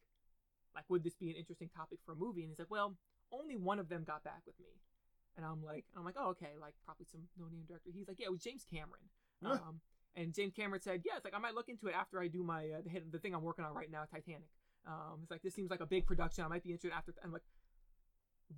like 0.73 0.85
would 0.89 1.03
this 1.03 1.15
be 1.15 1.29
an 1.29 1.35
interesting 1.35 1.69
topic 1.69 1.99
for 2.05 2.13
a 2.13 2.15
movie? 2.15 2.41
And 2.41 2.51
he's 2.51 2.59
like 2.59 2.71
well 2.71 2.95
only 3.33 3.55
one 3.55 3.79
of 3.79 3.89
them 3.89 4.03
got 4.05 4.23
back 4.23 4.41
with 4.45 4.59
me. 4.59 4.79
And 5.37 5.45
i'm 5.45 5.63
like 5.63 5.85
i'm 5.97 6.05
like 6.05 6.15
oh 6.17 6.29
okay 6.29 6.53
like 6.59 6.73
probably 6.85 7.05
some 7.11 7.21
no 7.37 7.45
name 7.51 7.65
director. 7.67 7.89
He's 7.93 8.07
like 8.07 8.19
yeah 8.19 8.27
it 8.27 8.31
was 8.31 8.41
james 8.41 8.65
cameron. 8.69 9.09
Huh. 9.43 9.59
um 9.67 9.81
and 10.15 10.33
james 10.33 10.53
cameron 10.53 10.81
said 10.81 11.01
yeah 11.03 11.17
it's 11.17 11.25
like 11.25 11.35
i 11.35 11.39
might 11.39 11.55
look 11.55 11.67
into 11.67 11.87
it 11.87 11.93
after 11.93 12.21
i 12.21 12.27
do 12.27 12.41
my 12.41 12.71
uh, 12.71 12.79
the, 12.85 13.01
the 13.11 13.19
thing 13.19 13.35
i'm 13.35 13.43
working 13.43 13.65
on 13.65 13.73
right 13.73 13.91
now 13.91 14.03
titanic. 14.09 14.47
Um, 14.87 15.21
it's 15.23 15.31
like 15.31 15.41
this 15.41 15.53
seems 15.55 15.71
like 15.71 15.81
a 15.81 15.85
big 15.85 16.05
production. 16.05 16.43
I 16.43 16.47
might 16.47 16.63
be 16.63 16.71
interested 16.71 16.95
after. 16.95 17.13
I'm 17.23 17.31
like, 17.31 17.41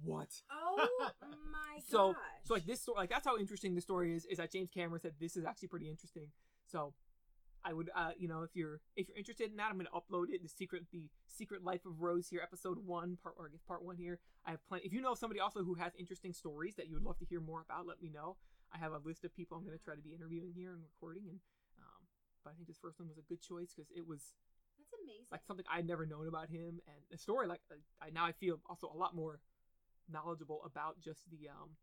what? 0.03 0.29
Oh 0.51 0.87
my 1.51 1.79
So- 1.87 2.13
gosh. 2.13 2.21
So 2.43 2.53
like 2.53 2.65
this 2.65 2.81
story, 2.81 2.97
like 2.97 3.09
that's 3.09 3.25
how 3.25 3.37
interesting 3.37 3.75
the 3.75 3.81
story 3.81 4.15
is. 4.15 4.25
Is 4.25 4.37
that 4.37 4.51
James 4.51 4.69
Cameron 4.73 5.01
said 5.01 5.13
this 5.19 5.35
is 5.37 5.45
actually 5.45 5.67
pretty 5.69 5.89
interesting. 5.89 6.27
So 6.65 6.93
I 7.65 7.73
would, 7.73 7.89
uh, 7.95 8.11
you 8.17 8.27
know, 8.29 8.43
if 8.43 8.51
you're 8.55 8.79
if 8.95 9.09
you're 9.09 9.17
interested 9.17 9.51
in 9.51 9.57
that, 9.57 9.69
I'm 9.69 9.77
gonna 9.77 9.89
upload 9.93 10.29
it. 10.29 10.41
The 10.43 10.47
secret, 10.49 10.83
the 10.93 11.09
secret 11.27 11.63
life 11.63 11.85
of 11.85 11.99
Rose 12.01 12.29
here, 12.29 12.39
episode 12.41 12.77
one, 12.85 13.17
part 13.21 13.35
or 13.37 13.51
part 13.67 13.83
one 13.83 13.97
here. 13.97 14.19
I 14.45 14.51
have 14.51 14.65
plenty. 14.67 14.85
If 14.85 14.93
you 14.93 15.01
know 15.01 15.13
somebody 15.15 15.39
also 15.41 15.63
who 15.63 15.73
has 15.75 15.91
interesting 15.99 16.33
stories 16.33 16.75
that 16.75 16.87
you 16.87 16.93
would 16.93 17.03
love 17.03 17.17
to 17.19 17.25
hear 17.25 17.41
more 17.41 17.61
about, 17.61 17.85
let 17.85 18.01
me 18.01 18.09
know. 18.09 18.37
I 18.73 18.77
have 18.77 18.93
a 18.93 18.99
list 19.03 19.25
of 19.25 19.35
people 19.35 19.57
I'm 19.57 19.65
gonna 19.65 19.77
try 19.77 19.95
to 19.95 20.01
be 20.01 20.13
interviewing 20.13 20.53
here 20.55 20.71
and 20.73 20.81
recording, 20.83 21.23
and 21.27 21.39
um, 21.79 22.07
but 22.45 22.51
I 22.51 22.53
think 22.55 22.67
this 22.67 22.77
first 22.81 22.99
one 22.99 23.09
was 23.09 23.17
a 23.17 23.21
good 23.27 23.41
choice 23.41 23.73
because 23.75 23.91
it 23.93 24.07
was 24.07 24.31
That's 24.77 24.93
amazing. 25.03 25.25
like 25.31 25.41
something 25.45 25.65
I'd 25.69 25.87
never 25.87 26.05
known 26.05 26.27
about 26.29 26.49
him, 26.49 26.79
and 26.87 26.99
the 27.11 27.17
story 27.17 27.47
like 27.47 27.61
uh, 27.71 27.75
I 28.01 28.09
now 28.11 28.25
I 28.25 28.31
feel 28.31 28.59
also 28.69 28.89
a 28.93 28.97
lot 28.97 29.13
more 29.15 29.41
knowledgeable 30.11 30.61
about 30.65 30.99
just 31.01 31.29
the 31.29 31.49
um 31.49 31.75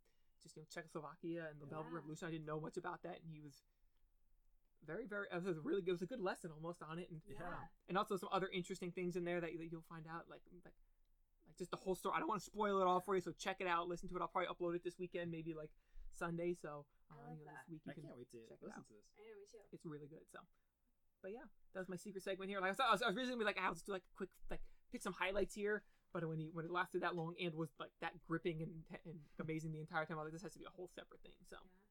just 0.42 0.56
you 0.56 0.62
know 0.62 0.68
Czechoslovakia 0.72 1.48
and 1.50 1.60
the 1.60 1.66
Velvet 1.66 1.92
Revolution. 1.92 2.28
I 2.28 2.30
didn't 2.30 2.46
know 2.46 2.60
much 2.60 2.76
about 2.76 3.02
that, 3.02 3.20
and 3.22 3.28
he 3.30 3.40
was 3.40 3.64
very 4.84 5.06
very 5.06 5.26
it 5.32 5.42
was 5.42 5.56
really 5.64 5.82
it 5.86 5.90
was 5.92 6.02
a 6.02 6.06
good 6.06 6.20
lesson 6.20 6.50
almost 6.52 6.82
on 6.82 6.98
it, 6.98 7.08
and 7.10 7.20
Yeah. 7.28 7.68
and 7.88 7.96
also 7.96 8.16
some 8.16 8.28
other 8.32 8.48
interesting 8.52 8.92
things 8.92 9.16
in 9.16 9.24
there 9.24 9.40
that, 9.40 9.50
that 9.56 9.68
you'll 9.72 9.88
find 9.88 10.06
out 10.06 10.28
like 10.28 10.42
like 10.64 10.74
like 11.46 11.56
just 11.56 11.70
the 11.70 11.76
whole 11.80 11.94
story. 11.94 12.14
I 12.16 12.18
don't 12.20 12.28
want 12.28 12.40
to 12.40 12.44
spoil 12.46 12.80
it 12.80 12.86
all 12.86 13.00
for 13.00 13.14
you, 13.14 13.22
so 13.22 13.32
check 13.32 13.60
it 13.60 13.66
out, 13.66 13.88
listen 13.88 14.08
to 14.10 14.16
it. 14.16 14.20
I'll 14.20 14.28
probably 14.28 14.48
upload 14.52 14.74
it 14.76 14.84
this 14.84 14.98
weekend, 14.98 15.30
maybe 15.30 15.54
like 15.54 15.70
Sunday. 16.12 16.52
So 16.60 16.84
I 17.10 17.14
uh, 17.14 17.28
love 17.30 17.38
you 17.38 17.44
know, 17.46 17.52
this 17.52 17.68
week 17.70 17.82
you 17.86 17.90
I 17.90 17.94
can 17.94 18.02
can't 18.04 18.16
wait 18.16 18.30
to 18.32 18.38
check 18.48 18.58
it 18.60 18.64
listen 18.68 18.80
out. 18.84 18.88
to 18.88 18.94
this. 18.94 19.06
I 19.16 19.22
know 19.24 19.36
me 19.40 19.46
too. 19.48 19.62
it's 19.72 19.86
really 19.86 20.08
good. 20.08 20.26
So, 20.28 20.40
but 21.22 21.32
yeah, 21.32 21.46
that 21.72 21.80
was 21.80 21.88
my 21.88 21.96
secret 21.96 22.22
segment 22.22 22.50
here. 22.50 22.60
Like 22.60 22.68
I 22.68 22.72
was, 22.76 22.80
I 22.80 22.92
was, 22.92 23.02
I 23.02 23.06
was 23.08 23.16
originally 23.16 23.40
gonna 23.40 23.44
be 23.48 23.56
like, 23.56 23.60
I'll 23.64 23.72
just 23.72 23.86
do 23.86 23.92
like 23.92 24.04
a 24.04 24.14
quick, 24.16 24.30
like 24.50 24.60
pick 24.92 25.00
some 25.00 25.14
highlights 25.14 25.54
here. 25.54 25.82
But 26.14 26.22
when 26.30 26.38
he 26.38 26.48
when 26.54 26.64
it 26.64 26.70
lasted 26.70 27.02
that 27.02 27.16
long 27.18 27.34
and 27.42 27.52
was 27.58 27.74
like 27.82 27.90
that 28.00 28.14
gripping 28.30 28.62
and, 28.62 28.70
and 29.04 29.18
amazing 29.42 29.72
the 29.74 29.80
entire 29.82 30.06
time, 30.06 30.14
I 30.16 30.22
was 30.22 30.30
like, 30.30 30.38
this 30.38 30.46
has 30.46 30.54
to 30.54 30.62
be 30.62 30.64
a 30.64 30.70
whole 30.78 30.86
separate 30.94 31.20
thing. 31.26 31.34
So, 31.50 31.58
Yeah. 31.58 31.82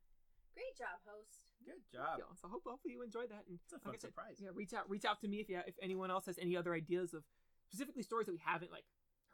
Great 0.55 0.77
job, 0.79 0.97
host. 1.03 1.43
Good 1.65 1.83
job. 1.91 2.19
yeah, 2.23 2.29
so 2.39 2.47
hope, 2.47 2.63
hopefully 2.65 2.93
you 2.93 3.01
enjoyed 3.03 3.27
that. 3.33 3.43
And 3.49 3.59
It's 3.59 3.73
a 3.73 3.81
like 3.81 3.83
fun 3.83 3.93
I 3.93 3.97
said, 3.99 4.09
surprise. 4.15 4.37
yeah, 4.39 4.49
reach 4.55 4.71
out 4.73 4.87
reach 4.89 5.03
out 5.03 5.19
to 5.21 5.27
me 5.27 5.41
if 5.43 5.49
you 5.49 5.59
if 5.67 5.75
anyone 5.83 6.07
else 6.09 6.25
has 6.31 6.37
any 6.39 6.55
other 6.55 6.73
ideas 6.73 7.13
of 7.13 7.23
specifically 7.67 8.01
stories 8.03 8.25
that 8.27 8.33
we 8.33 8.41
haven't 8.45 8.71
like 8.71 8.85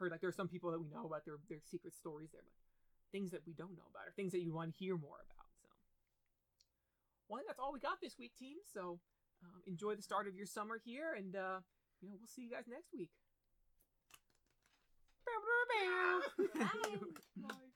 heard. 0.02 0.10
Like 0.10 0.20
there 0.20 0.30
are 0.34 0.40
some 0.40 0.48
people 0.50 0.72
that 0.74 0.80
we 0.82 0.88
know 0.90 1.06
about 1.06 1.22
their 1.24 1.38
their 1.48 1.62
secret 1.70 1.94
stories 1.94 2.30
there, 2.34 2.42
but 2.42 2.54
things 3.14 3.30
that 3.30 3.46
we 3.46 3.52
don't 3.54 3.78
know 3.78 3.86
about 3.94 4.08
or 4.10 4.12
things 4.16 4.32
that 4.34 4.42
you 4.42 4.50
want 4.52 4.72
to 4.72 4.76
hear 4.76 4.96
more 4.98 5.22
about. 5.22 5.46
So, 5.62 5.68
well, 7.28 7.42
that's 7.46 7.60
all 7.62 7.72
we 7.72 7.78
got 7.80 8.00
this 8.02 8.18
week, 8.18 8.32
team. 8.34 8.58
So 8.74 8.98
um, 9.44 9.62
enjoy 9.66 9.94
the 9.94 10.02
start 10.02 10.26
of 10.26 10.34
your 10.34 10.46
summer 10.46 10.80
here, 10.82 11.14
and 11.14 11.36
uh, 11.36 11.60
you 12.00 12.08
know 12.08 12.16
we'll 12.18 12.26
see 12.32 12.42
you 12.42 12.50
guys 12.50 12.64
next 12.66 12.90
week. 12.92 13.10
Bye. 16.54 16.98
Bye. 17.36 17.69